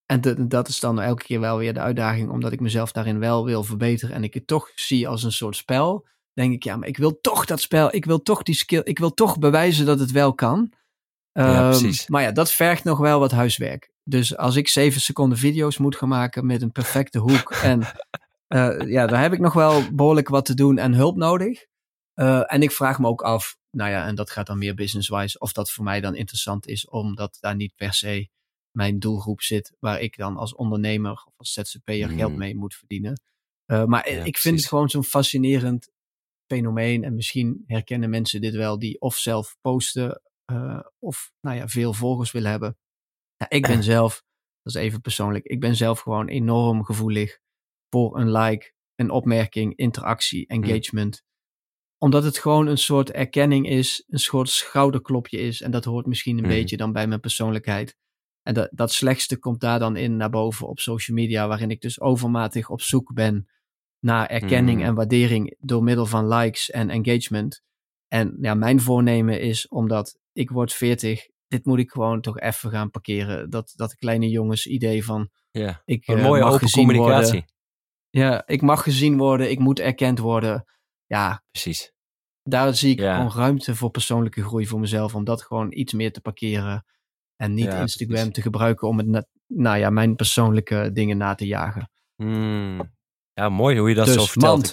en 0.07 0.49
dat 0.49 0.69
is 0.69 0.81
dan 0.81 1.01
elke 1.01 1.25
keer 1.25 1.41
wel 1.41 1.59
weer 1.59 1.75
de 1.75 1.81
uitdaging, 1.81 2.31
omdat 2.31 2.53
ik 2.53 2.61
mezelf 2.61 2.93
daarin 2.93 3.19
wel 3.19 3.45
wil 3.45 3.65
verbeteren 3.65 4.15
en 4.15 4.25
ik 4.25 4.35
het 4.35 4.47
toch 4.47 4.71
zie 4.75 5.09
als 5.09 5.23
een 5.23 5.33
soort 5.33 5.57
spel. 5.57 6.07
Denk 6.33 6.53
ik, 6.53 6.65
ja, 6.65 6.77
maar 6.77 6.89
ik 6.89 6.97
wil 6.97 7.21
toch 7.21 7.45
dat 7.45 7.61
spel, 7.61 7.95
ik 7.95 8.05
wil 8.05 8.23
toch 8.23 8.43
die 8.43 8.55
skill, 8.55 8.81
ik 8.85 8.99
wil 8.99 9.15
toch 9.15 9.39
bewijzen 9.39 9.87
dat 9.87 9.99
het 9.99 10.11
wel 10.11 10.35
kan. 10.35 10.73
Ja, 11.33 11.73
um, 11.73 11.93
maar 12.07 12.23
ja, 12.23 12.33
dat 12.33 12.53
vergt 12.53 12.85
nog 12.85 12.99
wel 12.99 13.19
wat 13.19 13.31
huiswerk. 13.31 13.91
Dus 14.05 14.37
als 14.37 14.57
ik 14.57 14.69
zeven 14.69 15.01
seconden 15.01 15.39
video's 15.39 15.79
moet 15.79 15.97
gaan 15.97 16.09
maken 16.09 16.47
met 16.47 16.63
een 16.63 16.73
perfecte 16.73 17.19
hoek 17.19 17.53
en 17.73 17.81
uh, 18.49 18.91
ja, 18.91 19.07
daar 19.07 19.21
heb 19.23 19.33
ik 19.33 19.39
nog 19.39 19.53
wel 19.53 19.83
behoorlijk 19.93 20.29
wat 20.29 20.45
te 20.45 20.55
doen 20.55 20.79
en 20.79 20.95
hulp 20.95 21.17
nodig. 21.17 21.65
Uh, 22.15 22.53
en 22.53 22.63
ik 22.63 22.73
vraag 22.73 22.99
me 22.99 23.07
ook 23.07 23.23
af, 23.23 23.57
nou 23.71 23.91
ja, 23.91 24.07
en 24.07 24.15
dat 24.15 24.31
gaat 24.31 24.47
dan 24.47 24.59
meer 24.59 24.75
business-wise, 24.75 25.39
of 25.39 25.53
dat 25.53 25.71
voor 25.71 25.85
mij 25.85 26.01
dan 26.01 26.15
interessant 26.15 26.67
is, 26.67 26.89
omdat 26.89 27.39
daar 27.41 27.57
niet 27.57 27.75
per 27.77 27.95
se 27.95 28.29
mijn 28.77 28.99
doelgroep 28.99 29.43
zit, 29.43 29.77
waar 29.79 30.01
ik 30.01 30.17
dan 30.17 30.37
als 30.37 30.55
ondernemer 30.55 31.13
of 31.13 31.33
als 31.37 31.53
ZZP'er 31.53 32.09
geld 32.09 32.33
mm. 32.33 32.39
mee 32.39 32.57
moet 32.57 32.75
verdienen. 32.75 33.21
Uh, 33.73 33.85
maar 33.85 34.07
ik 34.09 34.39
vind 34.39 34.59
het 34.59 34.69
gewoon 34.69 34.89
zo'n 34.89 35.05
fascinerend 35.05 35.91
fenomeen. 36.47 37.05
En 37.05 37.15
misschien 37.15 37.65
herkennen 37.67 38.11
mensen 38.11 38.41
dit 38.41 38.55
wel, 38.55 38.79
die 38.79 39.01
of 39.01 39.17
zelf 39.17 39.57
posten 39.61 40.23
uh, 40.53 40.81
of 40.99 41.33
nou 41.41 41.57
ja, 41.57 41.69
veel 41.69 41.93
volgers 41.93 42.33
willen 42.33 42.51
hebben. 42.51 42.79
Ja, 43.37 43.51
ik 43.51 43.67
ben 43.67 43.83
zelf, 43.95 44.23
dat 44.63 44.75
is 44.75 44.81
even 44.81 45.01
persoonlijk, 45.01 45.45
ik 45.45 45.61
ben 45.61 45.77
zelf 45.77 46.01
gewoon 46.01 46.29
enorm 46.29 46.85
gevoelig 46.85 47.39
voor 47.91 48.19
een 48.19 48.33
like, 48.33 48.73
een 48.95 49.11
opmerking, 49.11 49.77
interactie, 49.77 50.45
mm. 50.49 50.63
engagement. 50.63 51.23
Omdat 51.99 52.25
het 52.25 52.39
gewoon 52.39 52.67
een 52.67 52.79
soort 52.79 53.11
erkenning 53.11 53.69
is, 53.69 54.05
een 54.09 54.19
soort 54.19 54.49
schouderklopje 54.49 55.39
is. 55.39 55.61
En 55.61 55.71
dat 55.71 55.85
hoort 55.85 56.07
misschien 56.07 56.37
een 56.37 56.45
mm. 56.45 56.51
beetje 56.51 56.77
dan 56.77 56.93
bij 56.93 57.07
mijn 57.07 57.21
persoonlijkheid. 57.21 57.97
En 58.47 58.55
dat, 58.55 58.69
dat 58.71 58.93
slechtste 58.93 59.39
komt 59.39 59.61
daar 59.61 59.79
dan 59.79 59.97
in 59.97 60.17
naar 60.17 60.31
boven 60.31 60.69
op 60.69 60.79
social 60.79 61.17
media, 61.17 61.49
waarin 61.49 61.71
ik 61.71 61.81
dus 61.81 62.01
overmatig 62.01 62.69
op 62.69 62.81
zoek 62.81 63.15
ben 63.15 63.49
naar 64.01 64.27
erkenning 64.27 64.79
hmm. 64.79 64.89
en 64.89 64.95
waardering 64.95 65.57
door 65.59 65.83
middel 65.83 66.07
van 66.07 66.29
likes 66.29 66.71
en 66.71 66.91
engagement. 66.91 67.63
En 68.09 68.37
ja, 68.41 68.55
mijn 68.55 68.81
voornemen 68.81 69.41
is 69.41 69.69
omdat 69.69 70.19
ik 70.33 70.51
word 70.51 70.73
40, 70.73 71.27
dit 71.49 71.65
moet 71.65 71.79
ik 71.79 71.91
gewoon 71.91 72.21
toch 72.21 72.41
even 72.41 72.71
gaan 72.71 72.91
parkeren. 72.91 73.51
Dat, 73.51 73.73
dat 73.77 73.95
kleine 73.95 74.29
jongens 74.29 74.67
idee 74.67 75.05
van. 75.05 75.31
Ja, 75.51 75.83
ik, 75.85 76.07
een 76.09 76.19
uh, 76.19 76.25
mooie 76.25 76.45
open 76.45 76.71
communicatie. 76.71 77.31
Worden. 77.31 77.55
Ja, 78.11 78.47
ik 78.47 78.63
mag 78.63 78.83
gezien 78.83 79.17
worden, 79.17 79.51
ik 79.51 79.59
moet 79.59 79.81
erkend 79.81 80.19
worden. 80.19 80.65
Ja, 81.07 81.43
precies. 81.51 81.93
Daar 82.43 82.75
zie 82.75 82.93
ik 82.93 83.01
gewoon 83.01 83.33
ruimte 83.33 83.75
voor 83.75 83.91
persoonlijke 83.91 84.43
groei 84.43 84.67
voor 84.67 84.81
mezelf, 84.81 85.15
om 85.15 85.25
dat 85.25 85.43
gewoon 85.43 85.73
iets 85.73 85.93
meer 85.93 86.13
te 86.13 86.21
parkeren. 86.21 86.85
En 87.37 87.55
niet 87.55 87.75
Instagram 87.75 88.33
te 88.33 88.43
gebruiken 88.43 88.89
om 88.89 88.99
het, 88.99 89.27
nou 89.47 89.79
ja, 89.79 89.91
mijn 89.91 90.17
persoonlijke 90.17 90.91
dingen 90.93 91.17
na 91.17 91.35
te 91.35 91.47
jagen. 91.47 91.91
Hmm. 92.17 92.95
Ja, 93.33 93.49
mooi 93.49 93.79
hoe 93.79 93.89
je 93.89 93.95
dat 93.95 94.09
zo 94.09 94.15
dus, 94.15 94.31
vertelt. 94.31 94.73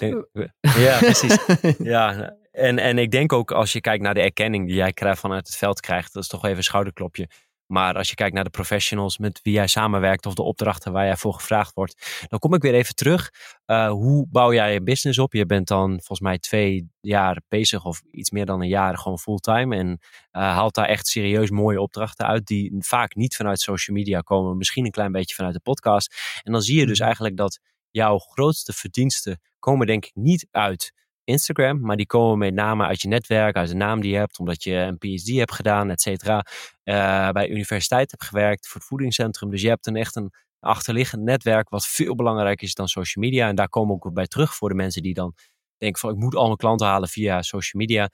ja, 0.61 0.97
precies. 0.97 1.37
ja, 1.93 2.35
en, 2.51 2.79
en 2.79 2.97
ik 2.97 3.11
denk 3.11 3.33
ook 3.33 3.51
als 3.51 3.73
je 3.73 3.81
kijkt 3.81 4.03
naar 4.03 4.13
de 4.13 4.21
erkenning 4.21 4.67
die 4.67 4.75
jij 4.75 4.93
krijgt 4.93 5.19
vanuit 5.19 5.47
het 5.47 5.55
veld 5.55 5.79
krijgt, 5.79 6.13
dat 6.13 6.23
is 6.23 6.29
toch 6.29 6.43
even 6.45 6.57
een 6.57 6.63
schouderklopje. 6.63 7.29
Maar 7.73 7.95
als 7.95 8.09
je 8.09 8.15
kijkt 8.15 8.35
naar 8.35 8.43
de 8.43 8.49
professionals 8.49 9.17
met 9.17 9.39
wie 9.43 9.53
jij 9.53 9.67
samenwerkt 9.67 10.25
of 10.25 10.33
de 10.33 10.41
opdrachten 10.41 10.91
waar 10.91 11.05
jij 11.05 11.17
voor 11.17 11.33
gevraagd 11.33 11.73
wordt, 11.73 12.25
dan 12.27 12.39
kom 12.39 12.53
ik 12.53 12.61
weer 12.61 12.73
even 12.73 12.95
terug. 12.95 13.31
Uh, 13.65 13.89
hoe 13.89 14.27
bouw 14.29 14.53
jij 14.53 14.73
je 14.73 14.83
business 14.83 15.19
op? 15.19 15.33
Je 15.33 15.45
bent 15.45 15.67
dan 15.67 15.89
volgens 15.89 16.19
mij 16.19 16.39
twee 16.39 16.87
jaar 17.01 17.41
bezig 17.47 17.85
of 17.85 18.01
iets 18.11 18.31
meer 18.31 18.45
dan 18.45 18.61
een 18.61 18.67
jaar 18.67 18.97
gewoon 18.97 19.19
fulltime 19.19 19.75
en 19.75 19.87
uh, 19.87 19.97
haalt 20.31 20.75
daar 20.75 20.85
echt 20.85 21.07
serieus 21.07 21.49
mooie 21.49 21.81
opdrachten 21.81 22.25
uit 22.25 22.45
die 22.45 22.75
vaak 22.79 23.15
niet 23.15 23.35
vanuit 23.35 23.59
social 23.59 23.97
media 23.97 24.19
komen, 24.19 24.57
misschien 24.57 24.85
een 24.85 24.91
klein 24.91 25.11
beetje 25.11 25.35
vanuit 25.35 25.53
de 25.53 25.59
podcast. 25.59 26.15
En 26.43 26.51
dan 26.51 26.61
zie 26.61 26.79
je 26.79 26.85
dus 26.85 26.97
mhm. 26.97 27.05
eigenlijk 27.05 27.37
dat 27.37 27.59
jouw 27.89 28.17
grootste 28.17 28.73
verdiensten 28.73 29.41
komen 29.59 29.87
denk 29.87 30.05
ik 30.05 30.15
niet 30.15 30.47
uit 30.51 30.93
Instagram, 31.23 31.81
maar 31.81 31.95
die 31.95 32.05
komen 32.05 32.37
met 32.37 32.53
name 32.53 32.85
uit 32.85 33.01
je 33.01 33.07
netwerk, 33.07 33.55
uit 33.55 33.69
de 33.69 33.75
naam 33.75 34.01
die 34.01 34.11
je 34.11 34.17
hebt, 34.17 34.39
omdat 34.39 34.63
je 34.63 34.73
een 34.73 34.97
PhD 34.97 35.27
hebt 35.27 35.53
gedaan, 35.53 35.89
et 35.89 36.01
cetera. 36.01 36.45
Uh, 36.83 37.29
bij 37.29 37.49
universiteit 37.49 38.11
hebt 38.11 38.23
gewerkt, 38.23 38.67
voor 38.67 38.79
het 38.79 38.89
voedingscentrum. 38.89 39.49
Dus 39.49 39.61
je 39.61 39.67
hebt 39.67 39.87
een 39.87 39.95
echt 39.95 40.15
een 40.15 40.31
achterliggend 40.59 41.23
netwerk 41.23 41.69
wat 41.69 41.87
veel 41.87 42.15
belangrijker 42.15 42.67
is 42.67 42.73
dan 42.73 42.87
social 42.87 43.25
media. 43.25 43.47
En 43.47 43.55
daar 43.55 43.69
komen 43.69 43.95
we 43.95 44.05
ook 44.05 44.13
bij 44.13 44.27
terug 44.27 44.55
voor 44.55 44.69
de 44.69 44.75
mensen 44.75 45.01
die 45.01 45.13
dan 45.13 45.35
denken 45.77 45.99
van 45.99 46.09
ik 46.09 46.17
moet 46.17 46.35
al 46.35 46.45
mijn 46.45 46.57
klanten 46.57 46.87
halen 46.87 47.09
via 47.09 47.41
social 47.41 47.81
media. 47.81 48.09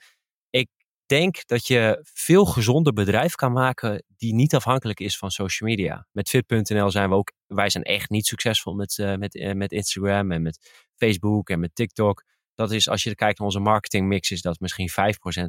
Ik 0.50 0.68
denk 1.06 1.46
dat 1.46 1.66
je 1.66 2.00
veel 2.12 2.44
gezonder 2.44 2.92
bedrijf 2.92 3.34
kan 3.34 3.52
maken 3.52 4.04
die 4.16 4.34
niet 4.34 4.54
afhankelijk 4.54 5.00
is 5.00 5.18
van 5.18 5.30
social 5.30 5.68
media. 5.68 6.06
Met 6.12 6.28
fit.nl 6.28 6.90
zijn 6.90 7.08
we 7.08 7.14
ook, 7.14 7.32
wij 7.46 7.70
zijn 7.70 7.84
echt 7.84 8.10
niet 8.10 8.26
succesvol 8.26 8.74
met, 8.74 8.98
uh, 8.98 9.14
met, 9.14 9.34
uh, 9.34 9.52
met 9.52 9.72
Instagram 9.72 10.32
en 10.32 10.42
met 10.42 10.88
Facebook 10.96 11.50
en 11.50 11.60
met 11.60 11.74
TikTok. 11.74 12.24
Dat 12.60 12.72
is, 12.72 12.88
als 12.88 13.02
je 13.02 13.14
kijkt 13.14 13.38
naar 13.38 13.46
onze 13.46 13.60
marketingmix, 13.60 14.30
is 14.30 14.42
dat 14.42 14.60
misschien 14.60 14.90
5% 14.90 14.92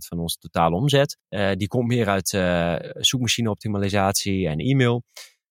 van 0.08 0.20
onze 0.20 0.38
totale 0.38 0.76
omzet. 0.76 1.18
Uh, 1.30 1.52
die 1.54 1.68
komt 1.68 1.88
meer 1.88 2.08
uit 2.08 2.32
uh, 2.32 2.76
zoekmachine 2.94 3.50
optimalisatie 3.50 4.48
en 4.48 4.60
e-mail. 4.60 5.04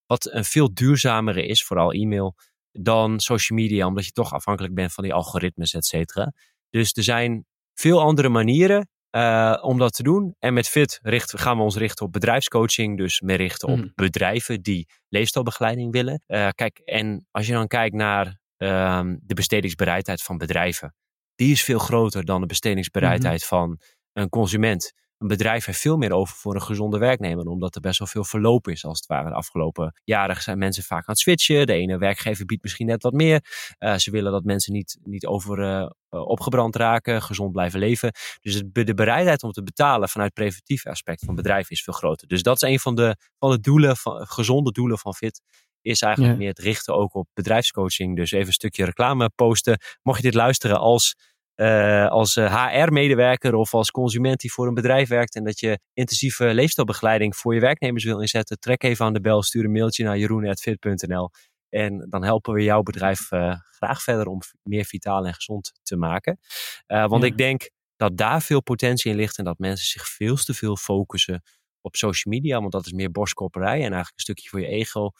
Wat 0.06 0.32
een 0.32 0.44
veel 0.44 0.74
duurzamere 0.74 1.46
is, 1.46 1.64
vooral 1.64 1.92
e-mail, 1.92 2.34
dan 2.72 3.20
social 3.20 3.58
media, 3.58 3.86
omdat 3.86 4.04
je 4.04 4.10
toch 4.10 4.32
afhankelijk 4.32 4.74
bent 4.74 4.92
van 4.92 5.04
die 5.04 5.12
algoritmes, 5.14 5.74
et 5.74 5.84
cetera. 5.86 6.32
Dus 6.70 6.92
er 6.92 7.02
zijn 7.02 7.44
veel 7.74 8.00
andere 8.00 8.28
manieren 8.28 8.88
uh, 9.10 9.58
om 9.60 9.78
dat 9.78 9.92
te 9.92 10.02
doen. 10.02 10.34
En 10.38 10.54
met 10.54 10.68
FIT 10.68 10.98
richten, 11.02 11.38
gaan 11.38 11.56
we 11.56 11.62
ons 11.62 11.76
richten 11.76 12.06
op 12.06 12.12
bedrijfscoaching. 12.12 12.96
Dus 12.96 13.20
meer 13.20 13.36
richten 13.36 13.68
op 13.68 13.76
mm. 13.76 13.92
bedrijven 13.94 14.62
die 14.62 14.88
leefstijlbegeleiding 15.08 15.92
willen. 15.92 16.22
Uh, 16.26 16.48
kijk, 16.48 16.78
en 16.78 17.26
als 17.30 17.46
je 17.46 17.52
dan 17.52 17.66
kijkt 17.66 17.94
naar 17.94 18.26
uh, 18.58 19.00
de 19.20 19.34
bestedingsbereidheid 19.34 20.22
van 20.22 20.38
bedrijven. 20.38 20.94
Die 21.40 21.52
is 21.52 21.64
veel 21.64 21.78
groter 21.78 22.24
dan 22.24 22.40
de 22.40 22.46
bestedingsbereidheid 22.46 23.46
mm 23.50 23.58
-hmm. 23.58 23.68
van 23.68 23.80
een 24.12 24.28
consument 24.28 24.92
een 25.18 25.28
bedrijf 25.28 25.64
heeft 25.64 25.80
veel 25.80 25.96
meer 25.96 26.12
over 26.12 26.36
voor 26.36 26.54
een 26.54 26.62
gezonde 26.62 26.98
werknemer, 26.98 27.46
omdat 27.46 27.74
er 27.74 27.80
best 27.80 27.98
wel 27.98 28.08
veel 28.08 28.24
verloop 28.24 28.68
is, 28.68 28.84
als 28.84 28.98
het 28.98 29.06
ware. 29.06 29.28
De 29.28 29.34
afgelopen 29.34 30.00
jaren 30.04 30.42
zijn 30.42 30.58
mensen 30.58 30.82
vaak 30.82 30.98
aan 30.98 31.04
het 31.06 31.18
switchen. 31.18 31.66
De 31.66 31.72
ene 31.72 31.98
werkgever 31.98 32.44
biedt 32.44 32.62
misschien 32.62 32.86
net 32.86 33.02
wat 33.02 33.12
meer. 33.12 33.44
Uh, 33.78 33.96
ze 33.96 34.10
willen 34.10 34.32
dat 34.32 34.44
mensen 34.44 34.72
niet, 34.72 34.98
niet 35.02 35.26
over 35.26 35.58
uh, 35.58 35.90
opgebrand 36.10 36.76
raken, 36.76 37.22
gezond 37.22 37.52
blijven 37.52 37.80
leven. 37.80 38.12
Dus 38.40 38.54
het, 38.54 38.74
de 38.74 38.94
bereidheid 38.94 39.42
om 39.42 39.52
te 39.52 39.62
betalen 39.62 40.08
vanuit 40.08 40.32
preventief 40.32 40.86
aspect 40.86 41.24
van 41.24 41.34
bedrijven 41.34 41.70
is 41.70 41.82
veel 41.82 41.94
groter. 41.94 42.28
Dus 42.28 42.42
dat 42.42 42.62
is 42.62 42.68
een 42.68 42.80
van 42.80 42.94
de, 42.94 43.16
van 43.38 43.50
de 43.50 43.60
doelen, 43.60 43.96
van, 43.96 44.26
gezonde 44.26 44.72
doelen 44.72 44.98
van 44.98 45.14
FIT 45.14 45.40
is 45.82 46.02
eigenlijk 46.02 46.38
meer 46.38 46.48
het 46.48 46.58
richten 46.58 46.94
ook 46.94 47.14
op 47.14 47.28
bedrijfscoaching. 47.34 48.16
Dus 48.16 48.30
even 48.30 48.46
een 48.46 48.52
stukje 48.52 48.84
reclame 48.84 49.30
posten. 49.34 49.78
Mocht 50.02 50.16
je 50.16 50.24
dit 50.24 50.34
luisteren 50.34 50.78
als 50.78 51.16
uh, 51.60 52.06
als 52.08 52.34
HR-medewerker 52.34 53.54
of 53.54 53.74
als 53.74 53.90
consument 53.90 54.40
die 54.40 54.52
voor 54.52 54.66
een 54.66 54.74
bedrijf 54.74 55.08
werkt 55.08 55.34
en 55.34 55.44
dat 55.44 55.60
je 55.60 55.78
intensieve 55.92 56.54
leefstijlbegeleiding 56.54 57.36
voor 57.36 57.54
je 57.54 57.60
werknemers 57.60 58.04
wil 58.04 58.20
inzetten, 58.20 58.58
trek 58.58 58.82
even 58.82 59.04
aan 59.04 59.12
de 59.12 59.20
bel, 59.20 59.42
stuur 59.42 59.64
een 59.64 59.72
mailtje 59.72 60.04
naar 60.04 60.18
jeroen.fit.nl 60.18 61.30
en 61.68 62.06
dan 62.08 62.24
helpen 62.24 62.54
we 62.54 62.62
jouw 62.62 62.82
bedrijf 62.82 63.32
uh, 63.32 63.54
graag 63.70 64.02
verder 64.02 64.26
om 64.26 64.40
meer 64.62 64.84
vitaal 64.84 65.26
en 65.26 65.34
gezond 65.34 65.72
te 65.82 65.96
maken. 65.96 66.40
Uh, 66.86 67.06
want 67.06 67.22
ja. 67.22 67.28
ik 67.28 67.36
denk 67.36 67.70
dat 67.96 68.16
daar 68.16 68.42
veel 68.42 68.62
potentie 68.62 69.10
in 69.10 69.16
ligt 69.16 69.38
en 69.38 69.44
dat 69.44 69.58
mensen 69.58 69.86
zich 69.86 70.08
veel 70.08 70.36
te 70.36 70.54
veel 70.54 70.76
focussen 70.76 71.42
op 71.80 71.96
social 71.96 72.34
media, 72.34 72.60
want 72.60 72.72
dat 72.72 72.86
is 72.86 72.92
meer 72.92 73.10
borstkopperij 73.10 73.74
en 73.74 73.80
eigenlijk 73.80 74.12
een 74.14 74.20
stukje 74.22 74.48
voor 74.48 74.60
je 74.60 74.66
ego. 74.66 75.10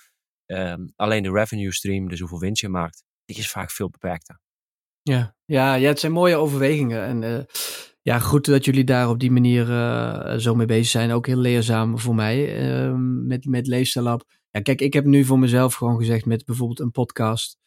Um, 0.47 0.93
alleen 0.97 1.22
de 1.22 1.30
revenue 1.30 1.72
stream, 1.72 2.09
dus 2.09 2.20
hoeveel 2.20 2.38
winst 2.38 2.61
je 2.61 2.68
maakt, 2.68 3.05
die 3.24 3.36
is 3.36 3.51
vaak 3.51 3.70
veel 3.70 3.91
beperkter. 3.91 4.41
Ja, 5.03 5.34
ja, 5.44 5.74
ja 5.74 5.88
het 5.88 6.01
zijn 6.01 6.12
mooie 6.12 6.36
overwegingen. 6.36 7.03
En 7.05 7.22
uh, 7.22 7.38
ja, 8.03 8.18
goed 8.18 8.46
dat 8.46 8.64
jullie 8.64 8.84
daar 8.84 9.09
op 9.09 9.18
die 9.18 9.30
manier 9.30 9.68
uh, 9.68 10.34
zo 10.36 10.55
mee 10.55 10.66
bezig 10.66 10.90
zijn. 10.90 11.12
Ook 11.12 11.26
heel 11.26 11.38
leerzaam 11.38 11.98
voor 11.98 12.14
mij 12.14 12.62
uh, 12.88 12.94
met, 13.26 13.44
met. 13.44 13.66
Ja, 14.51 14.61
kijk, 14.62 14.80
ik 14.80 14.92
heb 14.92 15.05
nu 15.05 15.24
voor 15.24 15.38
mezelf 15.38 15.74
gewoon 15.74 15.98
gezegd 15.98 16.26
met 16.26 16.44
bijvoorbeeld 16.44 16.80
een 16.80 16.90
podcast 16.90 17.59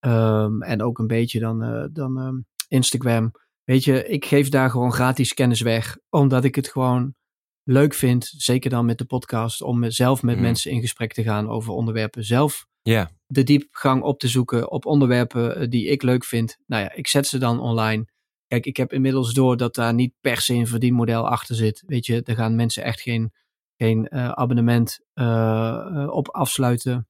um, 0.00 0.62
en 0.62 0.82
ook 0.82 0.98
een 0.98 1.06
beetje 1.06 1.40
dan, 1.40 1.64
uh, 1.64 1.84
dan 1.92 2.18
um, 2.18 2.46
Instagram. 2.68 3.30
Weet 3.64 3.84
je, 3.84 4.06
ik 4.06 4.24
geef 4.24 4.48
daar 4.48 4.70
gewoon 4.70 4.92
gratis 4.92 5.34
kennis 5.34 5.60
weg, 5.60 5.98
omdat 6.10 6.44
ik 6.44 6.54
het 6.54 6.68
gewoon 6.68 7.14
leuk 7.62 7.94
vind, 7.94 8.32
zeker 8.36 8.70
dan 8.70 8.84
met 8.84 8.98
de 8.98 9.04
podcast, 9.04 9.62
om 9.62 9.90
zelf 9.90 10.22
met 10.22 10.36
mm. 10.36 10.42
mensen 10.42 10.70
in 10.70 10.80
gesprek 10.80 11.12
te 11.12 11.22
gaan 11.22 11.48
over 11.48 11.72
onderwerpen. 11.72 12.24
Zelf 12.24 12.66
yeah. 12.82 13.06
de 13.26 13.42
diepgang 13.42 14.02
op 14.02 14.18
te 14.18 14.28
zoeken 14.28 14.70
op 14.70 14.86
onderwerpen 14.86 15.56
eh, 15.56 15.68
die 15.68 15.86
ik 15.86 16.02
leuk 16.02 16.24
vind. 16.24 16.58
Nou 16.66 16.82
ja, 16.82 16.92
ik 16.92 17.06
zet 17.06 17.26
ze 17.26 17.38
dan 17.38 17.60
online. 17.60 18.06
Kijk, 18.46 18.66
ik 18.66 18.76
heb 18.76 18.92
inmiddels 18.92 19.32
door 19.32 19.56
dat 19.56 19.74
daar 19.74 19.94
niet 19.94 20.14
per 20.20 20.40
se 20.40 20.54
een 20.54 20.66
verdienmodel 20.66 21.28
achter 21.28 21.54
zit. 21.54 21.82
Weet 21.86 22.06
je, 22.06 22.22
er 22.22 22.34
gaan 22.34 22.56
mensen 22.56 22.82
echt 22.82 23.00
geen, 23.00 23.32
geen 23.76 24.08
uh, 24.10 24.28
abonnement 24.28 25.00
uh, 25.14 26.08
op 26.10 26.28
afsluiten. 26.28 27.08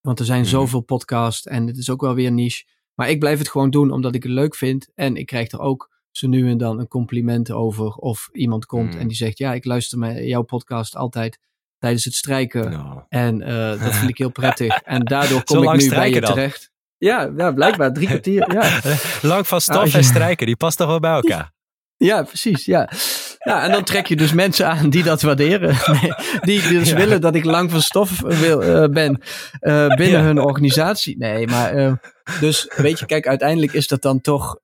Want 0.00 0.18
er 0.18 0.24
zijn 0.24 0.40
mm. 0.40 0.46
zoveel 0.46 0.80
podcasts 0.80 1.46
en 1.46 1.66
het 1.66 1.76
is 1.76 1.90
ook 1.90 2.00
wel 2.00 2.14
weer 2.14 2.32
niche. 2.32 2.64
Maar 2.94 3.10
ik 3.10 3.18
blijf 3.18 3.38
het 3.38 3.48
gewoon 3.48 3.70
doen 3.70 3.90
omdat 3.90 4.14
ik 4.14 4.22
het 4.22 4.32
leuk 4.32 4.54
vind. 4.54 4.88
En 4.94 5.16
ik 5.16 5.26
krijg 5.26 5.50
er 5.50 5.60
ook 5.60 5.90
zo 6.10 6.28
nu 6.28 6.50
en 6.50 6.58
dan 6.58 6.78
een 6.78 6.88
compliment 6.88 7.50
over. 7.50 7.94
Of 7.94 8.28
iemand 8.32 8.66
komt 8.66 8.94
mm. 8.94 9.00
en 9.00 9.08
die 9.08 9.16
zegt: 9.16 9.38
Ja, 9.38 9.54
ik 9.54 9.64
luister 9.64 9.98
mijn, 9.98 10.26
jouw 10.26 10.42
podcast 10.42 10.96
altijd 10.96 11.38
tijdens 11.82 12.04
het 12.04 12.14
strijken. 12.14 12.70
No. 12.70 13.06
En 13.08 13.40
uh, 13.40 13.84
dat 13.84 13.94
vind 13.94 14.10
ik 14.10 14.18
heel 14.18 14.30
prettig. 14.30 14.80
En 14.82 15.04
daardoor 15.14 15.44
kom 15.44 15.62
ik 15.62 15.80
nu 15.80 15.88
bij 15.88 16.10
je 16.10 16.20
dan. 16.20 16.34
terecht. 16.34 16.70
Ja, 16.98 17.30
ja, 17.36 17.52
blijkbaar 17.52 17.92
drie 17.92 18.06
kwartier. 18.06 18.52
Ja. 18.52 18.80
Lang 19.32 19.46
van 19.46 19.60
stof 19.60 19.84
ah, 19.84 19.94
en 19.94 20.04
strijken, 20.04 20.46
die 20.46 20.56
past 20.56 20.78
toch 20.78 20.86
wel 20.86 21.00
bij 21.00 21.12
elkaar? 21.12 21.52
Ja, 21.96 22.22
precies. 22.22 22.64
Ja. 22.64 22.90
ja, 23.38 23.64
en 23.64 23.70
dan 23.70 23.84
trek 23.84 24.06
je 24.06 24.16
dus 24.16 24.32
mensen 24.32 24.66
aan 24.66 24.90
die 24.90 25.02
dat 25.02 25.22
waarderen. 25.22 25.76
Nee, 26.00 26.12
die 26.40 26.68
dus 26.68 26.88
ja. 26.88 26.96
willen 26.96 27.20
dat 27.20 27.34
ik 27.34 27.44
lang 27.44 27.70
van 27.70 27.82
stof 27.82 28.20
wil, 28.20 28.62
uh, 28.62 28.88
ben 28.88 29.22
uh, 29.60 29.86
binnen 29.86 30.20
ja. 30.20 30.26
hun 30.26 30.38
organisatie. 30.38 31.18
Nee, 31.18 31.46
maar 31.46 31.76
uh, 31.76 31.92
dus 32.40 32.72
weet 32.76 32.98
je, 32.98 33.06
kijk, 33.06 33.26
uiteindelijk 33.26 33.72
is 33.72 33.88
dat 33.88 34.02
dan 34.02 34.20
toch, 34.20 34.58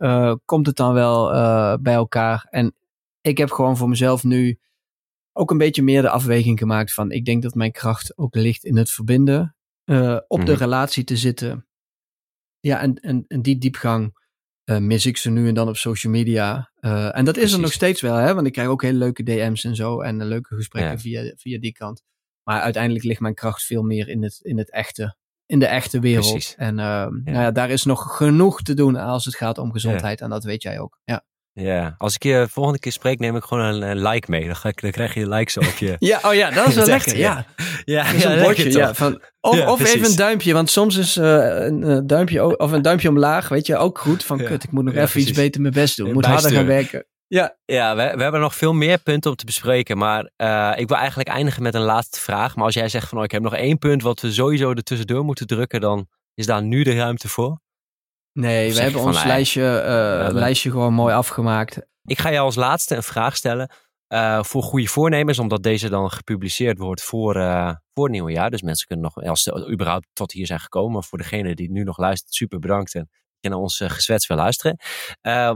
komt 0.44 0.66
het 0.66 0.76
dan 0.76 0.94
wel 0.94 1.30
bij 1.80 1.94
elkaar. 1.94 2.46
En 2.50 2.74
ik 3.20 3.38
heb 3.38 3.50
gewoon 3.50 3.76
voor 3.76 3.88
mezelf 3.88 4.24
nu 4.24 4.58
ook 5.38 5.50
een 5.50 5.58
beetje 5.58 5.82
meer 5.82 6.02
de 6.02 6.10
afweging 6.10 6.58
gemaakt 6.58 6.92
van, 6.92 7.10
ik 7.10 7.24
denk 7.24 7.42
dat 7.42 7.54
mijn 7.54 7.72
kracht 7.72 8.18
ook 8.18 8.34
ligt 8.34 8.64
in 8.64 8.76
het 8.76 8.90
verbinden, 8.90 9.56
op 9.84 9.94
mm 9.94 10.24
-hmm. 10.28 10.44
de 10.44 10.54
relatie 10.54 11.04
te 11.04 11.16
zitten. 11.16 11.66
Ja, 12.60 12.80
en, 12.80 12.94
en, 12.94 13.24
en 13.28 13.42
die 13.42 13.58
diepgang 13.58 14.18
uh, 14.64 14.78
mis 14.78 15.06
ik 15.06 15.16
ze 15.16 15.30
nu 15.30 15.48
en 15.48 15.54
dan 15.54 15.68
op 15.68 15.76
social 15.76 16.12
media. 16.12 16.70
Uh, 16.80 17.16
en 17.16 17.24
dat 17.24 17.34
Precies. 17.34 17.50
is 17.50 17.56
er 17.56 17.62
nog 17.62 17.72
steeds 17.72 18.00
wel, 18.00 18.14
hè? 18.14 18.34
want 18.34 18.46
ik 18.46 18.52
krijg 18.52 18.68
ook 18.68 18.82
hele 18.82 18.98
leuke 18.98 19.22
DM's 19.22 19.64
en 19.64 19.76
zo 19.76 20.00
en 20.00 20.26
leuke 20.26 20.54
gesprekken 20.54 20.92
ja. 20.92 20.98
via, 20.98 21.34
via 21.36 21.58
die 21.58 21.72
kant. 21.72 22.02
Maar 22.42 22.60
uiteindelijk 22.60 23.04
ligt 23.04 23.20
mijn 23.20 23.34
kracht 23.34 23.62
veel 23.62 23.82
meer 23.82 24.08
in 24.08 24.22
het, 24.22 24.40
in 24.42 24.58
het 24.58 24.70
echte, 24.70 25.16
in 25.46 25.58
de 25.58 25.66
echte 25.66 26.00
wereld. 26.00 26.30
Precies. 26.30 26.54
En 26.54 26.76
ja. 26.76 27.08
Nou 27.08 27.38
ja, 27.38 27.50
daar 27.50 27.70
is 27.70 27.84
nog 27.84 28.16
genoeg 28.16 28.62
te 28.62 28.74
doen 28.74 28.96
als 28.96 29.24
het 29.24 29.36
gaat 29.36 29.58
om 29.58 29.72
gezondheid. 29.72 30.20
En 30.20 30.30
dat 30.30 30.44
weet 30.44 30.62
jij 30.62 30.78
ook. 30.78 31.00
Ja. 31.04 31.24
Ja, 31.60 31.94
als 31.98 32.14
ik 32.14 32.22
je 32.22 32.46
volgende 32.50 32.78
keer 32.78 32.92
spreek, 32.92 33.18
neem 33.18 33.36
ik 33.36 33.42
gewoon 33.42 33.64
een, 33.64 33.82
een 33.82 34.02
like 34.02 34.30
mee. 34.30 34.46
Dan, 34.46 34.56
ga 34.56 34.68
ik, 34.68 34.80
dan 34.80 34.90
krijg 34.90 35.14
je 35.14 35.28
likes 35.28 35.58
op 35.58 35.76
je. 35.78 35.96
ja, 36.10 36.20
oh 36.22 36.34
ja, 36.34 36.50
dat 36.50 36.66
is 36.66 36.74
wel 36.74 36.86
lekker. 36.96 37.16
Ja, 37.16 37.46
ja, 37.84 38.10
ja, 38.10 38.32
een 38.32 38.42
bordje. 38.42 38.70
Ja, 38.70 38.94
van, 38.94 39.20
of 39.40 39.56
ja, 39.56 39.72
of 39.72 39.94
even 39.94 40.10
een 40.10 40.16
duimpje, 40.16 40.52
want 40.52 40.70
soms 40.70 40.96
is 40.96 41.16
uh, 41.16 41.24
een 41.66 41.80
uh, 41.80 41.98
duimpje 42.04 42.58
of 42.58 42.72
een 42.72 42.82
duimpje 42.82 43.08
omlaag, 43.08 43.48
weet 43.48 43.66
je, 43.66 43.76
ook 43.76 43.98
goed. 43.98 44.24
Van 44.24 44.38
kut, 44.38 44.64
ik 44.64 44.70
moet 44.70 44.84
nog 44.84 44.94
even 44.94 45.08
precies. 45.08 45.28
iets 45.28 45.38
beter 45.38 45.60
mijn 45.60 45.74
best 45.74 45.96
doen. 45.96 46.06
Ik 46.06 46.14
moet 46.14 46.24
harder 46.24 46.50
gaan 46.52 46.66
werken. 46.66 47.06
Ja, 47.26 47.56
ja 47.64 47.96
we, 47.96 48.12
we 48.16 48.22
hebben 48.22 48.40
nog 48.40 48.54
veel 48.54 48.72
meer 48.72 48.98
punten 48.98 49.30
om 49.30 49.36
te 49.36 49.44
bespreken. 49.44 49.98
Maar 49.98 50.30
uh, 50.36 50.72
ik 50.76 50.88
wil 50.88 50.96
eigenlijk 50.96 51.28
eindigen 51.28 51.62
met 51.62 51.74
een 51.74 51.80
laatste 51.80 52.20
vraag. 52.20 52.56
Maar 52.56 52.64
als 52.64 52.74
jij 52.74 52.88
zegt 52.88 53.08
van 53.08 53.18
oh, 53.18 53.24
ik 53.24 53.30
heb 53.30 53.42
nog 53.42 53.54
één 53.54 53.78
punt 53.78 54.02
wat 54.02 54.20
we 54.20 54.32
sowieso 54.32 54.70
er 54.70 54.82
tussendoor 54.82 55.24
moeten 55.24 55.46
drukken, 55.46 55.80
dan 55.80 56.08
is 56.34 56.46
daar 56.46 56.62
nu 56.62 56.82
de 56.82 56.94
ruimte 56.94 57.28
voor. 57.28 57.60
Nee, 58.40 58.74
we 58.74 58.80
hebben 58.80 59.00
ons 59.00 59.24
lijstje, 59.24 59.62
uh, 59.62 60.34
lijstje 60.34 60.70
gewoon 60.70 60.94
mooi 60.94 61.14
afgemaakt. 61.14 61.80
Ik 62.04 62.18
ga 62.18 62.32
jou 62.32 62.44
als 62.44 62.54
laatste 62.54 62.96
een 62.96 63.02
vraag 63.02 63.36
stellen 63.36 63.70
uh, 64.08 64.42
voor 64.42 64.62
goede 64.62 64.86
voornemens, 64.86 65.38
omdat 65.38 65.62
deze 65.62 65.88
dan 65.88 66.10
gepubliceerd 66.10 66.78
wordt 66.78 67.02
voor, 67.02 67.36
uh, 67.36 67.72
voor 67.94 68.04
het 68.04 68.12
nieuwe 68.12 68.32
jaar. 68.32 68.50
Dus 68.50 68.62
mensen 68.62 68.86
kunnen 68.86 69.04
nog, 69.04 69.24
als 69.24 69.42
ze 69.42 69.70
überhaupt 69.70 70.06
tot 70.12 70.32
hier 70.32 70.46
zijn 70.46 70.60
gekomen, 70.60 71.04
voor 71.04 71.18
degene 71.18 71.54
die 71.54 71.70
nu 71.70 71.82
nog 71.82 71.98
luistert, 71.98 72.34
super 72.34 72.58
bedankt 72.58 72.94
en 72.94 73.10
je 73.40 73.48
naar 73.48 73.58
ons 73.58 73.82
gezwets 73.86 74.26
wil 74.26 74.36
luisteren. 74.36 74.78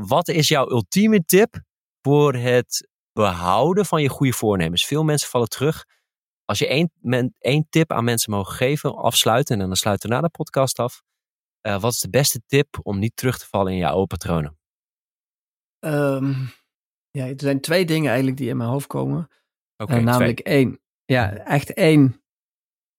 wat 0.07 0.28
is 0.28 0.49
jouw 0.49 0.70
ultieme 0.70 1.24
tip 1.24 1.62
voor 2.01 2.35
het 2.35 2.89
behouden 3.12 3.86
van 3.86 4.02
je 4.02 4.09
goede 4.09 4.32
voornemens? 4.32 4.85
Veel 4.85 5.02
mensen 5.02 5.28
vallen 5.28 5.48
terug. 5.48 5.85
Als 6.44 6.59
je 6.59 6.66
één, 6.66 6.90
men, 7.01 7.35
één 7.39 7.66
tip 7.70 7.93
aan 7.93 8.05
mensen 8.05 8.32
mogen 8.32 8.55
geven, 8.55 8.97
afsluiten 8.97 9.61
en 9.61 9.66
dan 9.66 9.77
sluiten 9.77 10.09
we 10.09 10.15
na 10.15 10.20
de 10.20 10.28
podcast 10.28 10.78
af. 10.78 11.02
Uh, 11.62 11.80
wat 11.80 11.93
is 11.93 12.01
de 12.01 12.10
beste 12.10 12.43
tip 12.47 12.78
om 12.82 12.98
niet 12.98 13.16
terug 13.16 13.39
te 13.39 13.47
vallen 13.47 13.72
in 13.72 13.78
je 13.78 13.89
oude 13.89 14.06
patronen? 14.06 14.59
Um, 15.84 16.51
ja, 17.10 17.26
er 17.26 17.34
zijn 17.36 17.60
twee 17.60 17.84
dingen 17.84 18.09
eigenlijk 18.09 18.36
die 18.36 18.48
in 18.48 18.56
mijn 18.56 18.70
hoofd 18.70 18.86
komen. 18.86 19.28
Okay, 19.76 19.98
uh, 19.98 20.05
namelijk 20.05 20.40
twee. 20.40 20.55
één, 20.55 20.80
ja, 21.05 21.36
echt 21.36 21.72
één, 21.72 22.22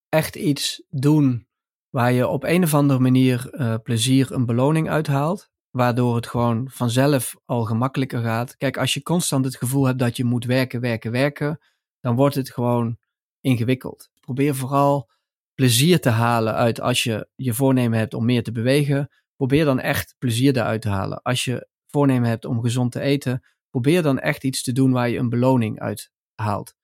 echt 0.10 0.36
iets 0.36 0.84
doen 0.90 1.48
waar 1.90 2.12
je 2.12 2.28
op 2.28 2.44
een 2.44 2.64
of 2.64 2.74
andere 2.74 3.00
manier 3.00 3.54
uh, 3.54 3.76
plezier 3.84 4.32
een 4.32 4.46
beloning 4.46 4.90
uithaalt. 4.90 5.52
Waardoor 5.70 6.16
het 6.16 6.28
gewoon 6.28 6.70
vanzelf 6.70 7.36
al 7.46 7.64
gemakkelijker 7.64 8.22
gaat. 8.22 8.58
Kijk, 8.58 8.78
als 8.78 8.94
je 8.94 9.04
constant 9.04 9.46
het 9.46 9.56
gevoel 9.56 9.86
hebt 9.86 10.00
dat 10.00 10.18
je 10.18 10.24
moet 10.24 10.46
werken, 10.46 10.82
werken, 10.82 11.12
werken, 11.12 11.60
dan 12.00 12.16
wordt 12.16 12.36
het 12.36 12.52
gewoon 12.52 12.98
ingewikkeld. 13.42 14.12
Probeer 14.20 14.56
vooral 14.56 15.10
plezier 15.54 16.00
te 16.00 16.10
halen 16.10 16.54
uit 16.54 16.82
als 16.82 17.04
je 17.04 17.28
je 17.36 17.54
voornemen 17.54 18.00
hebt 18.00 18.14
om 18.14 18.26
meer 18.26 18.44
te 18.44 18.52
bewegen. 18.52 19.10
Probeer 19.36 19.66
dan 19.66 19.80
echt 19.80 20.16
plezier 20.18 20.58
eruit 20.58 20.82
te 20.82 20.90
halen. 20.90 21.22
Als 21.22 21.44
je 21.44 21.68
voornemen 21.88 22.30
hebt 22.30 22.46
om 22.46 22.62
gezond 22.62 22.92
te 22.92 23.00
eten, 23.00 23.44
probeer 23.70 24.02
dan 24.02 24.20
echt 24.20 24.44
iets 24.44 24.64
te 24.64 24.72
doen 24.72 24.92
waar 24.92 25.10
je 25.10 25.18
een 25.18 25.30
beloning 25.30 25.80
uit 25.80 26.12
haalt. 26.36 26.76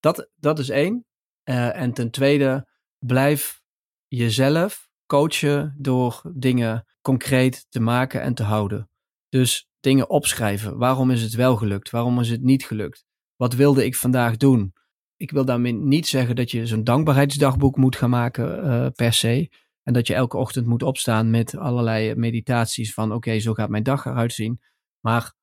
Dat, 0.00 0.30
dat 0.36 0.58
is 0.58 0.68
één. 0.68 1.04
Uh, 1.44 1.80
en 1.80 1.92
ten 1.92 2.10
tweede, 2.10 2.68
blijf 2.98 3.60
jezelf 4.08 4.88
coachen 5.06 5.74
door 5.78 6.22
dingen 6.34 6.84
concreet 7.00 7.66
te 7.68 7.80
maken 7.80 8.22
en 8.22 8.34
te 8.34 8.42
houden. 8.42 8.90
Dus 9.28 9.68
dingen 9.80 10.10
opschrijven. 10.10 10.78
Waarom 10.78 11.10
is 11.10 11.22
het 11.22 11.34
wel 11.34 11.56
gelukt? 11.56 11.90
Waarom 11.90 12.20
is 12.20 12.30
het 12.30 12.42
niet 12.42 12.64
gelukt? 12.66 13.04
Wat 13.36 13.54
wilde 13.54 13.84
ik 13.84 13.96
vandaag 13.96 14.36
doen? 14.36 14.74
Ik 15.16 15.30
wil 15.30 15.44
daarmee 15.44 15.72
niet 15.72 16.06
zeggen 16.06 16.36
dat 16.36 16.50
je 16.50 16.66
zo'n 16.66 16.84
dankbaarheidsdagboek 16.84 17.76
moet 17.76 17.96
gaan 17.96 18.10
maken 18.10 18.66
uh, 18.66 18.86
per 18.94 19.12
se. 19.12 19.50
En 19.82 19.92
dat 19.92 20.06
je 20.06 20.14
elke 20.14 20.36
ochtend 20.36 20.66
moet 20.66 20.82
opstaan 20.82 21.30
met 21.30 21.56
allerlei 21.56 22.14
meditaties 22.14 22.94
van 22.94 23.12
oké, 23.12 23.38
zo 23.38 23.54
gaat 23.54 23.68
mijn 23.68 23.82
dag 23.82 24.04
eruit 24.04 24.32
zien. 24.32 24.60
Maar 25.00 25.34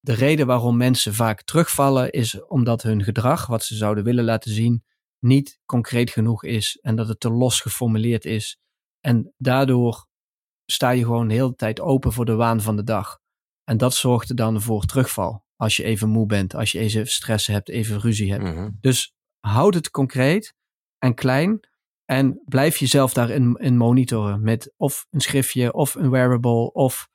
de 0.00 0.12
reden 0.12 0.46
waarom 0.46 0.76
mensen 0.76 1.14
vaak 1.14 1.42
terugvallen 1.42 2.10
is 2.10 2.44
omdat 2.44 2.82
hun 2.82 3.02
gedrag, 3.02 3.46
wat 3.46 3.64
ze 3.64 3.74
zouden 3.74 4.04
willen 4.04 4.24
laten 4.24 4.50
zien, 4.50 4.84
niet 5.18 5.58
concreet 5.64 6.10
genoeg 6.10 6.44
is 6.44 6.78
en 6.82 6.96
dat 6.96 7.08
het 7.08 7.20
te 7.20 7.30
los 7.30 7.60
geformuleerd 7.60 8.24
is. 8.24 8.58
En 9.00 9.34
daardoor 9.36 10.06
sta 10.64 10.90
je 10.90 11.04
gewoon 11.04 11.28
de 11.28 11.34
hele 11.34 11.54
tijd 11.54 11.80
open 11.80 12.12
voor 12.12 12.24
de 12.24 12.34
waan 12.34 12.60
van 12.60 12.76
de 12.76 12.84
dag. 12.84 13.18
En 13.64 13.76
dat 13.76 13.94
zorgt 13.94 14.28
er 14.28 14.36
dan 14.36 14.62
voor 14.62 14.84
terugval. 14.84 15.45
Als 15.56 15.76
je 15.76 15.84
even 15.84 16.08
moe 16.08 16.26
bent, 16.26 16.54
als 16.54 16.72
je 16.72 16.78
even 16.78 17.06
stress 17.06 17.46
hebt, 17.46 17.68
even 17.68 18.00
ruzie 18.00 18.32
hebt. 18.32 18.44
Mhm. 18.44 18.70
Dus 18.80 19.14
houd 19.40 19.74
het 19.74 19.90
concreet 19.90 20.54
en 20.98 21.14
klein. 21.14 21.60
En 22.04 22.42
blijf 22.44 22.76
jezelf 22.76 23.12
daarin 23.12 23.56
in 23.60 23.76
monitoren 23.76 24.42
met 24.42 24.74
of 24.76 25.06
een 25.10 25.20
schriftje 25.20 25.72
of 25.72 25.94
een 25.94 26.10
wearable. 26.10 26.72
Of, 26.72 27.08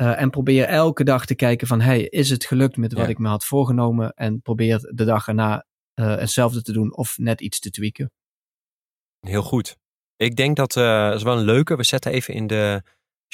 uh, 0.00 0.20
en 0.20 0.30
probeer 0.30 0.64
elke 0.64 1.04
dag 1.04 1.26
te 1.26 1.34
kijken 1.34 1.66
van 1.66 1.80
hey, 1.80 2.02
is 2.02 2.30
het 2.30 2.44
gelukt 2.44 2.76
met 2.76 2.92
wat 2.92 3.04
Ja. 3.04 3.08
ik 3.10 3.18
me 3.18 3.28
had 3.28 3.44
voorgenomen? 3.44 4.12
En 4.12 4.40
probeer 4.40 4.78
de 4.78 5.04
dag 5.04 5.28
erna 5.28 5.66
uh, 6.00 6.16
hetzelfde 6.16 6.62
te 6.62 6.72
doen 6.72 6.96
of 6.96 7.18
net 7.18 7.40
iets 7.40 7.58
te 7.60 7.70
tweaken. 7.70 8.12
Heel 9.20 9.42
goed. 9.42 9.76
Ik 10.16 10.36
denk 10.36 10.56
dat, 10.56 10.76
uh, 10.76 11.06
dat 11.08 11.14
is 11.16 11.22
wel 11.22 11.38
een 11.38 11.44
leuke. 11.44 11.76
We 11.76 11.84
zetten 11.84 12.12
even 12.12 12.34
in 12.34 12.46
de 12.46 12.82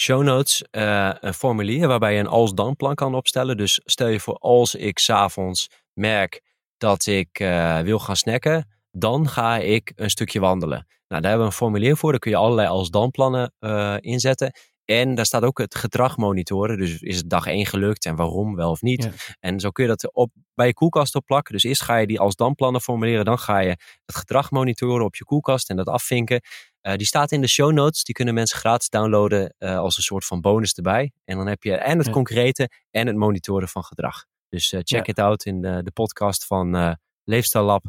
show 0.01 0.23
notes 0.23 0.65
uh, 0.71 1.11
een 1.21 1.35
formulier 1.35 1.89
waarbij 1.89 2.15
je 2.15 2.21
een 2.21 2.27
als-dan 2.27 2.77
plan 2.77 2.95
kan 2.95 3.15
opstellen. 3.15 3.57
Dus 3.57 3.81
stel 3.85 4.09
je 4.09 4.21
voor 4.21 4.39
als 4.39 4.75
ik 4.75 4.99
s'avonds 4.99 5.71
merk 5.93 6.43
dat 6.77 7.07
ik 7.07 7.41
uh, 7.41 7.79
wil 7.79 7.99
gaan 7.99 8.17
snacken, 8.17 8.77
dan 8.91 9.29
ga 9.29 9.57
ik 9.57 9.93
een 9.95 10.11
stukje 10.11 10.41
wandelen. 10.41 10.87
Nou, 11.09 11.23
daar 11.23 11.31
hebben 11.31 11.49
we 11.49 11.53
een 11.53 11.59
formulier 11.59 11.97
voor. 11.97 12.11
Daar 12.11 12.21
kun 12.21 12.31
je 12.31 12.37
allerlei 12.37 12.69
als-dan 12.69 13.11
plannen 13.11 13.53
uh, 13.61 13.97
inzetten. 14.01 14.53
En 14.91 15.15
daar 15.15 15.27
staat 15.27 15.43
ook 15.43 15.59
het 15.59 15.75
gedrag 15.75 16.17
monitoren. 16.17 16.79
Dus 16.79 17.01
is 17.01 17.17
het 17.17 17.31
dag 17.31 17.47
1 17.47 17.67
gelukt 17.67 18.05
en 18.05 18.17
waarom 18.17 18.55
wel 18.55 18.71
of 18.71 18.83
niet. 18.83 19.05
Ja. 19.05 19.11
En 19.41 19.61
zo 19.61 19.71
kun 19.71 19.85
je 19.85 19.91
dat 19.91 20.15
op, 20.15 20.33
bij 20.55 20.67
je 20.67 20.75
koelkast 20.75 21.15
opplakken. 21.15 21.53
Dus 21.53 21.63
eerst 21.63 21.83
ga 21.83 21.97
je 21.97 22.07
die 22.07 22.21
als 22.21 22.37
dan 22.37 22.55
plannen 22.55 22.81
formuleren. 22.81 23.25
Dan 23.25 23.39
ga 23.39 23.59
je 23.59 23.69
het 24.05 24.17
gedrag 24.17 24.51
monitoren 24.51 25.05
op 25.05 25.17
je 25.17 25.25
koelkast 25.25 25.71
en 25.71 25.77
dat 25.77 25.87
afvinken. 25.87 26.41
Uh, 26.83 26.95
die 26.95 27.07
staat 27.07 27.33
in 27.33 27.41
de 27.41 27.49
show 27.49 27.73
notes. 27.73 28.05
Die 28.05 28.15
kunnen 28.15 28.35
mensen 28.35 28.59
gratis 28.59 28.89
downloaden 28.89 29.55
uh, 29.59 29.79
als 29.79 29.97
een 29.97 30.03
soort 30.03 30.25
van 30.25 30.41
bonus 30.41 30.73
erbij. 30.73 31.13
En 31.25 31.37
dan 31.37 31.47
heb 31.47 31.63
je 31.63 31.77
en 31.77 31.99
het 31.99 32.07
ja. 32.07 32.13
concrete 32.13 32.71
en 32.91 33.07
het 33.07 33.17
monitoren 33.17 33.69
van 33.69 33.85
gedrag. 33.85 34.25
Dus 34.49 34.73
uh, 34.73 34.81
check 34.85 35.07
ja. 35.07 35.13
it 35.13 35.19
out 35.19 35.45
in 35.45 35.61
de, 35.61 35.81
de 35.83 35.91
podcast 35.91 36.47
van 36.47 36.97
Leefstijl 37.25 37.65
Lab 37.65 37.85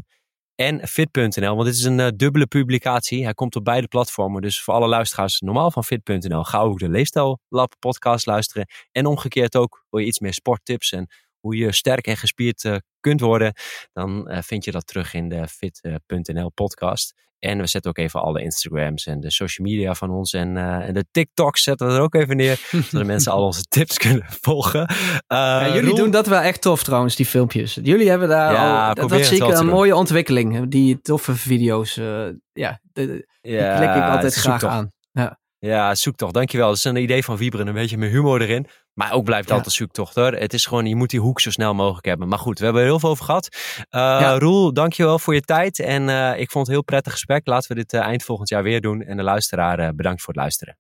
en 0.60 0.88
fit.nl. 0.88 1.56
Want 1.56 1.66
dit 1.66 1.76
is 1.76 1.84
een 1.84 2.00
uh, 2.00 2.08
dubbele 2.16 2.48
publicatie. 2.48 3.24
Hij 3.24 3.34
komt 3.34 3.56
op 3.56 3.64
beide 3.64 3.88
platformen. 3.88 4.42
Dus 4.42 4.62
voor 4.62 4.74
alle 4.74 4.88
luisteraars 4.88 5.40
normaal 5.40 5.72
van 5.72 5.84
fit.nl. 5.84 6.44
Ga 6.44 6.60
ook 6.60 6.80
de 6.80 6.90
Leefstijl 6.90 7.40
Lab 7.50 7.74
podcast 7.80 8.26
luisteren. 8.26 8.68
En 8.92 9.06
omgekeerd 9.06 9.56
ook 9.56 9.86
wil 9.90 10.00
je 10.00 10.06
iets 10.08 10.20
meer 10.20 10.34
sporttips 10.34 10.92
en 10.92 11.08
hoe 11.40 11.56
je 11.56 11.74
sterk 11.74 12.08
en 12.08 12.18
gespierd 12.18 12.64
uh, 12.64 12.76
kunt 13.00 13.20
worden. 13.20 13.54
Dan 13.94 14.32
uh, 14.32 14.38
vind 14.42 14.66
je 14.66 14.72
dat 14.72 14.88
terug 14.88 15.14
in 15.14 15.30
de 15.30 15.48
fit.nl 15.48 16.52
podcast. 16.52 17.14
En 17.40 17.58
we 17.58 17.68
zetten 17.68 17.92
ook 17.92 17.98
even 17.98 18.22
alle 18.22 18.42
Instagrams 18.42 19.06
en 19.06 19.20
de 19.20 19.32
social 19.32 19.68
media 19.68 19.94
van 19.96 20.10
ons. 20.10 20.34
En, 20.34 20.56
uh, 20.56 20.88
en 20.88 20.94
de 20.94 21.06
TikToks 21.12 21.64
zetten 21.64 21.88
we 21.88 21.94
er 21.94 22.02
ook 22.02 22.16
even 22.16 22.36
neer. 22.36 22.60
zodat 22.90 23.08
mensen 23.08 23.32
al 23.32 23.44
onze 23.44 23.64
tips 23.64 23.98
kunnen 23.98 24.26
volgen. 24.42 24.90
Uh, 24.90 24.98
ja, 25.28 25.68
jullie 25.68 25.82
Roel... 25.82 25.96
doen 25.96 26.12
dat 26.12 26.28
wel 26.28 26.40
echt 26.40 26.62
tof 26.62 26.84
trouwens, 26.84 27.16
die 27.16 27.26
filmpjes. 27.26 27.80
Jullie 27.84 28.10
hebben 28.10 28.28
daar 28.28 28.54
ja, 28.54 28.88
al, 28.88 28.94
dat, 28.94 29.10
dat 29.10 29.26
zie 29.26 29.46
ik 29.46 29.58
een 29.58 29.66
mooie 29.66 29.96
ontwikkeling. 29.96 30.70
Die 30.70 31.02
toffe 31.02 31.36
video's. 31.36 31.98
Uh, 31.98 32.28
ja, 32.52 32.80
de, 32.82 33.28
ja, 33.42 33.80
die 33.80 33.88
klik 33.88 34.04
ik 34.04 34.10
altijd 34.10 34.34
graag 34.34 34.64
aan. 34.64 34.92
Ja. 35.12 35.40
Ja, 35.60 35.96
zoektocht. 35.96 36.34
Dankjewel. 36.34 36.68
Dat 36.68 36.78
is 36.78 36.84
een 36.84 36.96
idee 36.96 37.24
van 37.24 37.38
Wieberen. 37.38 37.68
Een 37.68 37.74
beetje 37.74 37.98
meer 37.98 38.10
humor 38.10 38.42
erin. 38.42 38.68
Maar 38.94 39.12
ook 39.12 39.24
blijft 39.24 39.50
ja. 39.50 39.56
altijd 39.56 39.74
zoektocht 39.74 40.16
hoor. 40.16 40.32
Het 40.32 40.54
is 40.54 40.66
gewoon, 40.66 40.86
je 40.86 40.96
moet 40.96 41.10
die 41.10 41.20
hoek 41.20 41.40
zo 41.40 41.52
snel 41.52 41.74
mogelijk 41.74 42.06
hebben. 42.06 42.28
Maar 42.28 42.40
goed, 42.40 42.60
we 42.60 42.64
hebben 42.64 42.82
er 42.82 42.88
heel 42.88 43.00
veel 43.00 43.10
over 43.10 43.26
gehad. 43.26 43.56
Uh, 43.78 43.84
ja. 43.92 44.38
Roel, 44.38 44.74
dankjewel 44.74 45.20
voor 45.20 45.34
je 45.34 45.42
tijd. 45.42 45.80
En 45.80 46.08
uh, 46.08 46.40
ik 46.40 46.52
vond 46.52 46.54
het 46.54 46.68
een 46.68 46.74
heel 46.74 46.84
prettig 46.84 47.12
gesprek. 47.12 47.48
Laten 47.48 47.70
we 47.70 47.76
dit 47.76 47.94
uh, 47.94 48.02
eind 48.02 48.24
volgend 48.24 48.50
jaar 48.50 48.64
weer 48.64 48.82
doen. 48.82 49.02
En 49.02 49.18
de 49.18 49.24
luisteraar, 49.24 49.96
bedankt 49.96 50.22
voor 50.22 50.34
het 50.34 50.42
luisteren. 50.42 50.78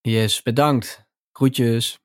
Yes, 0.00 0.42
bedankt. 0.42 1.06
Groetjes. 1.32 1.98